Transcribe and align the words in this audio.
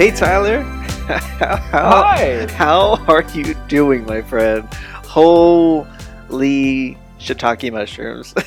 Hey, 0.00 0.10
Tyler. 0.12 0.62
how, 0.62 1.56
Hi. 1.58 2.46
How 2.52 2.96
are 3.06 3.22
you 3.34 3.52
doing, 3.68 4.06
my 4.06 4.22
friend? 4.22 4.66
Holy 5.04 6.96
shiitake 7.18 7.70
mushrooms. 7.70 8.32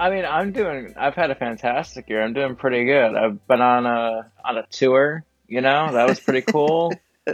I 0.00 0.10
mean, 0.10 0.24
I'm 0.24 0.50
doing. 0.50 0.94
I've 0.96 1.14
had 1.14 1.30
a 1.30 1.36
fantastic 1.36 2.08
year. 2.08 2.24
I'm 2.24 2.32
doing 2.32 2.56
pretty 2.56 2.86
good. 2.86 3.14
I've 3.14 3.46
been 3.46 3.60
on 3.60 3.86
a 3.86 4.32
on 4.44 4.58
a 4.58 4.66
tour. 4.68 5.24
You 5.46 5.60
know, 5.60 5.92
that 5.92 6.08
was 6.08 6.18
pretty 6.18 6.42
cool. 6.42 6.92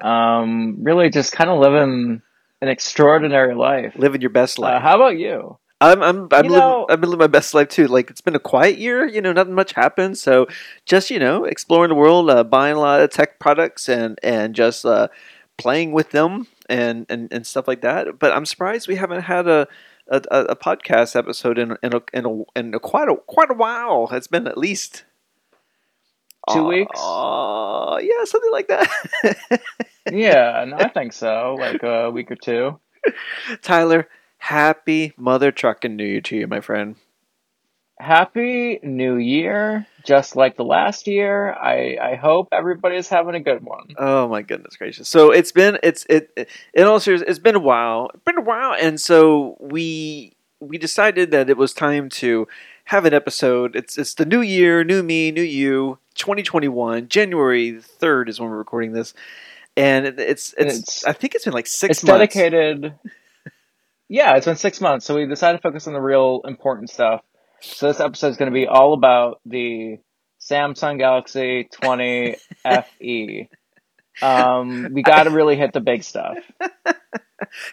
um, 0.00 0.84
really, 0.84 1.10
just 1.10 1.32
kind 1.32 1.50
of 1.50 1.58
living 1.58 2.22
an 2.62 2.68
extraordinary 2.68 3.56
life. 3.56 3.94
living 3.96 4.20
your 4.20 4.30
best 4.30 4.60
Uh, 4.60 4.62
life. 4.62 4.82
how 4.82 4.94
about 4.94 5.18
you? 5.18 5.58
I'm 5.80 6.02
I'm 6.02 6.28
I'm 6.32 6.44
You 6.44 6.50
living, 6.52 6.58
know- 6.58 6.86
I've 6.88 7.00
been 7.00 7.10
living 7.10 7.24
my 7.24 7.26
best 7.26 7.54
life 7.54 7.68
too. 7.68 7.86
Like 7.86 8.10
it's 8.10 8.20
been 8.20 8.34
a 8.34 8.40
quiet 8.40 8.78
year, 8.78 9.06
you 9.06 9.20
know, 9.20 9.32
nothing 9.32 9.54
much 9.54 9.72
happened. 9.72 10.18
So 10.18 10.46
just 10.84 11.10
you 11.10 11.18
know, 11.18 11.44
exploring 11.44 11.90
the 11.90 11.94
world, 11.94 12.30
uh, 12.30 12.44
buying 12.44 12.76
a 12.76 12.80
lot 12.80 13.00
of 13.00 13.10
tech 13.10 13.38
products, 13.38 13.88
and 13.88 14.18
and 14.22 14.54
just 14.54 14.84
uh, 14.86 15.08
playing 15.58 15.92
with 15.92 16.10
them 16.10 16.46
and, 16.68 17.06
and 17.08 17.32
and 17.32 17.46
stuff 17.46 17.68
like 17.68 17.82
that. 17.82 18.18
But 18.18 18.32
I'm 18.32 18.46
surprised 18.46 18.88
we 18.88 18.96
haven't 18.96 19.22
had 19.22 19.46
a. 19.48 19.68
A, 20.08 20.22
a, 20.30 20.54
podcast 20.54 21.16
episode 21.16 21.58
in 21.58 21.76
in 21.82 21.92
a, 21.92 22.00
in, 22.12 22.24
a, 22.26 22.42
in 22.56 22.74
a 22.74 22.78
quite 22.78 23.08
a 23.08 23.16
quite 23.26 23.50
a 23.50 23.54
while. 23.54 24.08
It's 24.12 24.28
been 24.28 24.46
at 24.46 24.56
least 24.56 25.02
Two 26.52 26.60
uh, 26.60 26.68
weeks? 26.68 27.00
Uh, 27.02 27.98
yeah, 28.00 28.24
something 28.24 28.52
like 28.52 28.68
that. 28.68 28.88
Yeah, 30.12 30.62
and 30.62 30.72
I 30.72 30.86
think 30.88 31.12
so. 31.12 31.56
Like 31.58 31.82
a 31.82 32.10
week 32.10 32.30
or 32.30 32.36
two. 32.36 32.78
Tyler, 33.62 34.08
happy 34.38 35.12
mother 35.16 35.50
trucking 35.52 35.96
New 35.96 36.04
Year 36.04 36.20
to 36.22 36.36
you, 36.36 36.46
my 36.46 36.60
friend. 36.60 36.96
Happy 37.98 38.78
New 38.82 39.16
Year! 39.16 39.86
Just 40.04 40.36
like 40.36 40.56
the 40.58 40.64
last 40.64 41.06
year, 41.06 41.54
I 41.54 41.96
I 42.00 42.14
hope 42.16 42.48
everybody's 42.52 43.08
having 43.08 43.34
a 43.34 43.40
good 43.40 43.64
one. 43.64 43.86
Oh 43.96 44.28
my 44.28 44.42
goodness 44.42 44.76
gracious! 44.76 45.08
So 45.08 45.30
it's 45.30 45.50
been 45.50 45.78
it's 45.82 46.04
it, 46.10 46.30
it 46.36 46.50
in 46.74 46.84
all 46.86 47.00
seriousness 47.00 47.30
it's 47.30 47.38
been 47.38 47.54
a 47.56 47.60
while, 47.60 48.10
it's 48.12 48.22
been 48.24 48.36
a 48.36 48.42
while, 48.42 48.74
and 48.78 49.00
so 49.00 49.56
we 49.60 50.34
we 50.60 50.76
decided 50.76 51.30
that 51.30 51.48
it 51.48 51.56
was 51.56 51.72
time 51.72 52.10
to 52.10 52.46
have 52.84 53.06
an 53.06 53.14
episode. 53.14 53.74
It's 53.74 53.96
it's 53.96 54.12
the 54.12 54.26
new 54.26 54.42
year, 54.42 54.84
new 54.84 55.02
me, 55.02 55.30
new 55.32 55.40
you, 55.42 55.98
2021. 56.16 57.08
January 57.08 57.80
third 57.80 58.28
is 58.28 58.38
when 58.38 58.50
we're 58.50 58.58
recording 58.58 58.92
this, 58.92 59.14
and 59.74 60.04
it, 60.06 60.20
it's, 60.20 60.54
it's 60.58 60.74
It's- 60.74 61.04
I 61.06 61.14
think 61.14 61.34
it's 61.34 61.44
been 61.46 61.54
like 61.54 61.66
six 61.66 61.98
it's 61.98 62.04
months. 62.04 62.34
dedicated. 62.34 62.92
Yeah, 64.08 64.36
it's 64.36 64.46
been 64.46 64.56
six 64.56 64.80
months, 64.80 65.04
so 65.04 65.16
we 65.16 65.26
decided 65.26 65.58
to 65.58 65.62
focus 65.62 65.86
on 65.86 65.92
the 65.92 66.00
real 66.00 66.42
important 66.44 66.90
stuff. 66.90 67.22
So 67.60 67.88
this 67.88 68.00
episode 68.00 68.28
is 68.28 68.36
going 68.36 68.50
to 68.50 68.54
be 68.54 68.66
all 68.66 68.92
about 68.92 69.40
the 69.44 69.98
Samsung 70.40 70.98
Galaxy 70.98 71.68
20 71.72 72.36
FE. 72.98 73.48
Um, 74.22 74.88
we 74.92 75.02
got 75.02 75.24
to 75.24 75.30
really 75.30 75.56
hit 75.56 75.72
the 75.72 75.80
big 75.80 76.02
stuff. 76.02 76.38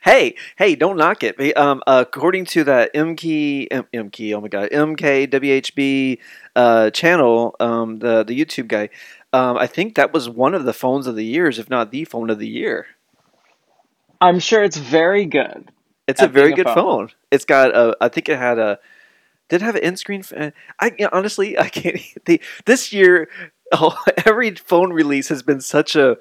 Hey, 0.01 0.35
hey, 0.57 0.75
don't 0.75 0.97
knock 0.97 1.23
it. 1.23 1.57
Um, 1.57 1.81
according 1.87 2.45
to 2.47 2.65
that 2.65 2.93
MKey, 2.93 3.67
M- 3.71 3.87
MKey, 3.93 4.33
oh 4.33 4.41
my 4.41 4.49
god, 4.49 4.69
MKWHB 4.71 6.19
uh, 6.55 6.89
channel, 6.89 7.55
um, 7.59 7.99
the 7.99 8.23
the 8.23 8.37
YouTube 8.37 8.67
guy, 8.67 8.89
um, 9.31 9.57
I 9.57 9.67
think 9.67 9.95
that 9.95 10.13
was 10.13 10.29
one 10.29 10.53
of 10.53 10.65
the 10.65 10.73
phones 10.73 11.07
of 11.07 11.15
the 11.15 11.25
years, 11.25 11.59
if 11.59 11.69
not 11.69 11.91
the 11.91 12.03
phone 12.03 12.29
of 12.29 12.39
the 12.39 12.47
year. 12.47 12.87
I'm 14.19 14.39
sure 14.39 14.63
it's 14.63 14.77
very 14.77 15.25
good. 15.25 15.71
It's 16.07 16.21
a 16.21 16.27
very 16.27 16.53
good 16.53 16.65
phone. 16.65 16.75
phone. 16.75 17.09
It's 17.31 17.45
got 17.45 17.75
a, 17.75 17.95
I 18.01 18.09
think 18.09 18.29
it 18.29 18.37
had 18.37 18.59
a, 18.59 18.79
did 19.49 19.61
it 19.61 19.65
have 19.65 19.75
an 19.75 19.83
in-screen? 19.83 20.21
f- 20.21 20.53
I 20.79 20.87
you 20.97 21.05
know, 21.05 21.09
honestly, 21.11 21.57
I 21.57 21.69
can't. 21.69 21.99
The, 22.25 22.41
this 22.65 22.93
year, 22.93 23.29
oh, 23.71 23.97
every 24.25 24.55
phone 24.55 24.93
release 24.93 25.29
has 25.29 25.43
been 25.43 25.61
such 25.61 25.95
a, 25.95 26.17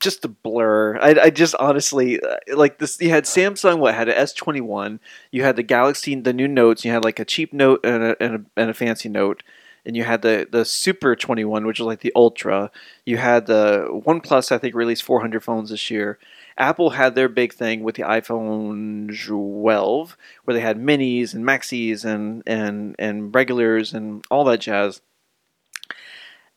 just 0.00 0.24
a 0.24 0.28
blur. 0.28 0.98
I, 0.98 1.16
I 1.22 1.30
just 1.30 1.54
honestly 1.56 2.20
uh, 2.20 2.36
like 2.54 2.78
this. 2.78 3.00
You 3.00 3.10
had 3.10 3.24
Samsung, 3.24 3.78
what 3.78 3.94
had 3.94 4.08
an 4.08 4.14
S 4.16 4.32
twenty 4.32 4.60
one. 4.60 5.00
You 5.30 5.42
had 5.42 5.56
the 5.56 5.62
Galaxy, 5.62 6.14
the 6.14 6.32
new 6.32 6.48
Notes. 6.48 6.84
You 6.84 6.92
had 6.92 7.04
like 7.04 7.18
a 7.18 7.24
cheap 7.24 7.52
Note 7.52 7.80
and 7.84 8.02
a, 8.02 8.22
and 8.22 8.34
a, 8.34 8.60
and 8.60 8.70
a 8.70 8.74
fancy 8.74 9.08
Note. 9.08 9.42
And 9.86 9.96
you 9.96 10.02
had 10.02 10.22
the, 10.22 10.48
the 10.50 10.64
Super 10.64 11.14
21, 11.14 11.64
which 11.64 11.78
was 11.78 11.86
like 11.86 12.00
the 12.00 12.12
Ultra. 12.16 12.72
You 13.04 13.18
had 13.18 13.46
the 13.46 13.86
OnePlus, 14.04 14.50
I 14.50 14.58
think, 14.58 14.74
released 14.74 15.04
400 15.04 15.44
phones 15.44 15.70
this 15.70 15.92
year. 15.92 16.18
Apple 16.58 16.90
had 16.90 17.14
their 17.14 17.28
big 17.28 17.52
thing 17.52 17.82
with 17.82 17.96
the 17.96 18.02
iPhone 18.02 19.14
12, 19.26 20.16
where 20.44 20.54
they 20.54 20.60
had 20.60 20.78
minis 20.78 21.34
and 21.34 21.44
maxis 21.44 22.04
and 22.04 22.42
and 22.46 22.96
and 22.98 23.34
regulars 23.34 23.92
and 23.92 24.24
all 24.30 24.44
that 24.44 24.60
jazz. 24.60 25.00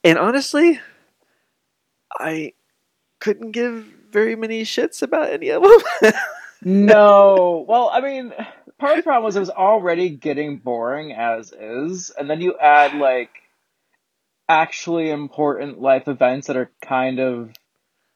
And 0.03 0.17
honestly, 0.17 0.79
I 2.17 2.53
couldn't 3.19 3.51
give 3.51 3.85
very 4.11 4.35
many 4.35 4.63
shits 4.63 5.01
about 5.01 5.29
any 5.29 5.49
of 5.49 5.63
them. 5.63 6.13
No, 6.61 7.63
well, 7.69 7.89
I 7.89 8.01
mean, 8.01 8.33
part 8.79 8.91
of 8.91 8.97
the 8.97 9.03
problem 9.03 9.23
was 9.23 9.35
it 9.37 9.39
was 9.39 9.49
already 9.49 10.09
getting 10.09 10.57
boring 10.57 11.13
as 11.13 11.53
is, 11.53 12.11
and 12.17 12.29
then 12.29 12.41
you 12.41 12.57
add 12.57 12.95
like 12.95 13.29
actually 14.49 15.09
important 15.09 15.79
life 15.79 16.07
events 16.07 16.47
that 16.47 16.57
are 16.57 16.71
kind 16.81 17.19
of 17.19 17.51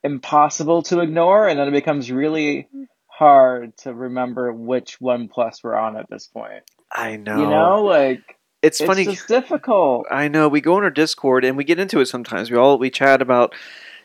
impossible 0.03 0.84
to 0.84 1.00
ignore, 1.00 1.47
and 1.47 1.59
then 1.59 1.68
it 1.68 1.72
becomes 1.72 2.12
really 2.12 2.68
hard 3.08 3.75
to 3.78 3.94
remember 3.94 4.52
which 4.52 5.00
one 5.00 5.28
plus 5.28 5.64
we're 5.64 5.75
on 5.75 5.96
at 5.97 6.09
this 6.09 6.28
point. 6.28 6.64
I 6.91 7.16
know. 7.18 7.40
You 7.40 7.47
know, 7.47 7.84
like 7.84 8.38
it's, 8.62 8.80
it's 8.81 8.88
funny. 8.88 9.06
just 9.06 9.28
difficult. 9.28 10.06
I 10.12 10.28
know. 10.28 10.47
We 10.47 10.62
go 10.62 10.75
on 10.75 10.84
our 10.84 10.90
Discord 10.90 11.46
and 11.46 11.58
we 11.58 11.64
get 11.64 11.80
into 11.80 12.00
it 12.00 12.08
sometimes. 12.08 12.50
We 12.52 12.58
all 12.58 12.78
we 12.78 12.90
chat 12.90 13.22
about 13.22 13.53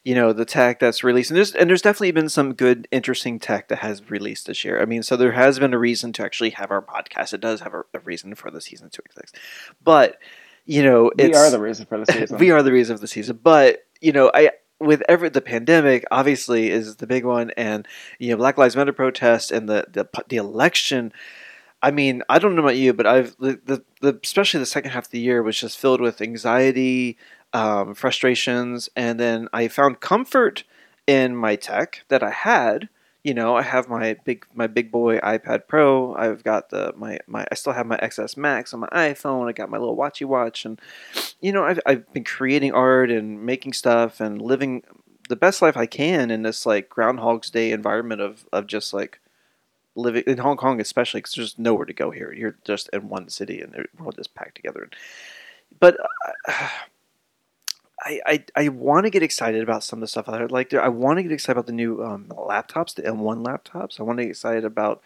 you 0.05 0.15
know 0.15 0.33
the 0.33 0.45
tech 0.45 0.79
that's 0.79 1.03
released 1.03 1.31
and 1.31 1.37
there's 1.37 1.55
and 1.55 1.69
there's 1.69 1.83
definitely 1.83 2.13
been 2.13 2.29
some 2.29 2.55
good 2.55 2.89
interesting 2.91 3.39
tech 3.39 3.69
that 3.69 3.81
has 3.81 4.11
released 4.11 4.47
this 4.47 4.65
year 4.65 4.81
i 4.81 4.85
mean 4.85 5.03
so 5.03 5.17
there 5.17 5.33
has 5.33 5.59
been 5.59 5.75
a 5.75 5.79
reason 5.79 6.13
to 6.13 6.23
actually 6.25 6.51
have 6.51 6.71
our 6.71 6.81
podcast 6.81 7.35
it 7.35 7.41
does 7.41 7.61
have 7.61 7.75
a, 7.75 7.83
a 7.93 7.99
reason 8.01 8.35
for 8.35 8.51
the 8.51 8.61
season 8.61 8.89
to 8.91 9.03
exist 9.05 9.37
but 9.83 10.17
you 10.65 10.83
know 10.83 11.11
We 11.19 11.35
are 11.35 11.51
the 11.51 11.61
reason 11.61 11.85
for 11.87 11.99
the 11.99 12.07
season. 12.11 12.39
we 12.39 12.51
are 12.53 12.63
the 12.63 12.73
reason 12.73 12.95
of 12.95 13.01
the 13.01 13.09
season 13.09 13.41
but 13.43 13.81
you 14.01 14.13
know 14.13 14.31
i 14.33 14.51
with 14.81 15.03
ever 15.09 15.29
the 15.29 15.41
pandemic 15.41 16.05
obviously 16.11 16.71
is 16.71 16.97
the 16.97 17.07
big 17.07 17.25
one 17.25 17.51
and 17.57 17.87
you 18.19 18.31
know 18.31 18.37
black 18.37 18.57
lives 18.57 18.77
matter 18.77 18.93
protest 18.93 19.51
and 19.51 19.69
the 19.69 19.85
the, 19.91 20.09
the 20.29 20.37
election 20.37 21.13
I 21.83 21.91
mean, 21.93 22.23
I 22.29 22.39
don't 22.39 22.57
know 22.57 22.63
about 22.63 22.77
you, 22.77 22.93
but 22.93 23.07
I've 23.07 23.37
the, 23.39 23.61
the, 23.65 23.85
the 24.01 24.21
especially 24.23 24.61
the 24.61 24.67
second 24.67 24.91
half 24.91 25.07
of 25.07 25.11
the 25.11 25.21
year 25.21 25.43
was 25.43 25.59
just 25.59 25.79
filled 25.79 26.01
with 26.01 26.21
anxiety, 26.21 27.17
um, 27.53 27.95
frustrations, 27.95 28.89
and 28.97 29.21
then 29.21 29.49
I 29.53 29.69
found 29.69 30.01
comfort 30.01 30.65
in 31.07 31.37
my 31.37 31.57
tech 31.57 32.05
that 32.09 32.23
I 32.23 32.31
had. 32.31 32.89
You 33.29 33.35
know, 33.35 33.55
I 33.55 33.61
have 33.61 33.91
my 33.91 34.17
big 34.25 34.47
my 34.55 34.67
big 34.67 34.91
boy 34.91 35.19
iPad 35.19 35.69
Pro. 35.69 36.15
I've 36.15 36.43
got 36.43 36.71
the 36.71 36.95
my, 36.97 37.19
my 37.27 37.47
I 37.53 37.57
still 37.57 37.75
have 37.75 37.87
my 37.87 37.99
XS 37.99 38.39
Max 38.39 38.73
on 38.73 38.81
my 38.81 38.89
iPhone. 38.89 39.51
I 39.51 39.53
got 39.53 39.69
my 39.69 39.77
little 39.77 39.99
watchy 39.99 40.25
watch, 40.25 40.65
and 40.65 40.81
you 41.43 41.53
know, 41.53 41.63
I've 41.63 41.79
I've 41.85 42.11
been 42.15 42.25
creating 42.25 42.73
art 42.73 43.11
and 43.11 43.45
making 43.45 43.75
stuff 43.75 44.19
and 44.19 44.41
living 44.41 44.83
the 45.29 45.37
best 45.37 45.61
life 45.61 45.77
I 45.77 45.85
can 45.85 46.31
in 46.31 46.41
this 46.41 46.65
like 46.65 46.89
Groundhog's 46.89 47.51
Day 47.51 47.71
environment 47.71 48.23
of 48.23 48.47
of 48.51 48.67
just 48.67 48.95
like 48.95 49.21
living 49.95 50.23
in 50.27 50.39
Hong 50.39 50.57
Kong, 50.57 50.81
especially 50.81 51.21
because 51.21 51.35
there's 51.35 51.59
nowhere 51.59 51.85
to 51.85 51.93
go 51.93 52.11
here. 52.11 52.33
You're 52.33 52.57
just 52.65 52.89
in 52.95 53.11
one 53.11 53.29
city, 53.29 53.61
and 53.61 53.75
we're 53.99 54.07
all 54.07 54.13
just 54.13 54.35
packed 54.35 54.55
together. 54.55 54.89
But 55.79 55.99
uh, 56.49 56.69
I 58.09 58.21
I, 58.27 58.45
I 58.65 58.69
want 58.69 59.05
to 59.05 59.11
get 59.11 59.23
excited 59.23 59.63
about 59.63 59.85
some 59.85 59.99
of 59.99 60.01
the 60.01 60.09
stuff 60.09 60.29
I 60.29 60.45
like. 60.45 60.73
I 60.75 60.89
want 60.89 61.19
to 61.19 61.23
get 61.23 61.33
excited 61.33 61.59
about 61.59 61.67
the 61.67 61.73
new 61.73 62.03
um, 62.03 62.27
laptops, 62.29 62.95
the 62.95 63.03
M1 63.03 63.45
laptops. 63.45 64.01
I 64.01 64.03
want 64.03 64.19
to 64.19 64.25
get 64.25 64.31
excited 64.31 64.65
about 64.65 65.03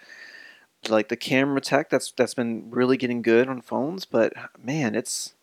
like 0.88 1.08
the 1.08 1.16
camera 1.16 1.60
tech 1.60 1.90
that's 1.90 2.12
that's 2.12 2.34
been 2.34 2.70
really 2.70 2.96
getting 2.96 3.22
good 3.22 3.48
on 3.48 3.60
phones. 3.60 4.04
But 4.04 4.32
man, 4.58 4.94
it's 4.94 5.34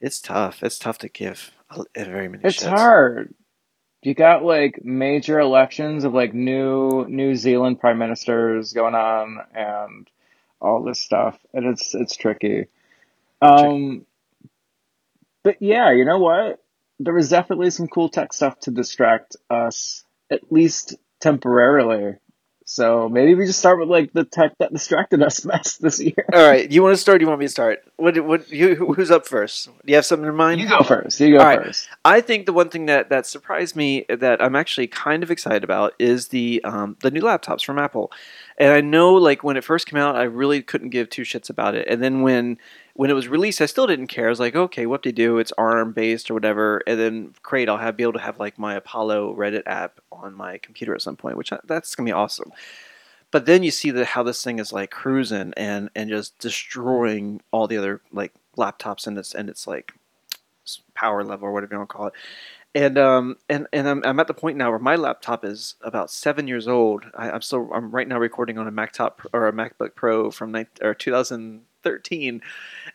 it's 0.00 0.20
tough. 0.20 0.62
It's 0.62 0.78
tough 0.78 0.98
to 0.98 1.08
give 1.08 1.52
very 1.94 2.28
many. 2.28 2.44
It's 2.44 2.62
shits. 2.62 2.68
hard. 2.68 3.34
You 4.02 4.14
got 4.14 4.44
like 4.44 4.84
major 4.84 5.40
elections 5.40 6.04
of 6.04 6.14
like 6.14 6.32
new 6.32 7.06
New 7.08 7.34
Zealand 7.34 7.80
prime 7.80 7.98
ministers 7.98 8.72
going 8.72 8.94
on 8.94 9.38
and 9.54 10.08
all 10.60 10.82
this 10.82 11.00
stuff, 11.00 11.38
and 11.52 11.66
it's 11.66 11.94
it's 11.94 12.16
tricky. 12.16 12.66
Um, 13.40 14.06
but 15.42 15.56
yeah, 15.60 15.92
you 15.92 16.04
know 16.04 16.18
what? 16.18 16.62
There 16.98 17.14
was 17.14 17.28
definitely 17.28 17.70
some 17.70 17.88
cool 17.88 18.08
tech 18.08 18.32
stuff 18.32 18.58
to 18.60 18.70
distract 18.70 19.36
us, 19.50 20.04
at 20.30 20.50
least 20.50 20.96
temporarily. 21.20 22.16
So 22.70 23.08
maybe 23.08 23.34
we 23.34 23.46
just 23.46 23.58
start 23.58 23.78
with 23.78 23.88
like 23.88 24.12
the 24.12 24.24
tech 24.24 24.52
that 24.58 24.74
distracted 24.74 25.22
us 25.22 25.40
best 25.44 25.80
this 25.80 25.98
year. 26.02 26.26
All 26.34 26.46
right, 26.46 26.70
you 26.70 26.82
want 26.82 26.92
to 26.92 27.00
start? 27.00 27.18
Do 27.18 27.22
you 27.22 27.28
want 27.28 27.40
me 27.40 27.46
to 27.46 27.50
start? 27.50 27.78
What? 27.96 28.22
What? 28.22 28.50
You, 28.50 28.74
who's 28.94 29.10
up 29.10 29.26
first? 29.26 29.66
Do 29.66 29.72
you 29.86 29.94
have 29.94 30.04
something 30.04 30.28
in 30.28 30.34
mind? 30.34 30.60
You 30.60 30.68
go 30.68 30.82
first. 30.82 31.18
You 31.18 31.32
go 31.32 31.38
All 31.38 31.46
right. 31.46 31.62
first. 31.62 31.88
I 32.04 32.20
think 32.20 32.44
the 32.44 32.52
one 32.52 32.68
thing 32.68 32.84
that, 32.84 33.08
that 33.08 33.24
surprised 33.24 33.74
me 33.74 34.04
that 34.10 34.42
I'm 34.42 34.54
actually 34.54 34.86
kind 34.86 35.22
of 35.22 35.30
excited 35.30 35.64
about 35.64 35.94
is 35.98 36.28
the 36.28 36.60
um, 36.62 36.98
the 37.00 37.10
new 37.10 37.22
laptops 37.22 37.64
from 37.64 37.78
Apple. 37.78 38.12
And 38.58 38.70
I 38.70 38.82
know 38.82 39.14
like 39.14 39.42
when 39.42 39.56
it 39.56 39.64
first 39.64 39.86
came 39.86 39.98
out, 39.98 40.16
I 40.16 40.24
really 40.24 40.60
couldn't 40.60 40.90
give 40.90 41.08
two 41.08 41.22
shits 41.22 41.48
about 41.48 41.74
it. 41.74 41.88
And 41.88 42.02
then 42.02 42.20
when 42.20 42.58
when 42.98 43.10
it 43.10 43.14
was 43.14 43.28
released, 43.28 43.60
I 43.60 43.66
still 43.66 43.86
didn't 43.86 44.08
care. 44.08 44.26
I 44.26 44.28
was 44.28 44.40
like, 44.40 44.56
okay, 44.56 44.84
what 44.84 45.04
they 45.04 45.12
do? 45.12 45.38
It's 45.38 45.52
ARM 45.56 45.92
based 45.92 46.32
or 46.32 46.34
whatever. 46.34 46.82
And 46.84 46.98
then 46.98 47.32
great, 47.44 47.68
I'll 47.68 47.76
have 47.78 47.96
be 47.96 48.02
able 48.02 48.14
to 48.14 48.18
have 48.18 48.40
like 48.40 48.58
my 48.58 48.74
Apollo 48.74 49.36
Reddit 49.36 49.62
app 49.66 50.00
on 50.10 50.34
my 50.34 50.58
computer 50.58 50.96
at 50.96 51.02
some 51.02 51.14
point, 51.14 51.36
which 51.36 51.52
I, 51.52 51.60
that's 51.64 51.94
gonna 51.94 52.08
be 52.08 52.12
awesome. 52.12 52.50
But 53.30 53.46
then 53.46 53.62
you 53.62 53.70
see 53.70 53.92
that 53.92 54.04
how 54.04 54.24
this 54.24 54.42
thing 54.42 54.58
is 54.58 54.72
like 54.72 54.90
cruising 54.90 55.52
and 55.56 55.90
and 55.94 56.10
just 56.10 56.40
destroying 56.40 57.40
all 57.52 57.68
the 57.68 57.76
other 57.76 58.00
like 58.10 58.32
laptops 58.56 59.06
and 59.06 59.16
its 59.16 59.32
and 59.32 59.48
its 59.48 59.68
like 59.68 59.92
power 60.92 61.22
level 61.22 61.46
or 61.46 61.52
whatever 61.52 61.74
you 61.74 61.78
want 61.78 61.90
to 61.90 61.96
call 61.96 62.06
it. 62.08 62.14
And 62.74 62.98
um 62.98 63.36
and 63.48 63.68
and 63.72 63.88
I'm, 63.88 64.02
I'm 64.04 64.18
at 64.18 64.26
the 64.26 64.34
point 64.34 64.56
now 64.56 64.70
where 64.70 64.80
my 64.80 64.96
laptop 64.96 65.44
is 65.44 65.76
about 65.82 66.10
seven 66.10 66.48
years 66.48 66.66
old. 66.66 67.04
I, 67.14 67.30
I'm 67.30 67.42
still 67.42 67.70
I'm 67.72 67.92
right 67.92 68.08
now 68.08 68.18
recording 68.18 68.58
on 68.58 68.66
a 68.66 68.72
Mac 68.72 68.92
top 68.92 69.22
or 69.32 69.46
a 69.46 69.52
MacBook 69.52 69.94
Pro 69.94 70.32
from 70.32 70.50
19, 70.50 70.84
or 70.84 70.94
2013, 71.82 72.40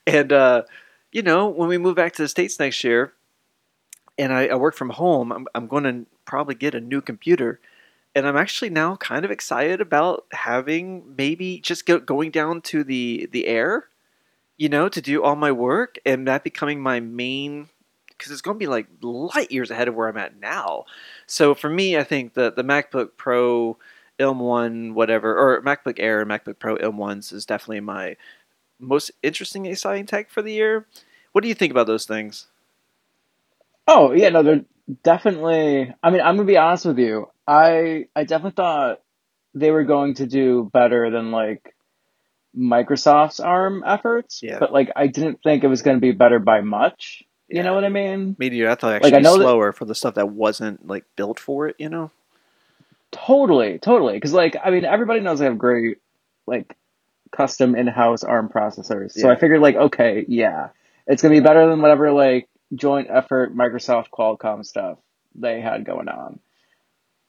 and 0.08 0.34
uh, 0.34 0.64
you 1.12 1.22
know 1.22 1.50
when 1.50 1.70
we 1.70 1.78
move 1.78 1.96
back 1.96 2.14
to 2.14 2.22
the 2.22 2.28
states 2.28 2.60
next 2.60 2.84
year, 2.84 3.14
and 4.18 4.34
I, 4.34 4.48
I 4.48 4.56
work 4.56 4.76
from 4.76 4.92
home, 4.92 5.32
I'm, 5.32 5.48
I'm 5.56 5.68
going 5.68 5.84
to 5.84 6.06
probably 6.26 6.56
get 6.56 6.76
a 6.76 6.82
new 6.82 7.02
computer, 7.02 7.60
and 8.16 8.28
I'm 8.28 8.38
actually 8.38 8.70
now 8.70 8.96
kind 8.96 9.26
of 9.26 9.32
excited 9.32 9.82
about 9.82 10.26
having 10.32 11.16
maybe 11.18 11.60
just 11.60 11.86
go, 11.86 12.00
going 12.00 12.32
down 12.32 12.62
to 12.62 12.84
the 12.84 13.28
the 13.32 13.48
air, 13.48 13.88
you 14.58 14.70
know, 14.70 14.90
to 14.90 15.02
do 15.02 15.24
all 15.24 15.36
my 15.36 15.52
work, 15.52 15.98
and 16.06 16.28
that 16.28 16.44
becoming 16.44 16.82
my 16.82 17.00
main 17.00 17.70
because 18.10 18.32
it's 18.32 18.42
going 18.42 18.56
to 18.56 18.60
be 18.60 18.68
like 18.68 18.88
light 19.02 19.52
years 19.52 19.70
ahead 19.72 19.88
of 19.88 19.96
where 19.96 20.08
I'm 20.08 20.18
at 20.18 20.40
now. 20.40 20.86
So 21.28 21.54
for 21.54 21.70
me, 21.70 21.98
I 21.98 22.04
think 22.04 22.34
the 22.34 22.52
the 22.52 22.64
MacBook 22.64 23.12
Pro 23.18 23.78
M1 24.20 24.94
whatever 24.94 25.36
or 25.36 25.62
MacBook 25.62 26.00
Air 26.00 26.26
MacBook 26.26 26.60
Pro 26.60 26.78
M1s 26.78 27.34
is 27.34 27.46
definitely 27.46 27.82
my 27.82 28.16
most 28.84 29.12
interesting 29.22 29.66
exciting 29.66 30.06
tech 30.06 30.30
for 30.30 30.42
the 30.42 30.52
year. 30.52 30.86
What 31.32 31.42
do 31.42 31.48
you 31.48 31.56
think 31.56 31.72
about 31.72 31.88
those 31.88 32.06
things? 32.06 32.48
Oh 33.88 34.12
yeah, 34.14 34.30
no, 34.30 34.44
they're 34.44 34.66
definitely. 35.04 35.94
I 36.02 36.10
mean, 36.10 36.22
I'm 36.22 36.36
gonna 36.36 36.46
be 36.46 36.58
honest 36.58 36.86
with 36.86 37.00
you. 37.00 37.30
I 37.48 38.06
I 38.16 38.24
definitely 38.24 38.56
thought 38.56 39.02
they 39.54 39.72
were 39.72 39.84
going 39.84 40.16
to 40.16 40.26
do 40.26 40.70
better 40.74 41.10
than 41.10 41.32
like 41.32 41.76
Microsoft's 42.58 43.40
ARM 43.40 43.84
efforts. 43.86 44.42
Yeah. 44.42 44.60
But 44.60 44.72
like, 44.72 44.92
I 44.96 45.08
didn't 45.08 45.42
think 45.44 45.64
it 45.64 45.68
was 45.68 45.82
going 45.82 45.98
to 45.98 46.02
be 46.02 46.12
better 46.12 46.40
by 46.40 46.62
much. 46.62 47.24
You 47.48 47.62
know 47.62 47.74
what 47.74 47.84
I 47.84 47.90
mean? 47.90 48.36
Me 48.40 48.50
neither. 48.50 48.70
I 48.70 48.76
thought 48.76 48.94
actually 48.94 49.12
Like, 49.12 49.20
I 49.20 49.22
know 49.22 49.38
that- 49.38 49.44
slower 49.44 49.72
for 49.72 49.86
the 49.86 49.94
stuff 49.96 50.16
that 50.16 50.30
wasn't 50.30 50.88
like 50.88 51.06
built 51.16 51.40
for 51.40 51.68
it. 51.68 51.76
You 51.78 51.90
know? 51.90 52.12
Totally, 53.12 53.78
totally. 53.78 54.14
Because 54.14 54.34
like, 54.34 54.56
I 54.64 54.72
mean, 54.72 54.86
everybody 54.86 55.20
knows 55.20 55.40
they 55.40 55.46
have 55.46 55.58
great 55.58 55.98
like 56.48 56.76
custom 57.36 57.76
in-house 57.76 58.24
ARM 58.24 58.50
processors. 58.50 59.12
So 59.12 59.28
Yeah. 59.28 59.34
I 59.34 59.40
figured 59.40 59.62
like, 59.62 59.76
okay, 59.76 60.26
yeah, 60.28 60.70
it's 61.08 61.22
gonna 61.22 61.34
be 61.34 61.42
better 61.42 61.68
than 61.68 61.82
whatever 61.82 62.12
like 62.12 62.48
joint 62.74 63.08
effort 63.10 63.56
Microsoft 63.56 64.08
Qualcomm 64.12 64.66
stuff 64.66 64.98
they 65.36 65.62
had 65.62 65.86
going 65.86 66.08
on. 66.10 66.40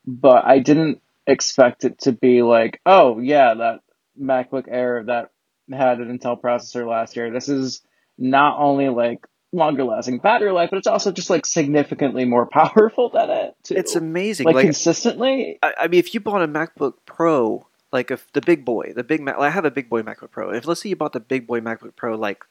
But 0.07 0.45
I 0.45 0.59
didn't 0.59 1.01
expect 1.27 1.85
it 1.85 2.01
to 2.01 2.13
be 2.13 2.43
like, 2.43 2.81
oh 2.85 3.19
yeah, 3.19 3.55
that 3.55 3.81
MacBook 4.21 4.67
Air 4.69 5.05
that 5.07 5.31
had 5.71 5.99
an 6.01 6.17
Intel 6.17 6.41
processor 6.41 6.89
last 6.89 7.17
year. 7.17 7.31
This 7.31 7.49
is 7.49 7.83
not 8.19 8.59
only 8.59 8.89
like 8.91 9.27
longer 9.53 9.85
lasting 9.85 10.19
battery 10.19 10.51
life, 10.53 10.71
but 10.71 10.77
it's 10.79 10.87
also 10.87 11.13
just 11.13 11.31
like 11.31 11.47
significantly 11.47 12.25
more 12.25 12.47
powerful 12.53 13.11
than 13.11 13.31
it. 13.31 13.55
Too. 13.65 13.75
It's 13.77 13.95
amazing. 13.95 14.47
like, 14.47 14.57
Like, 14.57 14.65
consistently. 14.65 15.59
I, 15.63 15.75
I 15.81 15.89
mean, 15.89 16.01
if 16.01 16.13
you 16.15 16.21
bought 16.21 16.43
a 16.43 16.49
MacBook 16.49 16.95
Pro, 17.07 17.67
like 17.95 18.11
if 18.11 18.31
the 18.33 18.41
big 18.41 18.65
boy, 18.65 18.93
the 18.95 19.05
big 19.05 19.21
Mac, 19.21 19.39
I 19.39 19.51
have 19.51 19.65
a 19.65 19.71
big 19.71 19.89
boy 19.89 20.03
MacBook 20.03 20.33
Pro. 20.33 20.51
If 20.51 20.67
let's 20.67 20.83
say 20.83 20.89
you 20.89 20.97
bought 20.97 21.13
the 21.13 21.21
big 21.21 21.47
boy 21.47 21.61
MacBook 21.61 21.95
Pro 21.95 22.17
like 22.17 22.45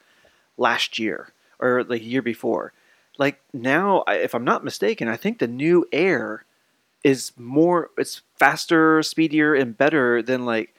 last 0.58 0.98
year 0.98 1.34
or 1.60 1.84
the 1.84 2.02
year 2.02 2.22
before, 2.22 2.72
like 3.18 3.42
now, 3.52 4.06
if 4.08 4.34
I'm 4.34 4.46
not 4.46 4.64
mistaken, 4.64 5.10
I 5.10 5.18
think 5.18 5.40
the 5.40 5.48
new 5.48 5.86
Air 5.92 6.46
is 7.04 7.34
more, 7.38 7.90
it's 7.98 8.22
faster, 8.38 9.04
speedier, 9.04 9.54
and 9.54 9.78
better 9.78 10.22
than 10.22 10.46
like 10.46 10.74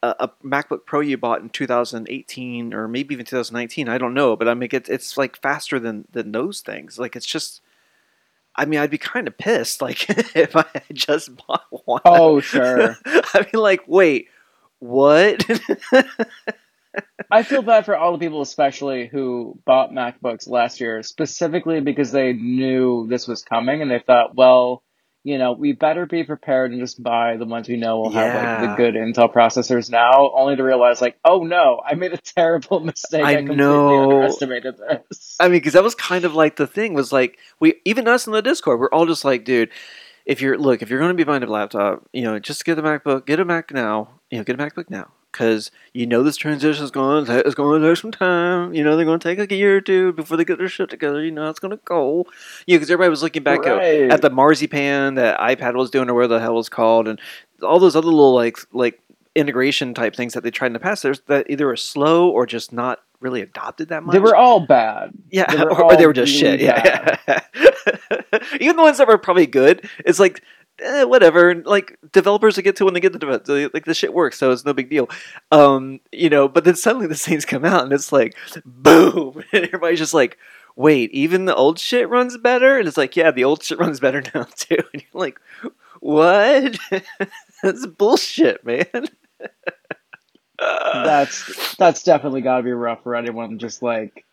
a, 0.00 0.14
a 0.20 0.28
MacBook 0.44 0.86
Pro 0.86 1.00
you 1.00 1.18
bought 1.18 1.42
in 1.42 1.48
2018 1.48 2.72
or 2.72 2.86
maybe 2.86 3.14
even 3.14 3.26
2019. 3.26 3.88
I 3.88 3.98
don't 3.98 4.14
know, 4.14 4.36
but 4.36 4.46
I 4.46 4.54
mean, 4.54 4.68
it's 4.70 4.88
it's 4.88 5.18
like 5.18 5.42
faster 5.42 5.80
than 5.80 6.06
than 6.12 6.30
those 6.30 6.60
things. 6.60 7.00
Like 7.00 7.16
it's 7.16 7.26
just. 7.26 7.60
I 8.56 8.64
mean, 8.66 8.80
I'd 8.80 8.90
be 8.90 8.98
kind 8.98 9.26
of 9.26 9.36
pissed, 9.36 9.82
like 9.82 10.08
if 10.36 10.56
I 10.56 10.64
had 10.72 10.94
just 10.94 11.30
bought 11.46 11.64
one. 11.70 12.02
Oh, 12.04 12.40
sure. 12.40 12.96
I 13.04 13.40
mean, 13.40 13.62
like, 13.62 13.82
wait, 13.86 14.28
what? 14.78 15.44
I 17.30 17.42
feel 17.42 17.62
bad 17.62 17.84
for 17.84 17.96
all 17.96 18.12
the 18.12 18.18
people, 18.18 18.40
especially 18.42 19.08
who 19.08 19.58
bought 19.64 19.90
MacBooks 19.90 20.48
last 20.48 20.80
year, 20.80 21.02
specifically 21.02 21.80
because 21.80 22.12
they 22.12 22.32
knew 22.32 23.06
this 23.08 23.26
was 23.26 23.42
coming 23.42 23.82
and 23.82 23.90
they 23.90 23.98
thought, 23.98 24.36
well, 24.36 24.82
you 25.24 25.38
know, 25.38 25.52
we 25.52 25.72
better 25.72 26.04
be 26.04 26.22
prepared 26.22 26.70
and 26.70 26.78
just 26.78 27.02
buy 27.02 27.38
the 27.38 27.46
ones 27.46 27.66
we 27.66 27.76
know 27.76 27.98
will 27.98 28.10
have 28.10 28.34
like 28.34 28.68
the 28.68 28.76
good 28.76 28.94
Intel 28.94 29.32
processors 29.32 29.90
now, 29.90 30.30
only 30.34 30.54
to 30.54 30.62
realize 30.62 31.00
like, 31.00 31.18
oh 31.24 31.44
no, 31.44 31.80
I 31.84 31.94
made 31.94 32.12
a 32.12 32.16
terrible 32.36 32.80
mistake. 32.80 33.24
I 33.24 33.32
I, 33.32 33.34
completely 33.36 33.56
know. 33.56 34.02
underestimated 34.02 34.76
this. 34.76 35.36
I 35.40 35.44
mean, 35.44 35.52
because 35.52 35.72
that 35.72 35.82
was 35.82 35.94
kind 35.94 36.26
of 36.26 36.34
like 36.34 36.56
the 36.56 36.66
thing 36.66 36.92
was 36.92 37.10
like 37.10 37.38
we 37.58 37.80
even 37.86 38.06
us 38.06 38.26
in 38.26 38.34
the 38.34 38.42
Discord, 38.42 38.78
we're 38.78 38.90
all 38.90 39.06
just 39.06 39.24
like, 39.24 39.46
dude, 39.46 39.70
if 40.26 40.42
you're 40.42 40.58
look, 40.58 40.82
if 40.82 40.90
you're 40.90 41.00
going 41.00 41.10
to 41.10 41.16
be 41.16 41.24
buying 41.24 41.42
a 41.42 41.46
laptop, 41.46 42.06
you 42.12 42.22
know, 42.22 42.38
just 42.38 42.66
get 42.66 42.78
a 42.78 42.82
MacBook, 42.82 43.24
get 43.24 43.40
a 43.40 43.46
Mac 43.46 43.72
now, 43.72 44.20
you 44.30 44.36
know, 44.36 44.44
get 44.44 44.60
a 44.60 44.62
MacBook 44.62 44.90
now, 44.90 45.10
because 45.34 45.70
you 45.92 46.06
know 46.06 46.22
this 46.22 46.36
transition 46.36 46.84
is 46.84 46.90
going 46.90 47.26
to 47.26 47.38
it's 47.46 47.54
going 47.54 47.82
to 47.82 47.88
take 47.88 47.96
some 47.98 48.10
time. 48.12 48.72
You 48.72 48.82
know, 48.84 48.96
they're 48.96 49.04
going 49.04 49.18
to 49.18 49.28
take 49.28 49.38
like 49.38 49.52
a 49.52 49.56
year 49.56 49.76
or 49.76 49.80
two 49.80 50.12
before 50.12 50.36
they 50.36 50.44
get 50.44 50.58
their 50.58 50.68
shit 50.68 50.88
together. 50.88 51.22
You 51.24 51.30
know, 51.32 51.42
how 51.44 51.50
it's 51.50 51.58
going 51.58 51.76
to 51.76 51.80
go. 51.84 52.24
You 52.66 52.74
know, 52.74 52.78
because 52.78 52.90
everybody 52.90 53.10
was 53.10 53.22
looking 53.22 53.42
back 53.42 53.66
at 53.66 53.76
Right. 53.76 54.10
at 54.10 54.22
the 54.22 54.30
marzipan 54.30 55.14
that 55.16 55.38
iPad 55.40 55.74
was 55.74 55.90
doing 55.90 56.08
or 56.08 56.14
where 56.14 56.28
the 56.28 56.38
hell 56.40 56.52
it 56.52 56.54
was 56.54 56.68
called 56.68 57.08
and 57.08 57.20
all 57.62 57.78
those 57.80 57.96
other 57.96 58.06
little 58.06 58.34
like 58.34 58.56
like 58.72 59.00
integration 59.34 59.94
type 59.94 60.14
things 60.14 60.32
that 60.34 60.44
they 60.44 60.50
tried 60.50 60.68
in 60.68 60.72
the 60.74 60.78
past 60.78 61.02
there's 61.02 61.18
that 61.22 61.50
either 61.50 61.68
are 61.68 61.76
slow 61.76 62.30
or 62.30 62.46
just 62.46 62.72
not 62.72 63.00
really 63.20 63.40
adopted 63.40 63.88
that 63.88 64.04
much 64.04 64.12
They 64.12 64.20
were 64.20 64.36
all 64.36 64.60
bad. 64.60 65.10
yeah 65.32 65.46
they 65.52 65.60
or, 65.60 65.82
or 65.92 65.96
they 65.96 66.06
were 66.06 66.12
just 66.12 66.40
really 66.40 66.58
shit 66.58 66.60
yeah, 66.60 67.16
yeah. 67.26 67.40
even 68.60 68.76
the 68.76 68.82
ones 68.82 68.98
that 68.98 69.08
were 69.08 69.18
probably 69.18 69.46
good 69.46 69.88
it's 70.04 70.20
like 70.20 70.40
eh, 70.80 71.04
whatever 71.04 71.54
like 71.64 71.98
developers 72.12 72.56
will 72.56 72.62
get 72.64 72.76
to 72.76 72.84
when 72.84 72.94
they 72.94 73.00
get 73.00 73.12
the 73.12 73.70
like 73.72 73.84
the 73.84 73.94
shit 73.94 74.14
works 74.14 74.38
so 74.38 74.50
it's 74.50 74.64
no 74.64 74.72
big 74.72 74.90
deal. 74.90 75.08
Um 75.50 76.00
you 76.12 76.28
know 76.30 76.48
but 76.48 76.64
then 76.64 76.76
suddenly 76.76 77.06
the 77.06 77.14
things 77.14 77.44
come 77.44 77.64
out 77.64 77.84
and 77.84 77.92
it's 77.92 78.12
like 78.12 78.36
boom! 78.64 79.42
And 79.52 79.64
everybody's 79.64 79.98
just 79.98 80.14
like 80.14 80.38
wait 80.76 81.10
even 81.12 81.44
the 81.44 81.54
old 81.54 81.78
shit 81.78 82.08
runs 82.08 82.36
better? 82.38 82.78
And 82.78 82.88
it's 82.88 82.96
like 82.96 83.16
yeah 83.16 83.30
the 83.30 83.44
old 83.44 83.62
shit 83.62 83.78
runs 83.84 84.00
better 84.00 84.22
now 84.34 84.44
too. 84.56 84.82
And 84.92 85.02
you're 85.02 85.20
like 85.20 85.40
what? 86.00 86.76
That's 87.62 87.86
bullshit 87.86 88.64
man. 88.66 89.08
That's 90.58 91.76
that's 91.76 92.02
definitely 92.02 92.42
got 92.42 92.58
to 92.58 92.62
be 92.62 92.72
rough 92.72 93.02
for 93.02 93.16
anyone. 93.16 93.58
Just 93.58 93.82
like, 93.82 94.24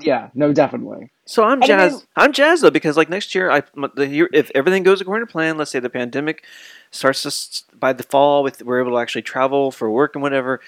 yeah, 0.00 0.30
no, 0.34 0.52
definitely. 0.52 1.10
So 1.24 1.44
I'm 1.44 1.60
jazzed. 1.62 1.94
mean- 1.94 2.06
I'm 2.16 2.32
jazzed 2.32 2.62
though 2.62 2.70
because 2.70 2.96
like 2.96 3.08
next 3.08 3.34
year, 3.34 3.50
I 3.50 3.62
the 3.94 4.06
year 4.06 4.28
if 4.32 4.50
everything 4.54 4.82
goes 4.82 5.00
according 5.00 5.26
to 5.26 5.32
plan. 5.32 5.56
Let's 5.56 5.70
say 5.70 5.80
the 5.80 5.90
pandemic 5.90 6.44
starts 6.90 7.22
to 7.22 7.76
by 7.78 7.92
the 7.92 8.02
fall, 8.02 8.42
with 8.42 8.62
we're 8.62 8.80
able 8.80 8.92
to 8.92 8.98
actually 8.98 9.22
travel 9.22 9.70
for 9.70 9.90
work 9.90 10.14
and 10.14 10.22
whatever. 10.22 10.60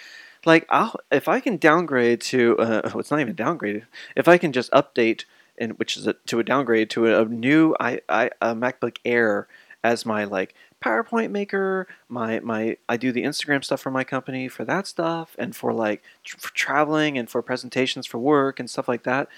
Like 0.45 0.67
I'll 0.71 0.95
if 1.11 1.29
I 1.29 1.41
can 1.41 1.57
downgrade 1.57 2.21
to 2.23 2.59
uh, 2.59 2.91
oh, 2.95 2.99
it's 2.99 3.11
not 3.11 3.21
even 3.21 3.35
downgraded. 3.35 3.85
If 4.17 4.29
I 4.29 4.39
can 4.39 4.53
just 4.53 4.71
update 4.73 5.25
and 5.59 5.79
which 5.79 5.97
is 5.97 6.07
a, 6.07 6.15
to 6.27 6.39
a 6.39 6.45
downgrade 6.45 6.91
to 6.91 7.07
a, 7.07 7.23
a 7.23 7.25
new 7.27 7.75
i 7.79 8.01
i 8.09 8.31
a 8.41 8.55
MacBook 8.55 8.97
Air 9.05 9.49
as 9.85 10.07
my 10.07 10.25
like 10.25 10.55
PowerPoint 10.83 11.31
maker. 11.31 11.87
My 12.09 12.41
my 12.41 12.77
I 12.89 12.97
do 12.97 13.13
the 13.13 13.23
Instagram 13.23 13.65
stuff 13.65 13.81
for 13.81 13.91
my 13.91 14.05
company 14.05 14.49
for 14.49 14.65
that 14.65 14.87
stuff 14.87 15.37
and 15.39 15.55
for 15.55 15.73
like 15.73 16.03
tr- 16.25 16.39
for 16.39 16.53
traveling 16.55 17.17
and 17.17 17.29
for 17.31 17.43
presentations 17.43 18.07
for 18.07 18.19
work 18.19 18.61
and 18.61 18.69
stuff 18.69 18.89
like 18.89 19.05
that. 19.05 19.29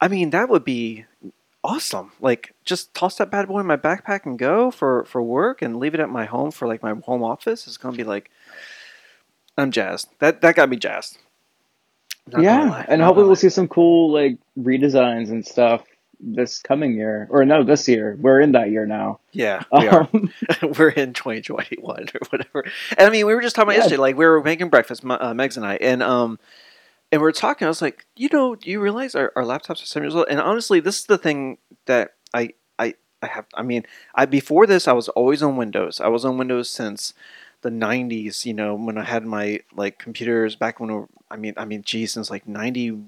I 0.00 0.08
mean, 0.08 0.30
that 0.30 0.48
would 0.48 0.64
be 0.64 1.04
awesome. 1.62 2.12
Like, 2.20 2.54
just 2.64 2.94
toss 2.94 3.16
that 3.16 3.30
bad 3.30 3.48
boy 3.48 3.60
in 3.60 3.66
my 3.66 3.76
backpack 3.76 4.24
and 4.24 4.38
go 4.38 4.70
for 4.70 5.04
for 5.04 5.22
work, 5.22 5.62
and 5.62 5.78
leave 5.78 5.94
it 5.94 6.00
at 6.00 6.08
my 6.08 6.24
home 6.24 6.50
for 6.50 6.66
like 6.66 6.82
my 6.82 6.94
home 7.04 7.22
office. 7.22 7.66
It's 7.66 7.76
gonna 7.76 7.96
be 7.96 8.04
like, 8.04 8.30
I'm 9.56 9.70
jazzed. 9.70 10.08
That 10.18 10.40
that 10.40 10.56
got 10.56 10.68
me 10.68 10.76
jazzed. 10.76 11.18
Not 12.26 12.42
yeah, 12.42 12.84
and 12.88 13.02
hopefully 13.02 13.26
we'll 13.26 13.36
see 13.36 13.48
some 13.48 13.68
cool 13.68 14.12
like 14.12 14.38
redesigns 14.58 15.30
and 15.30 15.46
stuff 15.46 15.82
this 16.22 16.60
coming 16.60 16.94
year, 16.94 17.26
or 17.30 17.44
no, 17.44 17.62
this 17.64 17.88
year. 17.88 18.16
We're 18.20 18.40
in 18.40 18.52
that 18.52 18.70
year 18.70 18.86
now. 18.86 19.20
Yeah, 19.32 19.62
we 19.72 19.88
are. 19.88 20.08
Um, 20.12 20.32
we're 20.78 20.90
in 20.90 21.12
2021 21.14 22.08
or 22.14 22.20
whatever. 22.30 22.64
And 22.96 23.06
I 23.06 23.10
mean, 23.10 23.26
we 23.26 23.34
were 23.34 23.40
just 23.40 23.56
talking 23.56 23.68
about 23.68 23.74
Yeah. 23.76 23.82
yesterday. 23.84 24.00
Like, 24.00 24.16
we 24.16 24.26
were 24.26 24.42
making 24.42 24.68
breakfast, 24.68 25.02
uh, 25.04 25.32
Megs 25.32 25.56
and 25.56 25.64
I, 25.66 25.76
and 25.76 26.02
um, 26.02 26.38
and 27.12 27.20
we 27.20 27.28
are 27.28 27.32
talking. 27.32 27.66
I 27.66 27.68
was 27.68 27.82
like, 27.82 28.06
you 28.16 28.28
know, 28.32 28.54
do 28.54 28.70
you 28.70 28.80
realize 28.80 29.14
our, 29.14 29.32
our 29.34 29.42
laptops 29.44 29.82
are 29.82 29.86
seven 29.86 30.04
years 30.04 30.14
old? 30.14 30.26
And 30.30 30.40
honestly, 30.40 30.80
this 30.80 31.00
is 31.00 31.06
the 31.06 31.18
thing 31.18 31.58
that 31.86 32.14
I 32.34 32.50
I 32.78 32.94
I 33.22 33.26
have. 33.26 33.46
I 33.54 33.62
mean, 33.62 33.84
I 34.14 34.26
before 34.26 34.66
this, 34.66 34.86
I 34.86 34.92
was 34.92 35.08
always 35.10 35.42
on 35.42 35.56
Windows. 35.56 36.00
I 36.00 36.08
was 36.08 36.24
on 36.24 36.38
Windows 36.38 36.68
since 36.70 37.14
the 37.62 37.70
'90s. 37.70 38.44
You 38.46 38.54
know, 38.54 38.74
when 38.74 38.96
I 38.98 39.04
had 39.04 39.24
my 39.24 39.60
like 39.74 39.98
computers 39.98 40.54
back 40.56 40.80
when 40.80 41.08
I 41.30 41.36
mean, 41.36 41.54
I 41.56 41.64
mean, 41.64 41.82
geez, 41.82 42.12
since 42.12 42.30
like 42.30 42.46
'90. 42.46 42.98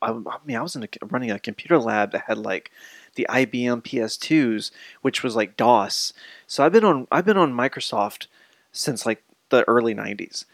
I, 0.00 0.10
I 0.10 0.38
mean, 0.44 0.56
I 0.56 0.62
was 0.62 0.76
in 0.76 0.84
a, 0.84 0.88
running 1.06 1.30
a 1.30 1.38
computer 1.38 1.78
lab 1.78 2.12
that 2.12 2.24
had 2.26 2.38
like 2.38 2.70
the 3.14 3.26
IBM 3.28 3.82
PS2s, 3.82 4.70
which 5.02 5.22
was 5.22 5.36
like 5.36 5.56
DOS. 5.56 6.12
So 6.46 6.64
I've 6.64 6.72
been 6.72 6.84
on 6.84 7.06
I've 7.10 7.24
been 7.26 7.36
on 7.36 7.52
Microsoft 7.52 8.26
since 8.72 9.04
like 9.04 9.22
the 9.50 9.68
early 9.68 9.94
'90s, 9.94 10.44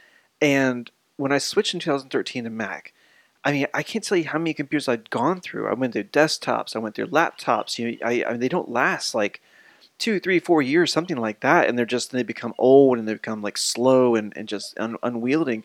and 0.40 0.90
when 1.16 1.32
I 1.32 1.38
switched 1.38 1.74
in 1.74 1.80
2013 1.80 2.44
to 2.44 2.50
Mac, 2.50 2.92
I 3.44 3.52
mean, 3.52 3.66
I 3.74 3.82
can't 3.82 4.02
tell 4.02 4.18
you 4.18 4.24
how 4.24 4.38
many 4.38 4.54
computers 4.54 4.88
I'd 4.88 5.10
gone 5.10 5.40
through. 5.40 5.68
I 5.68 5.74
went 5.74 5.92
through 5.92 6.04
desktops, 6.04 6.74
I 6.74 6.78
went 6.78 6.94
through 6.94 7.08
laptops. 7.08 7.78
You 7.78 7.92
know, 7.92 7.98
I, 8.04 8.24
I 8.26 8.30
mean, 8.32 8.40
they 8.40 8.48
don't 8.48 8.70
last 8.70 9.14
like 9.14 9.42
two, 9.98 10.18
three, 10.18 10.40
four 10.40 10.62
years, 10.62 10.92
something 10.92 11.16
like 11.16 11.40
that, 11.40 11.68
and 11.68 11.78
they're 11.78 11.86
just 11.86 12.10
they 12.10 12.22
become 12.22 12.54
old 12.58 12.98
and 12.98 13.06
they 13.06 13.12
become 13.12 13.42
like 13.42 13.58
slow 13.58 14.14
and, 14.14 14.32
and 14.36 14.48
just 14.48 14.78
un, 14.78 14.96
unwielding. 15.02 15.64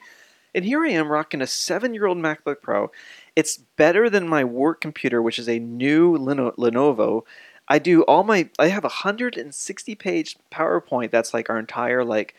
And 0.53 0.65
here 0.65 0.83
I 0.83 0.89
am 0.89 1.11
rocking 1.11 1.41
a 1.41 1.47
seven-year-old 1.47 2.17
MacBook 2.17 2.61
Pro. 2.61 2.91
It's 3.39 3.57
better 3.57 4.09
than 4.09 4.27
my 4.27 4.43
work 4.43 4.81
computer, 4.81 5.21
which 5.21 5.39
is 5.39 5.47
a 5.47 5.59
new 5.59 6.17
Lenovo. 6.17 7.21
I 7.67 7.79
do 7.79 8.01
all 8.03 8.23
my. 8.23 8.49
I 8.57 8.67
have 8.67 8.85
a 8.85 8.89
hundred 9.05 9.37
and 9.37 9.55
sixty-page 9.55 10.37
PowerPoint. 10.51 11.11
That's 11.11 11.33
like 11.33 11.49
our 11.49 11.59
entire 11.59 12.03
like 12.03 12.35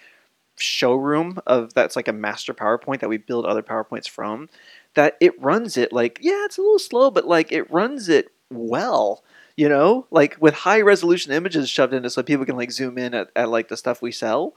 showroom 0.57 1.41
of 1.47 1.73
that's 1.73 1.97
like 1.97 2.09
a 2.09 2.13
master 2.13 2.53
PowerPoint 2.53 3.01
that 3.01 3.09
we 3.09 3.17
build 3.17 3.47
other 3.47 3.63
PowerPoints 3.63 4.09
from, 4.09 4.51
that 4.93 5.17
it 5.21 5.41
runs 5.41 5.77
it 5.77 5.91
like, 5.91 6.19
yeah, 6.21 6.45
it's 6.45 6.59
a 6.59 6.61
little 6.61 6.79
slow, 6.79 7.11
but 7.11 7.27
like 7.27 7.51
it 7.51 7.71
runs 7.71 8.09
it 8.11 8.31
well, 8.51 9.25
you 9.57 9.69
know, 9.69 10.07
like 10.11 10.37
with 10.39 10.55
high 10.55 10.83
resolution 10.83 11.33
images 11.33 11.71
shoved 11.71 11.95
into 11.95 12.11
so 12.11 12.23
people 12.23 12.45
can 12.45 12.57
like 12.57 12.73
zoom 12.73 12.99
in 12.99 13.15
at, 13.15 13.31
at 13.35 13.49
like 13.49 13.69
the 13.69 13.77
stuff 13.77 14.03
we 14.03 14.13
sell. 14.13 14.55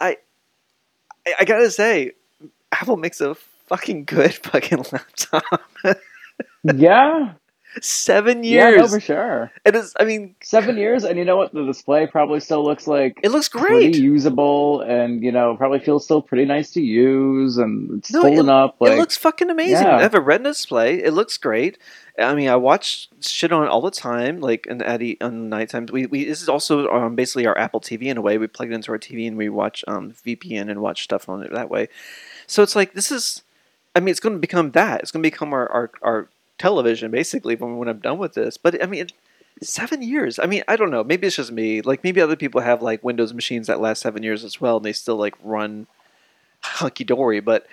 I, 0.00 0.18
I 1.40 1.44
gotta 1.44 1.70
say, 1.70 2.12
Apple 2.70 2.96
makes 2.96 3.20
a 3.20 3.34
fucking 3.68 4.04
good 4.04 4.34
fucking 4.44 4.84
laptop. 4.92 5.62
yeah, 6.64 7.34
Seven 7.82 8.44
years. 8.44 8.74
Yeah, 8.74 8.80
no, 8.80 8.88
for 8.88 9.00
sure. 9.00 9.52
It 9.64 9.74
is. 9.74 9.94
I 10.00 10.04
mean, 10.04 10.34
seven 10.42 10.78
years, 10.78 11.04
and 11.04 11.18
you 11.18 11.24
know 11.24 11.36
what? 11.36 11.52
The 11.52 11.64
display 11.64 12.06
probably 12.06 12.40
still 12.40 12.64
looks 12.64 12.86
like 12.86 13.20
it 13.22 13.30
looks 13.30 13.48
great, 13.48 13.92
pretty 13.92 14.00
usable, 14.00 14.80
and 14.80 15.22
you 15.22 15.30
know 15.30 15.54
probably 15.56 15.78
feels 15.78 16.04
still 16.04 16.22
pretty 16.22 16.46
nice 16.46 16.70
to 16.72 16.80
use, 16.80 17.58
and 17.58 17.98
it's 17.98 18.10
no, 18.10 18.22
holding 18.22 18.38
it, 18.40 18.48
up. 18.48 18.76
Like, 18.80 18.92
it 18.92 18.98
looks 18.98 19.16
fucking 19.16 19.50
amazing. 19.50 19.86
Yeah. 19.86 19.96
I 19.96 20.02
have 20.02 20.14
a 20.14 20.20
Retina 20.20 20.50
display. 20.50 21.02
It 21.02 21.12
looks 21.12 21.36
great. 21.36 21.78
I 22.18 22.34
mean, 22.34 22.48
I 22.48 22.56
watch 22.56 23.10
shit 23.20 23.52
on 23.52 23.64
it 23.64 23.68
all 23.68 23.82
the 23.82 23.90
time, 23.90 24.40
like 24.40 24.66
in 24.66 24.80
at 24.82 25.02
on 25.20 25.50
nighttime. 25.50 25.86
We, 25.92 26.06
we 26.06 26.24
this 26.24 26.42
is 26.42 26.48
also 26.48 26.88
um, 26.88 27.16
basically 27.16 27.46
our 27.46 27.56
Apple 27.56 27.80
TV 27.80 28.04
in 28.04 28.16
a 28.16 28.22
way. 28.22 28.38
We 28.38 28.46
plug 28.46 28.70
it 28.70 28.74
into 28.74 28.92
our 28.92 28.98
TV 28.98 29.28
and 29.28 29.36
we 29.36 29.50
watch 29.50 29.84
um, 29.86 30.12
VPN 30.12 30.70
and 30.70 30.80
watch 30.80 31.04
stuff 31.04 31.28
on 31.28 31.42
it 31.42 31.52
that 31.52 31.70
way. 31.70 31.88
So 32.46 32.62
it's 32.62 32.74
like 32.74 32.94
this 32.94 33.12
is. 33.12 33.42
I 33.98 34.00
mean, 34.00 34.12
it's 34.12 34.20
going 34.20 34.36
to 34.36 34.38
become 34.38 34.70
that. 34.70 35.00
It's 35.00 35.10
going 35.10 35.24
to 35.24 35.26
become 35.26 35.52
our, 35.52 35.68
our, 35.72 35.90
our 36.02 36.28
television 36.56 37.10
basically 37.10 37.56
when, 37.56 37.78
when 37.78 37.88
I'm 37.88 37.98
done 37.98 38.18
with 38.18 38.34
this. 38.34 38.56
But 38.56 38.80
I 38.80 38.86
mean, 38.86 39.08
seven 39.60 40.02
years. 40.02 40.38
I 40.38 40.46
mean, 40.46 40.62
I 40.68 40.76
don't 40.76 40.92
know. 40.92 41.02
Maybe 41.02 41.26
it's 41.26 41.34
just 41.34 41.50
me. 41.50 41.80
Like 41.82 42.04
maybe 42.04 42.20
other 42.20 42.36
people 42.36 42.60
have 42.60 42.80
like 42.80 43.02
Windows 43.02 43.34
machines 43.34 43.66
that 43.66 43.80
last 43.80 44.00
seven 44.00 44.22
years 44.22 44.44
as 44.44 44.60
well, 44.60 44.76
and 44.76 44.86
they 44.86 44.92
still 44.92 45.16
like 45.16 45.34
run 45.42 45.88
hunky 46.60 47.02
dory. 47.02 47.40
But 47.40 47.66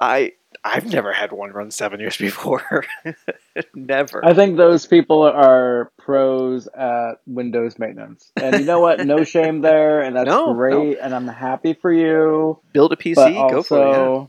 I 0.00 0.32
I've 0.64 0.86
never 0.86 1.12
had 1.12 1.30
one 1.30 1.52
run 1.52 1.70
seven 1.70 2.00
years 2.00 2.16
before. 2.18 2.84
never. 3.76 4.24
I 4.24 4.34
think 4.34 4.56
those 4.56 4.86
people 4.86 5.22
are 5.22 5.92
pros 5.98 6.66
at 6.66 7.20
Windows 7.28 7.78
maintenance, 7.78 8.32
and 8.34 8.58
you 8.58 8.66
know 8.66 8.80
what? 8.80 9.06
No 9.06 9.22
shame 9.22 9.60
there, 9.60 10.02
and 10.02 10.16
that's 10.16 10.26
no, 10.28 10.52
great. 10.52 10.98
No. 10.98 11.04
And 11.04 11.14
I'm 11.14 11.28
happy 11.28 11.74
for 11.74 11.92
you. 11.92 12.58
Build 12.72 12.92
a 12.92 12.96
PC. 12.96 13.36
Also, 13.36 13.54
go 13.54 13.62
for 13.62 13.86
it. 13.86 13.90
Yeah 13.92 14.26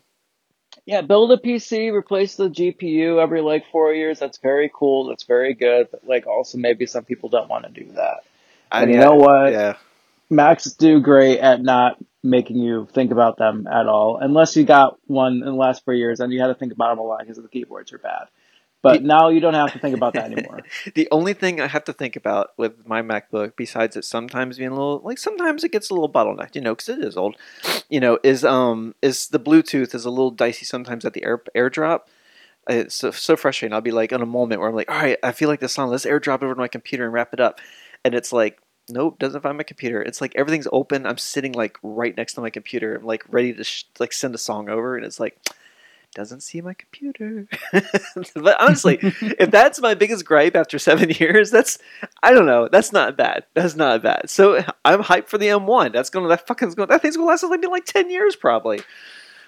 yeah, 0.86 1.02
build 1.02 1.32
a 1.32 1.38
PC, 1.38 1.92
replace 1.94 2.36
the 2.36 2.50
GPU 2.50 3.22
every 3.22 3.42
like 3.42 3.66
four 3.72 3.94
years. 3.94 4.20
That's 4.20 4.40
very 4.40 4.72
cool. 4.74 5.08
That's 5.08 5.24
very 5.24 5.54
good. 5.54 5.88
But 5.92 6.08
like, 6.08 6.28
also 6.28 6.58
maybe 6.58 6.86
some 6.86 7.04
people 7.04 7.30
don't 7.30 7.50
want 7.50 7.66
to 7.66 7.72
do 7.72 7.92
that. 7.94 8.24
And 8.72 8.90
I, 8.90 8.94
you 8.94 9.00
know 9.00 9.16
what? 9.16 9.52
Yeah. 9.52 9.76
Macs 10.30 10.66
do 10.74 11.02
great 11.02 11.40
at 11.40 11.62
not 11.62 11.98
making 12.24 12.58
you 12.58 12.88
think 12.94 13.12
about 13.12 13.38
them 13.38 13.68
at 13.68 13.88
all, 13.88 14.18
unless 14.22 14.56
you 14.56 14.64
got 14.64 14.98
one 15.08 15.34
in 15.34 15.46
the 15.46 15.52
last 15.52 15.84
four 15.84 15.94
years 15.94 16.20
and 16.20 16.32
you 16.32 16.40
had 16.40 16.48
to 16.48 16.56
think 16.56 16.72
about 16.72 16.90
them 16.90 17.00
a 17.00 17.04
lot 17.04 17.20
because 17.20 17.38
the 17.38 17.48
keyboards 17.48 17.92
are 17.92 17.98
bad. 17.98 18.28
But 18.82 19.04
now 19.04 19.30
you 19.30 19.40
don't 19.40 19.54
have 19.54 19.74
to 19.74 19.80
think 19.80 19.96
about 19.96 20.14
that 20.14 20.32
anymore. 20.32 20.62
the 20.96 21.08
only 21.12 21.34
thing 21.34 21.62
I 21.62 21.68
have 21.68 21.84
to 21.86 21.94
think 21.94 22.16
about 22.16 22.52
with 22.58 22.88
my 22.88 23.02
MacBook, 23.02 23.54
besides 23.56 23.96
it 23.96 24.06
sometimes 24.06 24.58
being 24.58 24.72
a 24.72 24.76
little 24.76 25.02
like 25.04 25.18
sometimes 25.18 25.64
it 25.64 25.72
gets 25.72 25.90
a 25.90 25.94
little 25.94 26.12
bottlenecked, 26.12 26.56
you 26.56 26.62
know, 26.62 26.74
because 26.74 26.90
it 26.90 27.00
is 27.00 27.16
old, 27.16 27.36
you 27.90 28.00
know, 28.00 28.18
is 28.24 28.44
um 28.44 28.96
is 29.02 29.28
the 29.28 29.40
Bluetooth 29.40 29.94
is 29.94 30.06
a 30.06 30.10
little 30.10 30.32
dicey 30.32 30.66
sometimes 30.66 31.06
at 31.06 31.14
the 31.14 31.24
air 31.24 31.42
AirDrop. 31.56 32.02
It's 32.70 32.96
so, 32.96 33.12
so 33.12 33.36
frustrating. 33.36 33.74
I'll 33.74 33.82
be 33.82 33.92
like 33.92 34.12
in 34.12 34.22
a 34.22 34.26
moment 34.26 34.62
where 34.62 34.70
I'm 34.70 34.76
like, 34.76 34.90
all 34.90 35.02
right, 35.02 35.18
I 35.24 35.32
feel 35.32 35.50
like 35.50 35.60
this 35.60 35.74
song. 35.74 35.90
Let's 35.90 36.06
AirDrop 36.06 36.38
it 36.38 36.44
over 36.44 36.54
to 36.54 36.60
my 36.60 36.68
computer 36.68 37.06
and 37.06 37.14
wrap 37.14 37.34
it 37.34 37.40
up, 37.40 37.60
and 38.04 38.16
it's 38.16 38.34
like 38.34 38.60
nope, 38.90 39.20
doesn't 39.20 39.42
find 39.42 39.58
my 39.58 39.64
computer. 39.64 40.02
It's 40.02 40.22
like 40.22 40.34
everything's 40.36 40.68
open. 40.72 41.06
I'm 41.06 41.18
sitting 41.18 41.54
like 41.54 41.78
right 41.82 42.16
next 42.16 42.34
to 42.34 42.42
my 42.42 42.50
computer. 42.50 42.96
I'm 42.96 43.06
like 43.06 43.24
ready 43.30 43.54
to 43.54 43.64
sh- 43.64 43.86
like 44.00 44.14
send 44.14 44.36
a 44.36 44.40
song 44.40 44.70
over, 44.70 44.96
and 44.96 45.06
it's 45.06 45.20
like 45.20 45.38
doesn't 46.14 46.42
see 46.42 46.62
my 46.62 46.74
computer. 46.74 47.48
but 48.36 48.62
honestly, 48.62 49.00
if 49.02 49.52
that's 49.52 49.80
my 49.80 49.94
biggest 49.94 50.26
gripe 50.26 50.56
after 50.56 50.78
seven 50.78 51.10
years, 51.20 51.52
that's 51.52 51.78
I 52.22 52.34
don't 52.34 52.46
know. 52.46 52.68
That's 52.72 52.92
not 52.92 53.18
bad. 53.18 53.46
That's 53.54 53.76
not 53.76 54.04
bad. 54.04 54.30
So 54.30 54.64
I'm 54.86 55.04
hyped 55.04 55.28
for 55.28 55.38
the 55.38 55.48
M1. 55.48 55.94
That's 55.94 56.10
gonna 56.10 56.28
that 56.30 56.48
fucking 56.48 56.72
going 56.72 56.90
that 56.90 57.02
thing's 57.02 57.18
gonna 57.18 57.28
last 57.28 57.44
like 57.44 57.66
like 57.66 57.86
ten 57.86 58.10
years 58.10 58.36
probably. 58.36 58.82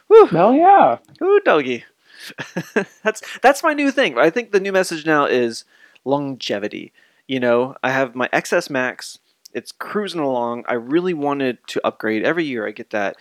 Whew. 0.07 0.27
Hell 0.27 0.53
yeah. 0.53 0.97
Ooh, 1.21 1.39
doggy. 1.43 1.85
that's 3.03 3.21
that's 3.39 3.63
my 3.63 3.73
new 3.73 3.91
thing. 3.91 4.17
I 4.17 4.29
think 4.29 4.51
the 4.51 4.59
new 4.59 4.71
message 4.71 5.05
now 5.05 5.25
is 5.25 5.65
longevity. 6.05 6.93
You 7.27 7.39
know, 7.39 7.75
I 7.83 7.91
have 7.91 8.15
my 8.15 8.27
XS 8.29 8.69
Max. 8.69 9.19
It's 9.53 9.71
cruising 9.71 10.19
along. 10.19 10.63
I 10.67 10.73
really 10.73 11.13
wanted 11.13 11.59
to 11.67 11.85
upgrade 11.85 12.23
every 12.23 12.43
year. 12.43 12.67
I 12.67 12.71
get 12.71 12.89
that 12.89 13.17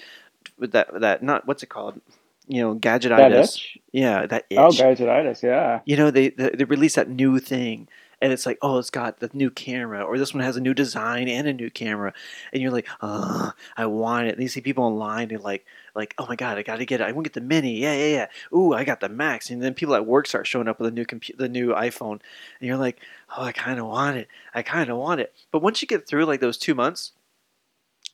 with 0.58 0.72
that 0.72 1.00
that 1.00 1.22
not 1.22 1.46
what's 1.46 1.62
it 1.62 1.68
called 1.68 2.00
you 2.48 2.60
know, 2.60 2.74
gadgetitis. 2.74 3.60
yeah, 3.92 4.26
that 4.26 4.46
oh, 4.52 4.68
itch. 4.68 4.80
Oh, 4.80 4.84
gadgetitis. 4.84 5.42
Yeah. 5.42 5.80
You 5.84 5.96
know, 5.96 6.10
they, 6.10 6.30
they 6.30 6.50
they 6.50 6.64
release 6.64 6.94
that 6.96 7.08
new 7.08 7.38
thing, 7.38 7.88
and 8.22 8.32
it's 8.32 8.46
like, 8.46 8.58
oh, 8.62 8.78
it's 8.78 8.90
got 8.90 9.20
the 9.20 9.30
new 9.32 9.50
camera, 9.50 10.02
or 10.02 10.16
this 10.16 10.32
one 10.32 10.42
has 10.42 10.56
a 10.56 10.60
new 10.60 10.74
design 10.74 11.28
and 11.28 11.48
a 11.48 11.52
new 11.52 11.70
camera, 11.70 12.12
and 12.52 12.62
you're 12.62 12.70
like, 12.70 12.88
oh, 13.00 13.52
I 13.76 13.86
want 13.86 14.28
it. 14.28 14.34
And 14.34 14.42
you 14.42 14.48
see 14.48 14.60
people 14.60 14.84
online 14.84 15.30
and 15.30 15.42
like, 15.42 15.66
like, 15.94 16.14
oh 16.18 16.26
my 16.28 16.36
god, 16.36 16.56
I 16.56 16.62
got 16.62 16.76
to 16.76 16.84
get 16.84 17.00
it. 17.00 17.04
I 17.04 17.12
want 17.12 17.24
to 17.24 17.30
get 17.30 17.34
the 17.34 17.46
mini. 17.46 17.78
Yeah, 17.78 17.94
yeah, 17.94 18.06
yeah. 18.06 18.56
Ooh, 18.56 18.74
I 18.74 18.84
got 18.84 19.00
the 19.00 19.08
max. 19.08 19.50
And 19.50 19.62
then 19.62 19.74
people 19.74 19.94
at 19.94 20.06
work 20.06 20.26
start 20.26 20.46
showing 20.46 20.68
up 20.68 20.78
with 20.78 20.88
a 20.88 20.94
new 20.94 21.04
computer, 21.04 21.42
the 21.42 21.48
new 21.48 21.70
iPhone, 21.70 22.20
and 22.60 22.68
you're 22.68 22.76
like, 22.76 23.00
oh, 23.36 23.42
I 23.42 23.52
kind 23.52 23.80
of 23.80 23.86
want 23.86 24.16
it. 24.16 24.28
I 24.54 24.62
kind 24.62 24.88
of 24.88 24.98
want 24.98 25.20
it. 25.20 25.34
But 25.50 25.62
once 25.62 25.82
you 25.82 25.88
get 25.88 26.06
through 26.06 26.26
like 26.26 26.40
those 26.40 26.58
two 26.58 26.74
months, 26.74 27.12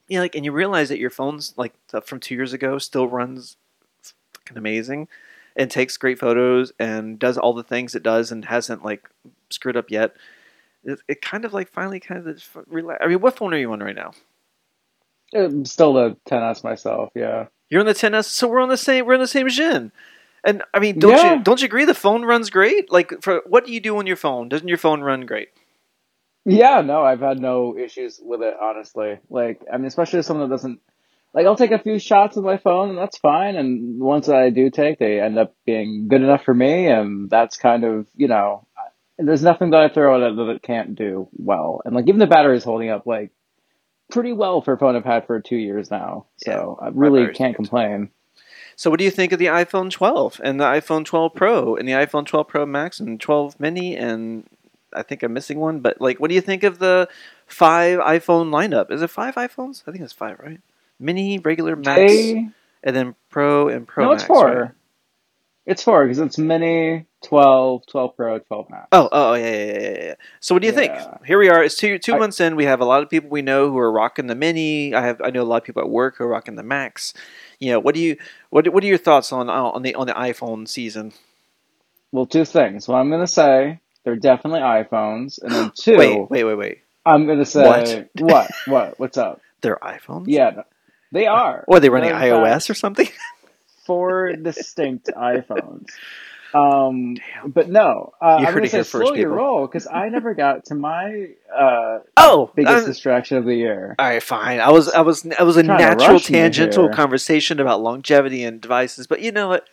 you 0.07 0.17
know, 0.17 0.23
like, 0.23 0.35
and 0.35 0.45
you 0.45 0.53
realize 0.53 0.89
that 0.89 0.99
your 0.99 1.11
phone's 1.11 1.53
like 1.57 1.75
from 2.05 2.19
two 2.19 2.35
years 2.35 2.53
ago 2.55 2.79
still 2.79 3.07
runs 3.07 3.57
amazing 4.57 5.09
and 5.57 5.71
takes 5.71 5.97
great 5.97 6.19
photos 6.19 6.73
and 6.79 7.19
does 7.19 7.37
all 7.37 7.53
the 7.53 7.63
things 7.63 7.95
it 7.95 8.03
does 8.03 8.31
and 8.31 8.45
hasn't 8.45 8.85
like 8.85 9.09
screwed 9.51 9.77
up 9.77 9.91
yet. 9.91 10.15
It, 10.85 11.01
it 11.09 11.23
kind 11.23 11.45
of 11.45 11.53
like 11.53 11.69
finally 11.69 12.01
kind 12.01 12.27
of 12.27 12.57
relax. 12.69 13.01
I 13.05 13.09
mean, 13.09 13.21
what 13.21 13.37
phone 13.37 13.53
are 13.53 13.59
you 13.59 13.73
on 13.73 13.81
right 13.81 13.97
now? 13.97 14.13
I'm 15.35 15.65
still 15.65 15.93
the 15.93 16.17
10s 16.31 16.65
myself. 16.65 17.11
Yeah, 17.15 17.47
you're 17.69 17.81
on 17.81 17.87
the 17.87 17.93
10s, 17.93 18.25
so 18.25 18.49
we're 18.49 18.63
on 18.63 18.69
the 18.69 18.77
same. 18.77 19.05
We're 19.05 19.15
on 19.15 19.21
the 19.21 19.27
same 19.27 19.49
gen. 19.49 19.93
And 20.45 20.63
I 20.73 20.79
mean, 20.79 20.99
don't 20.99 21.13
yeah. 21.13 21.35
you 21.35 21.43
don't 21.43 21.61
you 21.61 21.67
agree? 21.67 21.85
The 21.85 21.95
phone 21.95 22.25
runs 22.25 22.49
great. 22.49 22.91
Like, 22.91 23.13
for 23.23 23.43
what 23.47 23.67
do 23.67 23.73
you 23.73 23.81
do 23.81 23.99
on 23.99 24.07
your 24.07 24.17
phone? 24.17 24.49
Doesn't 24.49 24.69
your 24.69 24.79
phone 24.79 25.01
run 25.03 25.27
great? 25.27 25.49
Yeah, 26.45 26.81
no, 26.81 27.03
I've 27.03 27.21
had 27.21 27.41
no 27.41 27.77
issues 27.77 28.21
with 28.23 28.43
it. 28.43 28.55
Honestly, 28.61 29.19
like, 29.29 29.61
I 29.71 29.77
mean, 29.77 29.87
especially 29.87 30.21
as 30.21 30.27
someone 30.27 30.49
that 30.49 30.55
doesn't 30.55 30.81
like 31.35 31.47
I'll 31.47 31.57
take 31.57 31.73
a 31.73 31.79
few 31.79 31.99
shots 31.99 32.37
with 32.37 32.45
my 32.45 32.57
phone 32.59 32.91
and 32.91 32.99
that's 32.99 33.19
fine. 33.19 33.57
And 33.57 34.01
once 34.01 34.29
I 34.29 34.51
do 34.51 34.71
take, 34.71 34.99
they 34.99 35.21
end 35.21 35.39
up 35.39 35.55
being 35.67 36.09
good 36.09 36.23
enough 36.23 36.45
for 36.45 36.55
me. 36.55 36.87
And 36.87 37.29
that's 37.29 37.57
kind 37.57 37.85
of, 37.85 38.07
you 38.15 38.29
know, 38.29 38.67
there's 39.19 39.43
nothing 39.43 39.71
that 39.71 39.81
I 39.81 39.89
throw 39.89 40.17
at 40.17 40.33
it 40.33 40.37
that 40.37 40.49
it 40.49 40.63
can't 40.63 40.95
do 40.95 41.29
well. 41.33 41.83
And 41.85 41.95
like 41.95 42.09
even 42.09 42.19
the 42.19 42.27
battery 42.27 42.57
is 42.57 42.65
holding 42.65 42.91
up 42.91 43.07
like 43.07 43.31
pretty 44.11 44.33
well 44.33 44.63
for 44.63 44.75
a 44.75 44.79
phone 44.79 44.97
I've 44.97 45.05
had 45.05 45.27
for 45.27 45.41
two 45.41 45.57
years 45.57 45.91
now. 45.91 46.27
So 46.39 46.79
yeah, 46.81 46.87
I 46.87 46.91
really 46.95 47.33
can't 47.33 47.57
complain. 47.57 48.11
So 48.77 48.91
what 48.91 48.99
do 48.99 49.05
you 49.05 49.11
think 49.11 49.33
of 49.33 49.41
the 49.41 49.47
iPhone 49.47 49.91
12 49.91 50.41
and 50.43 50.61
the 50.61 50.65
iPhone 50.65 51.05
12 51.05 51.35
Pro 51.35 51.75
and 51.75 51.89
the 51.89 51.93
iPhone 51.93 52.25
12 52.25 52.47
Pro 52.47 52.65
Max 52.65 53.01
and 53.01 53.21
12 53.21 53.59
Mini 53.59 53.97
and 53.97 54.49
I 54.93 55.03
think 55.03 55.23
I'm 55.23 55.33
missing 55.33 55.59
one, 55.59 55.81
but 55.81 56.01
like, 56.01 56.19
what 56.19 56.29
do 56.29 56.35
you 56.35 56.41
think 56.41 56.63
of 56.63 56.79
the 56.79 57.09
five 57.47 57.99
iPhone 57.99 58.51
lineup? 58.51 58.91
Is 58.91 59.03
it 59.03 59.11
five 59.11 59.35
iPhones? 59.35 59.83
I 59.87 59.93
think 59.93 60.03
it's 60.03 60.13
five, 60.13 60.39
right? 60.39 60.61
Mini, 60.99 61.39
regular, 61.39 61.77
max, 61.77 61.99
they... 61.99 62.49
and 62.83 62.97
then 62.97 63.15
pro 63.31 63.69
and 63.69 63.87
pro. 63.87 64.05
No, 64.05 64.11
max, 64.11 64.23
it's 64.23 64.27
four. 64.27 64.47
Right? 64.47 64.71
It's 65.67 65.83
four 65.83 66.05
because 66.05 66.19
it's 66.19 66.39
mini, 66.39 67.05
12, 67.25 67.83
12 67.87 68.17
Pro, 68.17 68.39
12 68.39 68.71
Max. 68.71 68.89
Oh, 68.91 69.09
oh, 69.13 69.31
oh 69.31 69.35
yeah, 69.35 69.51
yeah, 69.51 69.65
yeah, 69.65 70.05
yeah. 70.05 70.15
So, 70.41 70.55
what 70.55 70.63
do 70.63 70.69
you 70.69 70.73
Yeah. 70.73 70.79
think? 70.79 71.27
Here 71.27 71.39
we 71.39 71.51
are. 71.51 71.63
It's 71.63 71.77
two 71.77 71.99
two 71.99 72.15
I- 72.15 72.19
months 72.19 72.41
in. 72.41 72.57
We 72.57 72.65
have 72.65 72.81
a 72.81 72.87
lot 72.87 73.03
of 73.03 73.11
people 73.11 73.29
we 73.29 73.43
know 73.43 73.71
who 73.71 73.77
are 73.79 73.93
rocking 73.93 74.29
the 74.29 74.35
mini. 74.35 74.95
I 74.95 75.03
have 75.03 75.21
I 75.23 75.29
know 75.29 75.43
a 75.43 75.45
lot 75.45 75.59
of 75.59 75.65
people 75.65 75.83
at 75.83 75.91
work 75.91 76.17
who 76.17 76.25
are 76.25 76.29
rocking 76.29 76.57
the 76.57 76.63
Max. 76.63 77.13
You 77.59 77.73
know, 77.73 77.81
what 77.81 77.95
do 77.95 78.01
you 78.01 78.17
what 78.51 78.73
what 78.73 78.83
are 78.83 78.87
your 78.87 78.97
thoughts 78.99 79.31
on 79.31 79.51
on 79.51 79.83
the 79.83 79.95
on 79.95 80.07
the 80.07 80.15
iPhone 80.15 80.67
season? 80.67 81.13
Well, 82.13 82.25
two 82.25 82.47
things. 82.47 82.89
Well, 82.89 82.97
I'm 82.97 83.11
gonna 83.11 83.27
say 83.27 83.81
they're 84.05 84.17
definitely 84.17 84.61
iPhones, 84.61 85.43
and 85.43 85.53
then 85.53 85.73
two, 85.79 85.99
Wait, 85.99 86.31
wait, 86.31 86.45
wait, 86.45 86.55
wait. 86.55 86.79
I'm 87.05 87.27
gonna 87.27 87.45
say 87.45 87.63
what? 87.63 88.09
What? 88.15 88.51
What? 88.67 88.99
What's 89.01 89.19
up? 89.19 89.41
They're 89.61 89.79
iPhones. 89.83 90.27
Yeah, 90.29 90.63
they 91.13 91.27
are. 91.27 91.65
Or 91.69 91.77
are 91.77 91.81
they 91.81 91.89
running 91.91 92.11
They're, 92.11 92.33
iOS 92.35 92.69
or 92.71 92.75
something? 92.75 93.09
four 93.87 94.33
distinct 94.35 95.07
iPhones. 95.17 95.87
Um, 96.55 97.15
Damn. 97.15 97.51
but 97.51 97.69
no, 97.69 98.13
uh, 98.23 98.39
You 98.41 98.47
I'm 98.47 98.55
gonna 98.55 98.65
it 98.67 98.71
say 98.71 98.83
slow 98.83 99.01
first, 99.01 99.17
your 99.17 99.29
people. 99.31 99.37
roll 99.37 99.67
because 99.67 99.87
I 99.87 100.09
never 100.09 100.33
got 100.35 100.65
to 100.67 100.75
my 100.75 101.27
uh, 101.55 101.99
Oh, 102.17 102.51
biggest 102.57 102.75
I'm- 102.75 102.87
distraction 102.87 103.37
of 103.37 103.45
the 103.45 103.55
year. 103.55 103.95
all 103.99 104.07
right, 104.09 104.23
fine. 104.23 104.59
I 104.61 104.71
was 104.71 104.89
I 104.89 105.03
was 105.03 105.27
I 105.39 105.43
was 105.43 105.59
a 105.59 105.63
natural 105.63 106.19
tangential 106.21 106.89
conversation 106.89 107.61
about 107.61 107.83
longevity 107.83 108.45
and 108.45 108.61
devices, 108.63 109.07
but 109.07 109.21
you 109.21 109.31
know 109.31 109.49
what? 109.49 109.67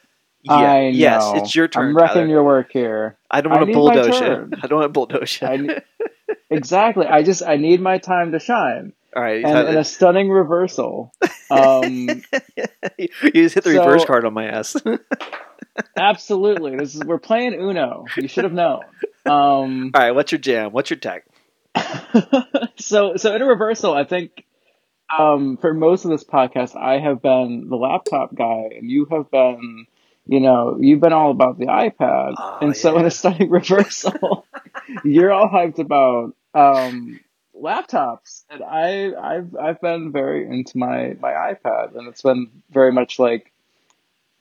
Yeah, 0.43 0.81
yes, 0.89 1.23
it's 1.35 1.55
your 1.55 1.67
turn. 1.69 1.87
I'm 1.89 1.97
wrecking 1.97 2.13
Tyler. 2.15 2.27
your 2.27 2.43
work 2.43 2.71
here. 2.71 3.15
I 3.31 3.39
don't 3.41 3.51
want 3.53 3.65
to 3.67 3.73
bulldoze 3.73 4.19
you. 4.19 4.49
I 4.61 4.67
don't 4.67 4.79
want 4.79 4.83
to 4.83 4.89
bulldoze 4.89 5.41
you. 5.41 5.77
Exactly. 6.49 7.05
I 7.07 7.23
just 7.23 7.41
I 7.41 7.55
need 7.55 7.81
my 7.81 7.97
time 7.99 8.31
to 8.33 8.39
shine, 8.39 8.93
all 9.15 9.21
right, 9.21 9.43
and 9.43 9.57
in 9.57 9.65
Tyler. 9.65 9.79
a 9.79 9.83
stunning 9.83 10.29
reversal. 10.29 11.13
Um, 11.51 11.93
you 12.97 13.07
just 13.33 13.53
hit 13.53 13.63
the 13.63 13.69
reverse 13.77 14.03
card 14.03 14.25
on 14.25 14.33
my 14.33 14.45
ass. 14.45 14.75
absolutely, 15.95 16.75
this 16.75 16.95
is 16.95 17.03
we're 17.03 17.19
playing 17.19 17.53
Uno. 17.53 18.05
You 18.17 18.27
should 18.27 18.45
have 18.45 18.53
known. 18.53 18.81
Um, 19.27 19.91
All 19.93 20.01
right, 20.01 20.11
what's 20.11 20.31
your 20.31 20.39
jam? 20.39 20.71
What's 20.71 20.89
your 20.89 20.97
tech? 20.97 21.25
so 22.77 23.15
so 23.17 23.35
in 23.35 23.43
a 23.43 23.45
reversal, 23.45 23.93
I 23.93 24.05
think 24.05 24.43
um, 25.17 25.57
for 25.57 25.73
most 25.73 26.05
of 26.05 26.11
this 26.11 26.23
podcast, 26.23 26.75
I 26.75 26.99
have 26.99 27.21
been 27.21 27.67
the 27.69 27.75
laptop 27.75 28.33
guy, 28.33 28.69
and 28.75 28.89
you 28.89 29.05
have 29.11 29.29
been, 29.29 29.85
you 30.25 30.39
know, 30.39 30.77
you've 30.79 31.01
been 31.01 31.13
all 31.13 31.29
about 31.29 31.59
the 31.59 31.67
iPad, 31.67 32.33
Oh, 32.37 32.57
and 32.61 32.75
so 32.75 32.97
in 32.97 33.05
a 33.05 33.11
stunning 33.11 33.51
reversal, 33.51 34.47
you're 35.03 35.31
all 35.31 35.47
hyped 35.47 35.77
about 35.77 36.33
um, 36.55 37.19
laptops, 37.61 38.43
and 38.49 38.63
I 38.63 39.13
I've 39.13 39.55
I've 39.55 39.81
been 39.81 40.11
very 40.11 40.47
into 40.47 40.77
my 40.77 41.15
my 41.19 41.31
iPad, 41.31 41.95
and 41.95 42.07
it's 42.07 42.21
been 42.21 42.49
very 42.71 42.91
much 42.91 43.19
like 43.19 43.51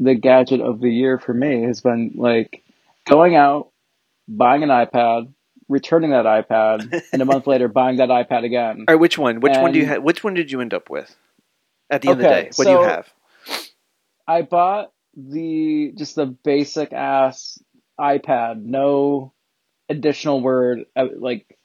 the 0.01 0.15
gadget 0.15 0.61
of 0.61 0.81
the 0.81 0.91
year 0.91 1.19
for 1.19 1.33
me 1.33 1.63
has 1.63 1.81
been 1.81 2.13
like 2.17 2.63
going 3.07 3.37
out, 3.37 3.71
buying 4.29 4.63
an 4.63 4.69
iPad, 4.69 5.33
returning 5.69 6.11
that 6.11 6.25
iPad, 6.25 7.03
and 7.13 7.23
a 7.23 7.25
month 7.25 7.47
later 7.49 7.69
buying 7.69 7.97
that 7.99 8.09
iPad 8.09 8.45
again. 8.45 8.85
All 8.89 8.95
right, 8.95 9.01
which 9.01 9.19
one? 9.19 9.41
Which 9.41 9.57
one 9.57 9.73
do 9.73 9.79
you 9.79 9.87
And-? 9.87 10.05
Which 10.05 10.25
one 10.25 10.35
did 10.35 10.51
you 10.51 10.61
end 10.61 10.75
up 10.75 10.91
with? 10.91 11.15
At 11.91 12.03
the 12.03 12.09
end 12.09 12.21
of 12.21 12.23
the 12.23 12.29
day, 12.29 12.51
what 12.57 12.65
do 12.65 12.71
you 12.71 12.83
have? 12.83 13.13
I 14.27 14.43
bought 14.43 14.91
the 15.17 15.93
just 15.97 16.17
the 16.17 16.27
basic 16.27 16.93
ass 16.93 17.59
iPad, 18.01 18.63
no 18.65 19.33
additional 19.89 20.41
word 20.41 20.87
uh, 20.97 21.07
like 21.17 21.59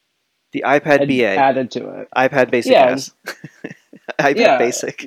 The 0.51 0.63
iPad 0.65 1.01
ad- 1.01 1.07
BA, 1.07 1.25
added 1.27 1.71
to 1.71 1.89
it. 2.01 2.07
iPad 2.15 2.49
Basic 2.51 2.71
Yeah, 2.71 2.85
S, 2.91 3.11
iPad 4.19 4.35
yeah. 4.37 4.57
Basic, 4.57 4.97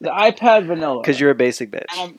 The 0.00 0.08
iPad 0.10 0.66
vanilla. 0.66 1.00
because 1.00 1.20
you're 1.20 1.30
a 1.30 1.34
basic 1.36 1.70
bitch. 1.70 1.92
Um, 1.98 2.18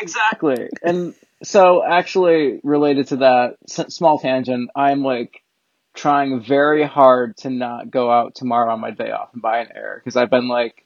exactly. 0.00 0.68
And 0.82 1.14
so, 1.42 1.84
actually, 1.84 2.60
related 2.62 3.08
to 3.08 3.16
that, 3.16 3.56
small 3.68 4.18
tangent, 4.18 4.70
I'm 4.74 5.02
like 5.02 5.42
trying 5.94 6.40
very 6.42 6.84
hard 6.86 7.36
to 7.38 7.50
not 7.50 7.90
go 7.90 8.10
out 8.10 8.34
tomorrow 8.34 8.72
on 8.72 8.80
my 8.80 8.90
day 8.90 9.10
off 9.10 9.30
and 9.32 9.42
buy 9.42 9.58
an 9.58 9.68
Air 9.74 10.00
because 10.02 10.16
I've 10.16 10.30
been 10.30 10.48
like 10.48 10.84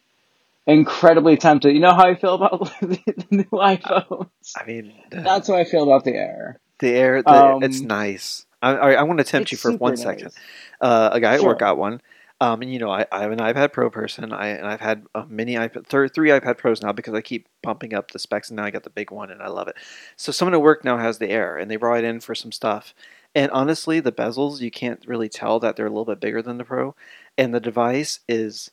incredibly 0.66 1.36
tempted. 1.36 1.72
You 1.74 1.80
know 1.80 1.94
how 1.94 2.06
I 2.08 2.14
feel 2.14 2.34
about 2.34 2.72
the, 2.80 2.98
the 3.06 3.26
new 3.30 3.44
iPhones? 3.52 4.28
I 4.56 4.64
mean, 4.66 4.92
the, 5.10 5.20
That's 5.20 5.48
how 5.48 5.54
I 5.56 5.64
feel 5.64 5.84
about 5.84 6.04
the 6.04 6.14
Air. 6.14 6.58
the 6.80 6.88
air, 6.88 7.22
the, 7.22 7.30
um, 7.30 7.62
it's 7.62 7.80
nice. 7.80 8.46
I, 8.64 8.72
I, 8.72 8.92
I 8.92 9.02
want 9.02 9.18
to 9.18 9.24
tempt 9.24 9.52
you 9.52 9.58
for 9.58 9.72
one 9.72 9.92
nice. 9.94 10.02
second. 10.02 10.32
Uh, 10.80 11.10
a 11.12 11.20
guy 11.20 11.34
at 11.34 11.42
work 11.42 11.58
Sure. 11.60 11.68
got 11.68 11.78
one. 11.78 12.00
Um, 12.40 12.62
and 12.62 12.72
you 12.72 12.78
know, 12.78 12.90
I, 12.90 13.06
I 13.12 13.22
have 13.22 13.30
an 13.30 13.38
iPad 13.38 13.72
Pro 13.72 13.90
person. 13.90 14.32
I 14.32 14.48
and 14.48 14.66
I've 14.66 14.80
had 14.80 15.06
a 15.14 15.24
mini 15.26 15.54
iPad, 15.54 15.86
thir- 15.86 16.08
three 16.08 16.30
iPad 16.30 16.58
Pros 16.58 16.82
now 16.82 16.92
because 16.92 17.14
I 17.14 17.20
keep 17.20 17.48
pumping 17.62 17.94
up 17.94 18.10
the 18.10 18.18
specs, 18.18 18.50
and 18.50 18.56
now 18.56 18.64
I 18.64 18.70
got 18.70 18.82
the 18.82 18.90
big 18.90 19.10
one, 19.10 19.30
and 19.30 19.40
I 19.40 19.48
love 19.48 19.68
it. 19.68 19.76
So 20.16 20.32
someone 20.32 20.54
at 20.54 20.60
work 20.60 20.84
now 20.84 20.98
has 20.98 21.18
the 21.18 21.30
Air, 21.30 21.56
and 21.56 21.70
they 21.70 21.76
brought 21.76 21.98
it 21.98 22.04
in 22.04 22.20
for 22.20 22.34
some 22.34 22.52
stuff. 22.52 22.92
And 23.36 23.50
honestly, 23.52 24.00
the 24.00 24.12
bezels 24.12 24.60
you 24.60 24.70
can't 24.70 25.02
really 25.06 25.28
tell 25.28 25.60
that 25.60 25.76
they're 25.76 25.86
a 25.86 25.90
little 25.90 26.04
bit 26.04 26.20
bigger 26.20 26.42
than 26.42 26.58
the 26.58 26.64
Pro, 26.64 26.94
and 27.38 27.54
the 27.54 27.60
device 27.60 28.20
is 28.28 28.70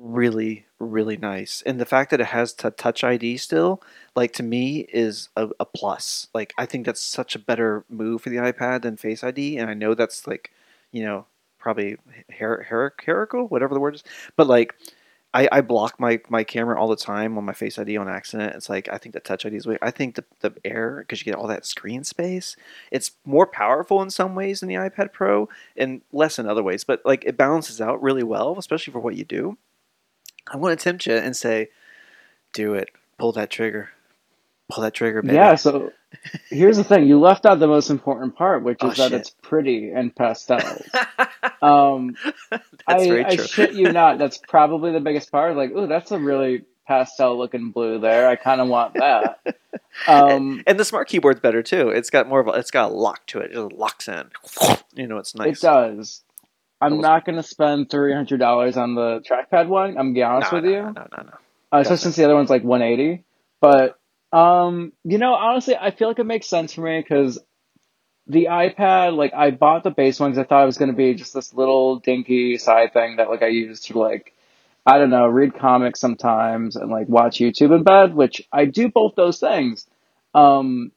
really 0.00 0.66
really 0.78 1.16
nice. 1.16 1.62
And 1.66 1.78
the 1.78 1.84
fact 1.86 2.10
that 2.10 2.20
it 2.20 2.28
has 2.28 2.54
t- 2.54 2.68
Touch 2.76 3.04
ID 3.04 3.36
still, 3.36 3.82
like 4.16 4.32
to 4.34 4.42
me, 4.42 4.86
is 4.92 5.28
a, 5.36 5.48
a 5.60 5.66
plus. 5.66 6.28
Like 6.34 6.54
I 6.58 6.66
think 6.66 6.86
that's 6.86 7.02
such 7.02 7.34
a 7.36 7.38
better 7.38 7.84
move 7.90 8.22
for 8.22 8.30
the 8.30 8.36
iPad 8.38 8.82
than 8.82 8.96
Face 8.96 9.22
ID, 9.22 9.58
and 9.58 9.70
I 9.70 9.74
know 9.74 9.94
that's 9.94 10.26
like, 10.26 10.52
you 10.92 11.04
know, 11.04 11.26
probably 11.58 11.96
her- 12.38 12.62
her- 12.64 12.94
hierarchical, 13.04 13.46
whatever 13.48 13.74
the 13.74 13.80
word 13.80 13.96
is. 13.96 14.04
But 14.36 14.46
like, 14.46 14.74
I, 15.32 15.48
I 15.52 15.60
block 15.60 16.00
my, 16.00 16.20
my 16.28 16.42
camera 16.42 16.80
all 16.80 16.88
the 16.88 16.96
time 16.96 17.38
on 17.38 17.44
my 17.44 17.52
Face 17.52 17.78
ID 17.78 17.96
on 17.98 18.08
accident. 18.08 18.54
It's 18.56 18.68
like 18.70 18.88
I 18.90 18.98
think 18.98 19.12
the 19.12 19.20
Touch 19.20 19.44
ID 19.46 19.56
is 19.56 19.66
way. 19.66 19.78
I 19.82 19.90
think 19.90 20.14
the 20.16 20.24
the 20.40 20.54
Air 20.64 21.00
because 21.00 21.20
you 21.20 21.26
get 21.26 21.34
all 21.38 21.46
that 21.48 21.66
screen 21.66 22.04
space. 22.04 22.56
It's 22.90 23.12
more 23.26 23.46
powerful 23.46 24.02
in 24.02 24.10
some 24.10 24.34
ways 24.34 24.60
than 24.60 24.68
the 24.70 24.76
iPad 24.76 25.12
Pro, 25.12 25.48
and 25.76 26.00
less 26.12 26.38
in 26.38 26.46
other 26.48 26.62
ways. 26.62 26.84
But 26.84 27.02
like 27.04 27.24
it 27.26 27.36
balances 27.36 27.80
out 27.82 28.02
really 28.02 28.24
well, 28.24 28.56
especially 28.58 28.92
for 28.92 29.00
what 29.00 29.16
you 29.16 29.24
do. 29.24 29.58
I 30.52 30.56
want 30.56 30.78
to 30.78 30.82
tempt 30.82 31.06
you 31.06 31.14
and 31.14 31.36
say, 31.36 31.68
do 32.52 32.74
it. 32.74 32.88
Pull 33.18 33.32
that 33.32 33.50
trigger. 33.50 33.90
Pull 34.70 34.82
that 34.82 34.94
trigger, 34.94 35.22
baby. 35.22 35.34
Yeah, 35.34 35.54
so 35.54 35.92
here's 36.48 36.76
the 36.76 36.84
thing. 36.84 37.06
You 37.06 37.18
left 37.20 37.46
out 37.46 37.58
the 37.60 37.66
most 37.66 37.90
important 37.90 38.36
part, 38.36 38.62
which 38.62 38.82
is 38.82 38.90
Oh, 38.98 39.02
that 39.02 39.10
shit. 39.10 39.20
it's 39.20 39.30
pretty 39.42 39.90
and 39.90 40.14
pastel. 40.14 40.60
Um, 41.62 42.16
That's 42.50 42.64
I, 42.86 43.04
very 43.06 43.24
I 43.24 43.36
shit 43.36 43.74
you 43.74 43.92
not. 43.92 44.16
That's 44.18 44.38
probably 44.48 44.92
the 44.92 45.00
biggest 45.00 45.30
part. 45.30 45.56
Like, 45.56 45.70
ooh, 45.72 45.86
that's 45.86 46.10
a 46.10 46.18
really 46.18 46.64
pastel 46.86 47.36
looking 47.36 47.70
blue 47.70 47.98
there. 47.98 48.28
I 48.28 48.36
kind 48.36 48.62
of 48.62 48.68
want 48.68 48.94
that. 48.94 49.40
Um, 50.08 50.62
and 50.66 50.80
the 50.80 50.84
smart 50.86 51.08
keyboard's 51.08 51.40
better 51.40 51.62
too. 51.62 51.90
It's 51.90 52.08
got 52.08 52.28
more 52.28 52.40
of 52.40 52.48
a, 52.48 52.52
it's 52.52 52.70
got 52.70 52.90
a 52.90 52.94
lock 52.94 53.26
to 53.26 53.40
it. 53.40 53.50
It 53.50 53.54
just 53.54 53.72
locks 53.72 54.08
in. 54.08 54.30
You 54.94 55.06
know, 55.06 55.18
it's 55.18 55.34
nice. 55.34 55.58
It 55.58 55.66
does. 55.66 56.22
I'm 56.80 56.92
Almost- 56.92 57.02
not 57.08 57.24
going 57.26 57.36
to 57.36 57.42
spend 57.42 57.90
three 57.90 58.12
hundred 58.14 58.38
dollars 58.40 58.76
on 58.76 58.94
the 58.94 59.20
trackpad 59.28 59.68
one. 59.68 59.90
I'm 59.90 59.94
gonna 59.96 60.12
be 60.14 60.20
No, 60.20 60.26
honest 60.26 60.52
with 60.52 60.64
no, 60.64 60.70
you, 60.70 60.82
no, 60.82 60.92
no, 60.92 61.06
no, 61.16 61.22
no. 61.24 61.32
uh, 61.72 61.78
especially 61.80 61.96
since 61.98 62.16
the 62.16 62.24
other 62.24 62.34
one's 62.34 62.50
like 62.50 62.64
one 62.64 62.82
eighty. 62.82 63.24
But 63.60 63.98
um, 64.32 64.92
you 65.04 65.18
know, 65.18 65.34
honestly, 65.34 65.76
I 65.76 65.90
feel 65.90 66.08
like 66.08 66.18
it 66.18 66.24
makes 66.24 66.46
sense 66.46 66.72
for 66.74 66.82
me 66.82 67.00
because 67.00 67.38
the 68.26 68.46
iPad, 68.46 69.16
like, 69.16 69.34
I 69.34 69.50
bought 69.50 69.82
the 69.82 69.90
base 69.90 70.20
one 70.20 70.30
because 70.30 70.44
I 70.44 70.46
thought 70.48 70.62
it 70.62 70.66
was 70.66 70.78
going 70.78 70.90
to 70.92 70.96
be 70.96 71.14
just 71.14 71.34
this 71.34 71.52
little 71.52 71.98
dinky 71.98 72.58
side 72.58 72.92
thing 72.92 73.16
that 73.16 73.28
like 73.28 73.42
I 73.42 73.48
use 73.48 73.80
to 73.86 73.98
like, 73.98 74.32
I 74.86 74.98
don't 74.98 75.10
know, 75.10 75.26
read 75.26 75.54
comics 75.58 75.98
sometimes 76.00 76.76
and 76.76 76.90
like 76.90 77.08
watch 77.08 77.38
YouTube 77.38 77.74
in 77.74 77.82
bed, 77.82 78.14
which 78.14 78.46
I 78.52 78.66
do 78.66 78.88
both 78.88 79.16
those 79.16 79.40
things. 79.40 79.86
Um, 80.32 80.92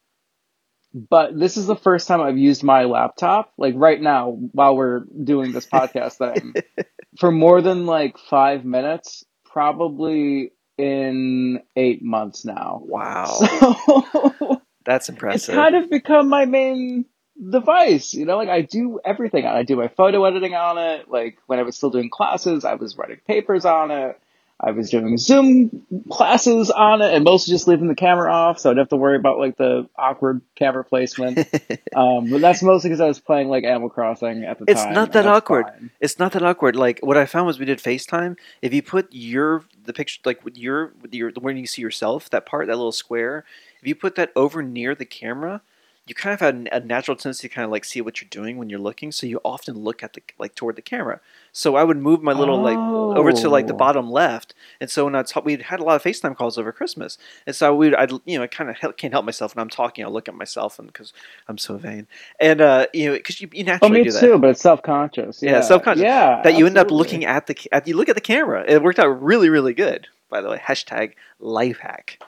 but 0.93 1.37
this 1.37 1.57
is 1.57 1.65
the 1.65 1.75
first 1.75 2.07
time 2.07 2.21
I've 2.21 2.37
used 2.37 2.63
my 2.63 2.83
laptop, 2.83 3.51
like 3.57 3.73
right 3.77 3.99
now, 3.99 4.37
while 4.51 4.75
we're 4.75 5.01
doing 5.23 5.51
this 5.51 5.65
podcast 5.65 6.17
thing, 6.17 6.53
for 7.19 7.31
more 7.31 7.61
than 7.61 7.85
like 7.85 8.17
five 8.17 8.63
minutes, 8.63 9.25
probably 9.45 10.51
in 10.77 11.61
eight 11.75 12.03
months 12.03 12.45
now. 12.45 12.81
Wow, 12.83 13.25
So 14.05 14.61
that's 14.85 15.09
impressive. 15.09 15.49
it's 15.49 15.55
kind 15.55 15.75
of 15.75 15.89
become 15.89 16.29
my 16.29 16.45
main 16.45 17.05
device, 17.49 18.13
you 18.13 18.25
know, 18.25 18.37
like 18.37 18.49
I 18.49 18.61
do 18.61 18.99
everything 19.03 19.45
on 19.45 19.55
it. 19.55 19.59
I 19.59 19.63
do 19.63 19.75
my 19.75 19.87
photo 19.87 20.23
editing 20.25 20.53
on 20.53 20.77
it. 20.77 21.09
Like 21.09 21.37
when 21.47 21.59
I 21.59 21.63
was 21.63 21.75
still 21.75 21.89
doing 21.89 22.09
classes, 22.11 22.65
I 22.65 22.75
was 22.75 22.97
writing 22.97 23.19
papers 23.27 23.65
on 23.65 23.91
it. 23.91 24.19
I 24.65 24.71
was 24.71 24.89
doing 24.89 25.17
Zoom 25.17 25.85
classes 26.09 26.71
on 26.71 27.01
it 27.01 27.13
and 27.13 27.25
mostly 27.25 27.53
just 27.53 27.67
leaving 27.67 27.87
the 27.89 27.95
camera 27.95 28.31
off 28.31 28.59
so 28.59 28.69
I 28.69 28.73
don't 28.73 28.79
have 28.79 28.89
to 28.89 28.95
worry 28.95 29.17
about 29.17 29.37
like 29.37 29.57
the 29.57 29.89
awkward 29.97 30.41
camera 30.55 30.85
placement. 30.85 31.39
um, 31.95 32.29
but 32.29 32.39
that's 32.39 32.63
mostly 32.63 32.89
because 32.89 33.01
I 33.01 33.07
was 33.07 33.19
playing 33.19 33.49
like 33.49 33.65
Animal 33.65 33.89
Crossing 33.89 34.43
at 34.45 34.59
the 34.59 34.65
It's 34.67 34.81
time. 34.81 34.91
It's 34.91 34.95
not 34.95 35.11
that 35.13 35.27
awkward. 35.27 35.65
fine. 35.67 35.91
it's 35.99 36.17
not 36.17 36.31
that 36.31 36.43
awkward. 36.43 36.75
Like 36.77 36.99
what 37.01 37.17
I 37.17 37.25
found 37.25 37.45
was 37.45 37.59
we 37.59 37.65
did 37.65 37.79
FaceTime. 37.79 38.37
If 38.61 38.73
you 38.73 38.81
put 38.81 39.07
your 39.11 39.65
the 39.83 39.91
picture 39.91 40.21
like 40.23 40.45
with 40.45 40.57
your 40.57 40.93
with 41.01 41.13
your 41.13 41.31
when 41.39 41.57
you 41.57 41.67
see 41.67 41.81
yourself 41.81 42.29
that 42.29 42.45
part 42.45 42.67
that 42.67 42.75
little 42.77 42.93
square, 42.93 43.43
if 43.81 43.87
you 43.87 43.95
put 43.95 44.15
that 44.15 44.31
over 44.35 44.63
near 44.63 44.95
the 44.95 45.05
camera, 45.05 45.61
you 46.05 46.13
kind 46.13 46.33
of 46.33 46.41
have 46.41 46.53
a 46.69 46.79
natural 46.85 47.15
tendency 47.15 47.47
to 47.47 47.53
kind 47.55 47.63
of 47.63 47.71
like 47.71 47.85
see 47.85 48.01
what 48.01 48.19
you're 48.21 48.27
doing 48.29 48.57
when 48.57 48.69
you're 48.69 48.77
looking. 48.79 49.09
So 49.13 49.25
you 49.25 49.39
often 49.45 49.79
look 49.79 50.03
at 50.03 50.11
the 50.11 50.21
like 50.37 50.53
toward 50.53 50.75
the 50.75 50.81
camera. 50.81 51.21
So 51.53 51.77
I 51.77 51.83
would 51.85 51.95
move 51.95 52.21
my 52.21 52.33
little 52.33 52.61
like 52.61 52.77
over 52.77 53.31
to 53.31 53.47
like 53.49 53.67
the 53.67 53.73
Oh. 53.73 53.77
bottom 53.77 54.11
left. 54.11 54.53
And 54.81 54.89
so 54.89 55.05
when 55.05 55.15
I 55.15 55.23
talk, 55.23 55.45
we 55.45 55.55
had 55.55 55.79
a 55.79 55.83
lot 55.83 55.95
of 55.95 56.03
FaceTime 56.03 56.35
calls 56.35 56.57
over 56.57 56.73
Christmas. 56.73 57.17
And 57.47 57.55
so 57.55 57.73
we'd 57.73 57.95
I'd 57.95 58.11
you 58.25 58.37
know, 58.37 58.43
I 58.43 58.47
kind 58.47 58.69
of 58.69 58.77
hel- 58.77 58.91
can't 58.91 59.13
help 59.13 59.23
myself 59.23 59.55
when 59.55 59.61
I'm 59.61 59.69
talking. 59.69 60.03
I 60.03 60.09
look 60.09 60.27
at 60.27 60.35
myself 60.35 60.77
and 60.77 60.87
because 60.87 61.13
I'm 61.47 61.57
so 61.57 61.77
vain. 61.77 62.07
And 62.37 62.59
uh, 62.59 62.87
you 62.93 63.07
know, 63.07 63.13
because 63.13 63.39
you, 63.39 63.47
you 63.53 63.63
Oh, 63.63 63.67
naturally 63.67 63.99
me 63.99 64.03
do 64.03 64.11
that. 64.11 64.19
too, 64.19 64.37
but 64.39 64.49
it's 64.49 64.61
self-conscious. 64.61 65.41
Yeah, 65.41 65.51
Yeah, 65.51 65.61
self-conscious. 65.61 66.03
Yeah, 66.03 66.41
That 66.43 66.57
you 66.57 66.65
end 66.65 66.77
up 66.77 66.91
looking 66.91 67.23
at 67.23 67.47
the 67.47 67.57
at 67.71 67.87
you 67.87 67.95
look 67.95 68.09
at 68.09 68.15
the 68.15 68.21
camera. 68.21 68.65
It 68.67 68.83
worked 68.83 68.99
out 68.99 69.21
really 69.23 69.47
really 69.47 69.73
good. 69.73 70.07
By 70.29 70.41
the 70.41 70.49
way, 70.49 70.57
hashtag 70.57 71.13
life 71.39 71.77
hack. 71.79 72.19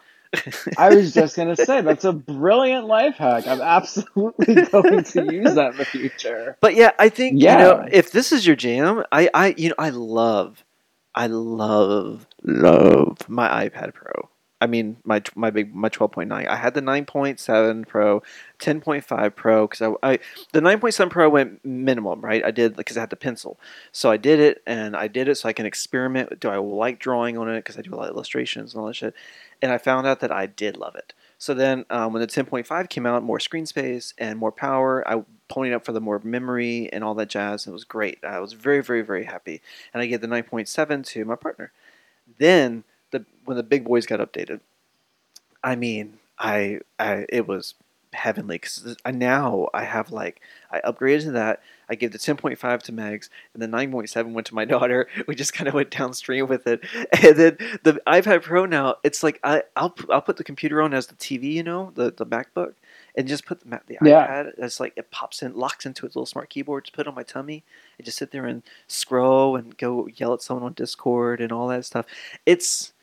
I 0.78 0.94
was 0.94 1.14
just 1.14 1.36
gonna 1.36 1.56
say 1.56 1.82
that's 1.82 2.06
a 2.06 2.14
brilliant 2.14 2.86
life 2.88 3.16
hack. 3.16 3.48
I'm 3.48 3.62
absolutely 3.62 4.56
going 4.72 5.04
to 5.04 5.34
use 5.34 5.56
that 5.56 5.72
in 5.72 5.78
the 5.78 5.86
future. 5.86 6.58
But 6.62 6.76
yeah, 6.76 6.92
I 7.00 7.10
think 7.10 7.42
Yeah. 7.42 7.54
you 7.58 7.64
know 7.66 7.88
if 7.92 8.12
this 8.12 8.32
is 8.32 8.46
your 8.48 8.56
jam, 8.56 9.04
I 9.12 9.30
I 9.34 9.54
you 9.58 9.70
know 9.70 9.76
I 9.78 9.90
love, 9.90 10.64
I 11.14 11.28
love 11.28 12.28
love 12.44 13.18
my 13.28 13.68
iPad 13.70 13.94
Pro. 13.94 14.30
I 14.62 14.68
mean 14.68 14.98
my 15.04 15.22
my 15.36 15.50
big 15.50 15.76
my 15.76 15.90
twelve 15.90 16.14
point 16.14 16.30
nine. 16.30 16.48
I 16.48 16.56
had 16.56 16.74
the 16.74 16.82
nine 16.82 17.06
point 17.06 17.40
seven 17.42 17.84
Pro, 17.84 18.24
ten 18.58 18.80
point 18.80 19.04
five 19.04 19.36
Pro 19.36 19.68
because 19.68 19.82
I, 20.02 20.12
I 20.14 20.20
the 20.54 20.62
nine 20.62 20.80
point 20.80 20.94
seven 20.94 21.10
Pro 21.10 21.30
went 21.30 21.64
minimum 21.66 22.22
right. 22.22 22.44
I 22.44 22.52
did 22.52 22.76
because 22.76 22.96
I 22.96 23.02
had 23.02 23.10
the 23.10 23.18
pencil, 23.18 23.60
so 23.92 24.10
I 24.10 24.18
did 24.18 24.40
it 24.40 24.64
and 24.66 24.96
I 24.96 25.08
did 25.10 25.28
it 25.28 25.36
so 25.36 25.50
I 25.50 25.54
can 25.54 25.66
experiment. 25.66 26.40
Do 26.40 26.48
I 26.50 26.58
like 26.58 27.00
drawing 27.00 27.38
on 27.38 27.50
it 27.50 27.58
because 27.60 27.78
I 27.78 27.82
do 27.82 27.94
a 27.94 27.98
lot 27.98 28.10
of 28.10 28.16
illustrations 28.16 28.74
and 28.74 28.80
all 28.82 28.88
that 28.88 28.96
shit, 28.96 29.14
and 29.62 29.72
I 29.72 29.78
found 29.78 30.08
out 30.08 30.20
that 30.22 30.32
I 30.32 30.46
did 30.46 30.78
love 30.78 30.96
it. 30.96 31.14
So 31.38 31.54
then, 31.54 31.86
um, 31.90 32.14
when 32.14 32.22
the 32.22 32.28
10.5 32.28 32.90
came 32.90 33.06
out, 33.06 33.22
more 33.24 33.40
screen 33.40 33.66
space 33.66 34.14
and 34.18 34.40
more 34.40 34.52
power, 34.52 35.08
I 35.08 35.24
ponied 35.50 35.74
up 35.74 35.86
for 35.86 35.92
the 35.92 36.02
more 36.02 36.20
memory 36.24 36.90
and 36.92 37.04
all 37.04 37.14
that 37.16 37.30
jazz. 37.30 37.66
And 37.66 37.72
it 37.72 37.74
was 37.74 37.84
great. 37.84 38.24
I 38.24 38.40
was 38.40 38.54
very, 38.54 38.82
very, 38.82 39.02
very 39.02 39.26
happy. 39.26 39.62
And 39.94 40.02
I 40.02 40.06
gave 40.06 40.22
the 40.22 40.28
9.7 40.28 41.06
to 41.06 41.26
my 41.26 41.36
partner. 41.36 41.72
Then, 42.40 42.84
the 43.12 43.26
when 43.44 43.58
the 43.58 43.64
big 43.64 43.86
boys 43.86 44.06
got 44.06 44.20
updated, 44.20 44.62
I 45.64 45.76
mean, 45.76 46.18
I, 46.40 46.80
I 47.00 47.26
it 47.30 47.48
was 47.48 47.76
heavenly 48.16 48.56
because 48.56 48.96
now 49.06 49.68
I 49.74 49.84
have 49.84 50.12
like 50.12 50.42
I 50.72 50.82
upgraded 50.82 51.24
to 51.24 51.32
that. 51.32 51.62
I 51.88 51.94
gave 51.96 52.12
the 52.12 52.18
10.5 52.18 52.82
to 52.84 52.92
Megs, 52.92 53.30
and 53.54 53.62
the 53.62 53.68
9.7 53.68 54.34
went 54.34 54.48
to 54.48 54.56
my 54.56 54.66
daughter. 54.76 55.08
We 55.28 55.36
just 55.36 55.54
kind 55.54 55.68
of 55.68 55.74
went 55.76 55.92
downstream 55.92 56.48
with 56.48 56.66
it, 56.68 56.84
and 57.22 57.36
then 57.38 57.58
the 57.84 58.02
iPad 58.08 58.42
Pro 58.44 58.66
now 58.66 58.96
it's 59.04 59.22
like 59.22 59.40
I 59.44 59.64
I'll 59.76 59.96
I'll 60.10 60.22
put 60.22 60.38
the 60.38 60.44
computer 60.44 60.82
on 60.82 60.94
as 60.94 61.08
the 61.08 61.16
TV, 61.16 61.54
you 61.54 61.64
know, 61.64 61.92
the 61.96 62.12
the 62.12 62.26
MacBook, 62.26 62.74
and 63.16 63.28
just 63.28 63.46
put 63.46 63.60
the 63.62 63.80
the 63.88 63.98
Yeah. 64.02 64.28
iPad. 64.28 64.54
It's 64.58 64.80
like 64.80 64.94
it 64.96 65.12
pops 65.12 65.44
in, 65.44 65.54
locks 65.56 65.86
into 65.86 66.06
its 66.06 66.16
little 66.16 66.26
smart 66.26 66.50
keyboard. 66.50 66.86
Just 66.86 66.96
put 66.96 67.06
it 67.06 67.10
on 67.10 67.16
my 67.16 67.24
tummy, 67.24 67.64
and 68.00 68.06
just 68.06 68.18
sit 68.18 68.32
there 68.32 68.46
and 68.46 68.64
scroll 68.88 69.56
and 69.56 69.78
go 69.78 70.08
yell 70.08 70.34
at 70.34 70.42
someone 70.42 70.66
on 70.66 70.74
Discord 70.74 71.42
and 71.42 71.52
all 71.52 71.68
that 71.68 71.86
stuff. 71.86 72.06
It's 72.46 72.94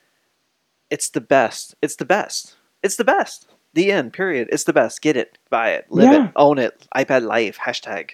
it's 0.90 1.08
the 1.08 1.20
best. 1.20 1.74
It's 1.80 1.96
the 1.96 2.04
best. 2.04 2.56
It's 2.82 2.96
the 2.96 3.04
best. 3.04 3.48
The 3.74 3.90
end. 3.92 4.12
Period. 4.12 4.48
It's 4.52 4.64
the 4.64 4.72
best. 4.72 5.00
Get 5.02 5.16
it. 5.16 5.38
Buy 5.50 5.70
it. 5.70 5.86
Live 5.90 6.12
Yeah. 6.12 6.24
it. 6.26 6.32
Own 6.36 6.58
it. 6.58 6.86
iPad 6.94 7.22
life. 7.22 7.58
Hashtag. 7.58 8.12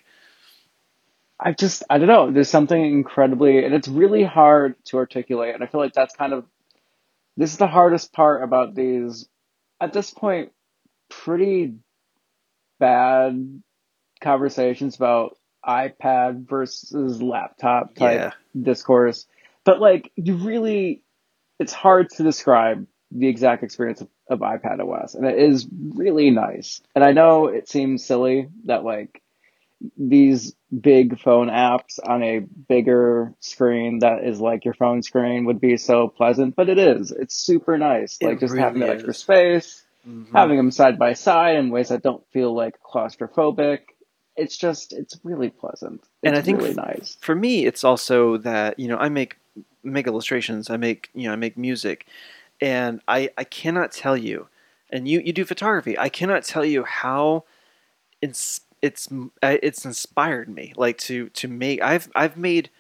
I 1.40 1.52
just 1.52 1.82
I 1.88 1.98
don't 1.98 2.08
know. 2.08 2.30
There's 2.30 2.50
something 2.50 2.84
incredibly, 2.84 3.64
and 3.64 3.74
it's 3.74 3.88
really 3.88 4.24
hard 4.24 4.74
to 4.86 4.96
articulate. 4.98 5.54
And 5.54 5.62
I 5.62 5.66
feel 5.66 5.80
like 5.80 5.92
that's 5.92 6.14
kind 6.16 6.32
of 6.32 6.44
this 7.36 7.52
is 7.52 7.58
the 7.58 7.66
hardest 7.68 8.12
part 8.12 8.42
about 8.42 8.74
these 8.74 9.28
at 9.80 9.92
this 9.92 10.10
point 10.10 10.50
pretty 11.08 11.74
bad 12.80 13.62
conversations 14.20 14.96
about 14.96 15.36
iPad 15.64 16.48
versus 16.48 17.22
laptop 17.22 17.94
type 17.94 18.18
Yeah. 18.54 18.62
discourse. 18.62 19.26
But 19.64 19.80
like 19.80 20.10
you 20.16 20.36
really 20.36 21.02
it's 21.58 21.72
hard 21.72 22.10
to 22.10 22.22
describe 22.22 22.86
the 23.10 23.28
exact 23.28 23.62
experience 23.62 24.00
of, 24.00 24.08
of 24.28 24.40
iPad 24.40 24.80
OS 24.80 25.14
and 25.14 25.24
it 25.26 25.38
is 25.38 25.66
really 25.94 26.30
nice. 26.30 26.80
And 26.94 27.02
I 27.04 27.12
know 27.12 27.46
it 27.46 27.68
seems 27.68 28.04
silly 28.04 28.48
that 28.66 28.84
like 28.84 29.22
these 29.96 30.54
big 30.78 31.20
phone 31.20 31.48
apps 31.48 31.98
on 32.04 32.22
a 32.22 32.40
bigger 32.40 33.34
screen 33.40 34.00
that 34.00 34.24
is 34.24 34.40
like 34.40 34.64
your 34.64 34.74
phone 34.74 35.02
screen 35.02 35.44
would 35.46 35.60
be 35.60 35.76
so 35.76 36.08
pleasant, 36.08 36.56
but 36.56 36.68
it 36.68 36.78
is. 36.78 37.12
It's 37.12 37.36
super 37.36 37.78
nice. 37.78 38.18
It 38.20 38.26
Like 38.26 38.40
just 38.40 38.56
having 38.56 38.80
that 38.80 38.90
extra 38.90 39.14
space, 39.14 39.84
Mhm. 40.06 40.32
having 40.32 40.56
them 40.56 40.70
side 40.70 40.98
by 40.98 41.12
side 41.14 41.56
in 41.56 41.70
ways 41.70 41.88
that 41.90 42.02
don't 42.02 42.26
feel 42.32 42.54
like 42.54 42.80
claustrophobic. 42.82 43.80
It's 44.36 44.56
just, 44.56 44.92
it's 44.92 45.18
really 45.24 45.50
pleasant. 45.50 46.00
It's 46.00 46.08
And 46.24 46.36
I 46.36 46.42
think 46.42 46.60
really 46.60 46.74
nice. 46.74 47.16
for 47.20 47.34
me 47.34 47.64
it's 47.66 47.84
also 47.84 48.36
that 48.38 48.78
you 48.78 48.88
know 48.88 48.96
i 48.96 49.08
make 49.08 49.36
make 49.84 50.06
illustrations 50.06 50.68
i 50.70 50.76
make 50.76 51.08
you 51.14 51.24
know 51.28 51.32
i 51.32 51.36
make 51.36 51.56
music 51.56 52.06
and 52.60 53.00
i 53.08 53.30
i 53.36 53.44
cannot 53.44 53.92
tell 53.92 54.16
you 54.16 54.48
and 54.90 55.08
you 55.08 55.20
you 55.20 55.32
do 55.32 55.44
photography 55.44 55.98
i 55.98 56.08
cannot 56.08 56.44
tell 56.44 56.64
you 56.64 56.84
how 56.84 57.44
it's 58.20 58.62
it's 58.82 59.08
uh, 59.42 59.56
it's 59.62 59.84
inspired 59.84 60.48
me 60.48 60.72
like 60.76 60.98
to 60.98 61.28
to 61.30 61.48
make 61.48 61.80
i've 61.82 62.08
i've 62.14 62.36
made 62.36 62.70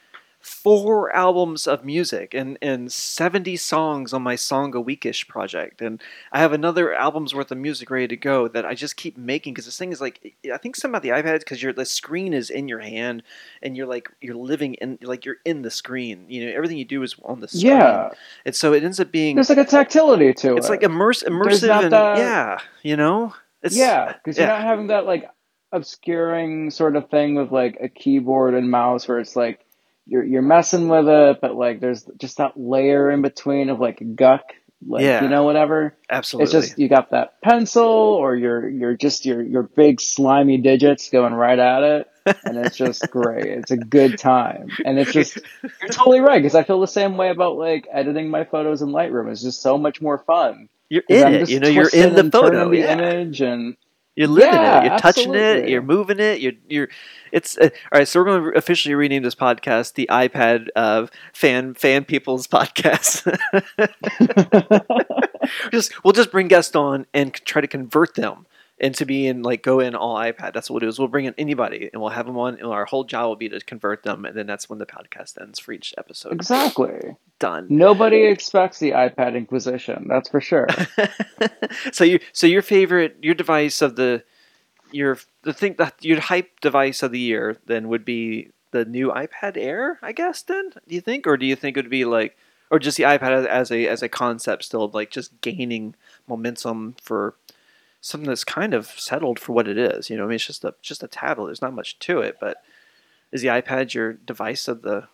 four 0.48 1.14
albums 1.14 1.66
of 1.66 1.84
music 1.84 2.32
and 2.32 2.56
and 2.62 2.90
70 2.90 3.56
songs 3.56 4.12
on 4.14 4.22
my 4.22 4.34
song 4.34 4.74
a 4.74 4.82
weekish 4.82 5.28
project 5.28 5.82
and 5.82 6.02
i 6.32 6.38
have 6.38 6.52
another 6.54 6.94
album's 6.94 7.34
worth 7.34 7.50
of 7.52 7.58
music 7.58 7.90
ready 7.90 8.08
to 8.08 8.16
go 8.16 8.48
that 8.48 8.64
i 8.64 8.74
just 8.74 8.96
keep 8.96 9.18
making 9.18 9.52
because 9.52 9.66
this 9.66 9.76
thing 9.78 9.92
is 9.92 10.00
like 10.00 10.34
i 10.52 10.56
think 10.56 10.74
some 10.74 10.90
about 10.92 11.02
the 11.02 11.10
ipads 11.10 11.40
because 11.40 11.62
your 11.62 11.72
the 11.72 11.84
screen 11.84 12.32
is 12.32 12.48
in 12.50 12.66
your 12.66 12.78
hand 12.80 13.22
and 13.62 13.76
you're 13.76 13.86
like 13.86 14.08
you're 14.22 14.34
living 14.34 14.74
in 14.74 14.98
like 15.02 15.24
you're 15.26 15.36
in 15.44 15.62
the 15.62 15.70
screen 15.70 16.24
you 16.28 16.44
know 16.46 16.52
everything 16.52 16.78
you 16.78 16.84
do 16.84 17.02
is 17.02 17.14
on 17.24 17.40
the 17.40 17.48
screen 17.48 17.66
Yeah. 17.66 18.10
and 18.46 18.54
so 18.54 18.72
it 18.72 18.82
ends 18.82 18.98
up 18.98 19.12
being 19.12 19.34
There's 19.36 19.50
like 19.50 19.58
a 19.58 19.64
tactility 19.66 20.32
to 20.32 20.54
it. 20.54 20.58
it's 20.58 20.70
like 20.70 20.82
immerse, 20.82 21.22
immersive 21.22 21.82
and 21.84 21.92
that- 21.92 22.18
yeah 22.18 22.58
you 22.82 22.96
know 22.96 23.34
it's 23.62 23.76
yeah, 23.76 24.12
because 24.12 24.38
you're 24.38 24.46
not 24.46 24.62
having 24.62 24.86
that 24.86 25.04
like 25.04 25.28
obscuring 25.72 26.70
sort 26.70 26.96
of 26.96 27.08
thing 27.10 27.34
with 27.34 27.50
like 27.52 27.76
a 27.80 27.88
keyboard 27.88 28.54
and 28.54 28.70
mouse 28.70 29.06
where 29.08 29.18
it's 29.18 29.36
like 29.36 29.60
you're 30.08 30.24
you're 30.24 30.42
messing 30.42 30.88
with 30.88 31.08
it, 31.08 31.40
but 31.40 31.54
like 31.54 31.80
there's 31.80 32.04
just 32.18 32.38
that 32.38 32.58
layer 32.58 33.10
in 33.10 33.22
between 33.22 33.68
of 33.70 33.78
like 33.80 34.02
guck, 34.16 34.42
like 34.86 35.02
Yeah. 35.02 35.22
you 35.22 35.28
know 35.28 35.44
whatever. 35.44 35.94
absolutely 36.10 36.44
It's 36.44 36.52
just 36.52 36.78
you 36.78 36.88
got 36.88 37.10
that 37.10 37.40
pencil 37.42 37.84
or 37.86 38.34
you're 38.36 38.68
you're 38.68 38.96
just 38.96 39.24
your 39.26 39.42
your 39.42 39.62
big 39.64 40.00
slimy 40.00 40.58
digits 40.58 41.10
going 41.10 41.34
right 41.34 41.58
at 41.58 41.82
it, 41.82 42.08
and 42.44 42.56
it's 42.58 42.76
just 42.76 43.08
great. 43.10 43.46
It's 43.46 43.70
a 43.70 43.76
good 43.76 44.18
time, 44.18 44.68
and 44.84 44.98
it's 44.98 45.12
just 45.12 45.38
you're 45.62 45.90
totally 45.90 46.20
right 46.20 46.40
because 46.42 46.54
I 46.54 46.64
feel 46.64 46.80
the 46.80 46.86
same 46.86 47.16
way 47.16 47.30
about 47.30 47.56
like 47.56 47.86
editing 47.92 48.30
my 48.30 48.44
photos 48.44 48.82
in 48.82 48.88
Lightroom. 48.88 49.30
It's 49.30 49.42
just 49.42 49.60
so 49.62 49.78
much 49.78 50.00
more 50.00 50.18
fun. 50.18 50.68
you're 50.88 51.02
in 51.08 51.34
it 51.34 51.50
you 51.50 51.60
know 51.60 51.68
you're 51.68 51.88
in 51.90 52.14
the 52.14 52.30
photo 52.30 52.70
the 52.70 52.78
yeah. 52.78 52.92
image 52.94 53.42
and 53.42 53.76
You're 54.18 54.28
living 54.28 54.62
Yeah, 54.62 54.80
it. 54.80 54.84
You're 54.86 54.98
touching 54.98 55.34
it. 55.36 55.68
You're 55.68 55.80
moving 55.82 56.18
it. 56.18 56.40
You're 56.40 56.54
you're. 56.68 56.88
It's 57.30 57.56
uh, 57.56 57.70
all 57.92 57.98
right. 58.00 58.08
So 58.08 58.18
we're 58.18 58.24
going 58.26 58.52
to 58.52 58.58
officially 58.58 58.96
rename 58.96 59.22
this 59.22 59.36
podcast 59.36 59.94
the 59.94 60.08
iPad 60.10 60.68
of 60.74 61.10
fan 61.32 61.74
fan 61.74 62.04
people's 62.04 62.48
podcast. 62.48 63.22
just 65.72 65.92
we'll 66.04 66.12
just 66.12 66.32
bring 66.32 66.48
guests 66.48 66.74
on 66.74 67.06
and 67.14 67.32
try 67.32 67.60
to 67.60 67.68
convert 67.68 68.16
them 68.16 68.46
into 68.80 69.04
being 69.04 69.42
like 69.42 69.62
go 69.62 69.80
in 69.80 69.94
all 69.94 70.16
iPad. 70.16 70.52
That's 70.52 70.70
what 70.70 70.74
we'll 70.74 70.80
do. 70.80 70.88
Is 70.88 70.98
we'll 70.98 71.08
bring 71.08 71.24
in 71.24 71.34
anybody 71.36 71.90
and 71.92 72.00
we'll 72.00 72.10
have 72.10 72.26
them 72.26 72.38
on. 72.38 72.54
And 72.54 72.66
our 72.66 72.84
whole 72.84 73.04
job 73.04 73.28
will 73.28 73.36
be 73.36 73.48
to 73.48 73.60
convert 73.60 74.02
them, 74.02 74.24
and 74.24 74.36
then 74.36 74.46
that's 74.46 74.68
when 74.68 74.78
the 74.78 74.86
podcast 74.86 75.40
ends 75.40 75.58
for 75.58 75.72
each 75.72 75.94
episode. 75.98 76.32
exactly. 76.32 77.16
Done. 77.38 77.66
Nobody 77.68 78.24
expects 78.24 78.78
the 78.78 78.92
iPad 78.92 79.36
Inquisition. 79.36 80.06
That's 80.08 80.28
for 80.28 80.40
sure. 80.40 80.66
so 81.92 82.04
you 82.04 82.18
so 82.32 82.46
your 82.46 82.62
favorite 82.62 83.16
your 83.22 83.34
device 83.34 83.80
of 83.80 83.96
the 83.96 84.24
your 84.90 85.18
the 85.42 85.52
thing 85.52 85.76
that 85.78 85.94
your 86.00 86.20
hype 86.20 86.60
device 86.60 87.02
of 87.02 87.12
the 87.12 87.18
year 87.18 87.56
then 87.66 87.88
would 87.88 88.04
be 88.04 88.50
the 88.70 88.84
new 88.84 89.10
iPad 89.10 89.56
Air, 89.56 89.98
I 90.02 90.12
guess. 90.12 90.42
Then 90.42 90.70
do 90.86 90.94
you 90.94 91.00
think, 91.00 91.26
or 91.26 91.36
do 91.36 91.46
you 91.46 91.56
think 91.56 91.76
it 91.76 91.84
would 91.84 91.90
be 91.90 92.04
like, 92.04 92.36
or 92.70 92.78
just 92.78 92.96
the 92.96 93.04
iPad 93.04 93.30
as, 93.30 93.46
as 93.46 93.70
a 93.70 93.86
as 93.86 94.02
a 94.02 94.08
concept 94.08 94.64
still 94.64 94.88
like 94.88 95.10
just 95.10 95.40
gaining 95.40 95.94
momentum 96.26 96.96
for 97.02 97.34
something 98.08 98.28
that's 98.28 98.44
kind 98.44 98.74
of 98.74 98.86
settled 98.86 99.38
for 99.38 99.52
what 99.52 99.68
it 99.68 99.78
is? 99.78 100.10
You 100.10 100.16
know, 100.16 100.24
I 100.24 100.26
mean, 100.26 100.34
it's 100.36 100.46
just 100.46 100.64
a 100.64 100.74
just 100.82 101.02
a 101.02 101.08
tablet. 101.08 101.46
There's 101.46 101.62
not 101.62 101.74
much 101.74 101.98
to 102.00 102.20
it, 102.20 102.38
but 102.40 102.62
is 103.32 103.42
the 103.42 103.48
iPad 103.48 103.94
your 103.94 104.14
device 104.14 104.68
of 104.68 104.82
the 104.82 105.08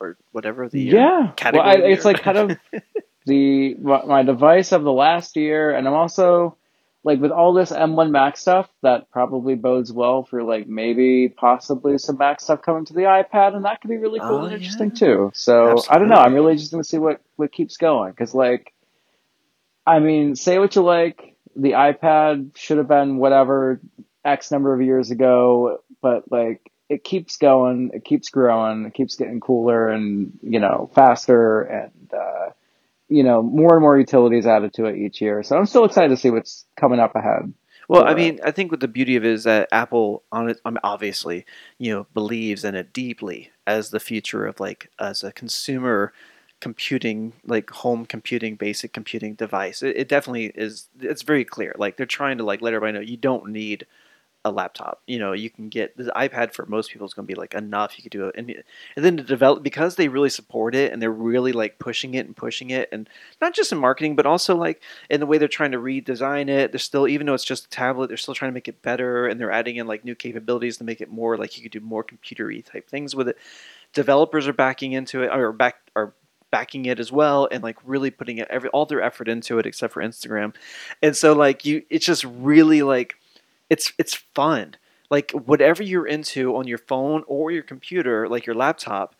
or 0.00 0.16
whatever 0.32 0.68
the 0.68 0.80
year? 0.80 0.94
yeah. 0.94 1.20
Well, 1.20 1.32
category 1.36 1.68
I, 1.68 1.74
it's 1.88 2.04
like 2.04 2.22
kind 2.22 2.38
of 2.38 2.58
the 3.26 3.74
my 3.74 4.22
device 4.22 4.72
of 4.72 4.84
the 4.84 4.92
last 4.92 5.36
year, 5.36 5.74
and 5.74 5.86
I'm 5.86 5.94
also 5.94 6.56
like 7.04 7.20
with 7.20 7.30
all 7.30 7.52
this 7.52 7.70
M1 7.70 8.10
Mac 8.10 8.36
stuff, 8.36 8.68
that 8.82 9.10
probably 9.10 9.54
bodes 9.54 9.92
well 9.92 10.24
for 10.24 10.42
like 10.42 10.68
maybe 10.68 11.28
possibly 11.28 11.96
some 11.98 12.18
Mac 12.18 12.40
stuff 12.40 12.62
coming 12.62 12.84
to 12.86 12.92
the 12.92 13.02
iPad, 13.02 13.54
and 13.54 13.64
that 13.64 13.80
could 13.80 13.88
be 13.88 13.96
really 13.96 14.20
cool 14.20 14.40
Oh, 14.40 14.44
and 14.44 14.54
interesting 14.54 14.90
yeah. 14.90 14.98
too. 14.98 15.30
So 15.34 15.82
I 15.88 15.98
don't 15.98 16.08
know. 16.08 16.16
I'm 16.16 16.34
really 16.34 16.56
just 16.56 16.70
gonna 16.70 16.84
see 16.84 16.98
what 16.98 17.20
what 17.36 17.52
keeps 17.52 17.76
going 17.76 18.10
because 18.10 18.34
like, 18.34 18.72
I 19.86 20.00
mean, 20.00 20.36
say 20.36 20.58
what 20.58 20.74
you 20.76 20.82
like. 20.82 21.34
The 21.58 21.72
iPad 21.72 22.56
should 22.56 22.78
have 22.78 22.88
been 22.88 23.18
whatever 23.18 23.80
X 24.24 24.50
number 24.50 24.72
of 24.72 24.80
years 24.80 25.10
ago, 25.10 25.82
but 26.00 26.30
like 26.30 26.70
it 26.88 27.04
keeps 27.04 27.36
going, 27.36 27.90
it 27.92 28.04
keeps 28.04 28.30
growing, 28.30 28.86
it 28.86 28.94
keeps 28.94 29.16
getting 29.16 29.40
cooler 29.40 29.88
and, 29.88 30.38
you 30.42 30.60
know, 30.60 30.90
faster 30.94 31.62
and, 31.62 32.12
uh, 32.12 32.50
you 33.08 33.24
know, 33.24 33.42
more 33.42 33.74
and 33.74 33.82
more 33.82 33.98
utilities 33.98 34.46
added 34.46 34.72
to 34.74 34.86
it 34.86 34.96
each 34.96 35.20
year. 35.20 35.42
So 35.42 35.56
I'm 35.56 35.66
still 35.66 35.84
excited 35.84 36.10
to 36.10 36.16
see 36.16 36.30
what's 36.30 36.64
coming 36.76 37.00
up 37.00 37.16
ahead. 37.16 37.52
Well, 37.88 38.04
I 38.06 38.14
mean, 38.14 38.38
I 38.44 38.50
think 38.50 38.70
what 38.70 38.80
the 38.80 38.88
beauty 38.88 39.16
of 39.16 39.24
it 39.24 39.32
is 39.32 39.44
that 39.44 39.68
Apple, 39.72 40.22
on 40.30 40.50
it, 40.50 40.60
obviously, 40.84 41.46
you 41.78 41.90
know, 41.92 42.06
believes 42.12 42.62
in 42.62 42.74
it 42.74 42.92
deeply 42.92 43.50
as 43.66 43.90
the 43.90 44.00
future 44.00 44.46
of 44.46 44.60
like 44.60 44.90
as 44.98 45.24
a 45.24 45.32
consumer 45.32 46.12
computing, 46.60 47.32
like 47.44 47.70
home 47.70 48.06
computing, 48.06 48.56
basic 48.56 48.92
computing 48.92 49.34
device. 49.34 49.82
It, 49.82 49.96
it 49.96 50.08
definitely 50.08 50.46
is. 50.54 50.88
It's 51.00 51.22
very 51.22 51.44
clear. 51.44 51.74
Like 51.78 51.96
they're 51.96 52.06
trying 52.06 52.38
to 52.38 52.44
like 52.44 52.62
let 52.62 52.74
everybody 52.74 52.98
know 52.98 53.04
you 53.04 53.16
don't 53.16 53.48
need 53.48 53.86
a 54.44 54.50
laptop. 54.52 55.02
You 55.06 55.18
know, 55.18 55.32
you 55.32 55.50
can 55.50 55.68
get 55.68 55.96
the 55.96 56.12
iPad 56.16 56.52
for 56.52 56.64
most 56.66 56.90
people 56.90 57.06
is 57.06 57.12
going 57.12 57.26
to 57.26 57.32
be 57.32 57.38
like 57.38 57.54
enough. 57.54 57.98
You 57.98 58.02
could 58.02 58.12
do 58.12 58.28
it, 58.28 58.34
and, 58.38 58.50
and 58.96 59.04
then 59.04 59.16
to 59.16 59.22
develop 59.22 59.62
because 59.62 59.96
they 59.96 60.08
really 60.08 60.30
support 60.30 60.74
it 60.74 60.92
and 60.92 61.02
they're 61.02 61.10
really 61.10 61.52
like 61.52 61.78
pushing 61.78 62.14
it 62.14 62.26
and 62.26 62.36
pushing 62.36 62.70
it, 62.70 62.88
and 62.92 63.08
not 63.40 63.54
just 63.54 63.72
in 63.72 63.78
marketing, 63.78 64.16
but 64.16 64.26
also 64.26 64.56
like 64.56 64.80
in 65.10 65.20
the 65.20 65.26
way 65.26 65.38
they're 65.38 65.48
trying 65.48 65.72
to 65.72 65.78
redesign 65.78 66.48
it. 66.48 66.72
They're 66.72 66.78
still, 66.78 67.08
even 67.08 67.26
though 67.26 67.34
it's 67.34 67.44
just 67.44 67.66
a 67.66 67.70
tablet, 67.70 68.08
they're 68.08 68.16
still 68.16 68.34
trying 68.34 68.50
to 68.50 68.54
make 68.54 68.68
it 68.68 68.80
better, 68.82 69.26
and 69.26 69.40
they're 69.40 69.52
adding 69.52 69.76
in 69.76 69.86
like 69.86 70.04
new 70.04 70.14
capabilities 70.14 70.78
to 70.78 70.84
make 70.84 71.00
it 71.00 71.10
more 71.10 71.36
like 71.36 71.56
you 71.56 71.62
could 71.62 71.72
do 71.72 71.80
more 71.80 72.04
computery 72.04 72.64
type 72.64 72.88
things 72.88 73.14
with 73.14 73.28
it. 73.28 73.38
Developers 73.92 74.46
are 74.46 74.52
backing 74.52 74.92
into 74.92 75.22
it, 75.22 75.30
or 75.32 75.52
back 75.52 75.76
are 75.96 76.14
backing 76.50 76.86
it 76.86 76.98
as 76.98 77.12
well 77.12 77.48
and 77.50 77.62
like 77.62 77.76
really 77.84 78.10
putting 78.10 78.38
it 78.38 78.48
every 78.50 78.68
all 78.70 78.86
their 78.86 79.02
effort 79.02 79.28
into 79.28 79.58
it 79.58 79.66
except 79.66 79.92
for 79.92 80.02
Instagram. 80.02 80.54
And 81.02 81.16
so 81.16 81.32
like 81.32 81.64
you 81.64 81.82
it's 81.90 82.06
just 82.06 82.24
really 82.24 82.82
like 82.82 83.16
it's 83.70 83.92
it's 83.98 84.14
fun. 84.14 84.76
Like 85.10 85.32
whatever 85.32 85.82
you're 85.82 86.06
into 86.06 86.56
on 86.56 86.66
your 86.66 86.78
phone 86.78 87.24
or 87.26 87.50
your 87.50 87.62
computer, 87.62 88.28
like 88.28 88.46
your 88.46 88.54
laptop, 88.54 89.14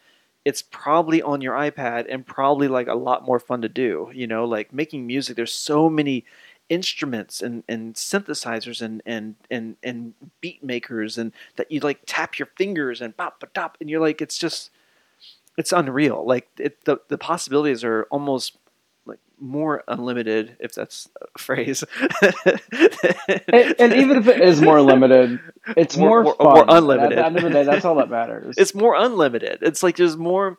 it's 0.45 0.63
probably 0.63 1.23
on 1.23 1.41
your 1.41 1.55
iPad 1.55 2.07
and 2.09 2.27
probably 2.27 2.69
like 2.69 2.89
a 2.89 2.95
lot 2.95 3.25
more 3.25 3.39
fun 3.39 3.63
to 3.63 3.69
do. 3.69 4.11
You 4.15 4.27
know, 4.27 4.45
like 4.45 4.73
making 4.73 5.07
music. 5.07 5.37
There's 5.37 5.53
so 5.53 5.89
many 5.89 6.25
instruments 6.69 7.41
and, 7.41 7.65
and 7.69 7.95
synthesizers 7.95 8.83
and, 8.83 9.03
and 9.07 9.35
and 9.51 9.77
and 9.83 10.13
beat 10.41 10.63
makers 10.63 11.17
and 11.17 11.33
that 11.57 11.71
you 11.73 11.81
like 11.81 12.01
tap 12.07 12.39
your 12.39 12.49
fingers 12.57 13.01
and 13.01 13.17
pop 13.17 13.43
pop 13.55 13.79
and 13.81 13.89
you're 13.89 14.01
like 14.01 14.21
it's 14.21 14.37
just 14.37 14.71
it's 15.59 15.73
unreal. 15.73 16.25
Like 16.25 16.49
it, 16.57 16.85
the 16.85 16.99
the 17.09 17.19
possibilities 17.19 17.83
are 17.85 18.07
almost 18.11 18.57
like 19.05 19.19
more 19.41 19.83
unlimited, 19.89 20.57
if 20.61 20.73
that's 20.73 21.09
a 21.21 21.27
phrase. 21.39 21.85
and, 22.23 23.75
and, 23.79 23.93
even 23.93 24.19
if 24.19 24.29
it 24.29 24.41
is 24.41 24.63
more 24.63 24.81
limited, 24.81 25.41
it's 25.77 25.97
more, 25.97 26.23
more, 26.23 26.37
more, 26.41 26.55
more 26.55 26.65
unlimited. 26.69 27.19
At 27.19 27.23
the 27.23 27.27
end 27.27 27.37
of 27.39 27.43
the 27.43 27.51
day, 27.51 27.65
that's 27.65 27.85
all 27.85 27.97
that 27.97 28.09
matters. 28.09 28.55
It's 28.59 28.75
more 28.75 28.95
unlimited. 28.95 29.59
It's 29.63 29.83
like 29.83 29.97
there's 29.97 30.17
more 30.17 30.59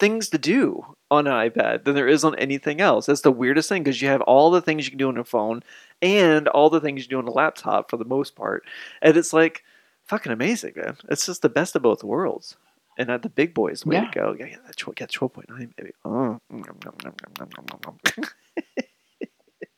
things 0.00 0.30
to 0.30 0.38
do 0.38 0.84
on 1.10 1.26
an 1.26 1.50
iPad 1.50 1.84
than 1.84 1.94
there 1.94 2.08
is 2.08 2.24
on 2.24 2.34
anything 2.36 2.80
else. 2.80 3.06
That's 3.06 3.20
the 3.20 3.30
weirdest 3.30 3.68
thing 3.68 3.84
because 3.84 4.00
you 4.00 4.08
have 4.08 4.22
all 4.22 4.50
the 4.50 4.62
things 4.62 4.86
you 4.86 4.90
can 4.90 4.98
do 4.98 5.08
on 5.08 5.18
a 5.18 5.24
phone 5.24 5.62
and 6.00 6.48
all 6.48 6.70
the 6.70 6.80
things 6.80 7.02
you 7.02 7.10
do 7.10 7.18
on 7.18 7.28
a 7.28 7.30
laptop 7.30 7.90
for 7.90 7.98
the 7.98 8.04
most 8.04 8.34
part. 8.34 8.64
And 9.02 9.16
it's 9.16 9.32
like 9.34 9.62
fucking 10.06 10.32
amazing, 10.32 10.72
man. 10.76 10.96
It's 11.10 11.26
just 11.26 11.42
the 11.42 11.48
best 11.48 11.76
of 11.76 11.82
both 11.82 12.02
worlds 12.02 12.56
and 12.98 13.10
at 13.10 13.22
the 13.22 13.28
big 13.28 13.54
boys 13.54 13.84
way 13.84 13.96
yeah. 13.96 14.04
to 14.10 14.10
go. 14.18 14.36
Yeah, 14.38 14.46
yeah, 14.46 14.56
that's 14.64 14.82
get 14.94 15.10
twelve 15.10 15.32
point 15.32 15.48
nine, 15.50 15.72
baby. 15.76 15.92
Oh. 16.04 16.38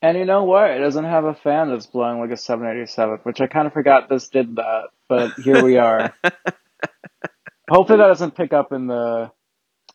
and 0.02 0.18
you 0.18 0.24
know 0.24 0.44
what? 0.44 0.70
It 0.70 0.78
doesn't 0.78 1.04
have 1.04 1.24
a 1.24 1.34
fan 1.34 1.70
that's 1.70 1.86
blowing 1.86 2.20
like 2.20 2.30
a 2.30 2.36
seven 2.36 2.66
eighty 2.66 2.86
seven, 2.86 3.18
which 3.22 3.40
I 3.40 3.46
kind 3.46 3.66
of 3.66 3.72
forgot 3.72 4.08
this 4.08 4.28
did 4.28 4.56
that, 4.56 4.84
but 5.08 5.32
here 5.34 5.62
we 5.62 5.78
are. 5.78 6.14
Hopefully 7.68 7.98
that 7.98 8.06
doesn't 8.06 8.36
pick 8.36 8.52
up 8.52 8.72
in 8.72 8.86
the 8.86 9.30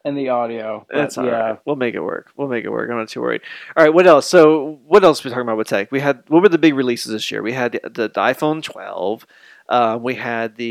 in 0.04 0.16
the 0.16 0.30
audio. 0.30 0.86
That's 0.90 1.18
yeah. 1.18 1.24
right. 1.24 1.60
We'll 1.66 1.76
make 1.76 1.96
it 1.96 2.02
work. 2.02 2.32
We'll 2.36 2.48
make 2.48 2.66
it 2.66 2.70
work. 2.70 2.90
I'm 2.90 2.98
not 2.98 3.10
too 3.10 3.22
worried. 3.22 3.42
All 3.76 3.84
right. 3.84 3.94
What 3.94 4.08
else? 4.08 4.28
So 4.28 4.80
what 4.86 5.04
else 5.04 5.24
are 5.24 5.30
we 5.30 5.32
talking 5.32 5.44
about 5.44 5.58
with 5.58 5.68
tech? 5.68 5.92
We 5.92 6.00
had 6.00 6.24
what 6.28 6.42
were 6.42 6.50
the 6.50 6.58
big 6.58 6.76
releases 6.76 7.12
this 7.12 7.32
year? 7.32 7.42
We 7.42 7.54
had 7.54 7.74
the, 7.74 7.82
the, 7.84 8.02
the 8.08 8.20
iPhone 8.20 8.64
12. 8.64 9.26
Uh, 9.72 9.98
we 10.02 10.14
had 10.16 10.58
the, 10.58 10.68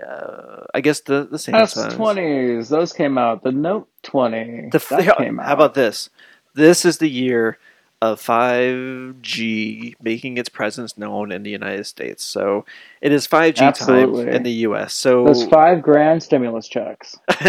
uh, 0.00 0.66
I 0.72 0.80
guess 0.80 1.00
the 1.00 1.26
the 1.28 1.38
Samsung 1.38 1.96
S20s. 1.96 2.68
Those 2.68 2.92
came 2.92 3.18
out. 3.18 3.42
The 3.42 3.50
Note 3.50 3.88
20 4.04 4.68
the, 4.70 4.78
that 4.90 5.16
came 5.18 5.40
out. 5.40 5.46
How 5.46 5.54
about 5.54 5.74
this? 5.74 6.08
This 6.54 6.84
is 6.84 6.98
the 6.98 7.10
year 7.10 7.58
of 8.00 8.20
5G 8.20 9.94
making 10.00 10.36
its 10.36 10.48
presence 10.48 10.96
known 10.96 11.32
in 11.32 11.42
the 11.42 11.50
United 11.50 11.86
States. 11.86 12.22
So 12.24 12.64
it 13.00 13.10
is 13.10 13.26
5G 13.26 13.58
Absolutely. 13.58 14.26
time 14.26 14.34
in 14.34 14.44
the 14.44 14.52
U.S. 14.66 14.94
So 14.94 15.24
those 15.24 15.46
five 15.46 15.82
grand 15.82 16.22
stimulus 16.22 16.68
checks. 16.68 17.18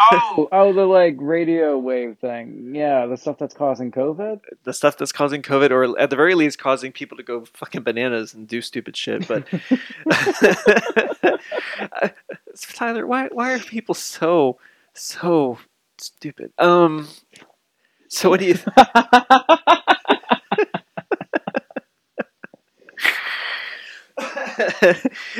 oh, 0.00 0.48
oh, 0.52 0.72
the 0.72 0.84
like 0.84 1.16
radio 1.18 1.78
wave 1.78 2.18
thing. 2.18 2.72
Yeah, 2.74 3.06
the 3.06 3.16
stuff 3.16 3.38
that's 3.38 3.54
causing 3.54 3.90
COVID. 3.90 4.40
The 4.64 4.72
stuff 4.72 4.98
that's 4.98 5.12
causing 5.12 5.42
COVID, 5.42 5.70
or 5.70 5.98
at 5.98 6.10
the 6.10 6.16
very 6.16 6.34
least, 6.34 6.58
causing 6.58 6.92
people 6.92 7.16
to 7.16 7.22
go 7.22 7.44
fucking 7.54 7.82
bananas 7.82 8.34
and 8.34 8.46
do 8.46 8.60
stupid 8.60 8.96
shit. 8.96 9.26
But 9.28 9.46
Tyler, 12.72 13.06
why 13.06 13.28
why 13.32 13.54
are 13.54 13.58
people 13.58 13.94
so 13.94 14.58
so 14.94 15.58
stupid? 15.98 16.52
Um. 16.58 17.08
So 18.08 18.30
what 18.30 18.40
do 18.40 18.46
you? 18.46 18.54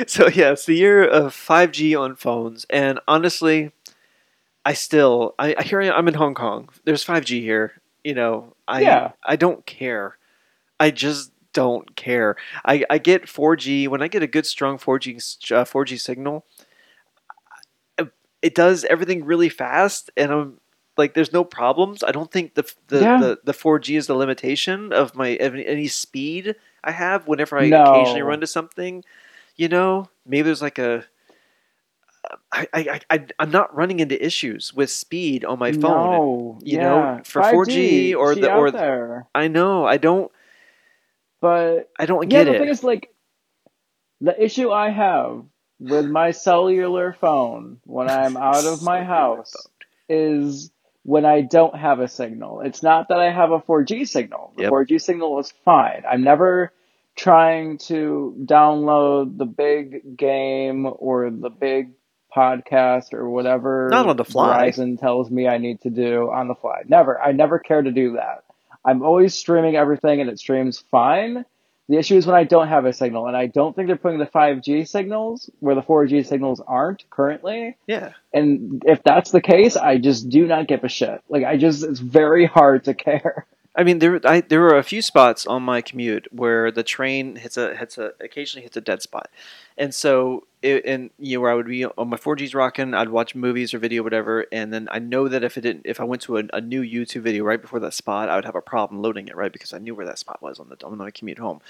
so 0.07 0.27
yeah, 0.27 0.51
it's 0.51 0.65
the 0.65 0.75
year 0.75 1.03
of 1.03 1.33
5G 1.33 1.99
on 1.99 2.15
phones, 2.15 2.65
and 2.69 2.99
honestly, 3.07 3.71
I 4.65 4.73
still 4.73 5.35
I, 5.39 5.55
I 5.57 5.63
hear 5.63 5.81
I'm 5.81 6.07
in 6.07 6.13
Hong 6.13 6.35
Kong. 6.35 6.69
There's 6.85 7.05
5G 7.05 7.41
here. 7.41 7.81
You 8.03 8.13
know, 8.13 8.55
I 8.67 8.81
yeah. 8.81 9.11
I 9.23 9.35
don't 9.35 9.65
care. 9.65 10.17
I 10.79 10.91
just 10.91 11.31
don't 11.53 11.95
care. 11.95 12.35
I, 12.63 12.85
I 12.89 12.97
get 12.97 13.23
4G 13.23 13.87
when 13.87 14.01
I 14.01 14.07
get 14.07 14.23
a 14.23 14.27
good 14.27 14.45
strong 14.45 14.77
4G 14.77 15.51
uh, 15.51 15.65
4G 15.65 15.99
signal. 15.99 16.45
It 18.41 18.55
does 18.55 18.85
everything 18.85 19.25
really 19.25 19.49
fast, 19.49 20.09
and 20.15 20.31
I'm 20.31 20.61
like, 20.95 21.13
there's 21.13 21.33
no 21.33 21.43
problems. 21.43 22.03
I 22.03 22.13
don't 22.13 22.31
think 22.31 22.53
the 22.53 22.71
the, 22.87 23.01
yeah. 23.01 23.19
the, 23.19 23.39
the 23.43 23.51
4G 23.51 23.97
is 23.97 24.07
the 24.07 24.13
limitation 24.13 24.93
of 24.93 25.15
my 25.15 25.31
any, 25.33 25.65
any 25.65 25.87
speed 25.87 26.55
I 26.83 26.91
have 26.91 27.27
whenever 27.27 27.57
I 27.59 27.67
no. 27.67 27.83
occasionally 27.83 28.21
run 28.21 28.39
to 28.39 28.47
something. 28.47 29.03
You 29.57 29.67
know, 29.67 30.09
maybe 30.25 30.43
there's 30.43 30.61
like 30.61 30.79
a 30.79 31.05
I, 32.51 32.67
I, 32.73 32.99
I, 33.09 33.25
I'm 33.39 33.51
not 33.51 33.75
running 33.75 33.99
into 33.99 34.23
issues 34.23 34.73
with 34.73 34.89
speed 34.89 35.45
on 35.45 35.59
my 35.59 35.71
phone. 35.71 35.81
No, 35.81 36.59
you 36.61 36.77
yeah. 36.77 36.83
know, 36.83 37.21
for 37.23 37.41
4G, 37.41 38.11
4G 38.11 38.15
or 38.15 38.35
the 38.35 38.53
or 38.53 38.71
there. 38.71 39.27
I 39.33 39.47
know 39.47 39.85
I 39.85 39.97
don't. 39.97 40.31
But 41.41 41.89
I 41.97 42.05
don't 42.05 42.27
get 42.29 42.39
yeah, 42.39 42.43
the 42.51 42.55
it. 42.55 42.59
thing 42.59 42.69
is, 42.69 42.83
like, 42.83 43.13
the 44.21 44.43
issue 44.43 44.71
I 44.71 44.89
have 44.89 45.45
with 45.79 46.05
my 46.05 46.31
cellular 46.31 47.13
phone 47.13 47.79
when 47.85 48.09
I'm 48.09 48.35
out 48.35 48.65
of 48.65 48.83
my 48.83 49.03
house 49.03 49.53
is 50.09 50.71
when 51.03 51.25
I 51.25 51.41
don't 51.41 51.75
have 51.75 51.99
a 51.99 52.07
signal. 52.07 52.61
It's 52.61 52.83
not 52.83 53.09
that 53.09 53.19
I 53.19 53.31
have 53.31 53.51
a 53.51 53.59
4G 53.59 54.07
signal. 54.07 54.53
The 54.57 54.63
yep. 54.63 54.71
4G 54.71 55.01
signal 55.01 55.39
is 55.39 55.53
fine. 55.63 56.03
I'm 56.09 56.23
never 56.23 56.73
trying 57.15 57.77
to 57.77 58.35
download 58.45 59.37
the 59.37 59.45
big 59.45 60.17
game 60.17 60.87
or 60.87 61.29
the 61.29 61.49
big 61.49 61.91
podcast 62.35 63.13
or 63.13 63.29
whatever 63.29 63.87
Not 63.91 64.07
on 64.07 64.17
the 64.17 64.25
fly. 64.25 64.69
Verizon 64.69 64.99
tells 64.99 65.29
me 65.29 65.47
I 65.47 65.57
need 65.57 65.81
to 65.81 65.89
do 65.89 66.29
on 66.31 66.47
the 66.47 66.55
fly. 66.55 66.81
Never. 66.87 67.19
I 67.19 67.31
never 67.31 67.59
care 67.59 67.81
to 67.81 67.91
do 67.91 68.13
that. 68.13 68.43
I'm 68.85 69.03
always 69.03 69.35
streaming 69.35 69.75
everything 69.75 70.21
and 70.21 70.29
it 70.29 70.39
streams 70.39 70.79
fine. 70.91 71.45
The 71.89 71.97
issue 71.97 72.17
is 72.17 72.27
when 72.27 72.35
I 72.35 72.43
don't 72.43 72.67
have 72.67 72.85
a 72.85 72.93
signal, 72.93 73.25
and 73.25 73.35
I 73.35 73.47
don't 73.47 73.75
think 73.75 73.87
they're 73.87 73.97
putting 73.97 74.19
the 74.19 74.27
5G 74.27 74.87
signals 74.87 75.49
where 75.59 75.73
the 75.73 75.81
4G 75.81 76.23
signals 76.23 76.61
aren't 76.65 77.09
currently. 77.09 77.77
Yeah. 77.87 78.11
And 78.31 78.83
if 78.85 79.01
that's 79.01 79.31
the 79.31 79.41
case, 79.41 79.75
I 79.75 79.97
just 79.97 80.29
do 80.29 80.45
not 80.45 80.67
give 80.67 80.83
a 80.83 80.87
shit. 80.87 81.23
Like, 81.29 81.45
I 81.45 81.57
just, 81.57 81.83
it's 81.83 81.99
very 81.99 82.45
hard 82.45 82.83
to 82.83 82.93
care. 82.93 83.47
I 83.79 83.83
mean, 83.83 83.99
there 83.99 84.19
I, 84.25 84.41
there 84.41 84.59
were 84.59 84.77
a 84.77 84.83
few 84.83 85.01
spots 85.01 85.47
on 85.47 85.63
my 85.63 85.81
commute 85.81 86.27
where 86.33 86.69
the 86.69 86.83
train 86.83 87.37
hits 87.37 87.55
a 87.55 87.73
hits 87.77 87.97
a 87.97 88.11
occasionally 88.19 88.63
hits 88.63 88.75
a 88.75 88.81
dead 88.81 89.01
spot, 89.01 89.29
and 89.77 89.95
so 89.95 90.47
it, 90.61 90.83
and 90.85 91.11
you 91.17 91.37
know 91.37 91.41
where 91.41 91.51
I 91.51 91.53
would 91.53 91.65
be 91.65 91.85
on 91.85 92.09
my 92.09 92.17
4G's 92.17 92.53
rocking, 92.53 92.93
I'd 92.93 93.07
watch 93.07 93.35
movies 93.35 93.73
or 93.73 93.79
video, 93.79 94.03
whatever, 94.03 94.45
and 94.51 94.73
then 94.73 94.89
I 94.91 94.99
know 94.99 95.29
that 95.29 95.45
if 95.45 95.57
it 95.57 95.61
didn't, 95.61 95.85
if 95.85 96.01
I 96.01 96.03
went 96.03 96.21
to 96.23 96.39
a, 96.39 96.43
a, 96.51 96.59
new 96.59 96.81
YouTube 96.81 97.21
video 97.21 97.45
right 97.45 97.61
before 97.61 97.79
that 97.79 97.93
spot, 97.93 98.27
I 98.27 98.35
would 98.35 98.43
have 98.43 98.57
a 98.57 98.61
problem 98.61 99.01
loading 99.01 99.29
it, 99.29 99.37
right, 99.37 99.53
because 99.53 99.71
I 99.71 99.77
knew 99.77 99.95
where 99.95 100.05
that 100.07 100.19
spot 100.19 100.41
was 100.41 100.59
on 100.59 100.67
the 100.67 100.85
on 100.85 100.97
my 100.97 101.09
commute 101.09 101.39
home, 101.39 101.61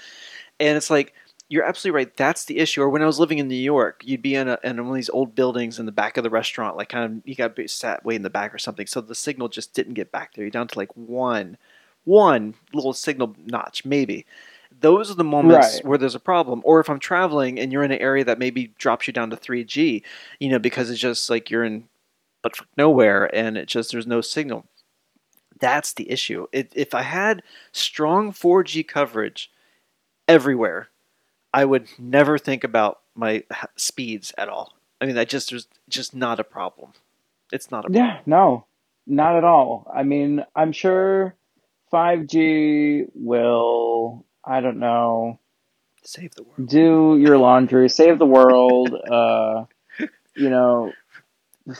and 0.58 0.76
it's 0.76 0.90
like 0.90 1.14
you're 1.48 1.64
absolutely 1.64 1.96
right. 1.96 2.16
That's 2.16 2.44
the 2.44 2.58
issue. 2.58 2.82
Or 2.82 2.88
when 2.88 3.02
I 3.02 3.06
was 3.06 3.20
living 3.20 3.38
in 3.38 3.46
New 3.46 3.54
York, 3.54 4.02
you'd 4.04 4.22
be 4.22 4.36
in, 4.36 4.48
a, 4.48 4.58
in 4.64 4.76
one 4.78 4.88
of 4.88 4.94
these 4.94 5.10
old 5.10 5.34
buildings 5.36 5.78
in 5.80 5.86
the 5.86 5.92
back 5.92 6.16
of 6.16 6.22
the 6.22 6.30
restaurant, 6.30 6.76
like 6.76 6.88
kind 6.88 7.04
of 7.04 7.28
you 7.28 7.36
got 7.36 7.58
sat 7.68 8.04
way 8.04 8.16
in 8.16 8.22
the 8.22 8.30
back 8.30 8.54
or 8.54 8.58
something. 8.58 8.86
So 8.86 9.00
the 9.00 9.16
signal 9.16 9.48
just 9.48 9.74
didn't 9.74 9.94
get 9.94 10.10
back 10.10 10.34
there. 10.34 10.44
You're 10.44 10.50
down 10.50 10.68
to 10.68 10.78
like 10.78 10.96
one, 10.96 11.56
one 12.10 12.54
little 12.72 12.92
signal 12.92 13.36
notch, 13.46 13.84
maybe. 13.84 14.26
Those 14.80 15.10
are 15.10 15.14
the 15.14 15.24
moments 15.24 15.74
Right. 15.76 15.84
where 15.84 15.98
there's 15.98 16.14
a 16.14 16.20
problem. 16.20 16.62
Or 16.64 16.80
if 16.80 16.88
I'm 16.90 16.98
traveling 16.98 17.58
and 17.60 17.70
you're 17.72 17.84
in 17.84 17.92
an 17.92 17.98
area 18.00 18.24
that 18.24 18.38
maybe 18.38 18.72
drops 18.78 19.06
you 19.06 19.12
down 19.12 19.30
to 19.30 19.36
3G, 19.36 20.02
you 20.38 20.48
know, 20.48 20.58
because 20.58 20.90
it's 20.90 21.00
just 21.00 21.30
like 21.30 21.50
you're 21.50 21.64
in 21.64 21.88
but 22.42 22.54
nowhere 22.76 23.24
and 23.34 23.58
it 23.58 23.68
just 23.68 23.92
there's 23.92 24.06
no 24.06 24.20
signal. 24.22 24.64
That's 25.60 25.92
the 25.92 26.10
issue. 26.10 26.46
It, 26.52 26.72
if 26.74 26.94
I 26.94 27.02
had 27.02 27.42
strong 27.72 28.32
4G 28.32 28.86
coverage 28.88 29.50
everywhere, 30.26 30.88
I 31.52 31.64
would 31.66 31.88
never 31.98 32.38
think 32.38 32.64
about 32.64 33.00
my 33.14 33.44
speeds 33.76 34.32
at 34.38 34.48
all. 34.48 34.74
I 35.00 35.06
mean, 35.06 35.16
that 35.16 35.28
just 35.28 35.50
there's 35.50 35.68
just 35.88 36.14
not 36.14 36.40
a 36.40 36.44
problem. 36.44 36.92
It's 37.52 37.70
not 37.70 37.80
a 37.80 37.88
problem. 37.90 38.04
Yeah, 38.04 38.20
no, 38.24 38.64
not 39.06 39.36
at 39.36 39.44
all. 39.44 39.90
I 39.94 40.02
mean, 40.02 40.44
I'm 40.56 40.72
sure 40.72 41.34
5G 41.92 43.06
will, 43.14 44.24
I 44.44 44.60
don't 44.60 44.78
know, 44.78 45.40
Save 46.02 46.34
the 46.34 46.44
world. 46.44 46.68
do 46.68 47.18
your 47.20 47.38
laundry, 47.38 47.88
save 47.88 48.18
the 48.18 48.26
world, 48.26 48.94
uh, 49.10 49.64
you 50.36 50.50
know, 50.50 50.92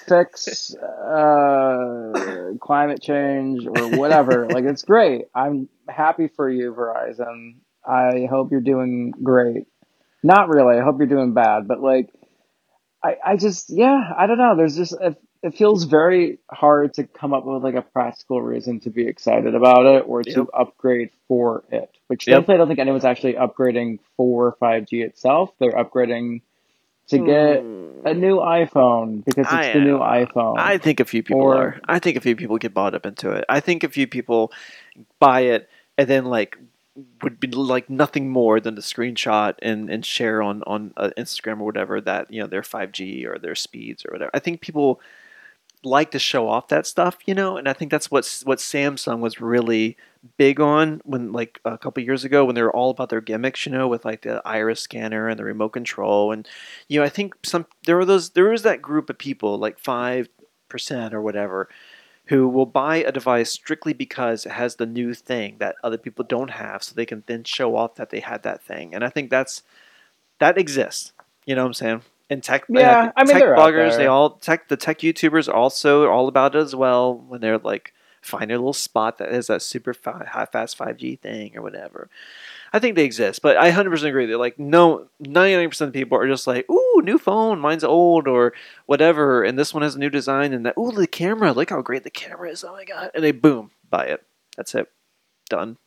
fix 0.06 0.74
uh, 0.74 2.52
climate 2.60 3.00
change 3.02 3.66
or 3.66 3.96
whatever. 3.98 4.46
like, 4.50 4.64
it's 4.64 4.82
great. 4.82 5.22
I'm 5.34 5.68
happy 5.88 6.28
for 6.28 6.48
you, 6.48 6.72
Verizon. 6.74 7.56
I 7.86 8.26
hope 8.30 8.50
you're 8.50 8.60
doing 8.60 9.12
great. 9.22 9.66
Not 10.22 10.48
really. 10.48 10.78
I 10.78 10.82
hope 10.84 10.96
you're 10.98 11.06
doing 11.08 11.32
bad, 11.34 11.66
but 11.66 11.80
like, 11.80 12.10
I, 13.02 13.16
I 13.24 13.36
just, 13.36 13.70
yeah, 13.70 13.98
I 14.16 14.26
don't 14.26 14.38
know. 14.38 14.56
There's 14.56 14.76
just, 14.76 14.94
it, 15.00 15.16
it 15.42 15.56
feels 15.56 15.84
very 15.84 16.38
hard 16.50 16.92
to 16.94 17.04
come 17.04 17.32
up 17.32 17.44
with 17.46 17.62
like 17.62 17.74
a 17.74 17.82
practical 17.82 18.42
reason 18.42 18.78
to 18.80 18.90
be 18.90 19.06
excited 19.06 19.54
about 19.54 19.86
it 19.86 20.04
or 20.06 20.22
to 20.22 20.30
Yep. 20.30 20.46
upgrade 20.52 21.10
for 21.28 21.64
it. 21.70 21.90
Which 22.08 22.26
Yep. 22.26 22.34
thankfully 22.36 22.54
I 22.56 22.58
don't 22.58 22.68
think 22.68 22.78
anyone's 22.80 23.04
actually 23.06 23.34
upgrading 23.34 24.00
for 24.16 24.56
5G 24.60 25.02
itself. 25.02 25.50
They're 25.58 25.72
upgrading 25.72 26.42
to 27.08 27.18
get 27.24 27.56
a 28.04 28.14
new 28.14 28.36
iPhone 28.36 29.24
because 29.24 29.44
it's 29.46 29.52
I, 29.52 29.72
the 29.72 29.80
new 29.80 29.98
iPhone. 29.98 30.58
I 30.58 30.78
think 30.78 31.00
a 31.00 31.04
few 31.04 31.22
people 31.22 31.40
Or- 31.42 31.56
are. 31.56 31.80
I 31.88 31.98
think 31.98 32.16
a 32.16 32.20
few 32.20 32.36
people 32.36 32.58
get 32.58 32.74
bought 32.74 32.94
up 32.94 33.06
into 33.06 33.30
it. 33.30 33.44
I 33.48 33.60
think 33.60 33.82
a 33.82 33.88
few 33.88 34.06
people 34.06 34.52
buy 35.18 35.40
it 35.40 35.68
and 35.98 36.06
then 36.08 36.26
like 36.26 36.58
would 37.22 37.40
be 37.40 37.48
like 37.48 37.88
nothing 37.88 38.28
more 38.28 38.60
than 38.60 38.74
to 38.74 38.82
screenshot 38.82 39.54
and, 39.62 39.88
and 39.88 40.04
share 40.04 40.42
on 40.42 40.62
on 40.64 40.92
uh, 40.98 41.10
Instagram 41.16 41.60
or 41.60 41.64
whatever 41.64 42.00
that 42.00 42.30
you 42.30 42.40
know 42.42 42.46
their 42.46 42.62
5G 42.62 43.24
or 43.26 43.38
their 43.38 43.54
speeds 43.54 44.04
or 44.04 44.12
whatever. 44.12 44.30
I 44.34 44.38
think 44.38 44.60
people 44.60 45.00
like 45.82 46.10
to 46.10 46.18
show 46.18 46.48
off 46.48 46.68
that 46.68 46.86
stuff, 46.86 47.18
you 47.26 47.34
know, 47.34 47.56
and 47.56 47.68
I 47.68 47.72
think 47.72 47.90
that's 47.90 48.10
what 48.10 48.42
what 48.44 48.58
Samsung 48.58 49.20
was 49.20 49.40
really 49.40 49.96
big 50.36 50.60
on 50.60 51.00
when 51.04 51.32
like 51.32 51.60
a 51.64 51.78
couple 51.78 52.02
years 52.02 52.24
ago 52.24 52.44
when 52.44 52.54
they 52.54 52.62
were 52.62 52.74
all 52.74 52.90
about 52.90 53.08
their 53.08 53.22
gimmicks, 53.22 53.64
you 53.64 53.72
know, 53.72 53.88
with 53.88 54.04
like 54.04 54.22
the 54.22 54.42
iris 54.44 54.80
scanner 54.80 55.28
and 55.28 55.38
the 55.38 55.44
remote 55.44 55.70
control 55.70 56.32
and 56.32 56.46
you 56.88 57.00
know, 57.00 57.06
I 57.06 57.08
think 57.08 57.34
some 57.44 57.66
there 57.86 57.96
were 57.96 58.04
those 58.04 58.30
there 58.30 58.50
was 58.50 58.62
that 58.62 58.82
group 58.82 59.08
of 59.08 59.18
people 59.18 59.58
like 59.58 59.80
5% 59.80 60.28
or 61.12 61.22
whatever 61.22 61.68
who 62.26 62.46
will 62.46 62.66
buy 62.66 62.96
a 62.96 63.10
device 63.10 63.50
strictly 63.50 63.92
because 63.92 64.46
it 64.46 64.52
has 64.52 64.76
the 64.76 64.86
new 64.86 65.14
thing 65.14 65.56
that 65.58 65.74
other 65.82 65.98
people 65.98 66.24
don't 66.24 66.50
have 66.50 66.82
so 66.82 66.94
they 66.94 67.06
can 67.06 67.24
then 67.26 67.42
show 67.42 67.74
off 67.74 67.96
that 67.96 68.10
they 68.10 68.20
had 68.20 68.42
that 68.44 68.62
thing. 68.62 68.94
And 68.94 69.02
I 69.02 69.08
think 69.08 69.30
that's 69.30 69.62
that 70.38 70.56
exists. 70.56 71.12
You 71.46 71.56
know 71.56 71.62
what 71.62 71.68
I'm 71.68 71.74
saying? 71.74 72.02
And 72.30 72.42
tech, 72.42 72.62
uh, 72.62 72.78
Yeah, 72.78 73.02
think 73.02 73.12
I 73.16 73.24
mean, 73.24 73.32
tech 73.32 73.42
they're 73.42 73.56
out 73.58 73.72
bloggers, 73.72 73.96
they 73.96 74.06
all 74.06 74.30
tech 74.30 74.68
the 74.68 74.76
tech 74.76 75.00
YouTubers 75.00 75.52
also 75.52 76.04
are 76.04 76.10
all 76.10 76.28
about 76.28 76.54
it 76.54 76.60
as 76.60 76.74
well 76.76 77.18
when 77.18 77.40
they're 77.40 77.58
like 77.58 77.92
find 78.22 78.50
their 78.50 78.58
little 78.58 78.72
spot 78.72 79.18
that 79.18 79.32
has 79.32 79.46
that 79.48 79.62
super 79.62 79.94
fi- 79.94 80.26
high 80.26 80.44
fast 80.44 80.76
5G 80.78 81.18
thing 81.18 81.56
or 81.56 81.62
whatever. 81.62 82.08
I 82.72 82.78
think 82.78 82.94
they 82.94 83.04
exist, 83.04 83.42
but 83.42 83.56
I 83.56 83.72
100% 83.72 84.04
agree. 84.04 84.26
They're 84.26 84.36
like 84.36 84.58
no 84.58 85.08
99% 85.22 85.80
of 85.80 85.92
people 85.92 86.18
are 86.18 86.28
just 86.28 86.46
like, 86.46 86.70
"Ooh, 86.70 87.02
new 87.02 87.18
phone, 87.18 87.58
mine's 87.58 87.82
old 87.82 88.28
or 88.28 88.52
whatever, 88.86 89.42
and 89.42 89.58
this 89.58 89.74
one 89.74 89.82
has 89.82 89.96
a 89.96 89.98
new 89.98 90.10
design 90.10 90.52
and 90.52 90.64
that 90.66 90.74
ooh, 90.78 90.92
the 90.92 91.06
camera, 91.08 91.52
look 91.52 91.70
how 91.70 91.82
great 91.82 92.04
the 92.04 92.10
camera 92.10 92.50
is. 92.50 92.62
Oh 92.62 92.72
my 92.72 92.84
god." 92.84 93.10
And 93.14 93.24
they 93.24 93.32
boom, 93.32 93.72
buy 93.88 94.04
it. 94.04 94.22
That's 94.56 94.74
it. 94.76 94.88
Done. 95.48 95.78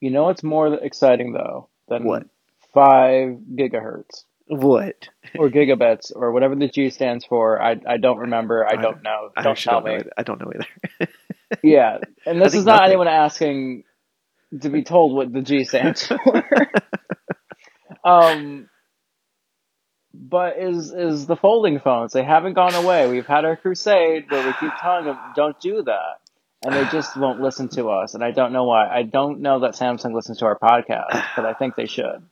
you 0.00 0.10
know 0.10 0.24
what's 0.24 0.42
more 0.42 0.74
exciting 0.74 1.32
though 1.32 1.68
than 1.88 2.04
What? 2.04 2.26
5 2.74 3.38
gigahertz 3.54 4.24
What? 4.54 5.08
or 5.38 5.48
gigabits 5.48 6.12
or 6.14 6.30
whatever 6.32 6.54
the 6.54 6.68
G 6.68 6.90
stands 6.90 7.24
for. 7.24 7.60
I, 7.62 7.80
I 7.88 7.96
don't 7.96 8.18
remember. 8.18 8.66
I 8.66 8.72
I- 8.78 8.82
don't 8.82 9.02
know. 9.02 9.30
I 9.36 9.42
Don't 9.42 9.52
actually 9.52 9.70
tell 9.70 9.80
don't 9.80 9.84
know. 9.86 9.92
me. 9.94 10.00
Either. 10.00 10.10
I 10.18 10.22
don't 10.22 10.40
know 10.40 10.52
either. 10.54 11.12
Yeah, 11.62 11.98
and 12.26 12.40
this 12.40 12.54
is 12.54 12.64
not 12.64 12.76
nothing. 12.76 12.86
anyone 12.88 13.08
asking 13.08 13.84
to 14.62 14.68
be 14.70 14.82
told 14.84 15.14
what 15.14 15.32
the 15.32 15.42
G 15.42 15.64
stands 15.64 16.06
for. 16.24 16.44
um, 18.04 18.68
but 20.14 20.58
is 20.58 20.92
is 20.92 21.26
the 21.26 21.36
folding 21.36 21.78
phones? 21.80 22.12
They 22.12 22.24
haven't 22.24 22.54
gone 22.54 22.74
away. 22.74 23.10
We've 23.10 23.26
had 23.26 23.44
our 23.44 23.56
crusade 23.56 24.30
where 24.30 24.46
we 24.46 24.52
keep 24.60 24.72
telling 24.80 25.04
them 25.06 25.18
don't 25.36 25.58
do 25.60 25.82
that, 25.82 26.20
and 26.64 26.74
they 26.74 26.84
just 26.90 27.16
won't 27.16 27.40
listen 27.40 27.68
to 27.70 27.90
us. 27.90 28.14
And 28.14 28.24
I 28.24 28.30
don't 28.30 28.52
know 28.52 28.64
why. 28.64 28.88
I 28.88 29.02
don't 29.02 29.40
know 29.40 29.60
that 29.60 29.72
Samsung 29.74 30.14
listens 30.14 30.38
to 30.38 30.46
our 30.46 30.58
podcast, 30.58 31.22
but 31.36 31.44
I 31.46 31.54
think 31.54 31.76
they 31.76 31.86
should. 31.86 32.22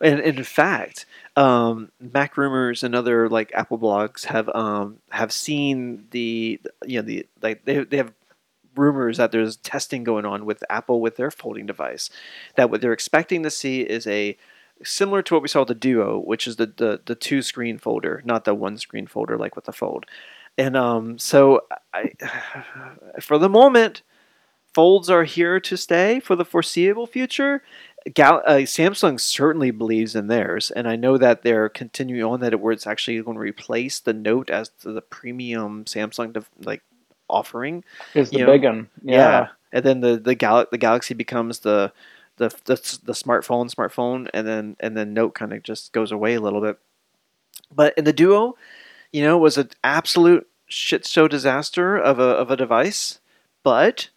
And, 0.00 0.20
and 0.20 0.38
in 0.38 0.44
fact, 0.44 1.06
um, 1.36 1.90
Mac 2.00 2.36
rumors 2.36 2.82
and 2.82 2.94
other 2.94 3.28
like 3.28 3.52
Apple 3.54 3.78
blogs 3.78 4.24
have 4.24 4.48
um, 4.50 4.98
have 5.10 5.32
seen 5.32 6.06
the 6.10 6.60
you 6.84 6.98
know 6.98 7.02
the 7.02 7.26
like 7.40 7.64
they 7.64 7.84
they 7.84 7.96
have 7.96 8.12
rumors 8.74 9.18
that 9.18 9.32
there's 9.32 9.56
testing 9.56 10.02
going 10.02 10.24
on 10.24 10.44
with 10.44 10.64
Apple 10.70 11.00
with 11.00 11.16
their 11.16 11.30
folding 11.30 11.66
device. 11.66 12.10
That 12.56 12.70
what 12.70 12.80
they're 12.80 12.92
expecting 12.92 13.42
to 13.42 13.50
see 13.50 13.82
is 13.82 14.06
a 14.06 14.36
similar 14.84 15.22
to 15.22 15.34
what 15.34 15.42
we 15.42 15.48
saw 15.48 15.60
with 15.60 15.68
the 15.68 15.74
Duo, 15.74 16.18
which 16.18 16.46
is 16.46 16.56
the 16.56 16.66
the, 16.66 17.00
the 17.04 17.14
two 17.14 17.42
screen 17.42 17.78
folder, 17.78 18.22
not 18.24 18.44
the 18.44 18.54
one 18.54 18.78
screen 18.78 19.06
folder 19.06 19.36
like 19.36 19.56
with 19.56 19.64
the 19.64 19.72
Fold. 19.72 20.06
And 20.58 20.76
um, 20.76 21.18
so 21.18 21.62
I, 21.94 22.12
for 23.20 23.38
the 23.38 23.48
moment, 23.48 24.02
folds 24.74 25.10
are 25.10 25.24
here 25.24 25.60
to 25.60 25.76
stay 25.76 26.20
for 26.20 26.36
the 26.36 26.44
foreseeable 26.44 27.06
future. 27.06 27.62
Gal- 28.14 28.42
uh, 28.46 28.58
Samsung 28.62 29.20
certainly 29.20 29.70
believes 29.70 30.14
in 30.16 30.26
theirs, 30.26 30.70
and 30.70 30.88
I 30.88 30.96
know 30.96 31.18
that 31.18 31.42
they're 31.42 31.68
continuing 31.68 32.24
on 32.24 32.40
that 32.40 32.60
where 32.60 32.72
it's 32.72 32.86
actually 32.86 33.20
going 33.22 33.36
to 33.36 33.40
replace 33.40 34.00
the 34.00 34.12
Note 34.12 34.50
as 34.50 34.70
the 34.82 35.02
premium 35.02 35.84
Samsung 35.84 36.32
dev- 36.32 36.50
like 36.60 36.82
offering. 37.28 37.84
Is 38.14 38.30
the 38.30 38.38
know, 38.38 38.46
big 38.46 38.64
one? 38.64 38.88
Yeah. 39.02 39.48
and 39.72 39.84
then 39.84 40.00
the 40.00 40.16
the 40.18 40.34
Gal- 40.34 40.66
the 40.70 40.78
Galaxy 40.78 41.14
becomes 41.14 41.60
the 41.60 41.92
the 42.36 42.48
the, 42.64 42.74
the 43.04 43.12
smartphone 43.12 43.72
smartphone, 43.72 44.28
and 44.34 44.46
then 44.46 44.76
and 44.80 44.96
then 44.96 45.14
Note 45.14 45.34
kind 45.34 45.52
of 45.52 45.62
just 45.62 45.92
goes 45.92 46.12
away 46.12 46.34
a 46.34 46.40
little 46.40 46.60
bit. 46.60 46.78
But 47.74 47.94
in 47.96 48.04
the 48.04 48.12
Duo, 48.12 48.56
you 49.12 49.22
know, 49.22 49.38
was 49.38 49.58
an 49.58 49.70
absolute 49.84 50.48
shit 50.66 51.06
show 51.06 51.28
disaster 51.28 51.96
of 51.96 52.18
a 52.18 52.22
of 52.22 52.50
a 52.50 52.56
device, 52.56 53.20
but 53.62 54.10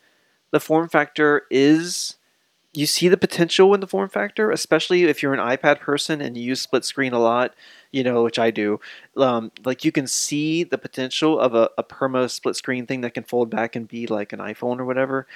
the 0.52 0.60
form 0.60 0.90
factor 0.90 1.44
is 1.52 2.16
you 2.76 2.86
see 2.86 3.08
the 3.08 3.18
potential 3.18 3.74
in 3.74 3.80
the 3.80 3.88
form 3.88 4.10
factor, 4.10 4.52
especially 4.52 5.04
if 5.04 5.22
you're 5.22 5.34
an 5.34 5.40
iPad 5.40 5.80
person 5.80 6.22
and 6.22 6.38
you 6.38 6.44
use 6.44 6.62
split 6.62 6.86
screen 6.86 7.14
a 7.14 7.20
lot, 7.20 7.54
you 7.92 8.04
know, 8.04 8.24
which 8.24 8.40
I 8.40 8.52
do. 8.52 8.80
Um, 9.18 9.52
like 9.64 9.86
you 9.86 9.92
can 9.92 10.08
see 10.08 10.64
the 10.64 10.78
potential 10.78 11.40
of 11.40 11.54
a, 11.56 11.70
a 11.78 11.84
perma 11.84 12.30
split 12.30 12.56
screen 12.56 12.86
thing 12.86 13.02
that 13.02 13.14
can 13.14 13.24
fold 13.24 13.50
back 13.50 13.76
and 13.76 13.88
be 13.88 14.08
like 14.08 14.34
an 14.34 14.40
iPhone 14.40 14.80
or 14.80 14.86
whatever. 14.86 15.28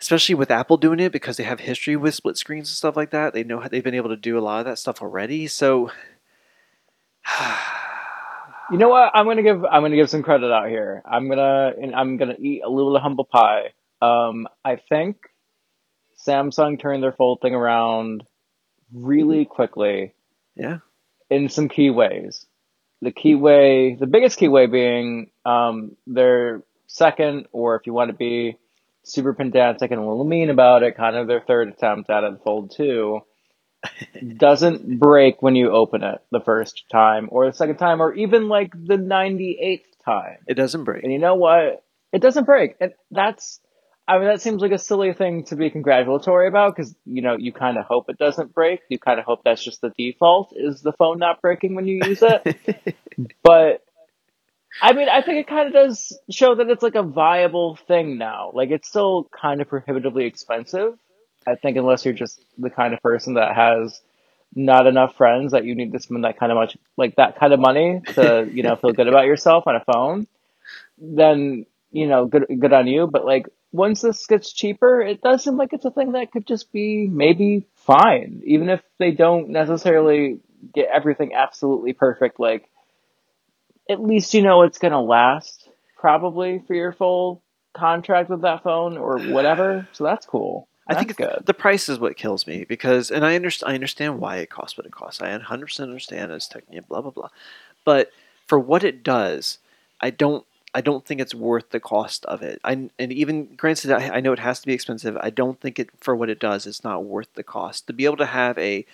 Especially 0.00 0.34
with 0.34 0.50
Apple 0.50 0.76
doing 0.78 0.98
it 1.00 1.12
because 1.12 1.36
they 1.36 1.44
have 1.44 1.60
history 1.60 1.96
with 1.96 2.14
split 2.14 2.36
screens 2.36 2.68
and 2.68 2.76
stuff 2.76 2.96
like 2.96 3.10
that. 3.10 3.34
They 3.34 3.44
know 3.44 3.60
how 3.60 3.68
they've 3.68 3.84
been 3.84 3.94
able 3.94 4.10
to 4.10 4.16
do 4.16 4.36
a 4.36 4.40
lot 4.40 4.60
of 4.60 4.66
that 4.66 4.78
stuff 4.78 5.00
already. 5.00 5.46
So 5.46 5.90
You 8.70 8.78
know 8.78 8.88
what? 8.88 9.10
I'm 9.12 9.26
gonna 9.26 9.42
give 9.42 9.66
I'm 9.66 9.82
gonna 9.82 9.96
give 9.96 10.08
some 10.08 10.22
credit 10.22 10.50
out 10.50 10.68
here. 10.70 11.02
I'm 11.04 11.28
gonna 11.28 11.74
I'm 11.94 12.16
gonna 12.16 12.36
eat 12.38 12.62
a 12.64 12.70
little 12.70 12.98
humble 12.98 13.26
pie. 13.26 13.74
Um, 14.00 14.48
I 14.64 14.76
think 14.88 15.16
Samsung 16.26 16.80
turned 16.80 17.02
their 17.02 17.12
fold 17.12 17.40
thing 17.40 17.54
around 17.54 18.24
really 18.92 19.44
quickly 19.44 20.14
yeah, 20.54 20.78
in 21.30 21.48
some 21.48 21.68
key 21.68 21.90
ways. 21.90 22.46
The 23.00 23.10
key 23.12 23.34
way, 23.34 23.96
the 23.98 24.06
biggest 24.06 24.38
key 24.38 24.48
way 24.48 24.66
being 24.66 25.30
um, 25.44 25.96
their 26.06 26.62
second, 26.86 27.46
or 27.52 27.76
if 27.76 27.86
you 27.86 27.92
want 27.92 28.10
to 28.10 28.16
be 28.16 28.58
super 29.02 29.34
pedantic 29.34 29.90
and 29.90 30.00
a 30.00 30.06
little 30.06 30.24
mean 30.24 30.50
about 30.50 30.82
it, 30.82 30.96
kind 30.96 31.16
of 31.16 31.26
their 31.26 31.40
third 31.40 31.68
attempt 31.68 32.10
at 32.10 32.22
it, 32.22 32.40
Fold 32.44 32.72
2, 32.76 33.20
doesn't 34.36 35.00
break 35.00 35.42
when 35.42 35.56
you 35.56 35.72
open 35.72 36.04
it 36.04 36.20
the 36.30 36.40
first 36.40 36.84
time, 36.90 37.28
or 37.32 37.46
the 37.46 37.52
second 37.52 37.76
time, 37.76 38.00
or 38.00 38.14
even 38.14 38.48
like 38.48 38.72
the 38.72 38.96
98th 38.96 39.82
time. 40.04 40.38
it 40.46 40.54
doesn't 40.54 40.84
break. 40.84 41.02
And 41.02 41.12
you 41.12 41.18
know 41.18 41.34
what? 41.34 41.84
It 42.12 42.22
doesn't 42.22 42.44
break. 42.44 42.76
And 42.80 42.92
that's, 43.10 43.60
I 44.08 44.18
mean, 44.18 44.26
that 44.26 44.42
seems 44.42 44.60
like 44.60 44.72
a 44.72 44.78
silly 44.78 45.12
thing 45.12 45.44
to 45.44 45.56
be 45.56 45.70
congratulatory 45.70 46.48
about 46.48 46.74
because, 46.74 46.94
you 47.04 47.22
know, 47.22 47.36
you 47.36 47.52
kind 47.52 47.78
of 47.78 47.84
hope 47.84 48.08
it 48.08 48.18
doesn't 48.18 48.52
break. 48.52 48.80
You 48.88 48.98
kind 48.98 49.20
of 49.20 49.24
hope 49.24 49.42
that's 49.44 49.62
just 49.62 49.80
the 49.80 49.90
default 49.96 50.52
is 50.56 50.82
the 50.82 50.92
phone 50.92 51.18
not 51.18 51.40
breaking 51.40 51.76
when 51.76 51.86
you 51.86 52.00
use 52.04 52.22
it. 52.22 52.96
but 53.44 53.84
I 54.80 54.92
mean, 54.92 55.08
I 55.08 55.22
think 55.22 55.38
it 55.38 55.46
kind 55.46 55.68
of 55.68 55.72
does 55.72 56.18
show 56.30 56.54
that 56.54 56.68
it's 56.68 56.82
like 56.82 56.96
a 56.96 57.02
viable 57.02 57.76
thing 57.76 58.18
now. 58.18 58.50
Like, 58.54 58.70
it's 58.70 58.88
still 58.88 59.28
kind 59.30 59.60
of 59.60 59.68
prohibitively 59.68 60.24
expensive. 60.24 60.98
I 61.46 61.54
think 61.56 61.76
unless 61.76 62.04
you're 62.04 62.14
just 62.14 62.44
the 62.58 62.70
kind 62.70 62.94
of 62.94 63.02
person 63.02 63.34
that 63.34 63.54
has 63.54 64.00
not 64.54 64.86
enough 64.86 65.16
friends 65.16 65.52
that 65.52 65.64
you 65.64 65.74
need 65.74 65.92
to 65.92 66.00
spend 66.00 66.24
that 66.24 66.38
kind 66.38 66.50
of 66.50 66.56
much, 66.56 66.76
like 66.96 67.16
that 67.16 67.38
kind 67.38 67.52
of 67.52 67.60
money 67.60 68.00
to, 68.14 68.48
you 68.50 68.62
know, 68.62 68.76
feel 68.76 68.92
good 68.92 69.08
about 69.08 69.26
yourself 69.26 69.64
on 69.66 69.76
a 69.76 69.84
phone, 69.92 70.26
then, 70.98 71.66
you 71.90 72.06
know, 72.06 72.26
good, 72.26 72.46
good 72.58 72.72
on 72.72 72.86
you. 72.86 73.06
But 73.06 73.24
like, 73.24 73.46
once 73.72 74.02
this 74.02 74.26
gets 74.26 74.52
cheaper, 74.52 75.00
it 75.00 75.22
does 75.22 75.42
seem 75.42 75.56
like 75.56 75.72
it's 75.72 75.84
a 75.84 75.90
thing 75.90 76.12
that 76.12 76.30
could 76.30 76.46
just 76.46 76.72
be 76.72 77.08
maybe 77.10 77.66
fine, 77.74 78.42
even 78.44 78.68
if 78.68 78.82
they 78.98 79.10
don't 79.10 79.48
necessarily 79.48 80.40
get 80.74 80.88
everything 80.92 81.32
absolutely 81.34 81.94
perfect. 81.94 82.38
Like, 82.38 82.68
at 83.90 84.00
least 84.00 84.34
you 84.34 84.42
know 84.42 84.62
it's 84.62 84.78
going 84.78 84.92
to 84.92 85.00
last 85.00 85.68
probably 85.96 86.62
for 86.66 86.74
your 86.74 86.92
full 86.92 87.42
contract 87.72 88.28
with 88.28 88.42
that 88.42 88.62
phone 88.62 88.98
or 88.98 89.18
whatever. 89.18 89.88
So 89.92 90.04
that's 90.04 90.26
cool. 90.26 90.68
That's 90.86 91.00
I 91.00 91.04
think 91.04 91.16
good. 91.16 91.42
the 91.46 91.54
price 91.54 91.88
is 91.88 91.98
what 91.98 92.16
kills 92.16 92.46
me 92.46 92.64
because, 92.68 93.10
and 93.10 93.24
I 93.24 93.36
understand, 93.36 93.70
I 93.70 93.74
understand 93.74 94.18
why 94.18 94.38
it 94.38 94.50
costs 94.50 94.76
what 94.76 94.86
it 94.86 94.92
costs. 94.92 95.22
I 95.22 95.36
100% 95.36 95.80
understand 95.80 96.32
it's 96.32 96.48
technique, 96.48 96.88
blah 96.88 97.00
blah 97.00 97.12
blah. 97.12 97.28
But 97.84 98.10
for 98.46 98.58
what 98.58 98.84
it 98.84 99.02
does, 99.02 99.58
I 100.00 100.10
don't 100.10 100.44
I 100.74 100.80
don't 100.80 101.04
think 101.04 101.20
it's 101.20 101.34
worth 101.34 101.70
the 101.70 101.80
cost 101.80 102.24
of 102.26 102.42
it. 102.42 102.60
I, 102.64 102.88
and 102.98 103.12
even 103.12 103.54
granted, 103.56 103.90
I, 103.90 104.16
I 104.16 104.20
know 104.20 104.32
it 104.32 104.38
has 104.38 104.60
to 104.60 104.66
be 104.66 104.72
expensive. 104.72 105.16
I 105.20 105.30
don't 105.30 105.60
think 105.60 105.78
it 105.78 105.90
for 106.00 106.16
what 106.16 106.30
it 106.30 106.40
does, 106.40 106.66
it's 106.66 106.84
not 106.84 107.04
worth 107.04 107.28
the 107.34 107.42
cost. 107.42 107.86
To 107.86 107.92
be 107.92 108.04
able 108.06 108.16
to 108.18 108.26
have 108.26 108.56
a, 108.58 108.86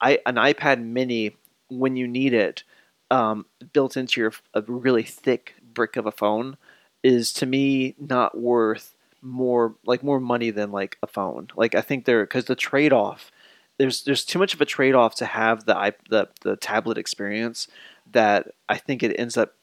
I, 0.00 0.18
an 0.26 0.34
iPad 0.34 0.82
Mini 0.82 1.36
when 1.68 1.96
you 1.96 2.06
need 2.06 2.34
it, 2.34 2.64
um, 3.10 3.46
built 3.72 3.96
into 3.96 4.20
your 4.20 4.32
a 4.52 4.62
really 4.62 5.02
thick 5.02 5.54
brick 5.72 5.96
of 5.96 6.06
a 6.06 6.12
phone, 6.12 6.58
is 7.02 7.32
to 7.34 7.46
me 7.46 7.94
not 7.98 8.38
worth 8.38 8.94
more 9.22 9.74
like 9.86 10.02
more 10.02 10.20
money 10.20 10.50
than 10.50 10.70
like 10.70 10.98
a 11.02 11.06
phone. 11.06 11.48
Like 11.56 11.74
I 11.74 11.80
think 11.80 12.04
there 12.04 12.24
because 12.24 12.44
the 12.44 12.54
trade 12.56 12.92
off, 12.92 13.32
there's 13.78 14.02
there's 14.04 14.24
too 14.24 14.38
much 14.38 14.54
of 14.54 14.60
a 14.60 14.66
trade 14.66 14.94
off 14.94 15.14
to 15.16 15.26
have 15.26 15.64
the 15.64 15.94
the 16.10 16.28
the 16.42 16.56
tablet 16.56 16.98
experience 16.98 17.68
that 18.12 18.52
I 18.68 18.76
think 18.78 19.02
it 19.02 19.18
ends 19.18 19.36
up 19.36 19.54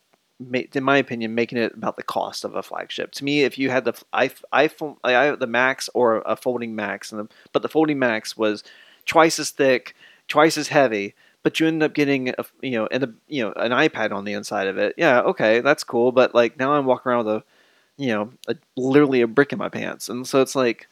in 0.51 0.83
my 0.83 0.97
opinion, 0.97 1.35
making 1.35 1.57
it 1.57 1.73
about 1.73 1.97
the 1.97 2.03
cost 2.03 2.43
of 2.43 2.55
a 2.55 2.63
flagship. 2.63 3.11
To 3.13 3.23
me, 3.23 3.43
if 3.43 3.57
you 3.57 3.69
had 3.69 3.85
the 3.85 3.93
iPhone, 4.13 5.39
the 5.39 5.47
Max 5.47 5.89
or 5.93 6.17
a 6.25 6.35
folding 6.35 6.75
Max, 6.75 7.11
and 7.11 7.21
the, 7.21 7.33
but 7.51 7.61
the 7.61 7.69
folding 7.69 7.99
Max 7.99 8.35
was 8.35 8.63
twice 9.05 9.39
as 9.39 9.49
thick, 9.49 9.95
twice 10.27 10.57
as 10.57 10.69
heavy, 10.69 11.15
but 11.43 11.59
you 11.59 11.67
end 11.67 11.83
up 11.83 11.93
getting 11.93 12.29
a, 12.29 12.45
you 12.61 12.71
know, 12.71 12.87
and 12.87 13.15
you 13.27 13.43
know, 13.43 13.53
an 13.53 13.71
iPad 13.71 14.11
on 14.11 14.23
the 14.23 14.33
inside 14.33 14.67
of 14.67 14.77
it. 14.77 14.95
Yeah, 14.97 15.21
okay, 15.21 15.59
that's 15.59 15.83
cool. 15.83 16.11
But 16.11 16.33
like 16.33 16.57
now 16.57 16.73
I'm 16.73 16.85
walking 16.85 17.11
around 17.11 17.25
with 17.25 17.35
a, 17.35 17.43
you 17.97 18.07
know, 18.07 18.31
a, 18.47 18.55
literally 18.75 19.21
a 19.21 19.27
brick 19.27 19.51
in 19.51 19.59
my 19.59 19.69
pants, 19.69 20.09
and 20.09 20.27
so 20.27 20.41
it's 20.41 20.55
like 20.55 20.87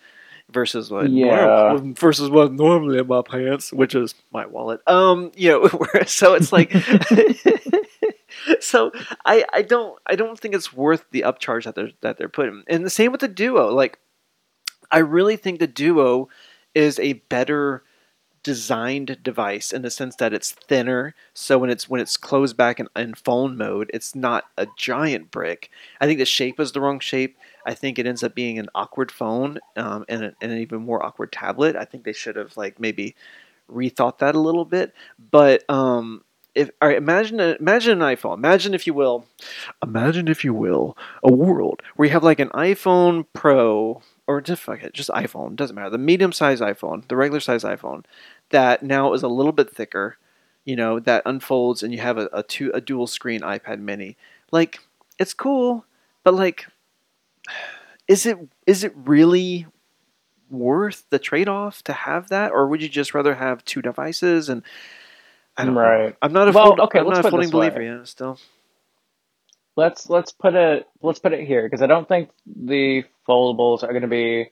versus 0.51 0.91
what 0.91 1.09
yeah. 1.09 1.77
versus 1.81 2.29
what 2.29 2.51
normally 2.53 2.99
in 2.99 3.07
my 3.07 3.21
pants, 3.21 3.71
which 3.71 3.95
is 3.95 4.13
my 4.31 4.45
wallet. 4.45 4.81
Um, 4.87 5.31
you 5.35 5.49
know, 5.49 5.69
so 6.05 6.33
it's 6.33 6.51
like 6.51 6.71
so 8.59 8.91
I, 9.25 9.45
I 9.53 9.61
don't 9.61 9.97
I 10.07 10.15
don't 10.15 10.39
think 10.39 10.55
it's 10.55 10.73
worth 10.73 11.05
the 11.11 11.21
upcharge 11.21 11.63
that 11.65 11.75
they're 11.75 11.91
that 12.01 12.17
they're 12.17 12.29
putting. 12.29 12.63
And 12.67 12.85
the 12.85 12.89
same 12.89 13.11
with 13.11 13.21
the 13.21 13.27
Duo. 13.27 13.73
Like 13.73 13.99
I 14.91 14.99
really 14.99 15.37
think 15.37 15.59
the 15.59 15.67
Duo 15.67 16.29
is 16.73 16.99
a 16.99 17.13
better 17.13 17.83
designed 18.43 19.21
device 19.21 19.71
in 19.71 19.83
the 19.83 19.89
sense 19.91 20.15
that 20.15 20.33
it's 20.33 20.51
thinner 20.51 21.13
so 21.33 21.59
when 21.59 21.69
it's 21.69 21.87
when 21.87 22.01
it's 22.01 22.17
closed 22.17 22.57
back 22.57 22.79
in, 22.79 22.87
in 22.95 23.13
phone 23.13 23.55
mode 23.55 23.89
it's 23.93 24.15
not 24.15 24.45
a 24.57 24.65
giant 24.77 25.29
brick 25.29 25.69
i 25.99 26.07
think 26.07 26.17
the 26.17 26.25
shape 26.25 26.59
is 26.59 26.71
the 26.71 26.81
wrong 26.81 26.99
shape 26.99 27.37
i 27.67 27.73
think 27.75 27.99
it 27.99 28.07
ends 28.07 28.23
up 28.23 28.33
being 28.33 28.57
an 28.57 28.67
awkward 28.73 29.11
phone 29.11 29.59
um, 29.77 30.03
and, 30.09 30.23
a, 30.23 30.33
and 30.41 30.51
an 30.51 30.57
even 30.57 30.81
more 30.81 31.05
awkward 31.05 31.31
tablet 31.31 31.75
i 31.75 31.85
think 31.85 32.03
they 32.03 32.13
should 32.13 32.35
have 32.35 32.57
like 32.57 32.79
maybe 32.79 33.15
rethought 33.71 34.17
that 34.17 34.33
a 34.33 34.39
little 34.39 34.65
bit 34.65 34.91
but 35.29 35.63
um, 35.69 36.23
if 36.53 36.69
all 36.81 36.89
right, 36.89 36.97
imagine 36.97 37.39
imagine 37.39 38.01
an 38.01 38.15
iPhone. 38.15 38.35
Imagine 38.35 38.73
if 38.73 38.85
you 38.85 38.93
will, 38.93 39.25
imagine 39.81 40.27
if 40.27 40.43
you 40.43 40.53
will, 40.53 40.97
a 41.23 41.31
world 41.31 41.81
where 41.95 42.07
you 42.07 42.13
have 42.13 42.23
like 42.23 42.39
an 42.39 42.49
iPhone 42.49 43.25
Pro 43.33 44.01
or 44.27 44.41
just 44.41 44.61
fuck 44.61 44.83
it, 44.83 44.93
just 44.93 45.09
iPhone 45.09 45.55
doesn't 45.55 45.75
matter. 45.75 45.89
The 45.89 45.97
medium 45.97 46.31
size 46.31 46.61
iPhone, 46.61 47.07
the 47.07 47.15
regular 47.15 47.39
size 47.39 47.63
iPhone, 47.63 48.03
that 48.49 48.83
now 48.83 49.13
is 49.13 49.23
a 49.23 49.27
little 49.27 49.51
bit 49.51 49.73
thicker. 49.73 50.17
You 50.65 50.75
know 50.75 50.99
that 50.99 51.23
unfolds 51.25 51.83
and 51.83 51.93
you 51.93 51.99
have 51.99 52.17
a, 52.17 52.29
a 52.31 52.43
two 52.43 52.71
a 52.73 52.81
dual 52.81 53.07
screen 53.07 53.41
iPad 53.41 53.79
Mini. 53.79 54.17
Like 54.51 54.79
it's 55.17 55.33
cool, 55.33 55.85
but 56.23 56.33
like, 56.33 56.67
is 58.07 58.25
it 58.25 58.37
is 58.67 58.83
it 58.83 58.93
really 58.95 59.67
worth 60.49 61.05
the 61.09 61.19
trade 61.19 61.47
off 61.47 61.81
to 61.83 61.93
have 61.93 62.29
that, 62.29 62.51
or 62.51 62.67
would 62.67 62.81
you 62.81 62.89
just 62.89 63.13
rather 63.13 63.35
have 63.35 63.63
two 63.63 63.81
devices 63.81 64.49
and 64.49 64.63
I 65.57 65.65
don't 65.65 65.75
right. 65.75 66.09
Know. 66.09 66.15
I'm 66.21 66.33
not 66.33 66.47
a 66.47 66.51
well, 66.51 66.81
okay, 66.81 66.99
I'm 66.99 67.07
not 67.07 67.25
a 67.25 67.29
folding 67.29 67.49
believer 67.49 67.81
yet. 67.81 68.07
Still, 68.07 68.39
let's 69.75 70.09
let's 70.09 70.31
put 70.31 70.55
it 70.55 70.87
let's 71.01 71.19
put 71.19 71.33
it 71.33 71.45
here 71.45 71.63
because 71.63 71.81
I 71.81 71.87
don't 71.87 72.07
think 72.07 72.29
the 72.45 73.03
foldables 73.27 73.83
are 73.83 73.89
going 73.89 74.01
to 74.01 74.07
be 74.07 74.49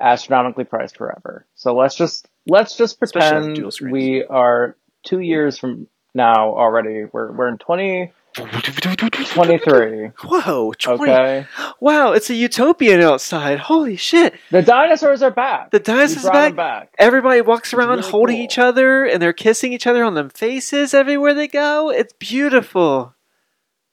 astronomically 0.00 0.64
priced 0.64 0.96
forever. 0.96 1.46
So 1.54 1.74
let's 1.74 1.94
just 1.94 2.28
let's 2.46 2.76
just 2.76 2.98
pretend 2.98 3.58
we 3.80 4.24
are 4.24 4.76
two 5.04 5.20
years 5.20 5.58
from 5.58 5.86
now 6.14 6.54
already. 6.56 7.04
We're 7.10 7.32
we're 7.32 7.48
in 7.48 7.58
twenty 7.58 8.12
23. 8.34 10.10
Whoa, 10.24 10.72
20. 10.72 11.02
Okay. 11.02 11.46
Wow, 11.80 12.12
it's 12.12 12.28
a 12.30 12.34
utopian 12.34 13.00
outside. 13.00 13.60
Holy 13.60 13.96
shit. 13.96 14.34
The 14.50 14.62
dinosaurs 14.62 15.22
are 15.22 15.30
back. 15.30 15.70
The 15.70 15.78
dinosaurs 15.78 16.24
back. 16.24 16.56
back. 16.56 16.94
Everybody 16.98 17.40
walks 17.40 17.72
around 17.72 17.90
really 17.98 18.10
holding 18.10 18.36
cool. 18.36 18.44
each 18.44 18.58
other 18.58 19.04
and 19.04 19.22
they're 19.22 19.32
kissing 19.32 19.72
each 19.72 19.86
other 19.86 20.02
on 20.02 20.14
the 20.14 20.28
faces 20.30 20.94
everywhere 20.94 21.32
they 21.32 21.46
go. 21.46 21.90
It's 21.90 22.12
beautiful. 22.14 23.14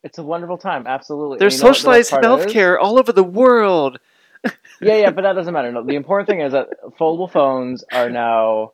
It's 0.04 0.18
a 0.18 0.24
wonderful 0.24 0.58
time, 0.58 0.88
absolutely. 0.88 1.38
There's 1.38 1.60
socialized 1.60 2.12
healthcare 2.12 2.78
all 2.82 2.98
over 2.98 3.12
the 3.12 3.24
world. 3.24 4.00
yeah, 4.82 4.96
yeah, 4.96 5.12
but 5.12 5.22
that 5.22 5.34
doesn't 5.34 5.54
matter. 5.54 5.72
No, 5.72 5.84
the 5.86 5.94
important 5.94 6.28
thing 6.28 6.42
is 6.42 6.54
that 6.54 6.70
foldable 7.00 7.32
phones 7.32 7.84
are 7.92 8.10
now 8.10 8.74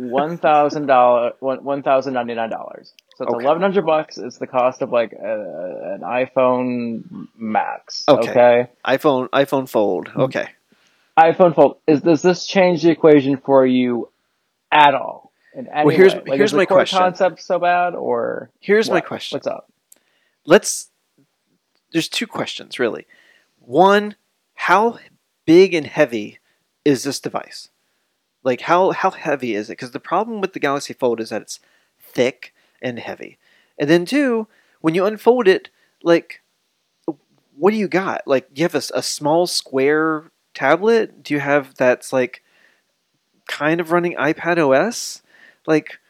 $1,099. 0.00 1.40
$1, 1.42 2.92
so 3.22 3.28
it's 3.28 3.34
okay. 3.36 3.44
eleven 3.44 3.62
hundred 3.62 3.86
bucks. 3.86 4.18
It's 4.18 4.38
the 4.38 4.48
cost 4.48 4.82
of 4.82 4.90
like 4.90 5.12
a, 5.12 5.94
an 5.94 6.00
iPhone 6.00 7.28
Max. 7.36 8.02
Okay. 8.08 8.30
okay. 8.30 8.70
iPhone 8.84 9.28
iPhone 9.30 9.68
Fold. 9.68 10.08
Mm-hmm. 10.08 10.20
Okay. 10.22 10.48
iPhone 11.16 11.54
Fold. 11.54 11.76
Is 11.86 12.00
does 12.00 12.22
this 12.22 12.46
change 12.46 12.82
the 12.82 12.90
equation 12.90 13.36
for 13.36 13.64
you 13.64 14.08
at 14.72 14.94
all? 14.94 15.30
In 15.54 15.68
any 15.68 15.86
well, 15.86 15.96
here's 15.96 16.14
way? 16.14 16.22
Like, 16.26 16.38
here's 16.38 16.52
my 16.52 16.64
question. 16.64 16.98
Concept 16.98 17.40
so 17.40 17.60
bad, 17.60 17.94
or 17.94 18.50
here's 18.58 18.88
what? 18.88 18.96
my 18.96 19.00
question. 19.02 19.36
What's 19.36 19.46
up? 19.46 19.70
Let's. 20.44 20.88
There's 21.92 22.08
two 22.08 22.26
questions 22.26 22.80
really. 22.80 23.06
One, 23.60 24.16
how 24.54 24.98
big 25.44 25.74
and 25.74 25.86
heavy 25.86 26.40
is 26.84 27.04
this 27.04 27.20
device? 27.20 27.68
Like 28.42 28.62
how 28.62 28.90
how 28.90 29.10
heavy 29.10 29.54
is 29.54 29.70
it? 29.70 29.74
Because 29.74 29.92
the 29.92 30.00
problem 30.00 30.40
with 30.40 30.54
the 30.54 30.58
Galaxy 30.58 30.94
Fold 30.94 31.20
is 31.20 31.28
that 31.28 31.42
it's 31.42 31.60
thick 32.00 32.52
and 32.82 32.98
heavy. 32.98 33.38
And 33.78 33.88
then 33.88 34.04
two, 34.04 34.48
when 34.80 34.94
you 34.94 35.06
unfold 35.06 35.48
it, 35.48 35.70
like 36.02 36.42
what 37.56 37.70
do 37.70 37.76
you 37.76 37.88
got? 37.88 38.22
Like 38.26 38.48
you 38.54 38.64
have 38.64 38.74
a, 38.74 38.82
a 38.94 39.02
small 39.02 39.46
square 39.46 40.30
tablet? 40.54 41.22
Do 41.22 41.34
you 41.34 41.40
have 41.40 41.74
that's 41.76 42.12
like 42.12 42.42
kind 43.48 43.80
of 43.80 43.92
running 43.92 44.14
iPad 44.16 44.58
OS? 44.58 45.22
Like 45.66 46.00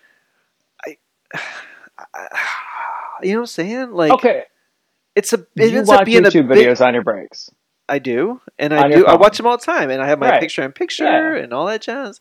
I, 0.85 0.97
I 2.14 2.29
you 3.23 3.33
know 3.33 3.41
what 3.41 3.43
I'm 3.43 3.47
saying? 3.47 3.93
Like 3.93 4.12
okay, 4.12 4.45
it's 5.14 5.33
a 5.33 5.47
it 5.57 5.73
you 5.73 5.83
watch 5.83 6.07
YouTube 6.07 6.51
a 6.51 6.55
videos 6.55 6.85
on 6.85 6.95
your 6.95 7.05
breaks. 7.05 7.51
I 7.89 7.99
do, 7.99 8.41
and 8.59 8.73
I 8.73 8.89
do. 8.89 9.07
I 9.07 9.16
watch 9.16 9.37
them 9.37 9.47
all 9.47 9.59
the 9.59 9.64
time, 9.64 9.91
and 9.91 10.01
I 10.01 10.07
have 10.07 10.18
my 10.18 10.31
right. 10.31 10.41
picture 10.41 10.62
in 10.62 10.73
picture 10.73 11.05
yeah. 11.05 11.43
and 11.43 11.53
all 11.53 11.66
that 11.66 11.83
jazz. 11.83 12.18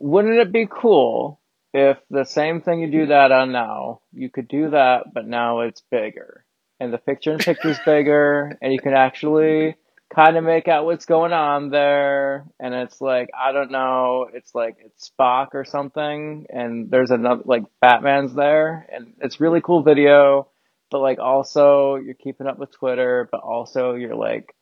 Wouldn't 0.00 0.34
it 0.34 0.50
be 0.50 0.66
cool 0.68 1.38
if 1.72 1.98
the 2.10 2.24
same 2.24 2.60
thing 2.60 2.80
you 2.80 2.90
do 2.90 3.04
hmm. 3.04 3.10
that 3.10 3.32
on 3.32 3.52
now, 3.52 4.00
you 4.12 4.30
could 4.30 4.48
do 4.48 4.70
that, 4.70 5.04
but 5.12 5.26
now 5.26 5.60
it's 5.60 5.82
bigger, 5.90 6.44
and 6.80 6.92
the 6.92 6.98
picture 6.98 7.32
in 7.32 7.38
picture 7.38 7.70
is 7.70 7.78
bigger, 7.84 8.56
and 8.62 8.72
you 8.72 8.80
can 8.80 8.94
actually 8.94 9.76
kind 10.14 10.36
of 10.36 10.44
make 10.44 10.68
out 10.68 10.84
what's 10.84 11.06
going 11.06 11.32
on 11.32 11.70
there, 11.70 12.46
and 12.60 12.74
it's 12.74 13.00
like 13.00 13.30
I 13.38 13.52
don't 13.52 13.70
know, 13.70 14.28
it's 14.32 14.54
like 14.54 14.76
it's 14.84 15.10
Spock 15.10 15.48
or 15.54 15.64
something, 15.64 16.46
and 16.50 16.90
there's 16.90 17.10
another 17.10 17.42
like 17.44 17.64
Batman's 17.80 18.34
there, 18.34 18.86
and 18.92 19.14
it's 19.20 19.40
really 19.40 19.60
cool 19.60 19.82
video, 19.82 20.48
but 20.90 21.00
like 21.00 21.18
also 21.18 21.96
you're 21.96 22.14
keeping 22.14 22.46
up 22.46 22.58
with 22.58 22.72
Twitter, 22.72 23.28
but 23.30 23.40
also 23.40 23.94
you're 23.94 24.16
like 24.16 24.54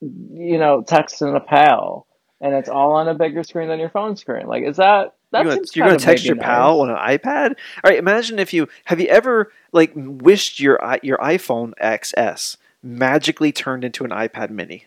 you 0.00 0.58
know, 0.58 0.82
texting 0.82 1.36
a 1.36 1.40
pal, 1.40 2.06
and 2.40 2.54
it's 2.54 2.68
all 2.68 2.92
on 2.92 3.08
a 3.08 3.14
bigger 3.14 3.42
screen 3.42 3.68
than 3.68 3.78
your 3.78 3.90
phone 3.90 4.16
screen. 4.16 4.46
Like, 4.46 4.64
is 4.64 4.76
that 4.76 5.14
that 5.32 5.44
you're 5.44 5.54
gonna, 5.54 5.66
kind 5.74 5.96
of 5.96 6.02
text 6.02 6.24
your 6.24 6.36
maybe 6.36 6.44
pal 6.44 6.84
nice. 6.84 6.96
on 6.96 7.12
an 7.12 7.18
iPad. 7.18 7.48
All 7.82 7.90
right, 7.90 7.98
imagine 7.98 8.38
if 8.38 8.52
you 8.52 8.68
have 8.84 9.00
you 9.00 9.08
ever 9.08 9.52
like 9.72 9.92
wished 9.94 10.60
your 10.60 10.78
your 11.02 11.18
iPhone 11.18 11.72
XS 11.82 12.56
magically 12.82 13.52
turned 13.52 13.84
into 13.84 14.04
an 14.04 14.10
iPad 14.10 14.50
Mini. 14.50 14.86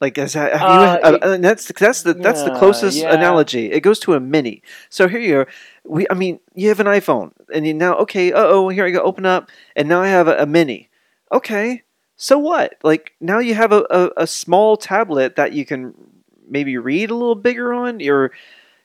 Like 0.00 0.16
is 0.16 0.32
that, 0.32 0.52
have 0.56 0.62
Uh, 0.62 0.98
you, 1.02 1.16
uh, 1.16 1.34
and 1.34 1.44
that's 1.44 1.70
that's 1.72 2.02
the 2.02 2.14
that's 2.14 2.42
the 2.42 2.54
closest 2.54 2.98
yeah. 2.98 3.12
analogy. 3.12 3.70
It 3.70 3.80
goes 3.80 3.98
to 4.00 4.14
a 4.14 4.20
mini. 4.20 4.62
So 4.88 5.08
here 5.08 5.20
you 5.20 5.40
are. 5.40 5.48
We 5.84 6.06
I 6.10 6.14
mean 6.14 6.40
you 6.54 6.68
have 6.68 6.80
an 6.80 6.86
iPhone 6.86 7.32
and 7.52 7.66
you 7.66 7.74
now 7.74 7.96
okay. 7.96 8.32
Uh 8.32 8.46
oh, 8.46 8.68
here 8.70 8.86
I 8.86 8.90
go. 8.90 9.00
Open 9.00 9.26
up 9.26 9.50
and 9.76 9.88
now 9.88 10.00
I 10.00 10.08
have 10.08 10.26
a, 10.26 10.36
a 10.38 10.46
mini. 10.46 10.88
Okay, 11.32 11.82
so 12.22 12.38
what? 12.38 12.76
Like 12.84 13.14
now 13.18 13.38
you 13.38 13.54
have 13.54 13.72
a, 13.72 13.86
a, 13.88 14.10
a 14.18 14.26
small 14.26 14.76
tablet 14.76 15.36
that 15.36 15.54
you 15.54 15.64
can 15.64 15.94
maybe 16.46 16.76
read 16.76 17.10
a 17.10 17.14
little 17.14 17.34
bigger 17.34 17.72
on, 17.72 18.06
or 18.06 18.30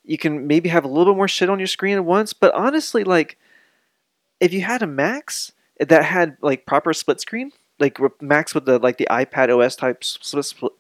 you 0.06 0.18
can 0.18 0.48
maybe 0.48 0.70
have 0.70 0.86
a 0.86 0.88
little 0.88 1.14
bit 1.14 1.18
more 1.18 1.28
shit 1.28 1.50
on 1.50 1.60
your 1.60 1.68
screen 1.68 1.98
at 1.98 2.06
once. 2.06 2.32
But 2.32 2.54
honestly, 2.54 3.04
like 3.04 3.38
if 4.40 4.54
you 4.54 4.62
had 4.62 4.82
a 4.82 4.88
Max 4.88 5.52
that 5.82 6.06
had 6.06 6.38
like 6.42 6.66
proper 6.66 6.94
split 6.94 7.20
screen, 7.20 7.52
like 7.78 8.00
Max 8.22 8.56
with 8.56 8.64
the 8.64 8.80
like 8.80 8.98
the 8.98 9.08
iPad 9.12 9.50
OS 9.50 9.76
type 9.76 10.06
split 10.06 10.46
split, 10.46 10.72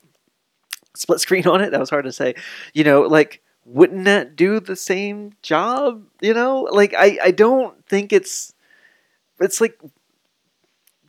split 0.95 1.19
screen 1.19 1.45
on 1.47 1.59
it, 1.59 1.71
that 1.71 1.79
was 1.81 1.89
hard 1.89 2.05
to 2.05 2.13
say. 2.13 2.35
You 2.73 2.85
know, 2.85 3.01
like 3.01 3.41
wouldn't 3.65 4.05
that 4.05 4.37
do 4.37 4.61
the 4.61 4.77
same 4.77 5.33
job? 5.41 6.05
You 6.21 6.33
know, 6.33 6.69
like 6.71 6.93
I 6.97 7.17
I 7.21 7.31
don't 7.31 7.85
think 7.85 8.13
it's 8.13 8.53
it's 9.41 9.59
like 9.59 9.77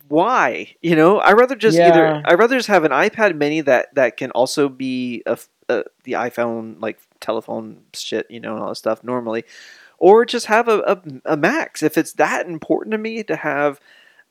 why 0.07 0.73
you 0.81 0.95
know 0.95 1.19
i 1.19 1.31
rather 1.33 1.55
just 1.55 1.77
Yeah. 1.77 1.89
either 1.89 2.21
i 2.25 2.33
rather 2.33 2.55
just 2.57 2.67
have 2.67 2.83
an 2.83 2.91
ipad 2.91 3.35
mini 3.35 3.61
that 3.61 3.93
that 3.95 4.17
can 4.17 4.31
also 4.31 4.69
be 4.69 5.23
a 5.25 5.37
uh, 5.69 5.83
the 6.03 6.13
iphone 6.13 6.81
like 6.81 6.99
telephone 7.19 7.81
shit 7.93 8.25
you 8.29 8.39
know 8.39 8.53
and 8.53 8.63
all 8.63 8.69
that 8.69 8.75
stuff 8.75 9.03
normally 9.03 9.43
or 9.97 10.25
just 10.25 10.45
have 10.45 10.67
a, 10.67 10.79
a, 10.79 11.01
a 11.33 11.37
max 11.37 11.83
if 11.83 11.97
it's 11.97 12.13
that 12.13 12.45
important 12.47 12.91
to 12.91 12.97
me 12.97 13.23
to 13.23 13.35
have 13.35 13.79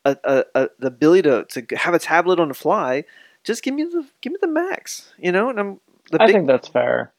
a, 0.05 0.17
a, 0.23 0.43
a 0.55 0.69
the 0.79 0.87
ability 0.87 1.23
to, 1.23 1.45
to 1.45 1.75
have 1.75 1.93
a 1.93 1.99
tablet 1.99 2.39
on 2.39 2.47
the 2.47 2.53
fly 2.53 3.03
just 3.43 3.61
give 3.63 3.73
me 3.73 3.83
the 3.83 4.05
give 4.21 4.31
me 4.31 4.37
the 4.41 4.47
max 4.47 5.13
you 5.17 5.31
know 5.31 5.49
and 5.49 5.59
i'm 5.59 5.79
the 6.11 6.21
I 6.21 6.25
big 6.27 6.35
think 6.35 6.47
that's 6.47 6.67
fair. 6.69 7.11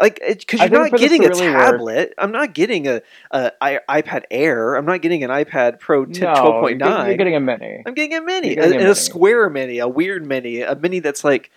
Like 0.00 0.20
because 0.26 0.60
you're 0.60 0.68
not 0.68 0.92
getting 0.92 1.24
a 1.24 1.28
really 1.28 1.48
work- 1.48 1.56
tablet. 1.56 2.14
I'm 2.18 2.32
not 2.32 2.52
getting 2.52 2.86
a, 2.86 3.02
a 3.30 3.52
I, 3.60 4.02
ipad 4.02 4.24
air. 4.30 4.74
I'm 4.74 4.84
not 4.84 5.00
getting 5.02 5.24
an 5.24 5.30
ipad 5.30 5.80
pro 5.80 6.04
10, 6.04 6.22
no, 6.22 6.34
12.9 6.34 6.78
you're, 6.78 7.06
you're 7.08 7.16
getting 7.16 7.36
a 7.36 7.40
mini. 7.40 7.82
I'm 7.86 7.94
getting 7.94 8.14
a 8.14 8.20
mini, 8.20 8.54
getting 8.54 8.82
a, 8.82 8.88
a 8.88 8.90
a 8.90 8.94
square 8.94 9.48
mini, 9.48 9.78
a 9.78 9.88
weird 9.88 10.26
mini, 10.26 10.62
a 10.62 10.74
mini 10.74 11.00
that's 11.00 11.24
like 11.24 11.50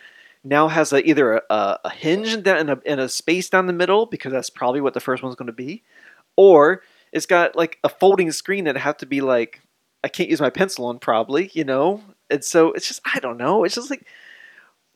now 0.43 0.67
has 0.69 0.93
a, 0.93 1.07
either 1.07 1.41
a, 1.49 1.79
a, 1.83 1.89
hinge 1.89 2.43
down 2.43 2.57
and 2.57 2.69
a, 2.69 2.81
and 2.85 2.99
a 2.99 3.09
space 3.09 3.49
down 3.49 3.67
the 3.67 3.73
middle 3.73 4.05
because 4.05 4.31
that's 4.31 4.49
probably 4.49 4.79
what 4.79 4.93
the 4.93 5.01
first 5.01 5.21
one's 5.21 5.35
going 5.35 5.47
to 5.47 5.53
be, 5.53 5.83
or 6.37 6.81
it's 7.11 7.25
got 7.25 7.55
like 7.55 7.77
a 7.83 7.89
folding 7.89 8.31
screen 8.31 8.63
that 8.65 8.77
have 8.77 8.97
to 8.97 9.05
be 9.05 9.21
like 9.21 9.61
I 10.03 10.07
can't 10.07 10.29
use 10.29 10.39
my 10.39 10.49
pencil 10.49 10.85
on 10.85 10.99
probably, 10.99 11.51
you 11.53 11.63
know, 11.63 12.01
and 12.29 12.43
so 12.43 12.71
it's 12.71 12.87
just 12.87 13.01
I 13.13 13.19
don't 13.19 13.37
know, 13.37 13.63
it's 13.63 13.75
just 13.75 13.89
like 13.89 14.05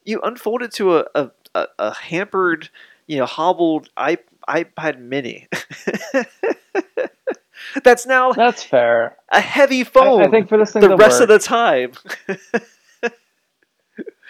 you 0.06 0.22
unfold 0.22 0.62
it 0.62 0.72
to 0.74 0.98
a, 0.98 1.06
a, 1.16 1.68
a 1.80 1.94
hampered, 1.94 2.70
you 3.08 3.18
know, 3.18 3.26
hobbled 3.26 3.90
i 3.98 4.18
iPad 4.48 5.00
Mini. 5.00 5.48
That's 7.84 8.06
now 8.06 8.34
That's 8.34 8.64
fair. 8.64 9.18
a 9.30 9.42
heavy 9.42 9.84
phone 9.84 10.22
I 10.22 10.28
think 10.30 10.50
for 10.50 10.58
this 10.58 10.74
thing 10.74 10.82
the 10.82 10.96
rest 10.96 11.22
work, 11.22 11.30
of 11.30 11.30
the 11.30 11.40
time. 11.40 11.94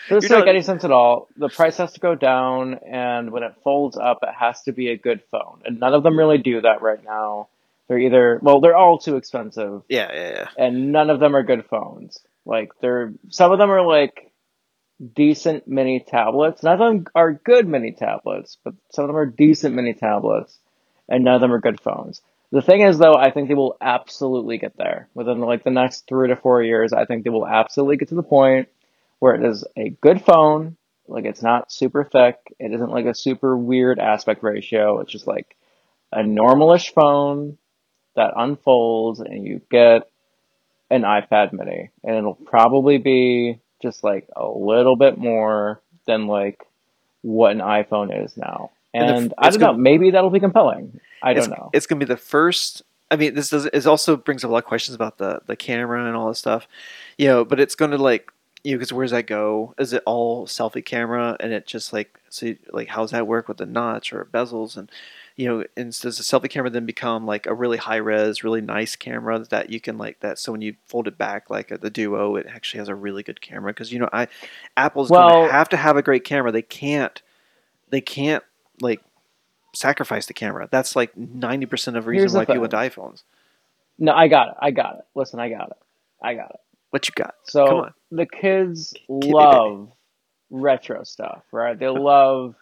for 0.07 0.19
this 0.19 0.27
to 0.27 0.37
make 0.39 0.47
any 0.47 0.61
sense 0.61 0.83
at 0.83 0.91
all, 0.91 1.29
the 1.35 1.49
price 1.49 1.77
has 1.77 1.93
to 1.93 1.99
go 1.99 2.15
down, 2.15 2.75
and 2.87 3.31
when 3.31 3.43
it 3.43 3.55
folds 3.63 3.97
up, 3.97 4.19
it 4.21 4.33
has 4.37 4.61
to 4.63 4.71
be 4.71 4.89
a 4.89 4.97
good 4.97 5.21
phone. 5.31 5.61
And 5.65 5.79
none 5.79 5.93
of 5.93 6.03
them 6.03 6.17
really 6.17 6.37
do 6.37 6.61
that 6.61 6.81
right 6.81 7.03
now. 7.03 7.47
They're 7.87 7.99
either 7.99 8.39
well, 8.41 8.61
they're 8.61 8.77
all 8.77 8.97
too 8.97 9.17
expensive, 9.17 9.81
yeah, 9.89 10.09
yeah, 10.13 10.29
yeah. 10.29 10.47
and 10.57 10.91
none 10.91 11.09
of 11.09 11.19
them 11.19 11.35
are 11.35 11.43
good 11.43 11.65
phones. 11.65 12.19
Like 12.45 12.71
they're 12.81 13.13
some 13.29 13.51
of 13.51 13.59
them 13.59 13.71
are 13.71 13.85
like 13.85 14.31
decent 15.13 15.67
mini 15.67 15.99
tablets. 15.99 16.63
None 16.63 16.73
of 16.73 16.79
them 16.79 17.05
are 17.15 17.33
good 17.33 17.67
mini 17.67 17.91
tablets, 17.91 18.57
but 18.63 18.73
some 18.91 19.05
of 19.05 19.09
them 19.09 19.17
are 19.17 19.25
decent 19.25 19.75
mini 19.75 19.93
tablets, 19.93 20.57
and 21.09 21.23
none 21.23 21.35
of 21.35 21.41
them 21.41 21.53
are 21.53 21.59
good 21.59 21.81
phones. 21.81 22.21
The 22.51 22.61
thing 22.61 22.81
is, 22.81 22.99
though, 22.99 23.15
I 23.15 23.31
think 23.31 23.47
they 23.47 23.55
will 23.55 23.77
absolutely 23.81 24.59
get 24.59 24.77
there 24.77 25.07
within 25.15 25.39
like 25.39 25.63
the 25.63 25.71
next 25.71 26.07
three 26.07 26.27
to 26.27 26.35
four 26.35 26.61
years. 26.61 26.93
I 26.93 27.05
think 27.05 27.23
they 27.23 27.31
will 27.31 27.47
absolutely 27.47 27.97
get 27.97 28.09
to 28.09 28.15
the 28.15 28.23
point 28.23 28.69
where 29.17 29.33
it 29.35 29.43
is 29.43 29.65
a 29.75 29.89
good 29.89 30.21
phone. 30.23 30.77
Like 31.07 31.25
it's 31.25 31.41
not 31.41 31.71
super 31.71 32.03
thick. 32.03 32.37
It 32.59 32.71
isn't 32.71 32.91
like 32.91 33.05
a 33.05 33.15
super 33.15 33.57
weird 33.57 33.97
aspect 33.97 34.43
ratio. 34.43 34.99
It's 34.99 35.11
just 35.11 35.25
like 35.27 35.57
a 36.11 36.19
normalish 36.19 36.93
phone 36.93 37.57
that 38.15 38.33
unfolds, 38.35 39.19
and 39.19 39.45
you 39.45 39.59
get 39.71 40.03
an 40.91 41.01
iPad 41.01 41.53
mini, 41.53 41.89
and 42.03 42.15
it'll 42.15 42.35
probably 42.35 42.99
be 42.99 43.59
just 43.83 44.03
like 44.03 44.27
a 44.35 44.47
little 44.47 44.95
bit 44.95 45.17
more 45.19 45.79
than 46.07 46.25
like 46.27 46.65
what 47.21 47.51
an 47.51 47.59
iPhone 47.59 48.25
is 48.25 48.35
now. 48.35 48.71
And 48.95 49.09
And, 49.09 49.29
the 49.31 49.35
I 49.37 49.49
don't 49.49 49.59
know, 49.59 49.67
gonna- 49.67 49.77
maybe 49.77 50.09
that'll 50.11 50.29
be 50.31 50.39
compelling. 50.39 50.99
I 51.21 51.33
don't 51.33 51.49
know. 51.51 51.69
It's 51.73 51.85
gonna 51.85 51.99
be 51.99 52.05
the 52.05 52.17
first. 52.17 52.81
I 53.11 53.15
mean, 53.15 53.35
this 53.35 53.49
does. 53.49 53.65
It 53.67 53.85
also 53.85 54.17
brings 54.17 54.43
up 54.43 54.49
a 54.49 54.53
lot 54.53 54.59
of 54.59 54.65
questions 54.65 54.95
about 54.95 55.19
the 55.19 55.41
the 55.45 55.55
camera 55.55 56.03
and 56.05 56.15
all 56.15 56.27
this 56.29 56.39
stuff. 56.39 56.67
You 57.19 57.27
know, 57.27 57.45
but 57.45 57.59
it's 57.59 57.75
gonna 57.75 57.97
like 57.97 58.31
you 58.63 58.71
know, 58.71 58.77
because 58.79 58.93
where's 58.93 59.11
that 59.11 59.27
go? 59.27 59.73
Is 59.77 59.91
it 59.93 60.01
all 60.05 60.47
selfie 60.47 60.83
camera 60.85 61.35
and 61.41 61.51
it 61.53 61.67
just 61.67 61.91
like 61.93 62.19
so 62.29 62.47
you- 62.47 62.57
like 62.71 62.87
how's 62.87 63.11
that 63.11 63.27
work 63.27 63.47
with 63.47 63.57
the 63.57 63.65
notch 63.65 64.11
or 64.13 64.25
bezels 64.25 64.77
and 64.77 64.89
you 65.35 65.47
know, 65.47 65.63
and 65.75 65.91
does 65.99 66.17
the 66.17 66.23
selfie 66.23 66.49
camera 66.49 66.69
then 66.69 66.85
become 66.85 67.25
like 67.25 67.45
a 67.47 67.53
really 67.53 67.77
high 67.77 67.95
res, 67.97 68.43
really 68.43 68.61
nice 68.61 68.95
camera 68.95 69.39
that 69.49 69.69
you 69.69 69.79
can 69.79 69.97
like 69.97 70.19
that? 70.19 70.37
So 70.37 70.51
when 70.51 70.61
you 70.61 70.75
fold 70.85 71.07
it 71.07 71.17
back, 71.17 71.49
like 71.49 71.71
uh, 71.71 71.77
the 71.77 71.89
Duo, 71.89 72.35
it 72.35 72.45
actually 72.47 72.79
has 72.79 72.87
a 72.89 72.95
really 72.95 73.23
good 73.23 73.41
camera 73.41 73.73
because 73.73 73.91
you 73.91 73.99
know, 73.99 74.09
I 74.13 74.27
Apple's 74.77 75.09
Well- 75.09 75.29
gonna 75.29 75.51
have 75.51 75.69
to 75.69 75.77
have 75.77 75.97
a 75.97 76.01
great 76.01 76.23
camera. 76.23 76.51
They 76.51 76.61
can't, 76.61 77.21
they 77.89 78.01
can't 78.01 78.43
like 78.81 79.01
sacrifice 79.73 80.27
the 80.27 80.33
camera. 80.33 80.67
That's 80.71 80.95
like 80.95 81.17
ninety 81.17 81.65
percent 81.65 81.97
of 81.97 82.03
the 82.03 82.09
reason 82.11 82.37
why 82.37 82.45
people 82.45 82.67
to 82.67 82.77
thing. 82.77 82.89
iPhones. 82.89 83.23
No, 83.97 84.11
I 84.13 84.27
got 84.27 84.49
it. 84.49 84.55
I 84.59 84.71
got 84.71 84.95
it. 84.99 85.05
Listen, 85.15 85.39
I 85.39 85.49
got 85.49 85.71
it. 85.71 85.77
I 86.21 86.35
got 86.35 86.51
it. 86.51 86.59
What 86.91 87.07
you 87.07 87.13
got? 87.15 87.35
So 87.43 87.89
the 88.11 88.27
kids 88.27 88.93
me, 89.09 89.31
love 89.31 89.91
retro 90.51 91.03
stuff, 91.03 91.41
right? 91.51 91.77
They 91.77 91.87
love 91.87 92.55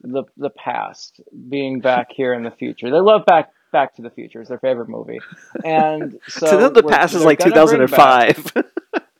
the 0.00 0.24
the 0.36 0.50
past, 0.50 1.20
being 1.48 1.80
back 1.80 2.08
here 2.10 2.32
in 2.34 2.42
the 2.42 2.50
future. 2.50 2.90
They 2.90 3.00
love 3.00 3.24
back 3.26 3.50
Back 3.72 3.94
to 3.96 4.02
the 4.02 4.10
Future. 4.10 4.40
It's 4.40 4.48
their 4.48 4.58
favorite 4.58 4.88
movie, 4.88 5.20
and 5.64 6.18
so 6.28 6.50
to 6.50 6.56
them, 6.56 6.72
the 6.74 6.82
past 6.82 7.14
is 7.14 7.24
like 7.24 7.38
two 7.38 7.50
gonna 7.50 7.54
thousand 7.54 7.78
bring 7.78 7.88
and 7.88 7.96
back- 7.96 8.36
five. 8.54 8.64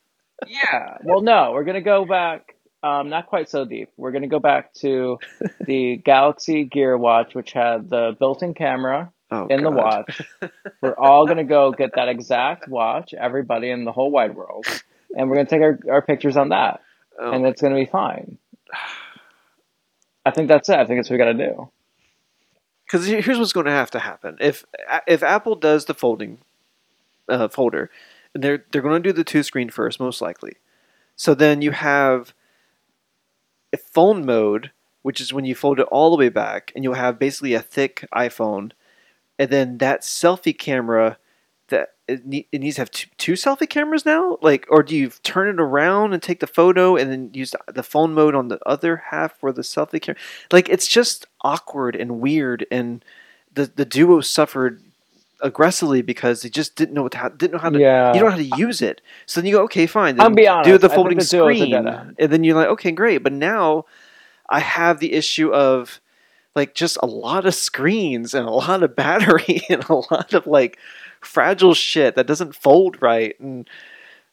Yeah. 0.46 0.96
Well, 1.04 1.20
no, 1.20 1.52
we're 1.52 1.64
gonna 1.64 1.82
go 1.82 2.04
back. 2.06 2.56
Um, 2.82 3.10
not 3.10 3.26
quite 3.26 3.50
so 3.50 3.66
deep. 3.66 3.90
We're 3.98 4.10
gonna 4.10 4.26
go 4.26 4.38
back 4.38 4.72
to 4.76 5.18
the 5.66 5.96
Galaxy 6.04 6.64
Gear 6.64 6.96
Watch, 6.96 7.34
which 7.34 7.52
had 7.52 7.90
the 7.90 8.16
built-in 8.18 8.54
camera 8.54 9.12
oh, 9.30 9.46
in 9.48 9.62
the 9.62 9.70
watch. 9.70 10.22
We're 10.80 10.96
all 10.98 11.26
gonna 11.26 11.44
go 11.44 11.72
get 11.72 11.94
that 11.96 12.08
exact 12.08 12.68
watch, 12.68 13.12
everybody 13.12 13.70
in 13.70 13.84
the 13.84 13.92
whole 13.92 14.10
wide 14.10 14.34
world, 14.34 14.64
and 15.14 15.28
we're 15.28 15.36
gonna 15.36 15.48
take 15.48 15.60
our, 15.60 15.78
our 15.90 16.02
pictures 16.02 16.38
on 16.38 16.48
that, 16.48 16.80
Oh, 17.18 17.32
and 17.32 17.46
it's 17.46 17.60
gonna 17.60 17.74
be 17.74 17.86
fine. 17.86 18.38
I 20.24 20.30
think 20.30 20.48
that's 20.48 20.68
it. 20.68 20.78
I 20.78 20.84
think 20.86 20.98
that's 20.98 21.10
what 21.10 21.14
we 21.14 21.18
gotta 21.18 21.34
do. 21.34 21.70
because 22.86 23.06
here's 23.06 23.38
what's 23.38 23.52
going 23.52 23.66
to 23.66 23.72
have 23.72 23.90
to 23.92 23.98
happen 24.00 24.36
if 24.40 24.64
if 25.06 25.22
Apple 25.22 25.54
does 25.56 25.84
the 25.84 25.94
folding 25.94 26.38
uh, 27.28 27.48
folder, 27.48 27.90
they're 28.34 28.64
they're 28.72 28.82
going 28.82 29.02
to 29.02 29.08
do 29.08 29.12
the 29.12 29.24
two 29.24 29.42
screen 29.42 29.70
first, 29.70 30.00
most 30.00 30.20
likely. 30.20 30.54
So 31.16 31.34
then 31.34 31.62
you 31.62 31.72
have 31.72 32.34
a 33.72 33.76
phone 33.76 34.24
mode, 34.24 34.70
which 35.02 35.20
is 35.20 35.32
when 35.32 35.44
you 35.44 35.54
fold 35.54 35.80
it 35.80 35.86
all 35.90 36.10
the 36.10 36.16
way 36.16 36.28
back, 36.28 36.72
and 36.74 36.84
you'll 36.84 36.94
have 36.94 37.18
basically 37.18 37.54
a 37.54 37.60
thick 37.62 38.06
iPhone, 38.14 38.72
and 39.38 39.50
then 39.50 39.78
that 39.78 40.02
selfie 40.02 40.56
camera 40.58 41.18
that 41.70 41.94
it, 42.06 42.24
ne- 42.26 42.46
it 42.52 42.60
needs 42.60 42.76
to 42.76 42.82
have 42.82 42.90
two, 42.90 43.08
two 43.18 43.32
selfie 43.32 43.68
cameras 43.68 44.04
now, 44.04 44.38
like, 44.42 44.66
or 44.70 44.82
do 44.82 44.94
you 44.96 45.10
turn 45.22 45.48
it 45.48 45.60
around 45.60 46.12
and 46.12 46.22
take 46.22 46.40
the 46.40 46.46
photo 46.46 46.96
and 46.96 47.10
then 47.10 47.30
use 47.32 47.54
the- 47.72 47.82
phone 47.82 48.12
mode 48.14 48.34
on 48.34 48.48
the 48.48 48.58
other 48.66 49.02
half 49.10 49.38
for 49.38 49.52
the 49.52 49.62
selfie 49.62 50.00
camera? 50.00 50.20
Like, 50.52 50.68
it's 50.68 50.86
just 50.86 51.26
awkward 51.42 51.96
and 51.96 52.20
weird, 52.20 52.66
and 52.70 53.04
the 53.52 53.66
the 53.74 53.84
duo 53.84 54.20
suffered 54.20 54.82
aggressively 55.42 56.02
because 56.02 56.42
they 56.42 56.48
just 56.50 56.76
didn't 56.76 56.92
know 56.94 57.02
what 57.04 57.12
to, 57.12 57.18
how, 57.18 57.28
didn't 57.30 57.52
know 57.54 57.58
how 57.58 57.70
to 57.70 57.78
Yeah. 57.80 58.12
you 58.12 58.20
don't 58.20 58.28
know 58.28 58.36
how 58.36 58.56
to 58.56 58.60
use 58.62 58.82
it. 58.82 59.00
So 59.26 59.40
then 59.40 59.48
you 59.48 59.56
go, 59.56 59.62
okay, 59.64 59.86
fine. 59.86 60.16
Then 60.16 60.34
be 60.34 60.46
do 60.64 60.76
the 60.78 60.88
folding 60.90 61.16
the 61.18 61.24
Duo 61.24 61.48
is 61.48 61.60
a 61.60 61.64
screen, 61.64 61.72
and 62.18 62.30
then 62.32 62.44
you're 62.44 62.56
like, 62.56 62.68
okay, 62.68 62.90
great. 62.92 63.18
But 63.22 63.32
now 63.32 63.86
I 64.48 64.60
have 64.60 64.98
the 64.98 65.12
issue 65.14 65.52
of 65.52 66.00
like 66.54 66.74
just 66.74 66.98
a 67.02 67.06
lot 67.06 67.46
of 67.46 67.54
screens 67.54 68.34
and 68.34 68.46
a 68.46 68.50
lot 68.50 68.82
of 68.82 68.94
battery 68.96 69.62
and 69.70 69.84
a 69.88 69.94
lot 69.94 70.34
of 70.34 70.46
like 70.46 70.78
fragile 71.20 71.74
shit 71.74 72.14
that 72.16 72.26
doesn't 72.26 72.54
fold 72.54 73.00
right 73.02 73.38
and 73.40 73.68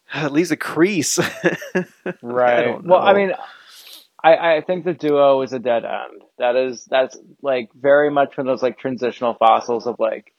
It 0.16 0.32
leaves 0.32 0.52
a 0.52 0.58
crease. 0.58 1.20
Right. 2.22 2.64
don't 2.64 2.86
well, 2.86 3.02
I 3.02 3.14
mean, 3.14 3.34
I, 4.24 4.56
I 4.56 4.62
think 4.62 4.86
the 4.86 4.94
duo 4.94 5.42
is 5.42 5.54
a 5.54 5.60
dead 5.60 5.84
end. 5.84 6.24
That 6.38 6.56
is 6.56 6.86
that's 6.86 7.18
like 7.42 7.70
very 7.74 8.10
much 8.10 8.38
one 8.38 8.48
of 8.48 8.52
those 8.52 8.64
like 8.64 8.80
transitional 8.80 9.34
fossils 9.34 9.88
of 9.88 10.00
like, 10.00 10.34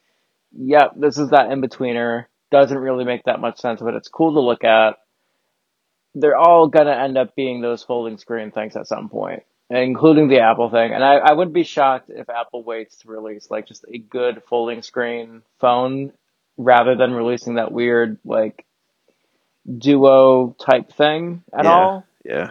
yep, 0.53 0.93
this 0.97 1.19
is 1.19 1.31
that 1.31 1.51
in 1.51 1.61
betweener. 1.61 2.25
Doesn't 2.51 2.79
really 2.79 3.05
make 3.05 3.25
that 3.25 3.41
much 3.41 3.61
sense, 3.61 3.83
but 3.83 3.95
it's 3.95 4.09
cool 4.09 4.33
to 4.33 4.41
look 4.41 4.65
at. 4.65 4.97
They're 6.15 6.37
all 6.37 6.69
gonna 6.69 6.93
end 6.93 7.19
up 7.19 7.37
being 7.37 7.61
those 7.61 7.83
folding 7.83 8.17
screen 8.17 8.51
things 8.51 8.75
at 8.75 8.87
some 8.87 9.11
point, 9.11 9.43
including 9.69 10.29
the 10.29 10.41
Apple 10.41 10.71
thing. 10.71 10.95
And 10.95 11.05
I, 11.05 11.17
I 11.17 11.33
wouldn't 11.35 11.55
be 11.55 11.65
shocked 11.65 12.09
if 12.09 12.31
Apple 12.31 12.65
waits 12.65 12.97
to 12.99 13.09
release 13.09 13.51
like 13.51 13.67
just 13.67 13.85
a 13.93 13.99
good 13.99 14.43
folding 14.49 14.81
screen 14.81 15.43
phone 15.61 16.13
rather 16.59 16.95
than 16.97 17.13
releasing 17.15 17.55
that 17.55 17.73
weird 17.73 18.19
like 18.25 18.67
duo 19.67 20.55
type 20.59 20.93
thing 20.93 21.43
at 21.53 21.65
Yeah. 21.65 21.71
all. 21.73 22.05
yeah. 22.25 22.51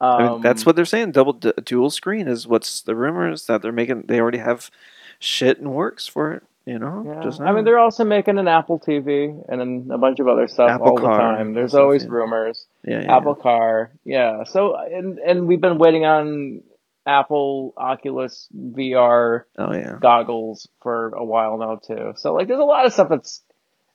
Um, 0.00 0.10
I 0.10 0.28
mean, 0.28 0.40
that's 0.42 0.66
what 0.66 0.76
they're 0.76 0.84
saying. 0.84 1.12
Double 1.12 1.32
d- 1.32 1.52
dual 1.64 1.88
screen 1.90 2.28
is 2.28 2.46
what's 2.46 2.82
the 2.82 2.94
rumors 2.94 3.46
that 3.46 3.62
they're 3.62 3.72
making. 3.72 4.02
They 4.06 4.20
already 4.20 4.38
have 4.38 4.70
shit 5.18 5.58
and 5.58 5.72
works 5.72 6.06
for 6.06 6.32
it. 6.32 6.42
You 6.66 6.78
know, 6.80 7.04
Yeah. 7.06 7.22
Just 7.22 7.40
I 7.40 7.52
mean, 7.52 7.64
they're 7.64 7.78
also 7.78 8.04
making 8.04 8.38
an 8.38 8.48
Apple 8.48 8.78
TV 8.80 9.42
and 9.48 9.60
then 9.60 9.88
a 9.92 9.96
bunch 9.98 10.18
of 10.18 10.26
other 10.28 10.48
stuff 10.48 10.68
Apple 10.68 10.88
all 10.88 10.96
Car 10.98 11.12
the 11.12 11.36
time. 11.38 11.54
There's 11.54 11.74
always 11.76 12.02
yeah. 12.02 12.10
rumors. 12.10 12.66
yeah, 12.84 13.02
yeah, 13.02 13.16
Apple 13.16 13.36
Car, 13.36 13.92
yeah. 14.04 14.42
So 14.44 14.74
and 14.76 15.18
and 15.20 15.46
we've 15.46 15.60
been 15.60 15.78
waiting 15.78 16.04
on 16.04 16.62
Apple 17.06 17.72
Oculus 17.76 18.48
VR. 18.52 19.44
Oh 19.56 19.72
yeah. 19.72 19.96
goggles 20.00 20.68
for 20.82 21.10
a 21.14 21.24
while 21.24 21.56
now 21.56 21.76
too. 21.76 22.14
So 22.16 22.34
like, 22.34 22.48
there's 22.48 22.58
a 22.58 22.64
lot 22.64 22.84
of 22.84 22.92
stuff 22.92 23.08
that's 23.10 23.42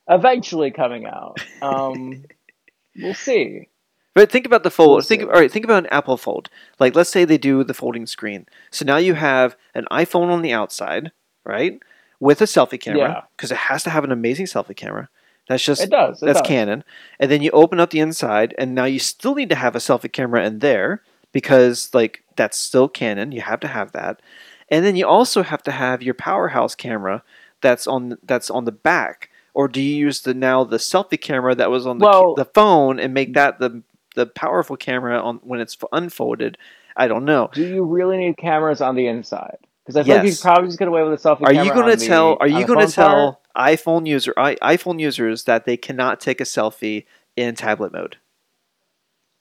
eventually 0.09 0.71
coming 0.71 1.05
out. 1.05 1.39
Um, 1.61 2.23
we'll 2.97 3.13
see. 3.13 3.67
But 4.13 4.31
think 4.31 4.45
about 4.45 4.63
the 4.63 4.71
fold. 4.71 4.89
We'll 4.97 5.01
think 5.01 5.23
all 5.23 5.29
right. 5.29 5.51
Think 5.51 5.65
about 5.65 5.85
an 5.85 5.89
Apple 5.91 6.17
Fold. 6.17 6.49
Like, 6.79 6.95
let's 6.95 7.09
say 7.09 7.23
they 7.23 7.37
do 7.37 7.63
the 7.63 7.73
folding 7.73 8.05
screen. 8.05 8.45
So 8.69 8.83
now 8.83 8.97
you 8.97 9.13
have 9.13 9.55
an 9.73 9.85
iPhone 9.89 10.29
on 10.29 10.41
the 10.41 10.51
outside, 10.51 11.11
right, 11.45 11.79
with 12.19 12.41
a 12.41 12.45
selfie 12.45 12.79
camera, 12.79 13.27
because 13.37 13.51
it 13.51 13.57
has 13.57 13.83
to 13.83 13.89
have 13.89 14.03
an 14.03 14.11
amazing 14.11 14.47
selfie 14.47 14.75
camera. 14.75 15.07
That's 15.47 15.63
just 15.63 15.83
It 15.83 15.89
does. 15.89 16.21
It 16.21 16.25
that's 16.25 16.41
does. 16.41 16.47
canon. 16.47 16.83
And 17.19 17.31
then 17.31 17.41
you 17.41 17.51
open 17.51 17.79
up 17.79 17.89
the 17.91 17.99
inside, 17.99 18.53
and 18.57 18.75
now 18.75 18.85
you 18.85 18.99
still 18.99 19.33
need 19.33 19.49
to 19.49 19.55
have 19.55 19.75
a 19.75 19.79
selfie 19.79 20.11
camera 20.11 20.45
in 20.45 20.59
there 20.59 21.03
because, 21.31 21.93
like, 21.93 22.23
that's 22.35 22.57
still 22.57 22.89
canon. 22.89 23.31
You 23.31 23.41
have 23.41 23.61
to 23.61 23.67
have 23.67 23.93
that. 23.93 24.21
And 24.69 24.85
then 24.85 24.95
you 24.95 25.07
also 25.07 25.43
have 25.43 25.63
to 25.63 25.71
have 25.71 26.01
your 26.01 26.13
powerhouse 26.13 26.75
camera 26.75 27.23
that's 27.61 27.87
on 27.87 28.17
that's 28.23 28.49
on 28.49 28.65
the 28.65 28.71
back. 28.71 29.29
Or 29.53 29.67
do 29.67 29.81
you 29.81 29.95
use 29.95 30.21
the 30.21 30.33
now 30.33 30.63
the 30.63 30.77
selfie 30.77 31.19
camera 31.19 31.53
that 31.55 31.69
was 31.69 31.85
on 31.85 31.97
the, 31.97 32.05
Well- 32.05 32.35
the 32.35 32.45
phone 32.45 32.99
and 32.99 33.13
make 33.13 33.33
that 33.33 33.59
the 33.59 33.83
the 34.15 34.25
powerful 34.25 34.75
camera 34.77 35.19
on 35.21 35.37
when 35.43 35.59
it's 35.61 35.77
unfolded? 35.91 36.57
I 36.97 37.07
don't 37.07 37.23
know. 37.25 37.49
Do 37.53 37.65
you 37.65 37.83
really 37.83 38.17
need 38.17 38.37
cameras 38.37 38.81
on 38.81 38.95
the 38.95 39.07
inside? 39.07 39.57
Because 39.85 39.95
I 39.97 40.03
feel 40.03 40.15
like 40.17 40.25
you 40.25 40.31
could 40.31 40.41
probably 40.41 40.67
just 40.67 40.79
get 40.79 40.87
away 40.87 41.03
with 41.03 41.13
a 41.13 41.17
selfie 41.29 41.41
Are 41.43 41.53
camera. 41.53 41.63
you 41.65 41.71
going 41.73 41.83
on 41.85 41.91
to 41.91 41.97
the- 41.97 42.05
tell? 42.05 42.37
Are 42.39 42.47
you 42.47 42.65
going 42.67 42.85
to 42.85 42.93
phone 42.93 43.05
part. 43.05 43.13
tell 43.15 43.41
iPhone 43.57 44.05
user 44.07 44.33
i- 44.37 44.55
iPhone 44.55 44.99
users 44.99 45.45
that 45.45 45.65
they 45.65 45.75
cannot 45.77 46.19
take 46.19 46.39
a 46.41 46.43
selfie 46.45 47.05
in 47.35 47.55
tablet 47.55 47.91
mode? 47.93 48.17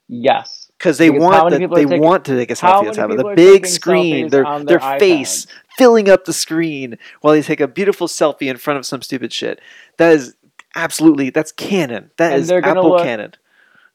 Yes. 0.09 0.70
Because 0.81 0.97
they 0.99 1.11
Because 1.11 1.23
want 1.23 1.45
many 1.45 1.51
that 1.51 1.59
people 1.61 1.77
are 1.77 1.81
they 1.81 1.85
taking- 1.91 2.03
want 2.03 2.25
to 2.25 2.37
take 2.37 2.51
a 2.51 2.55
selfie 2.55 2.79
on 2.79 2.85
many 2.87 2.97
top 2.97 3.11
of 3.11 3.17
the 3.19 3.33
big 3.37 3.67
screen, 3.67 4.29
their 4.29 4.45
their 4.65 4.79
their 4.79 4.99
face 4.99 5.47
filling 5.77 6.09
up 6.09 6.25
the 6.25 6.33
screen 6.33 6.97
while 7.21 7.35
they 7.35 7.43
take 7.43 7.61
a 7.61 7.69
beautiful 7.69 8.07
selfie 8.09 8.49
in 8.51 8.57
front 8.57 8.79
of 8.79 8.87
some 8.87 9.03
stupid 9.03 9.31
shit. 9.33 9.61
That 9.99 10.13
is 10.15 10.35
absolutely 10.75 11.29
that's 11.31 11.53
canon. 11.53 12.11
That 12.17 12.33
And 12.33 12.43
is 12.43 12.51
Apple 12.51 12.89
look- 12.91 13.03
canon. 13.05 13.35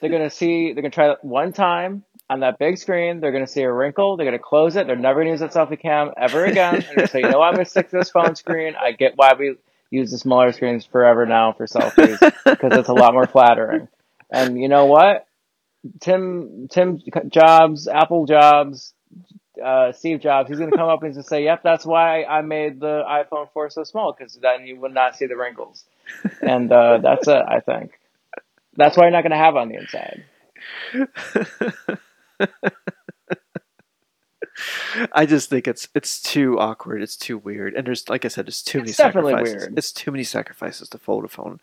They're 0.00 0.10
gonna 0.10 0.30
see. 0.30 0.72
They're 0.72 0.82
gonna 0.82 0.90
try 0.90 1.08
that 1.08 1.24
one 1.24 1.52
time 1.52 2.04
on 2.30 2.40
that 2.40 2.58
big 2.58 2.78
screen. 2.78 3.20
They're 3.20 3.32
gonna 3.32 3.46
see 3.46 3.62
a 3.62 3.72
wrinkle. 3.72 4.16
They're 4.16 4.24
gonna 4.26 4.38
close 4.38 4.76
it. 4.76 4.86
They're 4.86 4.96
never 4.96 5.20
gonna 5.20 5.32
use 5.32 5.40
that 5.40 5.52
selfie 5.52 5.80
cam 5.80 6.12
ever 6.16 6.44
again. 6.46 6.84
And 6.96 7.10
say, 7.10 7.20
you 7.20 7.28
know, 7.28 7.40
what? 7.40 7.48
I'm 7.48 7.54
gonna 7.54 7.64
stick 7.66 7.90
to 7.90 7.98
this 7.98 8.10
phone 8.10 8.36
screen. 8.36 8.74
I 8.80 8.92
get 8.92 9.14
why 9.16 9.32
we 9.38 9.56
use 9.90 10.10
the 10.12 10.18
smaller 10.18 10.52
screens 10.52 10.84
forever 10.86 11.26
now 11.26 11.52
for 11.52 11.66
selfies 11.66 12.18
because 12.44 12.78
it's 12.78 12.88
a 12.88 12.94
lot 12.94 13.12
more 13.12 13.26
flattering. 13.26 13.88
And 14.30 14.58
you 14.58 14.68
know 14.68 14.86
what? 14.86 15.26
Tim 16.00 16.68
Tim 16.70 17.00
Jobs, 17.28 17.88
Apple 17.88 18.26
Jobs, 18.26 18.94
uh, 19.62 19.92
Steve 19.92 20.20
Jobs, 20.20 20.48
he's 20.48 20.58
gonna 20.58 20.76
come 20.76 20.88
up 20.88 21.02
and 21.02 21.14
just 21.14 21.28
say, 21.28 21.44
"Yep, 21.44 21.62
that's 21.62 21.84
why 21.84 22.24
I 22.24 22.42
made 22.42 22.80
the 22.80 23.02
iPhone 23.08 23.50
4 23.52 23.70
so 23.70 23.84
small 23.84 24.12
because 24.16 24.34
then 24.36 24.66
you 24.66 24.76
would 24.80 24.94
not 24.94 25.16
see 25.16 25.26
the 25.26 25.36
wrinkles." 25.36 25.84
And 26.40 26.72
uh, 26.72 26.98
that's 26.98 27.28
it. 27.28 27.42
I 27.48 27.60
think 27.60 27.98
that's 28.76 28.96
why 28.96 29.04
you're 29.04 29.12
not 29.12 29.22
gonna 29.22 29.36
have 29.36 29.54
it 29.56 29.58
on 29.58 29.68
the 29.68 29.76
inside. 29.76 30.24
I 35.12 35.26
just 35.26 35.48
think 35.48 35.66
it's 35.66 35.88
it's 35.94 36.20
too 36.20 36.58
awkward. 36.58 37.02
It's 37.02 37.16
too 37.16 37.38
weird, 37.38 37.74
and 37.74 37.86
there's 37.86 38.08
like 38.08 38.24
I 38.24 38.28
said, 38.28 38.46
there's 38.46 38.62
too 38.62 38.78
many 38.78 38.90
It's 38.90 38.98
definitely 38.98 39.32
sacrifices. 39.32 39.62
weird. 39.62 39.78
It's 39.78 39.92
too 39.92 40.10
many 40.10 40.24
sacrifices 40.24 40.88
to 40.90 40.98
fold 40.98 41.24
a 41.24 41.28
phone. 41.28 41.60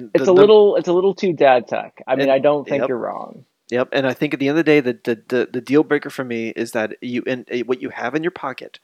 And 0.00 0.10
It's 0.14 0.24
the- 0.24 0.32
a 0.32 0.34
the- 0.34 0.40
little 0.40 0.76
it's 0.76 0.88
a 0.88 0.92
little 0.92 1.14
too 1.14 1.32
dad 1.32 1.68
tech. 1.68 2.02
I 2.06 2.14
mean, 2.16 2.22
And- 2.24 2.32
I 2.32 2.38
don't 2.38 2.66
think 2.68 2.80
yep. 2.80 2.88
you're 2.88 2.98
wrong. 2.98 3.44
Yep, 3.70 3.88
and 3.92 4.06
I 4.06 4.12
think 4.12 4.34
at 4.34 4.40
the 4.40 4.48
end 4.48 4.58
of 4.58 4.64
the 4.64 4.70
day, 4.70 4.80
the 4.80 4.98
the, 5.02 5.22
the, 5.28 5.48
the 5.54 5.60
deal 5.60 5.82
breaker 5.84 6.10
for 6.10 6.22
me 6.24 6.50
is 6.50 6.72
that 6.72 6.96
you 7.02 7.22
and 7.26 7.48
uh, 7.50 7.58
what 7.60 7.80
you 7.80 7.88
have 7.90 8.14
in 8.14 8.22
your 8.22 8.30
pocket, 8.30 8.78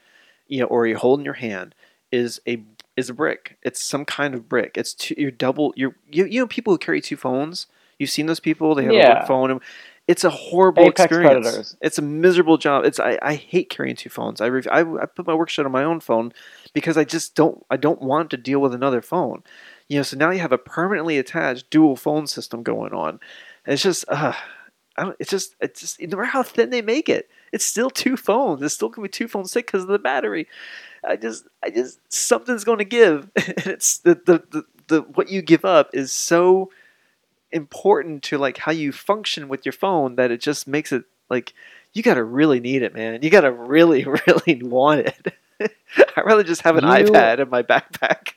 you 0.49 0.59
know, 0.61 0.67
or 0.67 0.87
you 0.87 0.97
hold 0.97 1.19
in 1.21 1.25
your 1.25 1.35
hand, 1.35 1.75
is 2.11 2.41
a 2.49 2.63
is 2.97 3.11
a 3.11 3.15
brick. 3.15 3.59
It's 3.63 3.83
some 3.83 4.05
kind 4.07 4.35
of 4.35 4.49
brick. 4.49 4.77
It's 4.79 4.95
two, 4.95 5.15
you're 5.19 5.31
double. 5.31 5.75
You're 5.77 5.95
you, 6.11 6.25
you 6.25 6.41
know 6.41 6.47
people 6.47 6.73
who 6.73 6.79
carry 6.79 7.01
two 7.03 7.17
phones. 7.17 7.67
You've 7.99 8.11
seen 8.11 8.25
those 8.27 8.41
people. 8.41 8.75
They 8.75 8.85
have 8.85 8.93
a 8.93 8.97
Yeah. 8.97 9.19
work 9.19 9.29
phone. 9.29 9.61
It's 10.09 10.25
a 10.25 10.31
horrible 10.31 10.85
Apex 10.85 11.03
experience. 11.05 11.33
predators. 11.47 11.77
It's 11.83 11.99
a 11.99 12.03
miserable 12.03 12.57
job. 12.57 12.85
It's 12.87 12.99
I, 12.99 13.19
I 13.23 13.35
hate 13.35 13.69
carrying 13.71 13.95
two 13.97 14.09
phones. 14.09 14.41
I, 14.41 14.47
I 14.49 14.81
I 14.81 15.07
put 15.07 15.27
my 15.27 15.35
work 15.35 15.51
shit 15.51 15.67
on 15.67 15.71
my 15.73 15.85
own 15.85 16.01
phone 16.01 16.33
because 16.73 16.97
I 16.97 17.05
just 17.05 17.35
don't 17.37 17.65
I 17.71 17.77
don't 17.77 18.01
want 18.01 18.31
to 18.31 18.37
deal 18.39 18.61
with 18.61 18.75
another 18.75 19.03
phone. 19.03 19.45
You 19.91 19.97
know, 19.99 20.03
so 20.05 20.17
now 20.17 20.31
you 20.31 20.39
have 20.39 20.53
a 20.53 20.57
permanently 20.59 21.19
attached 21.19 21.69
dual 21.69 21.97
phone 21.97 22.29
system 22.29 22.63
going 22.63 22.93
on. 22.93 23.19
And 23.67 23.75
it's 23.75 23.83
just 23.83 24.05
uh, 24.09 24.33
I 24.97 25.03
don't. 25.03 25.17
It's 25.19 25.31
just. 25.31 25.57
It's 25.61 25.81
just. 25.81 26.01
No 26.01 26.17
matter 26.17 26.25
how 26.31 26.45
thin 26.45 26.71
they 26.71 26.81
make 26.81 27.09
it, 27.09 27.29
it's 27.53 27.65
still 27.65 27.91
two 27.91 28.17
phones. 28.17 28.63
It's 28.63 28.75
still 28.75 28.89
gonna 28.89 29.07
be 29.09 29.11
two 29.11 29.27
phones 29.27 29.53
thick 29.53 29.67
because 29.67 29.83
of 29.83 29.89
the 29.89 29.99
battery. 29.99 30.47
I 31.03 31.17
just. 31.17 31.45
I 31.63 31.71
just. 31.71 31.99
Something's 32.09 32.63
going 32.63 32.79
to 32.79 32.85
give, 32.85 33.29
and 33.37 33.67
it's 33.67 33.99
the, 33.99 34.15
the 34.15 34.43
the 34.51 34.65
the 34.87 35.01
what 35.03 35.29
you 35.29 35.43
give 35.43 35.65
up 35.65 35.91
is 35.93 36.13
so 36.13 36.71
important 37.53 38.23
to 38.23 38.39
like 38.39 38.59
how 38.59 38.71
you 38.73 38.93
function 38.93 39.49
with 39.49 39.67
your 39.67 39.73
phone 39.73 40.15
that 40.17 40.31
it 40.31 40.41
just 40.41 40.69
makes 40.69 40.93
it 40.93 41.03
like 41.29 41.53
you 41.95 42.03
gotta 42.05 42.23
really 42.23 42.61
need 42.61 42.83
it, 42.83 42.95
man. 42.95 43.23
You 43.23 43.31
gotta 43.31 43.51
really, 43.51 44.05
really 44.27 44.63
want 44.63 45.01
it. 45.01 45.35
I'd 46.17 46.25
rather 46.25 46.45
just 46.45 46.63
have 46.63 46.77
an 46.77 46.85
You- 46.85 47.11
iPad 47.11 47.41
in 47.41 47.51
my 47.51 47.63
backpack. 47.63 48.35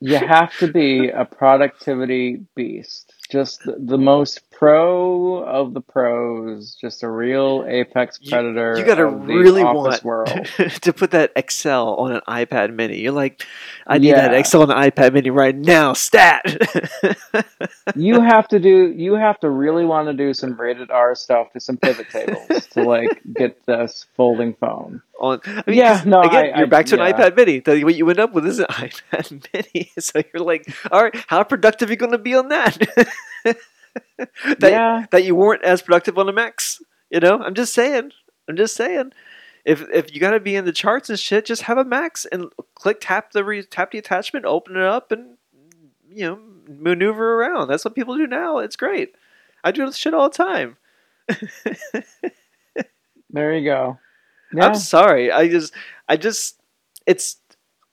You 0.00 0.16
have 0.18 0.56
to 0.58 0.72
be 0.72 1.08
a 1.08 1.24
productivity 1.24 2.44
beast. 2.56 3.14
Just 3.30 3.62
the, 3.64 3.76
the 3.78 3.98
most 3.98 4.50
pro 4.50 5.42
of 5.44 5.74
the 5.74 5.80
pros. 5.82 6.74
Just 6.80 7.02
a 7.02 7.10
real 7.10 7.64
apex 7.68 8.18
predator. 8.18 8.78
you 8.78 8.84
gotta 8.86 9.06
really 9.06 9.62
want 9.62 10.00
to 10.82 10.92
put 10.94 11.10
that 11.10 11.32
Excel 11.36 11.94
on 11.96 12.12
an 12.12 12.20
iPad 12.26 12.72
Mini. 12.74 12.98
You're 13.00 13.12
like, 13.12 13.44
I 13.86 13.98
need 13.98 14.12
that 14.14 14.32
Excel 14.32 14.62
on 14.62 14.70
an 14.70 14.90
iPad 14.90 15.12
Mini 15.12 15.28
right 15.30 15.54
now, 15.54 15.92
stat. 15.92 16.42
you 17.94 18.20
have 18.20 18.48
to 18.48 18.58
do. 18.58 18.92
You 18.96 19.14
have 19.14 19.38
to 19.40 19.50
really 19.50 19.84
want 19.84 20.08
to 20.08 20.14
do 20.14 20.32
some 20.34 20.58
rated 20.58 20.90
R 20.90 21.14
stuff 21.14 21.52
to 21.52 21.60
some 21.60 21.76
pivot 21.76 22.08
tables 22.10 22.66
to 22.72 22.82
like 22.84 23.20
get 23.34 23.64
this 23.66 24.06
folding 24.16 24.54
phone. 24.54 25.02
on, 25.20 25.40
I 25.44 25.62
mean, 25.66 25.76
Yeah, 25.78 26.02
no, 26.06 26.20
again, 26.22 26.52
I- 26.54 26.58
you're 26.58 26.66
I- 26.66 26.70
back 26.70 26.86
to 26.86 26.94
an 26.94 27.00
yeah. 27.00 27.12
iPad 27.12 27.36
Mini. 27.36 27.60
The- 27.60 27.84
What 27.84 27.94
you 27.94 28.08
end 28.08 28.20
up 28.20 28.32
with 28.32 28.46
is 28.46 28.58
an 28.58 28.66
iPad 28.70 29.46
Mini. 29.52 29.90
So 29.98 30.22
you're 30.32 30.42
like, 30.44 30.66
all 30.90 31.02
right, 31.02 31.14
how 31.26 31.42
productive 31.44 31.88
are 31.88 31.92
you 31.92 31.96
going 31.96 32.12
to 32.12 32.18
be 32.18 32.34
on 32.34 32.48
that? 32.48 32.78
that, 33.44 34.58
yeah, 34.60 35.06
that 35.10 35.24
you 35.24 35.34
weren't 35.34 35.64
as 35.64 35.82
productive 35.82 36.18
on 36.18 36.28
a 36.28 36.32
Max. 36.32 36.80
You 37.10 37.20
know, 37.20 37.38
I'm 37.38 37.54
just 37.54 37.72
saying. 37.74 38.12
I'm 38.48 38.56
just 38.56 38.74
saying. 38.74 39.12
If 39.64 39.82
if 39.92 40.14
you 40.14 40.20
got 40.20 40.30
to 40.30 40.40
be 40.40 40.56
in 40.56 40.64
the 40.64 40.72
charts 40.72 41.10
and 41.10 41.18
shit, 41.18 41.44
just 41.44 41.62
have 41.62 41.78
a 41.78 41.84
Max 41.84 42.24
and 42.26 42.50
click 42.74 42.98
tap 43.00 43.32
the 43.32 43.44
re, 43.44 43.62
tap 43.62 43.90
the 43.90 43.98
attachment, 43.98 44.44
open 44.46 44.76
it 44.76 44.82
up, 44.82 45.12
and 45.12 45.36
you 46.10 46.26
know 46.26 46.38
maneuver 46.68 47.34
around. 47.34 47.68
That's 47.68 47.84
what 47.84 47.94
people 47.94 48.16
do 48.16 48.26
now. 48.26 48.58
It's 48.58 48.76
great. 48.76 49.14
I 49.64 49.72
do 49.72 49.86
this 49.86 49.96
shit 49.96 50.14
all 50.14 50.30
the 50.30 50.36
time. 50.36 50.76
there 53.30 53.56
you 53.56 53.64
go. 53.64 53.98
Yeah, 54.52 54.66
I'm 54.66 54.74
sorry. 54.74 55.30
I 55.30 55.48
just 55.48 55.74
I 56.08 56.16
just 56.16 56.60
it's 57.06 57.36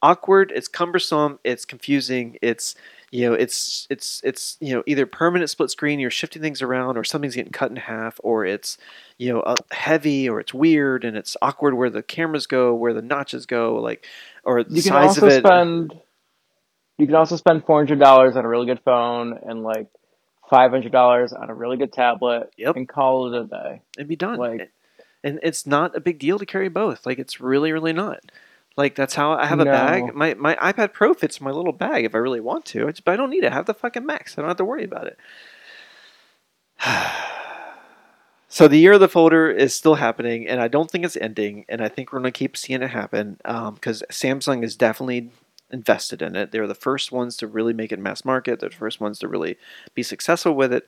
awkward. 0.01 0.51
It's 0.55 0.67
cumbersome. 0.67 1.39
It's 1.43 1.65
confusing. 1.65 2.37
It's 2.41 2.75
you 3.15 3.25
know 3.29 3.33
it's 3.33 3.87
it's 3.89 4.19
it's 4.25 4.57
you 4.59 4.73
know 4.75 4.83
either 4.85 5.05
permanent 5.05 5.49
split 5.49 5.69
screen 5.71 5.99
you're 5.99 6.09
shifting 6.09 6.41
things 6.41 6.61
around 6.61 6.97
or 6.97 7.03
something's 7.03 7.35
getting 7.35 7.51
cut 7.51 7.69
in 7.71 7.77
half 7.77 8.19
or 8.23 8.45
it's 8.45 8.77
you 9.17 9.31
know 9.31 9.39
uh, 9.41 9.55
heavy 9.71 10.27
or 10.27 10.39
it's 10.41 10.53
weird 10.53 11.05
and 11.05 11.15
it's 11.15 11.37
awkward 11.41 11.73
where 11.75 11.89
the 11.89 12.03
cameras 12.03 12.45
go 12.45 12.73
where 12.75 12.93
the 12.93 13.01
notches 13.01 13.45
go 13.45 13.75
like 13.75 14.05
or 14.43 14.63
the 14.63 14.75
you 14.75 14.83
can 14.83 14.91
size 14.91 15.07
also 15.09 15.27
of 15.27 15.31
it 15.31 15.45
spend 15.45 15.93
you 16.97 17.05
can 17.05 17.15
also 17.15 17.37
spend 17.37 17.63
four 17.65 17.77
hundred 17.79 17.99
dollars 17.99 18.35
on 18.35 18.43
a 18.43 18.47
really 18.49 18.65
good 18.65 18.81
phone 18.83 19.39
and 19.47 19.63
like 19.63 19.87
five 20.49 20.71
hundred 20.71 20.91
dollars 20.91 21.31
on 21.31 21.49
a 21.49 21.53
really 21.53 21.77
good 21.77 21.93
tablet 21.93 22.51
Yep. 22.57 22.75
and 22.75 22.87
call 22.89 23.33
it 23.33 23.39
a 23.41 23.45
day. 23.45 23.81
and 23.97 24.07
be 24.07 24.15
done. 24.15 24.37
Like- 24.37 24.71
and 25.23 25.39
it's 25.41 25.65
not 25.65 25.95
a 25.95 25.99
big 25.99 26.19
deal 26.19 26.37
to 26.37 26.45
carry 26.45 26.69
both. 26.69 27.05
Like 27.05 27.17
it's 27.17 27.41
really, 27.41 27.71
really 27.71 27.93
not. 27.93 28.19
Like 28.77 28.95
that's 28.95 29.15
how 29.15 29.31
I 29.31 29.45
have 29.45 29.59
a 29.59 29.65
bag. 29.65 30.13
My 30.13 30.33
my 30.33 30.55
iPad 30.55 30.91
Pro 30.91 31.13
fits 31.13 31.39
my 31.39 31.51
little 31.51 31.71
bag 31.71 32.03
if 32.03 32.13
I 32.13 32.17
really 32.17 32.41
want 32.41 32.65
to. 32.65 32.87
It's, 32.87 32.99
but 32.99 33.13
I 33.13 33.17
don't 33.17 33.29
need 33.29 33.43
it. 33.43 33.51
I 33.51 33.55
have 33.55 33.67
the 33.67 33.73
fucking 33.73 34.05
Max. 34.05 34.37
I 34.37 34.41
don't 34.41 34.49
have 34.49 34.57
to 34.57 34.65
worry 34.65 34.83
about 34.83 35.07
it. 35.07 35.17
so 38.49 38.67
the 38.67 38.77
year 38.77 38.93
of 38.93 38.99
the 38.99 39.07
folder 39.07 39.49
is 39.49 39.73
still 39.73 39.95
happening, 39.95 40.45
and 40.45 40.59
I 40.61 40.67
don't 40.67 40.91
think 40.91 41.05
it's 41.05 41.15
ending. 41.15 41.65
And 41.69 41.81
I 41.81 41.87
think 41.87 42.11
we're 42.11 42.19
gonna 42.19 42.31
keep 42.31 42.57
seeing 42.57 42.81
it 42.81 42.89
happen 42.89 43.39
um, 43.45 43.75
because 43.75 44.03
Samsung 44.11 44.63
is 44.63 44.75
definitely 44.75 45.31
invested 45.71 46.21
in 46.21 46.35
it. 46.35 46.51
They're 46.51 46.67
the 46.67 46.75
first 46.75 47.11
ones 47.13 47.37
to 47.37 47.47
really 47.47 47.73
make 47.73 47.91
it 47.91 47.99
mass 47.99 48.25
market. 48.25 48.59
They're 48.59 48.69
the 48.69 48.75
first 48.75 48.99
ones 48.99 49.19
to 49.19 49.27
really 49.27 49.57
be 49.93 50.03
successful 50.03 50.53
with 50.53 50.73
it. 50.73 50.87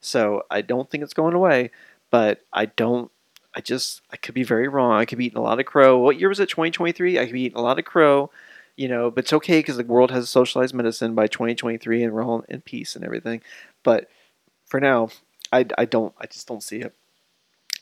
So 0.00 0.42
I 0.50 0.62
don't 0.62 0.90
think 0.90 1.02
it's 1.02 1.14
going 1.14 1.34
away, 1.34 1.70
but 2.10 2.40
I 2.52 2.66
don't. 2.66 3.10
I 3.56 3.60
just 3.60 4.02
I 4.12 4.18
could 4.18 4.34
be 4.34 4.44
very 4.44 4.68
wrong. 4.68 4.92
I 4.92 5.06
could 5.06 5.16
be 5.16 5.26
eating 5.26 5.38
a 5.38 5.42
lot 5.42 5.58
of 5.58 5.64
crow. 5.64 5.98
What 5.98 6.20
year 6.20 6.28
was 6.28 6.38
it? 6.38 6.50
2023. 6.50 7.18
I 7.18 7.24
could 7.24 7.32
be 7.32 7.44
eating 7.44 7.58
a 7.58 7.62
lot 7.62 7.78
of 7.78 7.86
crow, 7.86 8.30
you 8.76 8.86
know. 8.86 9.10
But 9.10 9.24
it's 9.24 9.32
okay 9.32 9.60
because 9.60 9.78
the 9.78 9.84
world 9.84 10.10
has 10.10 10.28
socialized 10.28 10.74
medicine 10.74 11.14
by 11.14 11.26
2023, 11.26 12.02
and 12.02 12.12
we're 12.12 12.22
all 12.22 12.44
in 12.50 12.60
peace 12.60 12.94
and 12.94 13.04
everything. 13.04 13.40
But 13.82 14.10
for 14.66 14.78
now, 14.78 15.08
I, 15.50 15.64
I 15.78 15.86
don't. 15.86 16.14
I 16.20 16.26
just 16.26 16.46
don't 16.46 16.62
see 16.62 16.80
it. 16.80 16.94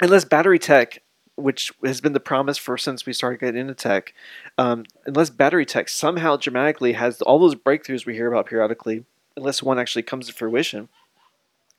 Unless 0.01 0.27
battery 0.27 0.61
tech, 0.61 1.03
which 1.35 1.73
has 1.85 2.01
been 2.01 2.13
the 2.13 2.21
promise 2.21 2.57
for 2.57 2.79
since 2.79 3.05
we 3.05 3.13
started 3.13 3.41
getting 3.41 3.61
into 3.61 3.75
tech, 3.75 4.15
um, 4.57 4.85
unless 5.07 5.31
battery 5.31 5.67
tech 5.67 5.89
somehow 5.89 6.37
dramatically 6.37 6.93
has 6.93 7.21
all 7.23 7.41
those 7.41 7.57
breakthroughs 7.57 8.07
we 8.07 8.15
hear 8.15 8.33
about 8.33 8.47
periodically, 8.47 9.05
unless 9.37 9.61
one 9.61 9.81
actually 9.81 10.03
comes 10.03 10.29
to 10.29 10.33
fruition, 10.33 10.89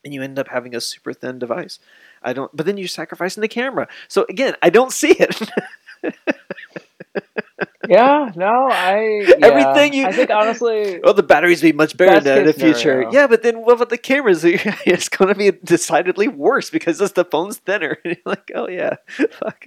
and 0.06 0.14
you 0.14 0.22
end 0.22 0.40
up 0.40 0.48
having 0.48 0.74
a 0.76 0.80
super 0.80 1.12
thin 1.12 1.40
device. 1.40 1.80
I 2.24 2.32
don't. 2.32 2.56
But 2.56 2.66
then 2.66 2.78
you're 2.78 2.88
sacrificing 2.88 3.42
the 3.42 3.48
camera. 3.50 3.88
So 4.08 4.26
again, 4.30 4.56
I 4.62 4.70
don't 4.70 4.94
see 4.94 5.12
it. 5.12 5.42
Yeah, 7.88 8.32
no, 8.36 8.48
I 8.72 9.26
yeah. 9.28 9.36
Everything 9.46 9.94
you- 9.94 10.08
I 10.08 10.12
think 10.12 10.30
honestly, 10.32 11.00
oh, 11.04 11.14
the 11.14 11.24
batteries 11.24 11.62
be 11.62 11.72
much 11.72 11.96
better 11.96 12.20
than 12.20 12.40
in 12.40 12.46
the 12.48 12.54
future. 12.54 12.74
scenario. 12.80 13.12
Yeah, 13.12 13.28
but 13.28 13.44
then 13.44 13.62
what 13.62 13.74
about 13.74 13.90
the 13.90 13.98
cameras? 13.98 14.44
it's 14.44 15.08
going 15.10 15.30
to 15.34 15.36
be 15.38 15.52
decidedly 15.52 16.28
worse 16.28 16.70
because 16.70 17.00
just 17.00 17.16
the 17.16 17.26
phone's 17.26 17.58
thinner. 17.58 17.98
And 18.04 18.16
you're 18.26 18.34
like, 18.34 18.52
oh 18.56 18.68
yeah, 18.68 18.96
fuck. 19.08 19.66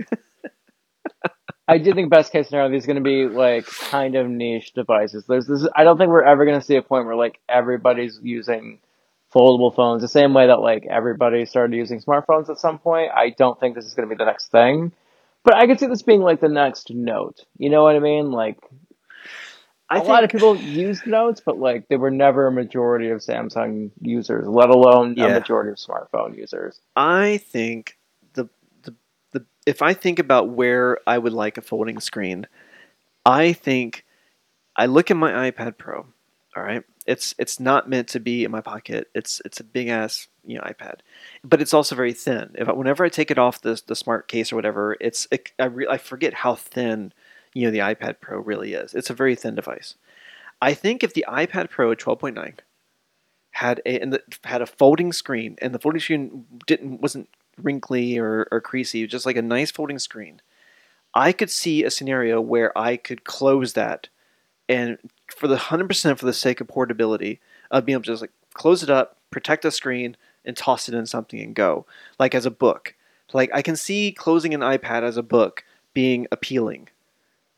I 1.68 1.78
do 1.78 1.92
think 1.94 2.10
best 2.10 2.32
case 2.32 2.48
scenario 2.48 2.70
these 2.70 2.84
are 2.84 2.86
going 2.88 2.96
to 2.96 3.02
be 3.02 3.26
like 3.32 3.66
kind 3.66 4.16
of 4.16 4.26
niche 4.26 4.72
devices. 4.72 5.24
There's 5.28 5.46
this. 5.46 5.68
I 5.76 5.84
don't 5.84 5.98
think 5.98 6.10
we're 6.10 6.22
ever 6.24 6.44
going 6.44 6.58
to 6.58 6.64
see 6.64 6.76
a 6.76 6.82
point 6.82 7.06
where 7.06 7.14
like 7.16 7.38
everybody's 7.48 8.18
using 8.22 8.80
foldable 9.34 9.74
phones 9.74 10.02
the 10.02 10.08
same 10.08 10.32
way 10.34 10.46
that 10.46 10.60
like 10.60 10.86
everybody 10.88 11.44
started 11.46 11.76
using 11.76 12.00
smartphones 12.00 12.48
at 12.48 12.58
some 12.58 12.78
point. 12.78 13.10
I 13.14 13.30
don't 13.30 13.58
think 13.60 13.74
this 13.74 13.84
is 13.84 13.94
going 13.94 14.08
to 14.08 14.14
be 14.14 14.18
the 14.18 14.24
next 14.24 14.50
thing, 14.50 14.92
but 15.44 15.54
I 15.54 15.66
could 15.66 15.78
see 15.78 15.86
this 15.86 16.02
being 16.02 16.22
like 16.22 16.40
the 16.40 16.48
next 16.48 16.90
Note. 16.92 17.44
You 17.58 17.70
know 17.70 17.82
what 17.82 17.96
I 17.96 17.98
mean? 18.00 18.30
Like 18.32 18.58
I 19.90 19.96
a 19.96 20.00
think 20.00 20.08
lot 20.10 20.24
of 20.24 20.30
people 20.30 20.56
used 20.56 21.06
Notes, 21.06 21.40
but 21.44 21.58
like 21.58 21.88
they 21.88 21.96
were 21.96 22.10
never 22.10 22.46
a 22.46 22.52
majority 22.52 23.08
of 23.10 23.20
Samsung 23.20 23.90
users, 24.00 24.46
let 24.46 24.68
alone 24.70 25.14
Yeah. 25.16 25.26
a 25.26 25.34
majority 25.40 25.70
of 25.70 25.76
smartphone 25.76 26.36
users. 26.36 26.80
I 26.96 27.38
think 27.38 27.96
the, 28.34 28.48
the 28.82 28.94
the 29.32 29.46
if 29.66 29.80
I 29.82 29.94
think 29.94 30.18
about 30.18 30.50
where 30.50 30.98
I 31.06 31.16
would 31.18 31.32
like 31.32 31.56
a 31.58 31.62
folding 31.62 32.00
screen, 32.00 32.46
I 33.24 33.52
think 33.54 34.04
I 34.76 34.86
look 34.86 35.10
at 35.10 35.16
my 35.16 35.50
iPad 35.50 35.78
Pro. 35.78 36.06
All 36.56 36.62
right, 36.62 36.82
it's 37.08 37.34
it's 37.38 37.58
not 37.58 37.88
meant 37.88 38.06
to 38.08 38.20
be 38.20 38.44
in 38.44 38.50
my 38.50 38.60
pocket. 38.60 39.08
It's 39.14 39.40
it's 39.44 39.60
a 39.60 39.64
big 39.64 39.88
ass 39.88 40.28
you 40.44 40.56
know 40.56 40.62
iPad, 40.62 41.00
but 41.42 41.62
it's 41.62 41.72
also 41.72 41.96
very 41.96 42.12
thin. 42.12 42.54
If 42.54 42.68
I, 42.68 42.72
whenever 42.72 43.04
I 43.04 43.08
take 43.08 43.30
it 43.30 43.38
off 43.38 43.62
the 43.62 43.80
the 43.86 43.96
smart 43.96 44.28
case 44.28 44.52
or 44.52 44.56
whatever, 44.56 44.96
it's 45.00 45.26
it, 45.30 45.50
I 45.58 45.64
re, 45.64 45.86
I 45.88 45.96
forget 45.96 46.34
how 46.34 46.54
thin 46.54 47.12
you 47.54 47.64
know 47.64 47.70
the 47.70 47.78
iPad 47.78 48.20
Pro 48.20 48.38
really 48.38 48.74
is. 48.74 48.94
It's 48.94 49.08
a 49.08 49.14
very 49.14 49.34
thin 49.34 49.54
device. 49.54 49.94
I 50.60 50.74
think 50.74 51.02
if 51.02 51.14
the 51.14 51.24
iPad 51.26 51.70
Pro 51.70 51.94
twelve 51.94 52.18
point 52.18 52.36
nine 52.36 52.56
had 53.52 53.80
a 53.86 54.00
and 54.00 54.12
the, 54.12 54.22
had 54.44 54.60
a 54.60 54.66
folding 54.66 55.12
screen, 55.12 55.56
and 55.62 55.74
the 55.74 55.78
folding 55.78 56.00
screen 56.00 56.44
didn't 56.66 57.00
wasn't 57.00 57.30
wrinkly 57.56 58.18
or, 58.18 58.46
or 58.52 58.60
creasy, 58.60 59.06
just 59.06 59.24
like 59.24 59.36
a 59.36 59.42
nice 59.42 59.70
folding 59.70 59.98
screen. 59.98 60.42
I 61.14 61.32
could 61.32 61.50
see 61.50 61.84
a 61.84 61.90
scenario 61.90 62.38
where 62.38 62.76
I 62.76 62.98
could 62.98 63.24
close 63.24 63.72
that, 63.72 64.08
and 64.68 64.98
for 65.28 65.48
the 65.48 65.56
hundred 65.56 65.88
percent 65.88 66.18
for 66.18 66.26
the 66.26 66.32
sake 66.32 66.60
of 66.60 66.68
portability, 66.68 67.40
of 67.70 67.84
being 67.84 67.94
able 67.94 68.04
to 68.04 68.12
just 68.12 68.22
like 68.22 68.32
close 68.54 68.82
it 68.82 68.90
up, 68.90 69.16
protect 69.30 69.62
the 69.62 69.70
screen, 69.70 70.16
and 70.44 70.56
toss 70.56 70.88
it 70.88 70.94
in 70.94 71.06
something 71.06 71.40
and 71.40 71.54
go, 71.54 71.86
like 72.18 72.34
as 72.34 72.46
a 72.46 72.50
book. 72.50 72.94
Like 73.32 73.50
I 73.52 73.62
can 73.62 73.76
see 73.76 74.12
closing 74.12 74.54
an 74.54 74.60
iPad 74.60 75.02
as 75.02 75.16
a 75.16 75.22
book 75.22 75.64
being 75.94 76.26
appealing. 76.32 76.88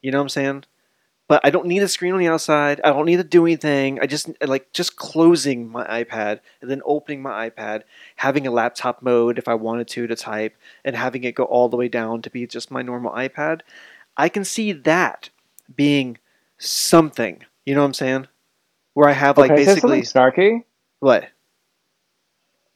You 0.02 0.10
know 0.10 0.18
what 0.18 0.22
I'm 0.22 0.28
saying? 0.30 0.64
but 1.30 1.40
I 1.44 1.50
don't 1.50 1.68
need 1.68 1.84
a 1.84 1.86
screen 1.86 2.12
on 2.12 2.18
the 2.18 2.26
outside. 2.26 2.80
I 2.82 2.90
don't 2.90 3.06
need 3.06 3.18
to 3.18 3.22
do 3.22 3.46
anything. 3.46 4.00
I 4.00 4.06
just 4.06 4.28
like 4.44 4.72
just 4.72 4.96
closing 4.96 5.68
my 5.68 5.86
iPad 5.86 6.40
and 6.60 6.68
then 6.68 6.82
opening 6.84 7.22
my 7.22 7.48
iPad, 7.48 7.82
having 8.16 8.48
a 8.48 8.50
laptop 8.50 9.00
mode 9.00 9.38
if 9.38 9.46
I 9.46 9.54
wanted 9.54 9.86
to 9.86 10.08
to 10.08 10.16
type, 10.16 10.56
and 10.84 10.96
having 10.96 11.22
it 11.22 11.36
go 11.36 11.44
all 11.44 11.68
the 11.68 11.76
way 11.76 11.86
down 11.86 12.20
to 12.22 12.30
be 12.30 12.48
just 12.48 12.72
my 12.72 12.82
normal 12.82 13.12
iPad. 13.12 13.60
I 14.16 14.28
can 14.28 14.44
see 14.44 14.72
that 14.72 15.30
being 15.72 16.18
something. 16.58 17.44
You 17.70 17.76
know 17.76 17.82
what 17.82 17.86
I'm 17.86 17.94
saying? 17.94 18.26
Where 18.94 19.08
I 19.08 19.12
have 19.12 19.38
like 19.38 19.52
okay, 19.52 19.64
basically 19.64 20.00
snarky. 20.00 20.64
what? 20.98 21.28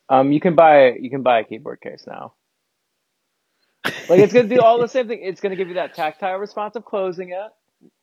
Um, 0.08 0.30
you 0.30 0.38
can 0.38 0.54
buy 0.54 0.92
you 0.92 1.10
can 1.10 1.24
buy 1.24 1.40
a 1.40 1.44
keyboard 1.44 1.80
case 1.80 2.04
now. 2.06 2.34
Like 4.08 4.20
it's 4.20 4.32
gonna 4.32 4.46
do 4.46 4.60
all 4.60 4.78
the 4.78 4.86
same 4.86 5.08
thing. 5.08 5.18
It's 5.20 5.40
gonna 5.40 5.56
give 5.56 5.66
you 5.66 5.74
that 5.74 5.94
tactile 5.94 6.36
response 6.38 6.76
of 6.76 6.84
closing 6.84 7.30
it. 7.30 7.50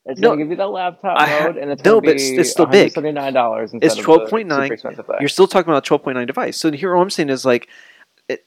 It's 0.06 0.20
No, 0.20 0.32
gonna 0.32 0.42
give 0.42 0.50
you 0.50 0.58
that 0.58 0.68
laptop 0.68 1.18
I 1.18 1.46
mode, 1.46 1.56
and 1.56 1.72
it's 1.72 1.82
no, 1.86 2.02
gonna 2.02 2.08
but 2.08 2.18
be 2.18 2.36
it's 2.36 2.52
still 2.52 2.66
big. 2.66 2.92
Seventy 2.92 3.14
nine 3.14 3.32
dollars. 3.32 3.72
It's 3.74 3.96
12.9. 3.96 5.22
You're 5.22 5.30
still 5.30 5.48
talking 5.48 5.72
about 5.72 5.90
a 5.90 5.98
12.9 5.98 6.28
device. 6.28 6.58
So 6.58 6.74
here, 6.74 6.94
what 6.94 7.04
I'm 7.04 7.10
saying 7.10 7.30
is 7.30 7.46
like, 7.46 7.70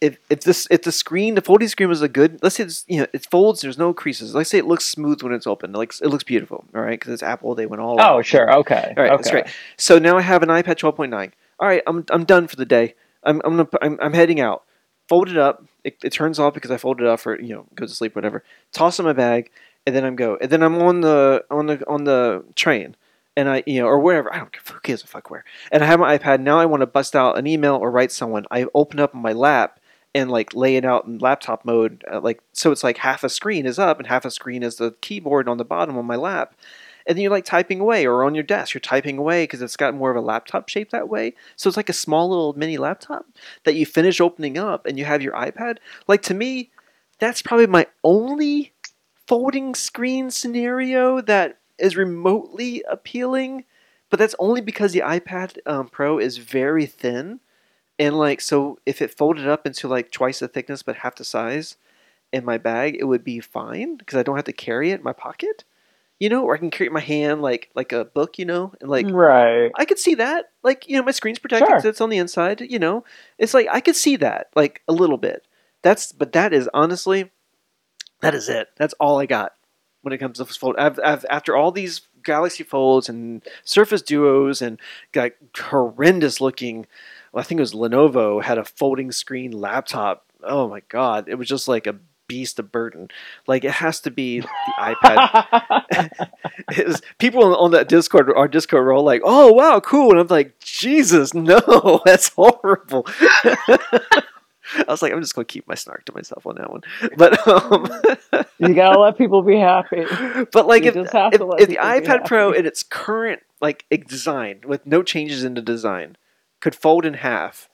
if 0.00 0.18
if 0.30 0.40
this 0.40 0.66
if 0.70 0.82
the 0.82 0.92
screen 0.92 1.34
the 1.34 1.40
folding 1.40 1.68
screen 1.68 1.88
was 1.88 2.02
a 2.02 2.08
good 2.08 2.38
let's 2.42 2.56
say 2.56 2.64
it's, 2.64 2.84
you 2.88 3.00
know 3.00 3.06
it 3.12 3.26
folds 3.30 3.60
there's 3.60 3.78
no 3.78 3.92
creases. 3.92 4.34
Let's 4.34 4.50
say 4.50 4.58
it 4.58 4.66
looks 4.66 4.84
smooth 4.84 5.22
when 5.22 5.32
it's 5.32 5.46
open. 5.46 5.72
Like 5.72 5.92
it 6.00 6.08
looks 6.08 6.24
beautiful 6.24 6.64
all 6.74 6.80
right? 6.80 6.98
Because 6.98 7.12
it's 7.12 7.22
Apple 7.22 7.54
they 7.54 7.66
went 7.66 7.82
all 7.82 8.00
Oh 8.00 8.18
out. 8.18 8.26
sure, 8.26 8.52
okay, 8.58 8.94
all 8.96 9.02
right 9.02 9.12
okay. 9.12 9.16
that's 9.16 9.30
great. 9.30 9.46
So 9.76 9.98
now 9.98 10.16
I 10.16 10.22
have 10.22 10.42
an 10.42 10.48
iPad 10.48 10.76
12.9 10.76 11.32
all 11.60 11.68
right 11.68 11.82
I'm 11.86 12.04
I'm 12.10 12.24
done 12.24 12.46
for 12.46 12.56
the 12.56 12.66
day. 12.66 12.94
I'm 13.22 13.40
I'm 13.44 13.56
gonna, 13.56 13.68
I'm, 13.82 13.98
I'm 14.00 14.12
heading 14.12 14.40
out. 14.40 14.64
Fold 15.08 15.28
it 15.28 15.36
up. 15.36 15.64
It, 15.82 15.98
it 16.02 16.12
turns 16.12 16.38
off 16.38 16.54
because 16.54 16.70
I 16.70 16.76
folded 16.78 17.04
it 17.04 17.08
up 17.08 17.20
for 17.20 17.40
you 17.40 17.54
know 17.54 17.66
go 17.74 17.86
to 17.86 17.92
sleep 17.92 18.14
whatever. 18.14 18.42
Toss 18.72 18.98
it 18.98 19.02
in 19.02 19.06
my 19.06 19.12
bag 19.12 19.50
and 19.86 19.94
then 19.94 20.04
I'm 20.04 20.16
go 20.16 20.38
and 20.40 20.50
then 20.50 20.62
I'm 20.62 20.80
on 20.80 21.00
the 21.00 21.44
on 21.50 21.66
the 21.66 21.88
on 21.88 22.04
the 22.04 22.44
train 22.54 22.96
and 23.36 23.48
I 23.48 23.62
you 23.66 23.80
know 23.80 23.86
or 23.86 23.98
wherever 23.98 24.32
I 24.32 24.38
don't 24.38 24.52
care 24.52 24.62
who 24.72 24.80
gives 24.82 25.02
a 25.02 25.06
fuck 25.06 25.30
where. 25.30 25.44
And 25.72 25.82
I 25.82 25.86
have 25.86 26.00
my 26.00 26.16
iPad 26.16 26.40
now 26.40 26.58
I 26.58 26.66
want 26.66 26.82
to 26.82 26.86
bust 26.86 27.16
out 27.16 27.38
an 27.38 27.46
email 27.46 27.74
or 27.74 27.90
write 27.90 28.12
someone. 28.12 28.46
I 28.50 28.66
open 28.74 29.00
up 29.00 29.14
my 29.14 29.32
lap 29.32 29.80
and 30.14 30.30
like 30.30 30.54
lay 30.54 30.76
it 30.76 30.84
out 30.84 31.06
in 31.06 31.18
laptop 31.18 31.64
mode 31.64 32.04
uh, 32.10 32.20
like 32.20 32.40
so 32.52 32.70
it's 32.70 32.84
like 32.84 32.98
half 32.98 33.24
a 33.24 33.28
screen 33.28 33.66
is 33.66 33.78
up 33.78 33.98
and 33.98 34.06
half 34.06 34.24
a 34.24 34.30
screen 34.30 34.62
is 34.62 34.76
the 34.76 34.94
keyboard 35.00 35.48
on 35.48 35.58
the 35.58 35.64
bottom 35.64 35.96
on 35.98 36.04
my 36.04 36.16
lap. 36.16 36.54
And 37.06 37.16
then 37.16 37.22
you're 37.22 37.30
like 37.30 37.44
typing 37.44 37.80
away 37.80 38.06
or 38.06 38.24
on 38.24 38.34
your 38.34 38.44
desk 38.44 38.72
you're 38.72 38.80
typing 38.80 39.18
away 39.18 39.44
because 39.44 39.60
it's 39.60 39.76
got 39.76 39.94
more 39.94 40.10
of 40.10 40.16
a 40.16 40.22
laptop 40.22 40.68
shape 40.68 40.90
that 40.90 41.08
way. 41.08 41.34
So 41.56 41.68
it's 41.68 41.76
like 41.76 41.90
a 41.90 41.94
small 41.94 42.30
little 42.30 42.54
mini 42.54 42.78
laptop 42.78 43.26
that 43.64 43.74
you 43.74 43.84
finish 43.84 44.20
opening 44.20 44.56
up 44.56 44.86
and 44.86 44.98
you 44.98 45.04
have 45.04 45.22
your 45.22 45.34
ipad. 45.34 45.78
Like 46.06 46.22
to 46.22 46.34
me 46.34 46.70
that's 47.18 47.42
probably 47.42 47.66
my 47.66 47.86
only 48.02 48.72
folding 49.26 49.74
screen 49.74 50.30
scenario 50.30 51.20
that 51.20 51.58
is 51.78 51.96
remotely 51.96 52.82
appealing 52.88 53.64
but 54.10 54.18
that's 54.18 54.34
only 54.38 54.60
because 54.60 54.92
the 54.92 55.00
ipad 55.00 55.58
um, 55.66 55.88
pro 55.88 56.18
is 56.18 56.38
very 56.38 56.86
thin 56.86 57.40
and 57.98 58.16
like 58.16 58.40
so 58.40 58.78
if 58.86 59.00
it 59.02 59.16
folded 59.16 59.48
up 59.48 59.66
into 59.66 59.88
like 59.88 60.10
twice 60.10 60.38
the 60.38 60.48
thickness 60.48 60.82
but 60.82 60.96
half 60.96 61.16
the 61.16 61.24
size 61.24 61.76
in 62.32 62.44
my 62.44 62.58
bag 62.58 62.96
it 62.98 63.04
would 63.04 63.24
be 63.24 63.40
fine 63.40 63.96
because 63.96 64.18
i 64.18 64.22
don't 64.22 64.36
have 64.36 64.44
to 64.44 64.52
carry 64.52 64.90
it 64.90 64.98
in 64.98 65.04
my 65.04 65.12
pocket 65.12 65.64
you 66.18 66.28
know 66.28 66.44
or 66.44 66.54
i 66.54 66.58
can 66.58 66.70
carry 66.70 66.86
it 66.86 66.90
in 66.90 66.94
my 66.94 67.00
hand 67.00 67.42
like 67.42 67.70
like 67.74 67.92
a 67.92 68.04
book 68.04 68.38
you 68.38 68.44
know 68.44 68.72
and 68.80 68.90
like 68.90 69.06
right. 69.10 69.70
I 69.76 69.84
could 69.84 69.98
see 69.98 70.14
that. 70.16 70.50
Like, 70.62 70.88
you 70.88 70.96
know, 70.96 71.02
my 71.02 71.10
screen's 71.10 71.38
protected, 71.38 71.68
Sure. 71.68 71.80
so 71.80 71.88
it's 71.88 72.00
on 72.00 72.10
the 72.10 72.18
inside, 72.18 72.60
you 72.60 72.78
know. 72.78 73.04
It's 73.38 73.54
like 73.54 73.66
I 73.70 73.80
could 73.80 73.96
see 73.96 74.16
that, 74.16 74.48
like 74.54 74.82
a 74.88 74.92
little 74.92 75.16
bit. 75.16 75.46
That's 75.82 76.12
but 76.12 76.32
that 76.32 76.52
is 76.52 76.68
honestly 76.72 77.30
that 78.20 78.34
is 78.34 78.48
it. 78.48 78.68
That's 78.76 78.94
all 78.94 79.18
I 79.18 79.26
got 79.26 79.52
when 80.04 80.12
it 80.12 80.18
comes 80.18 80.38
to 80.38 80.44
fold. 80.44 80.76
I've, 80.78 81.00
I've, 81.02 81.24
after 81.30 81.56
all 81.56 81.72
these 81.72 82.02
Galaxy 82.22 82.62
Folds 82.62 83.08
and 83.08 83.42
Surface 83.64 84.02
Duos 84.02 84.60
and 84.60 84.78
like 85.14 85.36
horrendous 85.56 86.40
looking, 86.40 86.86
well, 87.32 87.40
I 87.40 87.44
think 87.44 87.58
it 87.58 87.62
was 87.62 87.72
Lenovo 87.74 88.42
had 88.42 88.58
a 88.58 88.64
folding 88.64 89.12
screen 89.12 89.52
laptop. 89.52 90.26
Oh 90.42 90.68
my 90.68 90.82
god, 90.88 91.28
it 91.28 91.36
was 91.36 91.48
just 91.48 91.68
like 91.68 91.86
a 91.86 91.96
beast 92.26 92.58
of 92.58 92.72
burden. 92.72 93.08
Like 93.46 93.64
it 93.64 93.70
has 93.70 94.00
to 94.00 94.10
be 94.10 94.40
the 94.40 94.48
iPad. 94.78 96.28
was, 96.86 97.02
people 97.18 97.56
on, 97.56 97.70
that 97.72 97.88
Discord, 97.88 98.30
our 98.34 98.48
Discord, 98.48 98.92
all 98.92 99.04
like, 99.04 99.22
"Oh 99.24 99.52
wow, 99.52 99.80
cool," 99.80 100.10
and 100.10 100.20
I'm 100.20 100.26
like, 100.26 100.58
"Jesus, 100.60 101.34
no, 101.34 102.00
that's 102.04 102.28
horrible." 102.30 103.06
I 104.76 104.84
was 104.88 105.02
like, 105.02 105.12
I'm 105.12 105.20
just 105.20 105.34
gonna 105.34 105.44
keep 105.44 105.68
my 105.68 105.74
snark 105.74 106.04
to 106.06 106.14
myself 106.14 106.46
on 106.46 106.56
that 106.56 106.70
one. 106.70 106.82
But 107.16 107.46
um, 107.46 107.86
you 108.58 108.74
gotta 108.74 108.98
let 108.98 109.18
people 109.18 109.42
be 109.42 109.58
happy. 109.58 110.04
But 110.52 110.66
like, 110.66 110.84
if, 110.84 110.96
if, 110.96 111.40
if 111.60 111.68
the 111.68 111.78
iPad 111.80 112.24
Pro 112.26 112.52
in 112.52 112.66
its 112.66 112.82
current 112.82 113.42
like 113.60 113.84
design, 114.06 114.60
with 114.66 114.86
no 114.86 115.02
changes 115.02 115.44
in 115.44 115.54
the 115.54 115.62
design, 115.62 116.16
could 116.60 116.74
fold 116.74 117.04
in 117.04 117.14
half 117.14 117.68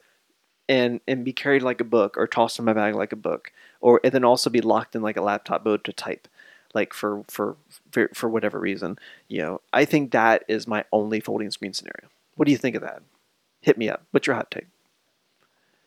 and 0.68 1.00
and 1.06 1.24
be 1.24 1.32
carried 1.32 1.62
like 1.62 1.80
a 1.80 1.84
book, 1.84 2.16
or 2.16 2.26
tossed 2.26 2.58
in 2.58 2.64
my 2.64 2.72
bag 2.72 2.94
like 2.94 3.12
a 3.12 3.16
book, 3.16 3.52
or 3.80 4.00
and 4.04 4.12
then 4.12 4.24
also 4.24 4.50
be 4.50 4.60
locked 4.60 4.94
in 4.94 5.02
like 5.02 5.16
a 5.16 5.22
laptop 5.22 5.64
mode 5.64 5.84
to 5.84 5.92
type, 5.92 6.28
like 6.74 6.92
for 6.92 7.24
for 7.28 7.56
for, 7.90 8.08
for 8.14 8.28
whatever 8.28 8.58
reason, 8.58 8.98
you 9.28 9.38
know, 9.42 9.60
I 9.72 9.84
think 9.84 10.12
that 10.12 10.44
is 10.48 10.66
my 10.66 10.84
only 10.92 11.20
folding 11.20 11.50
screen 11.50 11.72
scenario. 11.72 12.08
What 12.36 12.46
do 12.46 12.52
you 12.52 12.58
think 12.58 12.76
of 12.76 12.82
that? 12.82 13.02
Hit 13.60 13.78
me 13.78 13.88
up. 13.88 14.04
What's 14.10 14.26
your 14.26 14.36
hot 14.36 14.50
take? 14.50 14.68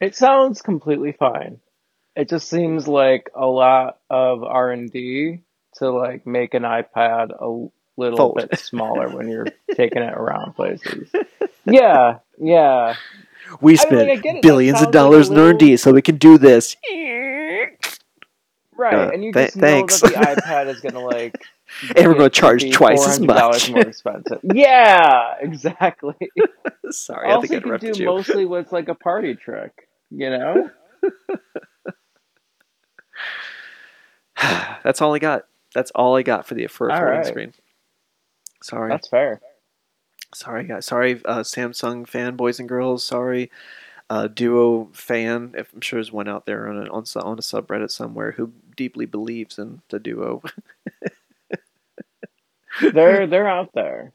It 0.04 0.18
sounds 0.18 0.62
completely 0.62 1.14
fine. 1.14 1.62
It 2.14 2.28
just 2.28 2.50
seems 2.50 2.90
like 2.90 3.32
a 3.34 3.46
lot 3.46 4.00
of 4.10 4.44
R 4.44 4.70
and 4.70 4.92
D 4.92 5.40
to 5.78 5.92
like 5.92 6.28
make 6.28 6.54
an 6.54 6.64
iPad 6.64 7.30
a 7.30 7.70
little 7.96 8.18
Fold. 8.18 8.36
bit 8.36 8.60
smaller 8.60 9.08
when 9.16 9.30
you're 9.30 9.48
taking 9.76 10.04
it 10.04 10.14
around 10.14 10.56
places. 10.56 11.10
Yeah, 11.64 12.20
yeah. 12.38 12.96
We 13.62 13.78
spent 13.78 13.94
I 13.94 14.16
mean, 14.16 14.22
like, 14.22 14.42
billions 14.42 14.82
of 14.82 14.92
dollars 14.92 15.30
like 15.30 15.38
little... 15.38 15.52
in 15.52 15.56
R&D 15.56 15.78
so 15.78 15.94
we 15.94 16.02
can 16.02 16.18
do 16.18 16.38
this. 16.38 16.76
Right, 18.76 18.94
uh, 18.94 19.12
and 19.14 19.24
you 19.24 19.32
just 19.32 19.54
th- 19.54 19.62
know 19.62 19.68
thanks. 19.68 20.02
that 20.02 20.12
the 20.12 20.42
iPad 20.42 20.68
is 20.68 20.82
gonna 20.82 21.00
like 21.00 21.42
and 21.96 22.08
we're 22.08 22.14
going 22.14 22.30
to 22.30 22.40
charge 22.40 22.70
twice 22.72 23.08
as 23.08 23.20
much. 23.20 23.70
more 23.70 23.82
expensive. 23.82 24.40
Yeah, 24.44 25.36
exactly. 25.42 26.16
Sorry, 26.92 27.32
also, 27.32 27.38
I 27.38 27.48
think 27.48 27.52
I 27.52 27.70
you 27.70 27.80
can 27.80 27.92
do 27.94 28.00
you. 28.00 28.06
mostly 28.06 28.46
what's 28.46 28.72
like 28.72 28.90
a 28.90 28.96
party 28.96 29.36
trick, 29.36 29.88
you 30.16 30.30
know. 30.30 30.70
That's 34.84 35.02
all 35.02 35.14
I 35.14 35.20
got. 35.20 35.46
That's 35.74 35.92
all 35.92 36.16
I 36.16 36.24
got 36.24 36.46
for 36.46 36.54
the 36.54 36.68
for 36.68 36.88
a 36.90 36.92
folding 36.92 37.08
right. 37.08 37.26
screen. 37.26 37.54
Sorry. 38.62 38.90
That's 38.90 39.08
fair. 39.08 39.42
Sorry, 40.34 40.64
guys. 40.66 40.86
Sorry, 40.86 41.22
uh, 41.26 41.40
Samsung 41.40 42.08
fan 42.08 42.36
boys 42.36 42.60
and 42.60 42.68
girls. 42.68 43.06
Sorry, 43.06 43.52
uh, 44.10 44.28
Duo 44.28 44.90
fan. 44.94 45.54
If 45.58 45.74
I'm 45.74 45.82
sure 45.82 45.98
there's 45.98 46.12
one 46.12 46.28
out 46.28 46.46
there 46.46 46.68
on 46.68 46.78
a, 46.78 46.92
on, 46.92 47.04
on 47.16 47.38
a 47.38 47.42
subreddit 47.42 47.92
somewhere 47.92 48.32
who 48.32 48.52
deeply 48.76 49.06
believes 49.06 49.60
in 49.60 49.82
the 49.90 50.00
Duo. 50.00 50.42
they're 52.94 53.28
they're 53.28 53.48
out 53.48 53.72
there. 53.74 54.14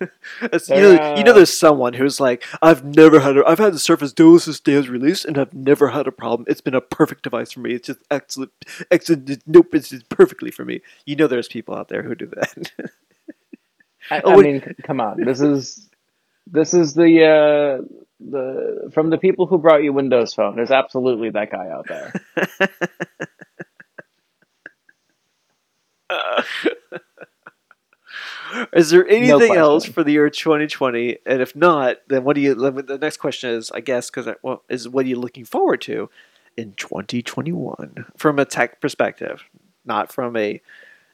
you 0.00 0.76
know, 0.76 1.14
you 1.16 1.24
know, 1.24 1.32
there's 1.32 1.56
someone 1.56 1.94
who's 1.94 2.20
like, 2.20 2.44
I've 2.62 2.84
never 2.84 3.20
had, 3.20 3.36
a, 3.36 3.46
I've 3.46 3.58
had 3.58 3.72
the 3.72 3.78
Surface 3.78 4.12
Duo 4.12 4.38
since 4.38 4.60
day 4.60 4.76
was 4.76 4.88
released, 4.88 5.24
and 5.24 5.38
I've 5.38 5.54
never 5.54 5.88
had 5.88 6.06
a 6.06 6.12
problem. 6.12 6.44
It's 6.48 6.60
been 6.60 6.74
a 6.74 6.80
perfect 6.80 7.22
device 7.22 7.52
for 7.52 7.60
me. 7.60 7.74
It's 7.74 7.86
just 7.86 8.00
excellent, 8.10 8.52
excellent. 8.90 9.42
Nope, 9.46 9.74
it's 9.74 9.90
just 9.90 10.08
perfectly 10.08 10.50
for 10.50 10.64
me. 10.64 10.80
You 11.04 11.16
know, 11.16 11.26
there's 11.26 11.48
people 11.48 11.74
out 11.74 11.88
there 11.88 12.02
who 12.02 12.14
do 12.14 12.26
that. 12.26 12.72
I, 14.10 14.20
oh, 14.24 14.38
I 14.38 14.42
mean, 14.42 14.74
come 14.84 15.00
on, 15.00 15.24
this 15.24 15.40
is 15.40 15.88
this 16.46 16.74
is 16.74 16.94
the 16.94 17.24
uh, 17.24 17.82
the 18.20 18.90
from 18.92 19.10
the 19.10 19.18
people 19.18 19.46
who 19.46 19.58
brought 19.58 19.82
you 19.82 19.92
Windows 19.92 20.32
Phone. 20.34 20.56
There's 20.56 20.70
absolutely 20.70 21.30
that 21.30 21.50
guy 21.50 21.68
out 21.68 21.86
there. 21.88 22.12
uh. 26.10 26.42
Is 28.72 28.90
there 28.90 29.06
anything 29.06 29.54
no 29.54 29.54
else 29.54 29.84
for 29.84 30.04
the 30.04 30.12
year 30.12 30.30
2020? 30.30 31.18
And 31.26 31.40
if 31.40 31.54
not, 31.56 31.96
then 32.08 32.24
what 32.24 32.34
do 32.34 32.40
you? 32.40 32.54
The 32.54 32.98
next 33.00 33.18
question 33.18 33.50
is, 33.50 33.70
I 33.70 33.80
guess, 33.80 34.10
because 34.10 34.28
well, 34.42 34.62
is 34.68 34.88
what 34.88 35.04
are 35.06 35.08
you 35.08 35.18
looking 35.18 35.44
forward 35.44 35.80
to 35.82 36.10
in 36.56 36.72
2021 36.74 38.06
from 38.16 38.38
a 38.38 38.44
tech 38.44 38.80
perspective, 38.80 39.44
not 39.84 40.12
from 40.12 40.36
a 40.36 40.60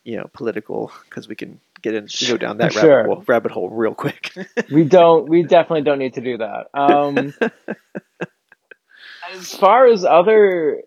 you 0.05 0.17
know 0.17 0.29
political, 0.33 0.93
because 1.09 1.29
we 1.29 1.35
can 1.35 1.61
get 1.81 1.95
in 1.95 2.09
go 2.27 2.37
down 2.37 2.59
that 2.59 2.73
sure. 2.73 2.99
rabbit, 2.99 3.15
hole, 3.15 3.25
rabbit 3.27 3.53
hole 3.53 3.71
real 3.71 3.95
quick. 3.95 4.33
we 4.71 4.85
don't. 4.85 5.29
We 5.29 5.43
definitely 5.43 5.83
don't 5.83 5.99
need 5.99 6.15
to 6.15 6.21
do 6.21 6.39
that. 6.39 6.69
Um, 6.75 7.35
as 9.33 9.55
far 9.55 9.87
as 9.87 10.05
other 10.05 10.83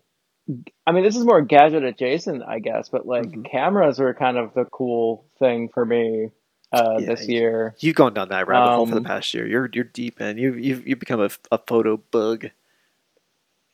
I 0.85 0.91
mean, 0.91 1.03
this 1.03 1.15
is 1.15 1.25
more 1.25 1.41
gadget 1.41 1.83
adjacent, 1.83 2.43
I 2.43 2.59
guess, 2.59 2.89
but 2.89 3.07
like 3.07 3.25
mm-hmm. 3.25 3.43
cameras 3.43 3.99
were 3.99 4.13
kind 4.13 4.37
of 4.37 4.53
the 4.53 4.65
cool 4.65 5.25
thing 5.39 5.69
for 5.73 5.83
me 5.83 6.29
uh, 6.75 6.97
yeah, 6.99 7.07
this 7.07 7.27
year. 7.27 7.75
You've 7.79 7.95
gone 7.95 8.13
down 8.13 8.29
that 8.29 8.47
rabbit 8.47 8.69
um, 8.69 8.75
hole 8.75 8.85
for 8.87 8.93
the 8.93 8.99
um, 8.99 9.05
past 9.05 9.33
year. 9.33 9.47
You're 9.47 9.69
you're 9.73 9.83
deep 9.83 10.21
in. 10.21 10.37
You 10.37 10.53
you've 10.53 10.87
you've 10.87 10.99
become 10.99 11.21
a, 11.21 11.29
a 11.51 11.57
photo 11.57 11.97
bug. 12.11 12.47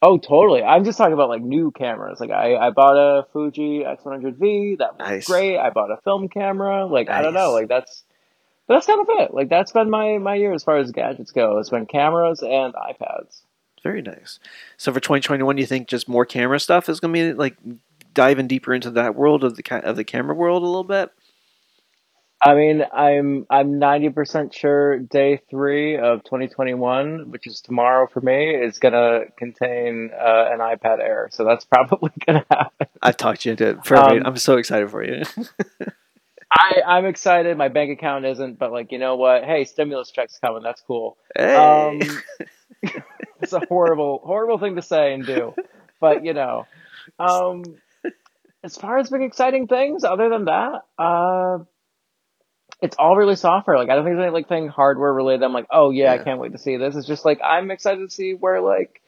Oh, 0.04 0.18
totally. 0.18 0.64
I'm 0.64 0.84
just 0.84 0.97
talking 0.97 1.14
about 1.14 1.30
like 1.30 1.43
new 1.43 1.72
cameras. 1.72 2.20
Like 2.20 2.32
I, 2.32 2.56
I 2.56 2.70
bought 2.72 2.97
a 2.97 3.28
Fuji 3.34 3.84
X100V. 3.84 4.80
That 4.80 4.97
was 4.97 5.08
nice. 5.08 5.28
great. 5.28 5.60
I 5.60 5.70
bought 5.70 5.91
a 5.91 5.97
film 6.04 6.28
camera. 6.28 6.86
Like 6.88 7.08
nice. 7.08 7.20
I 7.20 7.22
don't 7.22 7.36
know. 7.36 7.52
Like 7.52 7.68
that's 7.68 8.04
that's 8.68 8.88
kind 8.88 9.02
of 9.02 9.08
it. 9.10 9.34
Like 9.34 9.49
that's 9.49 9.72
been 9.72 9.89
my 9.89 10.18
my 10.18 10.36
year 10.36 10.54
as 10.54 10.64
far 10.64 10.78
as 10.78 10.91
gadgets 10.91 11.32
go. 11.32 11.60
It's 11.60 11.70
been 11.70 11.86
cameras 11.86 12.41
and 12.41 12.74
iPads. 12.74 13.41
Very 13.84 14.02
nice. 14.02 14.39
So 14.78 14.93
for 14.93 14.99
2021, 14.99 15.56
do 15.56 15.60
you 15.60 15.68
think 15.68 15.88
just 15.88 16.08
more 16.08 16.26
camera 16.26 16.60
stuff 16.60 16.88
is 16.88 16.99
going 16.99 17.14
to 17.14 17.20
be 17.20 17.34
like 17.34 17.58
diving 18.14 18.47
deeper 18.47 18.74
into 18.74 18.91
that 18.91 19.16
world 19.16 19.43
of 19.43 19.56
the 19.56 19.82
of 19.84 19.95
the 19.95 20.04
camera 20.04 20.36
world 20.36 20.64
a 20.64 20.66
little 20.66 20.84
bit? 20.84 21.12
I 22.44 22.56
mean, 22.56 22.84
I'm 22.92 23.46
I'm 23.50 23.74
90% 23.80 24.52
sure 24.52 24.98
day 24.98 25.42
three 25.50 25.98
of 25.98 26.24
2021, 26.24 27.30
which 27.30 27.46
is 27.46 27.62
tomorrow 27.62 28.08
for 28.08 28.20
me, 28.20 28.56
is 28.56 28.80
gonna 28.80 29.26
contain 29.38 30.10
uh, 30.12 30.50
an 30.52 30.60
iPad 30.60 31.00
Air. 31.00 31.30
So 31.32 31.46
that's 31.46 31.66
probably 31.72 32.12
gonna 32.26 32.46
happen. 32.50 32.88
I've 33.02 33.18
talked 33.18 33.46
you 33.46 33.52
into 33.52 33.68
it. 33.68 33.84
Perfect. 33.84 34.12
Um, 34.12 34.24
I'm 34.26 34.38
so 34.38 34.58
excited 34.58 34.89
for 34.89 35.04
you. 35.04 35.24
I 36.52 36.82
I'm 36.86 37.06
excited. 37.06 37.56
My 37.58 37.68
bank 37.68 37.92
account 37.92 38.26
isn't, 38.26 38.58
but 38.58 38.72
like 38.72 38.92
you 38.92 38.98
know 38.98 39.18
what? 39.18 39.44
Hey, 39.44 39.66
stimulus 39.66 40.10
checks 40.10 40.39
coming. 40.39 40.64
That's 40.64 40.82
cool. 40.82 41.18
Hey. 41.36 41.56
Um, 41.56 42.02
it's 43.42 43.54
a 43.54 43.62
horrible 43.68 44.20
horrible 44.26 44.58
thing 44.58 44.76
to 44.78 44.82
say 44.82 45.14
and 45.14 45.26
do, 45.26 45.54
but 46.00 46.26
you 46.26 46.34
know, 46.34 46.66
um, 47.20 47.64
as 48.64 48.76
far 48.76 48.98
as 48.98 49.12
big 49.12 49.22
exciting 49.22 49.68
things, 49.68 50.04
other 50.04 50.30
than 50.30 50.46
that, 50.46 50.82
uh 50.98 51.60
it's 52.82 52.96
all 52.98 53.16
really 53.16 53.36
software. 53.36 53.78
Like 53.78 53.90
I 53.90 53.96
don't 53.96 54.04
think 54.04 54.16
there's 54.16 54.26
any 54.26 54.34
like 54.34 54.50
thing 54.50 54.68
hardware 54.68 55.14
related. 55.14 55.44
I'm 55.44 55.54
like, 55.54 55.68
oh 55.72 55.92
yeah, 55.92 56.14
yeah, 56.14 56.20
I 56.20 56.24
can't 56.24 56.40
wait 56.40 56.52
to 56.54 56.58
see 56.58 56.78
this. 56.78 56.96
It's 56.96 57.08
just 57.08 57.24
like 57.24 57.40
I'm 57.44 57.72
excited 57.72 58.10
to 58.10 58.14
see 58.14 58.34
where 58.34 58.60
like 58.62 59.02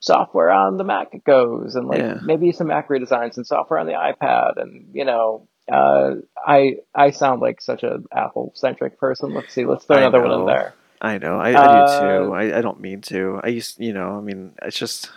software 0.00 0.50
on 0.50 0.76
the 0.76 0.84
Mac 0.84 1.24
goes, 1.24 1.74
and 1.74 1.88
like 1.88 1.98
yeah. 1.98 2.18
maybe 2.22 2.52
some 2.52 2.66
Mac 2.66 2.88
redesigns 2.88 3.36
and 3.36 3.46
software 3.46 3.80
on 3.80 3.86
the 3.86 3.92
iPad, 3.92 4.60
and 4.60 4.90
you 4.92 5.04
know, 5.04 5.48
uh, 5.72 6.16
I 6.36 6.76
I 6.94 7.10
sound 7.10 7.40
like 7.40 7.62
such 7.62 7.82
an 7.82 8.04
Apple 8.12 8.52
centric 8.54 8.98
person. 8.98 9.32
Let's 9.32 9.52
see, 9.52 9.64
let's 9.64 9.86
throw 9.86 9.96
another 9.96 10.22
one 10.22 10.40
in 10.40 10.46
there. 10.46 10.74
I 11.00 11.18
know, 11.18 11.38
I, 11.38 11.52
I 11.52 11.54
uh, 11.54 12.00
do 12.00 12.26
too. 12.28 12.32
I, 12.34 12.58
I 12.58 12.60
don't 12.62 12.80
mean 12.80 13.00
to. 13.02 13.40
I 13.42 13.48
used, 13.48 13.78
you 13.78 13.92
know, 13.92 14.16
I 14.16 14.20
mean, 14.20 14.52
it's 14.62 14.78
just 14.78 15.10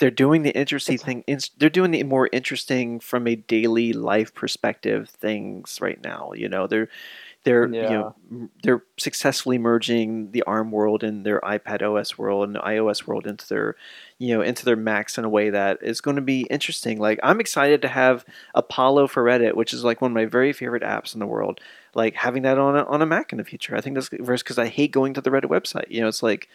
they're 0.00 0.10
doing 0.10 0.42
the 0.42 0.56
interesting 0.56 0.96
thing. 0.96 1.24
They're 1.58 1.68
doing 1.68 1.90
the 1.90 2.02
more 2.04 2.28
interesting 2.32 3.00
from 3.00 3.26
a 3.26 3.36
daily 3.36 3.92
life 3.92 4.34
perspective 4.34 5.10
things 5.10 5.78
right 5.80 6.02
now. 6.02 6.32
You 6.34 6.48
know, 6.48 6.66
they're 6.66 6.88
they're 7.44 7.68
yeah. 7.68 7.82
you 7.82 7.90
know 7.90 8.48
they're 8.62 8.82
successfully 8.98 9.58
merging 9.58 10.32
the 10.32 10.42
ARM 10.44 10.70
world 10.72 11.04
and 11.04 11.24
their 11.24 11.40
iPad 11.40 11.82
OS 11.82 12.16
world 12.16 12.48
and 12.48 12.56
iOS 12.56 13.06
world 13.06 13.26
into 13.26 13.46
their 13.46 13.76
you 14.18 14.34
know 14.34 14.40
into 14.40 14.64
their 14.64 14.76
Macs 14.76 15.18
in 15.18 15.24
a 15.24 15.28
way 15.28 15.50
that 15.50 15.78
is 15.82 16.00
going 16.00 16.16
to 16.16 16.22
be 16.22 16.46
interesting. 16.50 16.98
Like 16.98 17.20
I'm 17.22 17.38
excited 17.38 17.82
to 17.82 17.88
have 17.88 18.24
Apollo 18.54 19.08
for 19.08 19.22
Reddit, 19.22 19.54
which 19.54 19.74
is 19.74 19.84
like 19.84 20.00
one 20.00 20.12
of 20.12 20.14
my 20.14 20.24
very 20.24 20.54
favorite 20.54 20.82
apps 20.82 21.12
in 21.12 21.20
the 21.20 21.26
world. 21.26 21.60
Like 21.94 22.14
having 22.14 22.42
that 22.44 22.56
on 22.56 22.74
a, 22.74 22.84
on 22.84 23.02
a 23.02 23.06
Mac 23.06 23.32
in 23.32 23.38
the 23.38 23.44
future. 23.44 23.76
I 23.76 23.82
think 23.82 23.96
that's 23.96 24.08
because 24.08 24.58
I 24.58 24.68
hate 24.68 24.92
going 24.92 25.12
to 25.12 25.20
the 25.20 25.30
Reddit 25.30 25.50
website. 25.50 25.90
You 25.90 26.00
know, 26.00 26.08
it's 26.08 26.22
like 26.22 26.48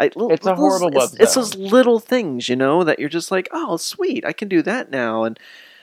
I, 0.00 0.10
it's 0.14 0.46
a 0.46 0.54
horrible 0.54 0.88
it's, 0.96 1.14
it's, 1.14 1.34
those 1.34 1.54
little 1.56 2.00
things, 2.00 2.48
you 2.48 2.56
know, 2.56 2.82
that 2.84 2.98
you're 2.98 3.10
just 3.10 3.30
like, 3.30 3.48
oh, 3.52 3.76
sweet, 3.76 4.24
I 4.24 4.32
can 4.32 4.48
do 4.48 4.62
that 4.62 4.90
now. 4.90 5.24
And 5.24 5.38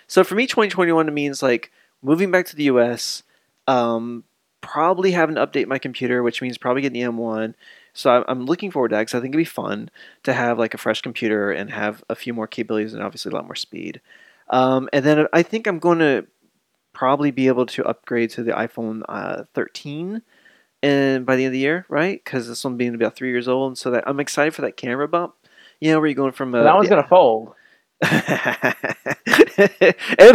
so 0.07 0.24
for 0.24 0.34
me, 0.34 0.47
2021 0.47 1.13
means 1.13 1.43
like 1.43 1.72
moving 2.01 2.32
back 2.32 2.47
to 2.47 2.55
the 2.55 2.63
U.S., 2.63 3.22
um, 3.68 4.24
probably 4.61 5.11
having 5.11 5.36
to 5.36 5.45
update 5.45 5.68
my 5.68 5.78
computer, 5.78 6.24
which 6.24 6.41
means 6.41 6.57
probably 6.57 6.82
getting 6.82 6.99
the 6.99 7.07
M1. 7.07 7.53
So 7.93 8.26
I'm 8.28 8.45
looking 8.45 8.72
forward 8.72 8.89
to 8.89 8.95
that 8.95 9.01
because 9.01 9.13
I 9.13 9.22
think 9.22 9.36
it'd 9.36 9.39
be 9.39 9.45
fun 9.45 9.91
to 10.24 10.34
have 10.34 10.57
like 10.57 10.74
a 10.74 10.78
fresh 10.80 11.01
computer 11.01 11.51
and 11.51 11.70
have 11.70 12.03
a 12.09 12.15
few 12.15 12.34
more 12.34 12.47
capabilities 12.47 12.93
and 12.93 13.03
obviously 13.03 13.32
a 13.32 13.36
lot 13.36 13.45
more 13.45 13.55
speed. 13.55 14.01
Um, 14.49 14.89
and 14.93 15.05
then 15.05 15.28
I 15.32 15.43
think 15.43 15.68
I'm 15.68 15.80
going 15.80 15.99
to 15.99 16.26
probably 16.93 17.30
be 17.30 17.47
able 17.47 17.68
to 17.68 17.86
upgrade 17.86 18.32
to 18.32 18.43
the 18.43 18.53
iPhone 18.53 19.03
uh, 19.07 19.43
13 19.53 20.24
and 20.84 21.26
by 21.26 21.36
the 21.36 21.44
end 21.44 21.48
of 21.48 21.54
the 21.54 21.60
year, 21.60 21.86
right? 21.90 22.22
Because 22.24 22.48
this 22.48 22.64
one 22.64 22.78
being 22.78 22.96
about 22.96 23.16
three 23.16 23.30
years 23.30 23.48
old, 23.48 23.72
and 23.72 23.78
so 23.78 23.92
that 23.92 24.04
I'm 24.08 24.20
excited 24.20 24.54
for 24.54 24.62
that 24.64 24.78
camera 24.78 25.08
bump. 25.08 25.36
You 25.80 25.92
know, 25.92 26.00
where 26.00 26.08
you're 26.08 26.16
going 26.16 26.32
from 26.32 26.56
a, 26.56 26.64
that 26.64 26.76
one's 26.76 26.90
yeah. 26.90 26.96
gonna 26.96 27.08
fold. 27.08 27.54
and 28.02 28.12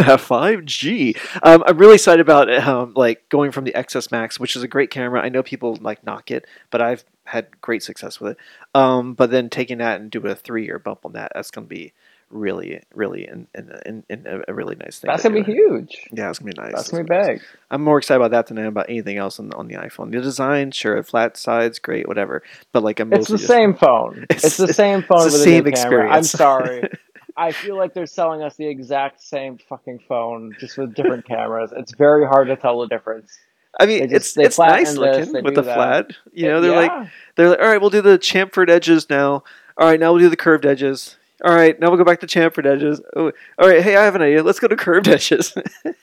have 0.03 0.21
5G. 0.21 1.17
Um, 1.43 1.63
I'm 1.65 1.77
really 1.77 1.93
excited 1.93 2.19
about 2.19 2.53
um, 2.53 2.93
like 2.93 3.29
going 3.29 3.51
from 3.51 3.63
the 3.63 3.71
XS 3.71 4.11
Max, 4.11 4.37
which 4.37 4.57
is 4.57 4.63
a 4.63 4.67
great 4.67 4.89
camera. 4.89 5.21
I 5.21 5.29
know 5.29 5.43
people 5.43 5.77
like 5.79 6.05
knock 6.05 6.29
it, 6.29 6.45
but 6.71 6.81
I've 6.81 7.05
had 7.23 7.61
great 7.61 7.81
success 7.81 8.19
with 8.19 8.33
it. 8.33 8.37
Um, 8.75 9.13
but 9.13 9.31
then 9.31 9.49
taking 9.49 9.77
that 9.77 10.01
and 10.01 10.11
doing 10.11 10.31
a 10.31 10.35
three 10.35 10.65
year 10.65 10.77
bump 10.77 11.05
on 11.05 11.13
that, 11.13 11.31
that's 11.33 11.51
going 11.51 11.65
to 11.65 11.69
be 11.69 11.93
really, 12.33 12.81
really, 12.93 13.27
in, 13.27 13.47
in, 13.55 13.71
in, 13.85 14.03
in 14.09 14.43
a 14.47 14.53
really 14.53 14.75
nice 14.75 14.99
thing. 14.99 15.09
That's 15.09 15.23
gonna 15.23 15.35
be 15.43 15.43
huge. 15.51 16.07
Yeah, 16.11 16.29
it's 16.29 16.39
gonna 16.39 16.51
be 16.51 16.61
nice. 16.61 16.71
That's 16.71 16.81
It's 16.83 16.91
gonna 16.91 17.03
be 17.03 17.09
gonna 17.09 17.21
nice. 17.21 17.39
big. 17.39 17.41
I'm 17.71 17.83
more 17.83 17.97
excited 17.97 18.19
about 18.19 18.31
that 18.31 18.47
than 18.47 18.57
I 18.57 18.61
am 18.63 18.67
about 18.69 18.89
anything 18.89 19.17
else 19.17 19.39
on, 19.39 19.53
on 19.53 19.67
the 19.67 19.75
iPhone. 19.75 20.11
The 20.11 20.19
design, 20.21 20.71
sure, 20.71 21.01
flat 21.03 21.37
sides, 21.37 21.79
great, 21.79 22.07
whatever. 22.07 22.43
But 22.71 22.83
like, 22.83 22.99
I'm 22.99 23.13
It's 23.13 23.27
the 23.29 23.37
same 23.37 23.75
phone. 23.75 24.23
It's- 24.29 24.43
It's, 24.45 24.57
the 24.57 24.73
same 24.73 25.01
phone 25.03 25.19
the 25.19 25.25
with 25.25 25.33
a 25.35 25.37
same 25.37 25.63
new 25.63 25.71
camera. 25.71 26.09
I'm 26.11 26.23
sorry. 26.23 26.83
I 27.37 27.51
feel 27.51 27.77
like 27.77 27.93
they're 27.95 28.05
selling 28.05 28.43
us 28.43 28.55
the 28.57 28.67
exact 28.67 29.21
same 29.23 29.57
fucking 29.57 29.99
phone, 30.07 30.51
just 30.59 30.77
with 30.77 30.93
different 30.93 31.25
cameras. 31.27 31.71
It's 31.75 31.93
very 31.95 32.25
hard 32.27 32.47
to 32.49 32.55
tell 32.55 32.79
the 32.81 32.87
difference. 32.87 33.31
I 33.79 33.87
mean, 33.87 34.07
just- 34.09 34.37
it's 34.37 34.47
it's 34.47 34.59
nice 34.59 34.93
flatten 34.95 35.19
this, 35.19 35.27
looking 35.29 35.43
with 35.43 35.55
the 35.55 35.63
that. 35.63 35.75
flat. 35.75 36.11
You 36.31 36.47
know, 36.47 36.61
they're 36.61 36.75
like 36.75 37.09
they're 37.35 37.49
like, 37.49 37.59
all 37.59 37.65
right, 37.67 37.81
we'll 37.81 37.89
do 37.89 38.01
the 38.03 38.19
chamfered 38.19 38.69
edges 38.69 39.09
now. 39.09 39.43
All 39.79 39.87
right, 39.89 39.99
now 39.99 40.11
we'll 40.13 40.21
do 40.21 40.29
the 40.29 40.35
curved 40.37 40.67
edges. 40.67 41.17
All 41.43 41.53
right, 41.53 41.77
now 41.79 41.89
we'll 41.89 41.97
go 41.97 42.05
back 42.05 42.21
to 42.21 42.27
chamfered 42.27 42.65
edges. 42.65 43.01
Oh, 43.15 43.31
all 43.59 43.67
right, 43.67 43.81
hey, 43.83 43.97
I 43.97 44.05
have 44.05 44.15
an 44.15 44.21
idea. 44.21 44.43
Let's 44.43 44.59
go 44.59 44.67
to 44.69 44.75
curved 44.77 45.07
edges. 45.09 45.53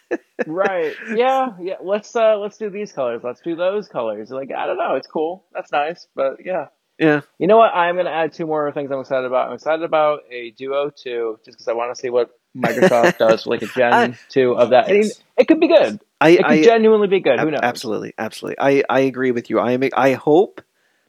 right. 0.46 0.94
Yeah, 1.14 1.52
yeah. 1.60 1.74
Let's 1.82 2.14
uh 2.14 2.36
let's 2.38 2.58
do 2.58 2.68
these 2.70 2.92
colors. 2.92 3.22
Let's 3.24 3.40
do 3.40 3.56
those 3.56 3.88
colors. 3.88 4.30
Like, 4.30 4.50
I 4.52 4.66
don't 4.66 4.76
know, 4.78 4.94
it's 4.96 5.06
cool. 5.06 5.44
That's 5.52 5.72
nice, 5.72 6.06
but 6.14 6.44
yeah. 6.44 6.66
yeah, 6.98 7.22
You 7.38 7.46
know 7.46 7.56
what? 7.56 7.74
I'm 7.74 7.96
gonna 7.96 8.10
add 8.10 8.32
two 8.32 8.46
more 8.46 8.70
things 8.72 8.90
I'm 8.90 9.00
excited 9.00 9.24
about. 9.24 9.48
I'm 9.48 9.54
excited 9.54 9.82
about 9.82 10.20
a 10.30 10.50
Duo 10.50 10.90
2, 10.90 11.38
just 11.44 11.56
because 11.56 11.68
I 11.68 11.72
want 11.72 11.94
to 11.94 12.00
see 12.00 12.10
what 12.10 12.30
Microsoft 12.56 13.18
does, 13.18 13.46
like 13.46 13.62
a 13.62 13.66
Gen 13.66 13.92
I- 13.92 14.18
2 14.28 14.52
of 14.56 14.70
that. 14.70 14.88
I 14.88 14.92
mean, 14.92 15.10
it 15.38 15.48
could 15.48 15.60
be 15.60 15.68
good. 15.68 16.00
I, 16.20 16.30
It 16.30 16.36
could 16.38 16.46
I 16.46 16.62
genuinely 16.62 17.08
be 17.08 17.20
good. 17.20 17.40
Who 17.40 17.50
knows? 17.50 17.60
Absolutely, 17.62 18.12
absolutely. 18.18 18.58
I, 18.60 18.82
I 18.90 19.00
agree 19.00 19.30
with 19.30 19.48
you. 19.48 19.58
I 19.58 19.72
am. 19.72 19.82
I 19.96 20.12
hope 20.12 20.60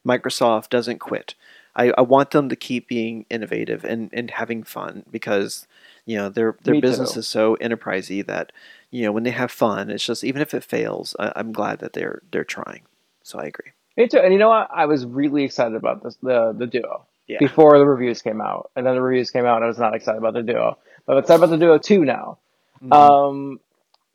Microsoft 0.06 0.70
doesn't 0.70 1.00
quit. 1.00 1.34
I, 1.74 1.92
I 1.96 2.02
want 2.02 2.30
them 2.30 2.48
to 2.48 2.56
keep 2.56 2.88
being 2.88 3.24
innovative 3.30 3.84
and, 3.84 4.10
and 4.12 4.30
having 4.30 4.62
fun 4.62 5.04
because 5.10 5.66
you 6.06 6.16
know 6.16 6.28
their 6.28 6.56
their 6.64 6.74
Me 6.74 6.80
business 6.80 7.14
too. 7.14 7.20
is 7.20 7.28
so 7.28 7.56
enterprisey 7.60 8.26
that 8.26 8.52
you 8.90 9.02
know 9.04 9.12
when 9.12 9.22
they 9.24 9.30
have 9.30 9.50
fun, 9.50 9.90
it's 9.90 10.04
just 10.04 10.24
even 10.24 10.42
if 10.42 10.54
it 10.54 10.64
fails, 10.64 11.14
I, 11.18 11.32
I'm 11.36 11.52
glad 11.52 11.78
that 11.80 11.92
they're 11.94 12.22
they're 12.30 12.44
trying. 12.44 12.82
So 13.22 13.38
I 13.38 13.44
agree. 13.44 13.72
Me 13.96 14.08
too. 14.08 14.18
And 14.18 14.32
you 14.32 14.38
know 14.38 14.48
what? 14.48 14.68
I 14.72 14.86
was 14.86 15.04
really 15.06 15.44
excited 15.44 15.74
about 15.76 16.02
this 16.02 16.16
the 16.22 16.52
the 16.56 16.66
Duo 16.66 17.06
Yeah. 17.26 17.38
before 17.38 17.78
the 17.78 17.86
reviews 17.86 18.22
came 18.22 18.40
out, 18.40 18.70
and 18.76 18.84
then 18.86 18.94
the 18.94 19.02
reviews 19.02 19.30
came 19.30 19.46
out, 19.46 19.56
and 19.56 19.64
I 19.64 19.68
was 19.68 19.78
not 19.78 19.94
excited 19.94 20.18
about 20.18 20.34
the 20.34 20.42
Duo. 20.42 20.78
But 21.06 21.12
I'm 21.14 21.18
excited 21.20 21.42
about 21.42 21.50
the 21.50 21.58
Duo 21.58 21.78
2 21.78 22.04
now. 22.04 22.38
Mhm. 22.82 22.92
Um, 22.92 23.60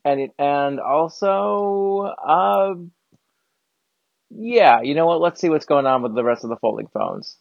and 0.04 0.20
it, 0.20 0.32
and 0.38 0.80
also, 0.80 2.14
um, 2.24 2.92
yeah, 4.30 4.80
you 4.82 4.94
know 4.94 5.06
what? 5.06 5.20
Let's 5.20 5.40
see 5.40 5.48
what's 5.48 5.64
going 5.66 5.86
on 5.86 6.02
with 6.02 6.14
the 6.14 6.24
rest 6.24 6.44
of 6.44 6.50
the 6.50 6.56
folding 6.56 6.86
phones. 6.88 7.36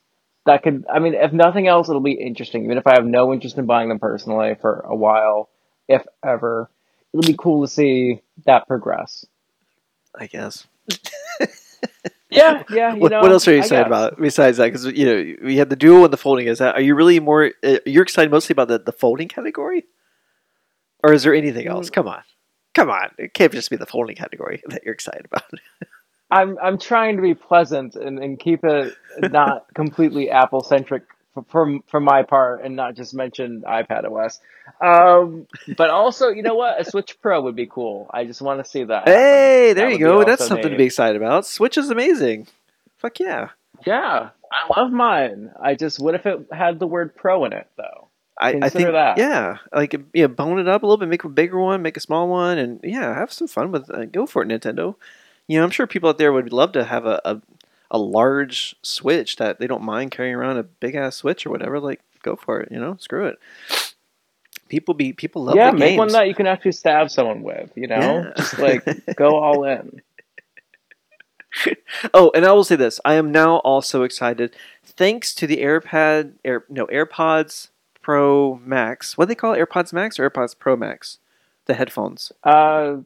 That 0.48 0.64
could, 0.64 0.86
I 0.91 1.00
mean, 1.00 1.14
if 1.14 1.32
nothing 1.32 1.68
else, 1.68 1.89
it'll 1.89 2.02
be 2.02 2.14
interesting. 2.14 2.64
Even 2.66 2.78
if 2.78 2.88
I 2.88 2.93
have 2.95 3.06
no 3.06 3.32
interest 3.34 3.58
in 3.58 3.66
buying 3.66 3.89
them 3.89 4.00
personally 4.00 4.56
for 4.60 4.80
a 4.80 4.95
while, 4.95 5.50
if 5.88 6.04
ever, 6.26 6.72
it'll 7.14 7.28
be 7.28 7.38
cool 7.38 7.66
to 7.66 7.72
see 7.72 8.22
that 8.45 8.68
progress. 8.68 9.26
I 10.16 10.26
guess. 10.28 10.66
Yeah, 12.30 12.64
yeah. 12.70 12.93
You 12.93 13.00
what, 13.00 13.12
know, 13.12 13.22
what 13.22 13.32
else 13.32 13.48
are 13.48 13.54
you 13.54 13.60
excited 13.60 13.88
about 13.88 14.20
besides 14.20 14.58
that? 14.58 14.66
Because 14.66 14.86
you 14.86 15.06
know 15.06 15.36
we 15.43 15.58
had 15.58 15.70
the 15.70 15.76
duo 15.76 16.04
and 16.04 16.12
the 16.12 16.18
folding. 16.18 16.48
Is 16.48 16.60
that 16.60 16.76
are 16.76 16.82
you 16.82 16.93
really 16.93 17.20
more? 17.20 17.52
Uh, 17.64 17.78
you're 17.86 18.04
excited 18.04 18.32
mostly 18.32 18.54
about 18.54 18.68
the, 18.68 18.80
the 18.80 18.91
folding 18.91 19.28
category, 19.28 19.86
or 21.04 21.14
is 21.14 21.24
there 21.24 21.34
anything 21.34 21.68
else? 21.68 21.89
Mm. 21.89 21.93
Come 21.93 22.08
on, 22.08 22.24
come 22.74 22.89
on! 22.89 23.12
It 23.18 23.34
can't 23.34 23.52
just 23.54 23.70
be 23.70 23.78
the 23.78 23.86
folding 23.86 24.16
category 24.16 24.62
that 24.68 24.84
you're 24.84 24.93
excited 24.93 25.26
about. 25.26 25.43
I'm 26.30 26.58
I'm 26.62 26.78
trying 26.78 27.16
to 27.16 27.22
be 27.22 27.34
pleasant 27.34 27.96
and, 27.96 28.20
and 28.20 28.40
keep 28.40 28.64
it 28.64 28.94
not 29.20 29.68
completely 29.74 30.30
Apple 30.30 30.62
centric 30.62 31.04
from 31.50 31.84
from 31.88 32.04
my 32.04 32.24
part, 32.24 32.64
and 32.64 32.76
not 32.76 32.96
just 32.96 33.14
mention 33.14 33.62
iPad 33.62 34.10
OS. 34.12 34.40
Um, 34.82 35.48
but 35.78 35.90
also, 35.90 36.30
you 36.30 36.44
know 36.44 36.56
what? 36.56 36.80
A 36.80 36.86
Switch 36.86 37.20
Pro 37.22 37.42
would 37.42 37.56
be 37.56 37.68
cool. 37.68 38.10
I 38.14 38.26
just 38.26 38.42
want 38.42 38.64
to 38.64 38.70
see 38.70 38.84
that. 38.84 39.08
Hey, 39.08 39.74
there 39.74 39.90
That 39.90 39.94
you 39.94 40.00
go. 40.00 40.24
That's 40.24 40.46
something 40.46 40.72
to 40.72 40.78
be 40.78 40.86
excited 40.86 41.16
about. 41.16 41.46
Switch 41.46 41.78
is 41.78 41.90
amazing. 41.90 42.48
Fuck 42.98 43.20
yeah! 43.20 43.50
Yeah, 43.86 44.30
I 44.52 44.80
love 44.80 44.92
mine. 44.92 45.52
I 45.62 45.76
just 45.76 46.00
what 46.00 46.16
if 46.16 46.26
it 46.26 46.48
had 46.52 46.80
the 46.80 46.88
word 46.88 47.16
Pro 47.16 47.46
in 47.46 47.54
it 47.54 47.68
though? 47.78 48.08
I, 48.40 48.60
I 48.62 48.70
think 48.70 48.92
that. 48.92 49.18
yeah, 49.18 49.58
like 49.74 49.96
yeah, 50.14 50.28
bone 50.28 50.60
it 50.60 50.68
up 50.68 50.84
a 50.84 50.86
little 50.86 50.98
bit, 50.98 51.10
make 51.10 51.24
a 51.24 51.30
bigger 51.30 51.60
one, 51.60 51.82
make 51.82 51.98
a 51.98 52.02
small 52.02 52.28
one, 52.28 52.58
and 52.58 52.80
yeah, 52.84 53.16
have 53.16 53.32
some 53.32 53.48
fun 53.48 53.72
with. 53.72 53.90
Uh, 53.90 54.06
go 54.06 54.26
for 54.26 54.44
it, 54.44 54.48
Nintendo. 54.48 54.96
You 55.48 55.58
know, 55.60 55.64
I'm 55.64 55.72
sure 55.72 55.88
people 55.88 56.10
out 56.10 56.18
there 56.18 56.34
would 56.34 56.52
love 56.52 56.72
to 56.74 56.84
have 56.84 57.06
a, 57.06 57.22
a 57.26 57.41
a 57.89 57.98
large 57.98 58.76
Switch 58.82 59.38
that 59.38 59.60
they 59.60 59.68
don't 59.68 59.84
mind 59.84 60.12
carrying 60.12 60.36
around 60.36 60.58
a 60.58 60.64
big 60.64 60.95
ass 60.95 61.16
Switch 61.18 61.45
or 61.45 61.50
whatever. 61.52 61.80
Like, 61.80 62.02
go 62.22 62.36
for 62.36 62.60
it. 62.60 62.70
You 62.72 62.80
know, 62.80 62.98
screw 63.00 63.26
it. 63.28 63.38
People 64.68 64.93
be 64.93 65.14
people 65.14 65.45
love 65.45 65.56
yeah, 65.56 65.72
make 65.72 65.91
games. 65.91 65.98
one 65.98 66.08
that 66.10 66.28
you 66.28 66.36
can 66.36 66.48
actually 66.48 66.74
stab 66.74 67.10
someone 67.10 67.41
with. 67.43 67.72
You 67.76 67.88
know, 67.88 67.98
Yeah. 68.26 68.34
just 68.36 68.60
like 68.60 68.84
go 69.16 69.38
all 69.41 69.64
in. 69.64 70.02
Oh, 72.14 72.30
and 72.36 72.45
I 72.45 72.52
will 72.52 72.64
say 72.64 72.76
this: 72.76 73.00
I 73.04 73.16
am 73.16 73.32
now 73.32 73.58
also 73.60 74.04
excited, 74.04 74.56
thanks 74.84 75.34
to 75.36 75.48
the 75.48 75.58
AirPad, 75.58 76.34
Air 76.45 76.66
no 76.70 76.86
AirPods 76.88 77.70
Pro 78.02 78.60
Max. 78.64 79.18
What 79.18 79.26
do 79.26 79.30
they 79.30 79.36
call 79.36 79.54
it? 79.54 79.58
AirPods 79.60 79.91
Max 79.91 80.20
or 80.20 80.30
AirPods 80.30 80.58
Pro 80.60 80.76
Max? 80.76 81.18
The 81.66 81.74
headphones. 81.74 82.32
Uh, 82.43 82.98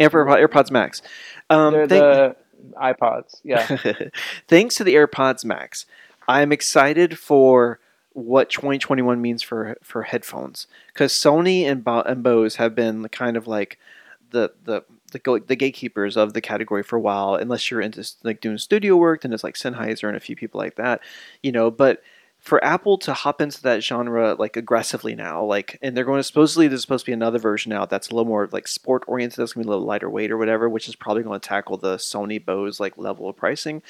AirPod, 0.00 0.46
AirPods 0.46 0.70
Max. 0.70 1.02
Um, 1.50 1.72
they're 1.72 1.86
thank- 1.86 2.02
the 2.02 2.36
iPods. 2.80 3.40
Yeah. 3.44 3.66
thanks 4.48 4.74
to 4.76 4.84
the 4.84 4.94
AirPods 4.94 5.44
Max, 5.44 5.86
I'm 6.28 6.52
excited 6.52 7.18
for 7.18 7.80
what 8.12 8.48
2021 8.48 9.20
means 9.20 9.42
for 9.42 9.76
for 9.82 10.02
headphones 10.04 10.66
because 10.88 11.12
Sony 11.12 11.64
and, 11.64 11.84
Bo- 11.84 12.00
and 12.00 12.22
Bose 12.22 12.56
have 12.56 12.74
been 12.74 13.06
kind 13.08 13.36
of 13.36 13.46
like 13.46 13.78
the 14.30 14.52
the 14.64 14.84
the, 15.12 15.18
go- 15.18 15.38
the 15.38 15.54
gatekeepers 15.56 16.16
of 16.16 16.32
the 16.32 16.40
category 16.40 16.82
for 16.82 16.96
a 16.96 17.00
while. 17.00 17.34
Unless 17.34 17.70
you're 17.70 17.80
into 17.80 18.08
like 18.24 18.40
doing 18.40 18.58
studio 18.58 18.96
work, 18.96 19.22
then 19.22 19.32
it's 19.32 19.44
like 19.44 19.54
Sennheiser 19.54 20.08
and 20.08 20.16
a 20.16 20.20
few 20.20 20.34
people 20.34 20.58
like 20.58 20.76
that, 20.76 21.00
you 21.42 21.52
know. 21.52 21.70
But 21.70 22.02
for 22.46 22.62
Apple 22.64 22.96
to 22.98 23.12
hop 23.12 23.40
into 23.40 23.60
that 23.62 23.82
genre 23.82 24.36
like 24.38 24.56
aggressively 24.56 25.16
now, 25.16 25.42
like, 25.42 25.80
and 25.82 25.96
they're 25.96 26.04
going 26.04 26.20
to 26.20 26.22
supposedly 26.22 26.68
there's 26.68 26.80
supposed 26.80 27.04
to 27.04 27.10
be 27.10 27.12
another 27.12 27.40
version 27.40 27.72
out 27.72 27.90
that's 27.90 28.08
a 28.08 28.14
little 28.14 28.24
more 28.24 28.48
like 28.52 28.68
sport 28.68 29.02
oriented. 29.08 29.38
That's 29.38 29.54
gonna 29.54 29.64
be 29.64 29.68
a 29.68 29.70
little 29.70 29.84
lighter 29.84 30.08
weight 30.08 30.30
or 30.30 30.38
whatever, 30.38 30.68
which 30.68 30.88
is 30.88 30.94
probably 30.94 31.24
going 31.24 31.40
to 31.40 31.48
tackle 31.48 31.76
the 31.76 31.96
Sony 31.96 32.42
Bose 32.42 32.78
like 32.78 32.96
level 32.96 33.28
of 33.28 33.34
pricing. 33.34 33.82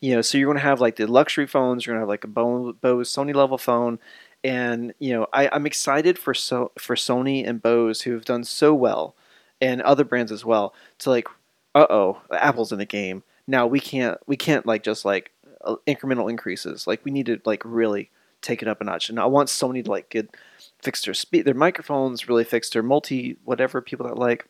You 0.00 0.14
know, 0.14 0.20
so 0.20 0.36
you're 0.36 0.46
going 0.46 0.58
to 0.58 0.62
have 0.62 0.78
like 0.78 0.96
the 0.96 1.06
luxury 1.06 1.46
phones. 1.46 1.86
You're 1.86 1.94
going 1.94 2.00
to 2.00 2.02
have 2.02 2.08
like 2.10 2.24
a 2.24 2.74
Bose 2.74 3.10
Sony 3.10 3.34
level 3.34 3.56
phone, 3.56 3.98
and 4.44 4.92
you 4.98 5.14
know, 5.14 5.26
I, 5.32 5.48
I'm 5.50 5.64
excited 5.64 6.18
for 6.18 6.34
so 6.34 6.70
for 6.78 6.96
Sony 6.96 7.48
and 7.48 7.62
Bose 7.62 8.02
who 8.02 8.12
have 8.12 8.26
done 8.26 8.44
so 8.44 8.74
well, 8.74 9.16
and 9.62 9.80
other 9.80 10.04
brands 10.04 10.30
as 10.30 10.44
well. 10.44 10.74
To 10.98 11.08
like, 11.08 11.28
uh 11.74 11.86
oh, 11.88 12.20
Apple's 12.30 12.72
in 12.72 12.78
the 12.78 12.84
game 12.84 13.22
now. 13.46 13.66
We 13.66 13.80
can't 13.80 14.18
we 14.26 14.36
can't 14.36 14.66
like 14.66 14.82
just 14.82 15.06
like 15.06 15.32
Uh, 15.64 15.76
incremental 15.86 16.28
increases. 16.28 16.86
Like 16.86 17.04
we 17.04 17.10
need 17.10 17.26
to 17.26 17.40
like 17.44 17.62
really 17.64 18.10
take 18.40 18.62
it 18.62 18.68
up 18.68 18.80
a 18.80 18.84
notch. 18.84 19.08
And 19.08 19.20
I 19.20 19.26
want 19.26 19.48
Sony 19.48 19.84
to 19.84 19.90
like 19.90 20.10
get 20.10 20.34
fix 20.80 21.04
their 21.04 21.14
speed, 21.14 21.44
their 21.44 21.54
microphones, 21.54 22.28
really 22.28 22.44
fix 22.44 22.70
their 22.70 22.82
multi 22.82 23.36
whatever 23.44 23.80
people 23.80 24.08
that 24.08 24.18
like, 24.18 24.48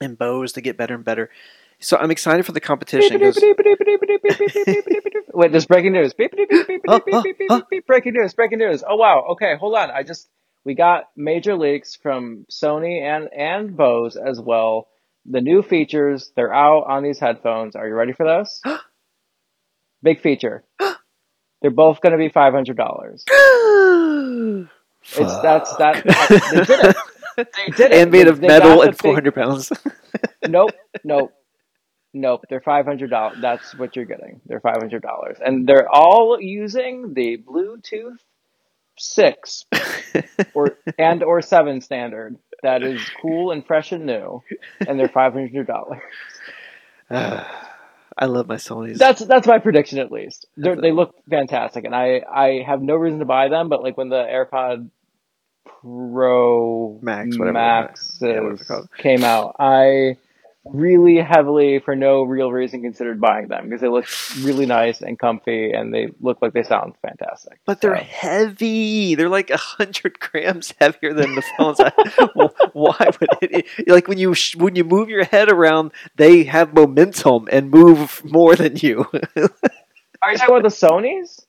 and 0.00 0.18
Bose 0.18 0.52
to 0.54 0.60
get 0.60 0.76
better 0.76 0.94
and 0.94 1.04
better. 1.04 1.30
So 1.78 1.96
I'm 1.96 2.10
excited 2.10 2.44
for 2.44 2.52
the 2.52 2.60
competition. 2.60 3.12
Wait, 5.34 5.52
there's 5.52 5.66
breaking 5.66 5.92
news. 5.92 6.14
Breaking 6.14 6.46
news, 8.14 8.34
breaking 8.34 8.58
news. 8.58 8.82
Oh 8.88 8.96
wow. 8.96 9.24
Okay, 9.32 9.56
hold 9.56 9.76
on. 9.76 9.90
I 9.90 10.02
just 10.02 10.28
we 10.64 10.74
got 10.74 11.10
major 11.16 11.56
leaks 11.56 11.94
from 11.94 12.46
Sony 12.50 13.02
and 13.02 13.28
and 13.32 13.76
Bose 13.76 14.16
as 14.16 14.40
well. 14.40 14.88
The 15.26 15.40
new 15.40 15.62
features, 15.62 16.32
they're 16.36 16.52
out 16.52 16.84
on 16.88 17.02
these 17.02 17.18
headphones. 17.18 17.76
Are 17.76 17.86
you 17.86 17.94
ready 17.94 18.12
for 18.12 18.26
this? 18.26 18.60
Big 20.04 20.20
feature. 20.20 20.62
They're 21.62 21.70
both 21.70 22.00
going 22.02 22.12
to 22.12 22.18
be 22.18 22.28
five 22.28 22.52
hundred 22.52 22.76
dollars. 22.76 23.24
It's 25.06 25.36
that's 25.42 25.76
that. 25.76 26.02
They 26.50 26.64
did 26.64 26.84
it. 26.84 26.96
They 27.36 27.72
did 27.76 27.90
it. 27.90 28.00
and 28.00 28.12
made 28.12 28.28
of 28.28 28.40
they 28.40 28.46
metal 28.46 28.76
got 28.76 28.82
the 28.82 28.88
and 28.90 28.98
400 28.98 29.34
pounds. 29.34 29.72
nope, 30.48 30.70
nope, 31.02 31.32
nope. 32.12 32.44
They're 32.48 32.60
five 32.60 32.86
hundred 32.86 33.10
dollars. 33.10 33.38
That's 33.42 33.76
what 33.76 33.96
you're 33.96 34.04
getting. 34.04 34.40
They're 34.46 34.60
five 34.60 34.76
hundred 34.78 35.02
dollars, 35.02 35.38
and 35.44 35.66
they're 35.66 35.88
all 35.92 36.38
using 36.40 37.12
the 37.12 37.36
Bluetooth 37.38 38.18
six 38.96 39.64
or 40.54 40.78
and 40.96 41.24
or 41.24 41.42
seven 41.42 41.80
standard. 41.80 42.36
That 42.62 42.84
is 42.84 43.00
cool 43.20 43.50
and 43.50 43.66
fresh 43.66 43.90
and 43.90 44.06
new, 44.06 44.42
and 44.86 44.98
they're 44.98 45.08
five 45.08 45.32
hundred 45.32 45.66
dollars. 45.66 46.02
Ah. 47.10 47.73
I 48.16 48.26
love 48.26 48.46
my 48.48 48.56
Sony's. 48.56 48.98
That's 48.98 49.24
that's 49.24 49.46
my 49.46 49.58
prediction 49.58 49.98
at 49.98 50.12
least. 50.12 50.46
They're, 50.56 50.76
they 50.76 50.92
look 50.92 51.14
fantastic, 51.28 51.84
and 51.84 51.94
I 51.94 52.22
I 52.32 52.62
have 52.66 52.80
no 52.82 52.94
reason 52.94 53.18
to 53.18 53.24
buy 53.24 53.48
them, 53.48 53.68
but 53.68 53.82
like 53.82 53.96
when 53.96 54.08
the 54.08 54.22
AirPod 54.22 54.90
Pro 55.64 56.98
Max. 57.02 57.26
Max, 57.26 57.38
whatever. 57.38 57.52
Maxes 57.52 58.18
Yeah, 58.20 58.28
whatever 58.28 58.56
they're 58.56 58.64
called. 58.64 58.88
came 58.98 59.24
out, 59.24 59.56
I 59.58 60.16
really 60.64 61.18
heavily, 61.18 61.78
for 61.78 61.94
no 61.94 62.22
real 62.22 62.50
reason, 62.52 62.82
considered 62.82 63.20
buying 63.20 63.48
them 63.48 63.64
because 63.64 63.80
they 63.80 63.88
look 63.88 64.06
really 64.40 64.66
nice 64.66 65.00
and 65.00 65.18
comfy, 65.18 65.72
and 65.72 65.92
they 65.92 66.08
look 66.20 66.40
like 66.40 66.52
they 66.52 66.62
sound 66.62 66.94
fantastic. 67.02 67.60
But 67.66 67.80
they're 67.80 67.96
So, 67.98 68.04
heavy. 68.04 69.14
They're 69.14 69.28
like 69.28 69.50
a 69.50 69.56
hundred 69.56 70.18
grams 70.20 70.72
heavier 70.80 71.12
than 71.12 71.34
the 71.34 71.42
phones. 71.58 71.78
Why 72.72 73.08
would 73.20 73.28
it? 73.42 73.88
Like 73.88 74.08
when 74.08 74.18
you 74.18 74.34
when 74.56 74.76
you 74.76 74.84
move 74.84 75.08
your 75.08 75.24
head 75.24 75.50
around, 75.50 75.92
they 76.16 76.44
have 76.44 76.74
momentum 76.74 77.48
and 77.52 77.70
move 77.70 78.22
more 78.24 78.56
than 78.56 78.76
you. 78.76 79.06
are 80.22 80.32
you 80.32 80.38
talking 80.38 80.56
about 80.56 80.62
the 80.62 80.68
Sony's? 80.68 81.46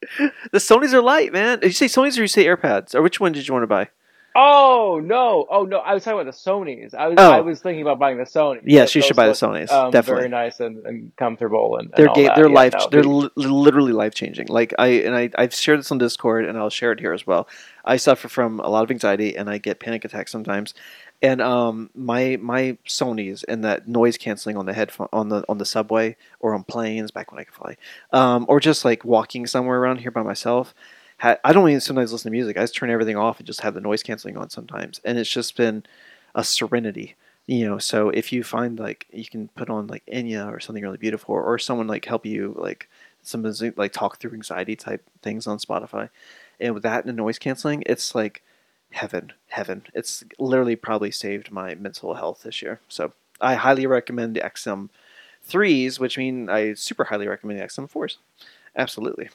the 0.52 0.58
Sony's 0.60 0.94
are 0.94 1.02
light, 1.02 1.32
man. 1.32 1.60
Did 1.60 1.68
you 1.68 1.74
say 1.74 1.86
Sony's 1.86 2.18
or 2.18 2.22
you 2.24 2.28
say 2.28 2.46
AirPods? 2.46 2.94
Or 2.94 3.02
which 3.02 3.20
one 3.20 3.32
did 3.32 3.48
you 3.48 3.54
want 3.54 3.64
to 3.64 3.68
buy? 3.68 3.90
Oh 4.38 5.00
no! 5.02 5.46
Oh 5.50 5.64
no! 5.64 5.78
I 5.78 5.94
was 5.94 6.04
talking 6.04 6.20
about 6.20 6.30
the 6.32 6.38
Sony's. 6.38 6.94
I 6.94 7.08
was 7.08 7.16
Oh. 7.18 7.32
I 7.32 7.40
was 7.40 7.62
thinking 7.62 7.82
about 7.82 8.00
buying 8.00 8.18
the 8.18 8.26
Sony. 8.26 8.60
Yes, 8.66 8.94
you 8.94 9.02
should 9.02 9.16
buy 9.16 9.28
the 9.28 9.34
Sony's. 9.34 9.72
Um, 9.72 9.92
definitely. 9.92 10.22
very 10.24 10.30
nice 10.30 10.60
and, 10.60 10.86
and 10.86 11.16
comfortable 11.16 11.78
and, 11.78 11.86
and 11.86 11.94
they're 11.96 12.14
ga- 12.14 12.36
they're 12.36 12.50
Yeah, 12.50 12.54
life 12.54 12.74
they're 12.92 13.02
they- 13.04 13.08
li- 13.08 13.30
literally 13.38 13.94
life 13.94 14.14
changing 14.14 14.48
like 14.48 14.74
i 14.78 14.88
and 14.88 15.16
i 15.16 15.30
i've 15.38 15.54
shared 15.54 15.80
this 15.80 15.92
on 15.92 15.98
discord 15.98 16.46
and 16.46 16.58
i'll 16.58 16.70
share 16.70 16.92
it 16.92 17.00
here 17.00 17.14
as 17.14 17.26
well 17.26 17.48
i 17.86 17.96
suffer 17.98 18.28
from 18.28 18.60
a 18.60 18.68
lot 18.70 18.84
of 18.84 18.92
anxiety 18.92 19.36
and 19.38 19.50
i 19.50 19.58
get 19.58 19.80
panic 19.80 20.04
attacks 20.06 20.32
sometimes 20.32 20.74
and 21.22 21.42
um 21.42 21.90
my 21.96 22.38
my 22.42 22.78
sony's 22.88 23.44
and 23.44 23.64
that 23.64 23.88
noise 23.88 24.18
canceling 24.18 24.58
on 24.58 24.66
the 24.66 24.74
headphone 24.74 25.08
on 25.14 25.30
the 25.30 25.44
on 25.48 25.58
the 25.60 25.66
subway 25.66 26.16
or 26.40 26.54
on 26.54 26.64
planes 26.64 27.12
back 27.12 27.32
when 27.32 27.40
i 27.40 27.44
could 27.44 27.54
fly 27.54 27.78
um 28.12 28.46
or 28.50 28.60
just 28.60 28.84
like 28.86 29.04
walking 29.06 29.46
somewhere 29.48 29.80
around 29.80 29.98
here 29.98 30.12
by 30.12 30.22
myself 30.24 30.74
ha- 31.18 31.38
i 31.44 31.54
don't 31.54 31.70
even 31.70 31.82
sometimes 31.82 32.12
listen 32.12 32.32
to 32.32 32.36
music. 32.36 32.58
I 32.58 32.62
just 32.62 32.76
turn 32.76 32.90
everything 32.90 33.18
off 33.18 33.40
and 33.40 33.48
just 33.48 33.62
have 33.62 33.74
the 33.74 33.82
noise 33.82 34.04
canceling 34.04 34.38
on 34.38 34.50
sometimes. 34.50 35.02
And 35.04 35.18
it's 35.18 35.30
just 35.30 35.56
been 35.56 35.84
a 36.34 36.44
serenity 36.44 37.16
you 37.48 37.66
know? 37.66 37.78
So 37.78 38.10
if 38.10 38.32
you 38.32 38.44
find 38.44 38.80
like 38.80 39.08
you 39.12 39.26
can 39.26 39.50
put 39.50 39.70
on 39.70 39.88
like 39.88 40.06
Enya 40.08 40.52
or 40.52 40.60
something 40.60 40.84
really 40.84 40.98
beautiful 40.98 41.36
or 41.36 41.58
someone 41.60 41.88
like 41.88 42.06
help 42.06 42.26
you 42.26 42.56
like 42.58 42.90
some 43.22 43.44
like 43.76 43.92
talk 43.92 44.20
through 44.20 44.34
anxiety 44.34 44.76
type 44.76 45.04
things 45.22 45.48
on 45.48 45.58
Spotify 45.58 46.10
and 46.60 46.74
with 46.74 46.84
that 46.84 47.06
and 47.06 47.10
the 47.10 47.14
noise 47.14 47.40
canceling 47.40 47.84
it's 47.86 48.16
like 48.16 48.44
heaven 48.92 49.34
heaven. 49.50 49.84
It's 49.94 50.24
literally 50.40 50.76
probably 50.76 51.12
saved 51.12 51.52
my 51.52 51.76
mental 51.76 52.14
health 52.16 52.44
this 52.44 52.62
year. 52.62 52.80
So 52.88 53.14
I 53.42 53.56
highly 53.56 53.86
recommend 53.88 54.36
the 54.36 54.42
XM 54.42 54.90
3s 55.48 56.00
which 56.00 56.18
mean 56.18 56.50
I 56.50 56.74
super 56.74 57.06
highly 57.06 57.28
recommend 57.28 57.60
the 57.60 57.66
XM 57.66 57.92
4s 57.92 58.18
absolutely 58.76 59.30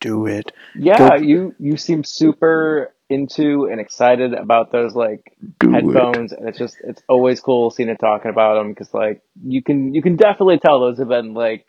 do 0.00 0.26
it 0.26 0.52
Yeah, 0.74 1.10
Go- 1.10 1.24
you 1.24 1.54
you 1.58 1.76
seem 1.76 2.04
super 2.04 2.92
into 3.10 3.64
and 3.64 3.80
excited 3.80 4.34
about 4.34 4.70
those 4.70 4.94
like 4.94 5.34
headphones, 5.62 6.32
and 6.32 6.48
it's 6.48 6.58
just 6.58 6.76
it's 6.84 7.02
always 7.08 7.40
cool 7.40 7.70
seeing 7.70 7.88
it 7.88 7.98
talking 7.98 8.30
about 8.30 8.54
them 8.54 8.68
because 8.70 8.92
like 8.92 9.22
you 9.42 9.62
can 9.62 9.94
you 9.94 10.02
can 10.02 10.16
definitely 10.16 10.58
tell 10.58 10.80
those 10.80 10.98
have 10.98 11.08
been 11.08 11.34
like 11.34 11.66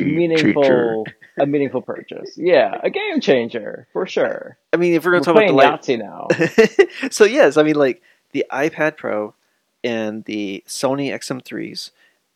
meaningful 0.00 1.04
a 1.38 1.46
meaningful 1.46 1.82
purchase. 1.82 2.32
Yeah, 2.36 2.78
a 2.82 2.90
game 2.90 3.20
changer 3.20 3.86
for 3.92 4.06
sure. 4.06 4.56
I 4.72 4.76
mean 4.76 4.94
if 4.94 5.04
we're 5.04 5.12
We're 5.12 5.20
gonna 5.20 5.24
talk 5.24 5.50
about 5.50 5.82
the 5.82 5.96
light 5.96 6.88
now. 7.00 7.08
so 7.10 7.24
yes, 7.24 7.56
I 7.56 7.62
mean 7.62 7.76
like 7.76 8.02
the 8.32 8.46
iPad 8.50 8.96
Pro 8.96 9.34
and 9.82 10.24
the 10.24 10.64
Sony 10.66 11.12
XM3s 11.12 11.90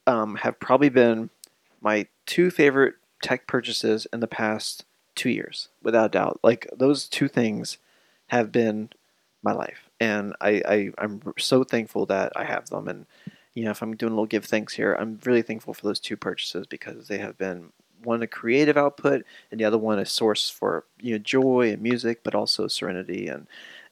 um, 0.07 0.37
have 0.37 0.61
probably 0.61 0.91
been 0.91 1.31
my 1.81 2.07
two 2.27 2.51
favorite 2.51 2.95
tech 3.23 3.47
purchases 3.47 4.07
in 4.13 4.21
the 4.21 4.27
past 4.27 4.85
two 5.15 5.31
years, 5.31 5.69
without 5.83 6.13
doubt. 6.13 6.41
Like 6.43 6.69
those 6.77 7.09
two 7.09 7.29
things 7.29 7.79
have 8.29 8.53
been 8.53 8.91
my 9.43 9.53
life, 9.53 9.89
and 10.01 10.35
I, 10.41 10.63
I 10.67 10.91
I'm 10.99 11.21
so 11.39 11.65
thankful 11.65 12.07
that 12.07 12.33
I 12.37 12.45
have 12.45 12.69
them. 12.69 12.89
And 12.89 13.07
you 13.55 13.65
know, 13.65 13.71
if 13.71 13.83
I'm 13.83 13.97
doing 13.97 14.13
a 14.13 14.15
little 14.15 14.27
give 14.27 14.45
thanks 14.45 14.75
here, 14.75 14.95
I'm 14.95 15.19
really 15.25 15.43
thankful 15.43 15.75
for 15.75 15.87
those 15.87 16.01
two 16.01 16.17
purchases 16.17 16.67
because 16.67 17.09
they 17.09 17.19
have 17.19 17.37
been 17.37 17.73
one 18.05 18.23
a 18.23 18.27
creative 18.27 18.77
output 18.77 19.25
and 19.51 19.59
the 19.59 19.65
other 19.65 19.79
one 19.79 19.99
a 19.99 20.07
source 20.07 20.49
for 20.49 20.85
you 21.01 21.13
know 21.15 21.19
joy 21.19 21.71
and 21.73 21.83
music, 21.83 22.21
but 22.23 22.35
also 22.35 22.69
serenity 22.69 23.29
and 23.29 23.47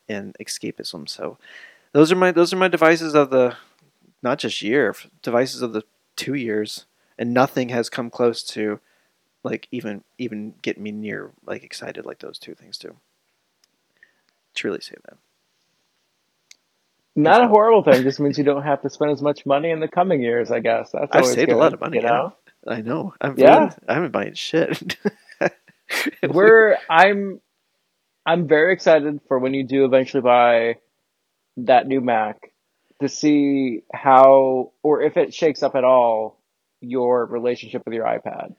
and 0.08 0.36
escapism. 0.40 1.08
So 1.08 1.38
those 1.92 2.12
are 2.12 2.16
my 2.16 2.32
those 2.32 2.52
are 2.52 2.56
my 2.56 2.68
devices 2.68 3.14
of 3.14 3.30
the 3.30 3.56
not 4.22 4.38
just 4.38 4.62
year 4.62 4.94
devices 5.22 5.62
of 5.62 5.72
the 5.72 5.82
two 6.14 6.34
years, 6.34 6.86
and 7.18 7.34
nothing 7.34 7.68
has 7.70 7.88
come 7.90 8.10
close 8.10 8.42
to 8.42 8.80
like 9.46 9.68
even 9.72 10.04
even 10.18 10.54
getting 10.62 10.84
me 10.84 10.92
near 10.92 11.32
like 11.46 11.64
excited 11.64 12.06
like 12.06 12.20
those 12.20 12.38
two 12.40 12.54
things 12.56 12.78
do. 12.78 12.96
Truly 14.54 14.80
say 14.80 14.96
that. 15.06 15.18
Not 17.16 17.42
a 17.44 17.48
horrible 17.48 17.82
thing. 17.84 18.04
Just 18.04 18.20
means 18.20 18.38
you 18.38 18.44
don't 18.44 18.62
have 18.62 18.82
to 18.82 18.90
spend 18.90 19.10
as 19.12 19.22
much 19.22 19.46
money 19.46 19.70
in 19.70 19.80
the 19.80 19.88
coming 19.88 20.22
years. 20.22 20.50
I 20.50 20.60
guess 20.60 20.90
that's 20.92 21.12
I've 21.12 21.26
saved 21.26 21.52
a 21.52 21.56
lot 21.58 21.74
of 21.74 21.80
money, 21.80 21.98
You 21.98 22.02
yeah. 22.02 22.10
know, 22.10 22.34
I 22.68 22.82
know. 22.82 23.14
I'm 23.20 23.36
Yeah. 23.36 23.36
really, 23.40 23.72
I 23.88 23.94
haven't 23.94 24.12
buying 24.12 24.34
shit. 24.34 24.96
we're 26.24 26.78
I'm 26.88 27.40
I'm 28.26 28.48
very 28.48 28.74
excited 28.74 29.20
for 29.28 29.38
when 29.38 29.54
you 29.54 29.64
do 29.64 29.84
eventually 29.86 30.22
buy 30.22 30.76
that 31.58 31.88
new 31.88 32.00
Mac 32.02 32.52
to 33.02 33.08
see 33.08 33.82
how 33.92 34.72
or 34.82 35.02
if 35.02 35.16
it 35.18 35.34
shakes 35.34 35.62
up 35.62 35.76
at 35.76 35.84
all 35.84 36.40
your 36.80 37.26
relationship 37.26 37.82
with 37.86 37.94
your 37.94 38.06
iPad. 38.06 38.54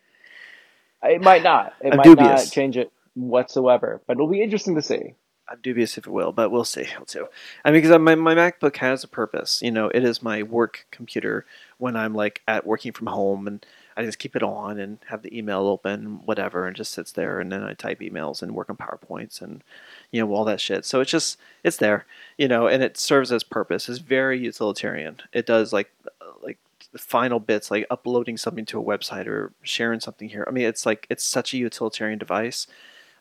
It 1.04 1.22
might 1.22 1.43
not. 1.43 1.74
It 1.82 1.91
I'm 1.91 1.98
might 1.98 2.04
dubious. 2.04 2.45
not 2.45 2.52
change 2.52 2.78
it 2.78 2.91
whatsoever, 3.16 4.02
but 4.08 4.14
it'll 4.14 4.28
be 4.28 4.41
interesting 4.41 4.76
to 4.76 4.82
see. 4.82 5.16
I'm 5.50 5.60
dubious 5.62 5.98
if 5.98 6.06
it 6.08 6.12
will, 6.12 6.34
but 6.34 6.52
we'll 6.52 6.66
see. 6.66 6.86
We'll 6.98 7.08
see. 7.08 7.22
I 7.64 7.72
mean, 7.72 7.82
because 7.82 7.98
my, 8.00 8.16
my 8.16 8.36
MacBook 8.36 8.76
has 8.78 9.04
a 9.04 9.08
purpose. 9.08 9.62
You 9.62 9.72
know, 9.72 9.88
it 9.88 10.04
is 10.04 10.22
my 10.22 10.43
work 10.43 10.86
computer 10.91 11.45
when 11.78 11.95
I'm 11.95 12.14
like 12.14 12.41
at 12.48 12.66
working 12.66 12.91
from 12.91 13.08
home, 13.08 13.48
and 13.48 13.66
I 13.95 14.04
just 14.04 14.20
keep 14.20 14.36
it 14.36 14.43
on 14.43 14.78
and 14.78 15.00
have 15.08 15.22
the 15.22 15.38
email 15.38 15.62
open, 15.62 16.26
whatever, 16.26 16.68
and 16.68 16.76
just 16.76 16.91
sits 16.91 17.14
there, 17.14 17.39
and 17.39 17.52
then 17.52 17.64
I 17.64 17.74
type 17.74 18.02
emails 18.02 18.41
and 18.41 18.56
work 18.56 18.70
on 18.70 18.76
PowerPoints 18.76 19.41
and 19.41 19.64
you 20.12 20.22
know 20.22 20.34
all 20.34 20.43
that 20.45 20.60
shit. 20.60 20.86
So 20.86 21.00
it's 21.00 21.12
just 21.12 21.39
it's 21.64 21.78
there, 21.78 22.06
you 22.38 22.48
know, 22.50 22.68
and 22.68 22.84
it 22.84 22.98
serves 22.98 23.32
as 23.32 23.43
purpose. 23.43 23.88
It's 23.88 24.00
very 24.00 24.39
utilitarian. 24.39 25.22
It 25.32 25.45
does 25.45 25.72
like 25.72 25.91
uh, 26.22 26.26
like 26.43 26.58
the 26.91 26.99
final 26.99 27.39
bits, 27.39 27.71
like 27.71 27.85
uploading 27.89 28.38
something 28.38 28.65
to 28.65 28.79
a 28.79 28.83
website 28.83 29.27
or 29.27 29.53
sharing 29.61 29.99
something 29.99 30.29
here. 30.29 30.45
I 30.47 30.51
mean, 30.51 30.65
it's 30.65 30.85
like 30.85 31.07
it's 31.09 31.23
such 31.23 31.53
a 31.53 31.57
utilitarian 31.57 32.19
device. 32.19 32.67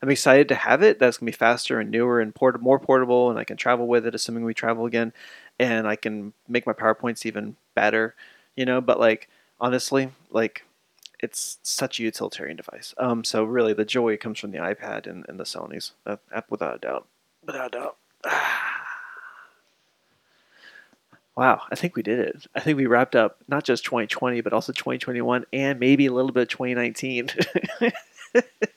I'm 0.01 0.09
excited 0.09 0.47
to 0.49 0.55
have 0.55 0.83
it. 0.83 0.99
That's 0.99 1.17
gonna 1.17 1.31
be 1.31 1.35
faster 1.35 1.79
and 1.79 1.89
newer 1.89 2.19
and 2.19 2.33
port- 2.33 2.61
more 2.61 2.79
portable, 2.79 3.29
and 3.29 3.39
I 3.39 3.43
can 3.43 3.57
travel 3.57 3.87
with 3.87 4.05
it, 4.05 4.15
assuming 4.15 4.43
we 4.43 4.53
travel 4.53 4.85
again, 4.85 5.11
and 5.59 5.87
I 5.87 5.95
can 5.95 6.33
make 6.47 6.67
my 6.67 6.73
powerpoints 6.73 7.25
even 7.25 7.55
better, 7.75 8.15
you 8.55 8.65
know. 8.65 8.81
But 8.81 8.99
like 8.99 9.29
honestly, 9.59 10.11
like 10.29 10.63
it's 11.19 11.57
such 11.63 11.99
a 11.99 12.03
utilitarian 12.03 12.57
device. 12.57 12.93
Um, 12.97 13.23
so 13.23 13.43
really, 13.43 13.73
the 13.73 13.85
joy 13.85 14.17
comes 14.17 14.39
from 14.39 14.51
the 14.51 14.59
iPad 14.59 15.07
and, 15.07 15.25
and 15.27 15.39
the 15.39 15.45
Sony's, 15.45 15.93
uh, 16.05 16.17
app 16.31 16.51
without 16.51 16.75
a 16.75 16.79
doubt. 16.79 17.07
Without 17.43 17.75
a 17.75 17.79
doubt. 17.79 17.97
Wow, 21.37 21.61
I 21.71 21.75
think 21.75 21.95
we 21.95 22.01
did 22.01 22.17
it. 22.19 22.47
I 22.55 22.59
think 22.61 22.77
we 22.77 22.87
wrapped 22.87 23.15
up 23.15 23.37
not 23.47 23.63
just 23.63 23.85
2020, 23.85 24.41
but 24.41 24.53
also 24.53 24.73
2021 24.73 25.45
and 25.53 25.79
maybe 25.79 26.07
a 26.07 26.11
little 26.11 26.31
bit 26.31 26.41
of 26.43 26.49
2019. 26.49 27.29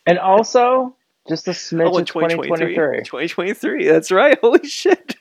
And 0.06 0.18
also 0.18 0.94
just 1.28 1.46
a 1.48 1.50
smidge 1.50 1.90
Oh, 1.92 1.98
of 1.98 2.06
2023. 2.06 3.02
2023. 3.04 3.04
2023. 3.04 3.88
That's 3.88 4.10
right. 4.10 4.38
Holy 4.40 4.66
shit. 4.66 5.16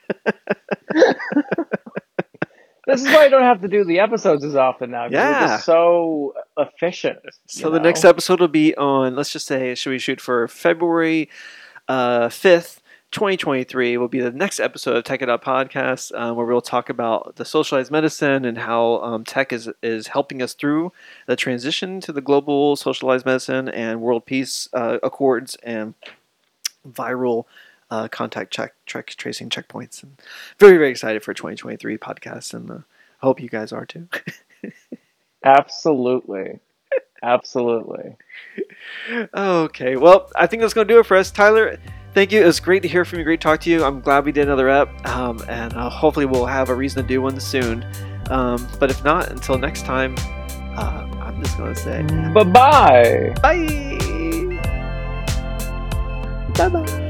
This 2.86 3.02
is 3.02 3.06
why 3.08 3.24
I 3.26 3.28
don't 3.28 3.42
have 3.42 3.60
to 3.60 3.68
do 3.68 3.84
the 3.84 4.00
episodes 4.00 4.44
as 4.44 4.56
often 4.56 4.90
now. 4.90 5.04
'cause 5.04 5.12
We're 5.12 5.18
Yeah. 5.18 5.46
just 5.48 5.64
so 5.64 6.34
efficient. 6.58 7.18
So 7.46 7.68
you 7.68 7.74
the 7.74 7.80
next 7.80 8.04
episode 8.04 8.40
will 8.40 8.48
be 8.48 8.74
on, 8.76 9.14
let's 9.14 9.32
just 9.32 9.46
say, 9.46 9.74
should 9.76 9.90
we 9.90 9.98
shoot 9.98 10.20
for 10.20 10.48
February 10.48 11.28
uh, 11.86 12.28
5th, 12.28 12.79
2023 13.12 13.96
will 13.96 14.06
be 14.06 14.20
the 14.20 14.30
next 14.30 14.60
episode 14.60 14.96
of 14.96 15.02
Tech 15.02 15.20
It 15.20 15.28
Out 15.28 15.42
Podcast, 15.42 16.12
uh, 16.14 16.32
where 16.32 16.46
we'll 16.46 16.60
talk 16.60 16.88
about 16.88 17.34
the 17.36 17.44
socialized 17.44 17.90
medicine 17.90 18.44
and 18.44 18.56
how 18.56 19.02
um, 19.02 19.24
tech 19.24 19.52
is, 19.52 19.68
is 19.82 20.06
helping 20.06 20.40
us 20.40 20.54
through 20.54 20.92
the 21.26 21.34
transition 21.34 22.00
to 22.02 22.12
the 22.12 22.20
global 22.20 22.76
socialized 22.76 23.26
medicine 23.26 23.68
and 23.68 24.00
world 24.00 24.26
peace 24.26 24.68
uh, 24.74 24.98
accords 25.02 25.56
and 25.64 25.94
viral 26.88 27.46
uh, 27.90 28.06
contact 28.06 28.52
check, 28.52 28.74
track 28.86 29.08
tracing 29.08 29.48
checkpoints. 29.48 30.04
And 30.04 30.16
very, 30.60 30.76
very 30.76 30.90
excited 30.90 31.24
for 31.24 31.34
2023 31.34 31.98
podcast, 31.98 32.54
and 32.54 32.70
uh, 32.70 32.78
hope 33.18 33.40
you 33.40 33.48
guys 33.48 33.72
are 33.72 33.86
too. 33.86 34.06
Absolutely. 35.44 36.60
Absolutely. 37.22 38.16
Okay, 39.34 39.96
well, 39.96 40.30
I 40.36 40.46
think 40.46 40.62
that's 40.62 40.74
going 40.74 40.86
to 40.86 40.94
do 40.94 41.00
it 41.00 41.06
for 41.06 41.16
us. 41.16 41.30
Tyler, 41.30 41.78
thank 42.14 42.32
you. 42.32 42.40
It 42.42 42.46
was 42.46 42.60
great 42.60 42.82
to 42.82 42.88
hear 42.88 43.04
from 43.04 43.18
you. 43.18 43.24
Great 43.24 43.40
to 43.40 43.44
talk 43.44 43.60
to 43.60 43.70
you. 43.70 43.84
I'm 43.84 44.00
glad 44.00 44.24
we 44.24 44.32
did 44.32 44.44
another 44.46 44.68
ep, 44.68 45.06
um, 45.08 45.42
and 45.48 45.72
uh, 45.74 45.88
hopefully 45.90 46.26
we'll 46.26 46.46
have 46.46 46.68
a 46.68 46.74
reason 46.74 47.02
to 47.02 47.08
do 47.08 47.20
one 47.22 47.38
soon. 47.40 47.84
Um, 48.30 48.68
but 48.78 48.90
if 48.90 49.02
not, 49.04 49.30
until 49.30 49.58
next 49.58 49.84
time, 49.84 50.14
uh, 50.76 51.06
I'm 51.20 51.42
just 51.42 51.56
going 51.58 51.74
to 51.74 51.80
say 51.80 52.02
Bye 52.32 52.44
bye. 52.44 53.34
bye. 53.42 54.60
Bye 56.56 56.68
bye. 56.68 57.06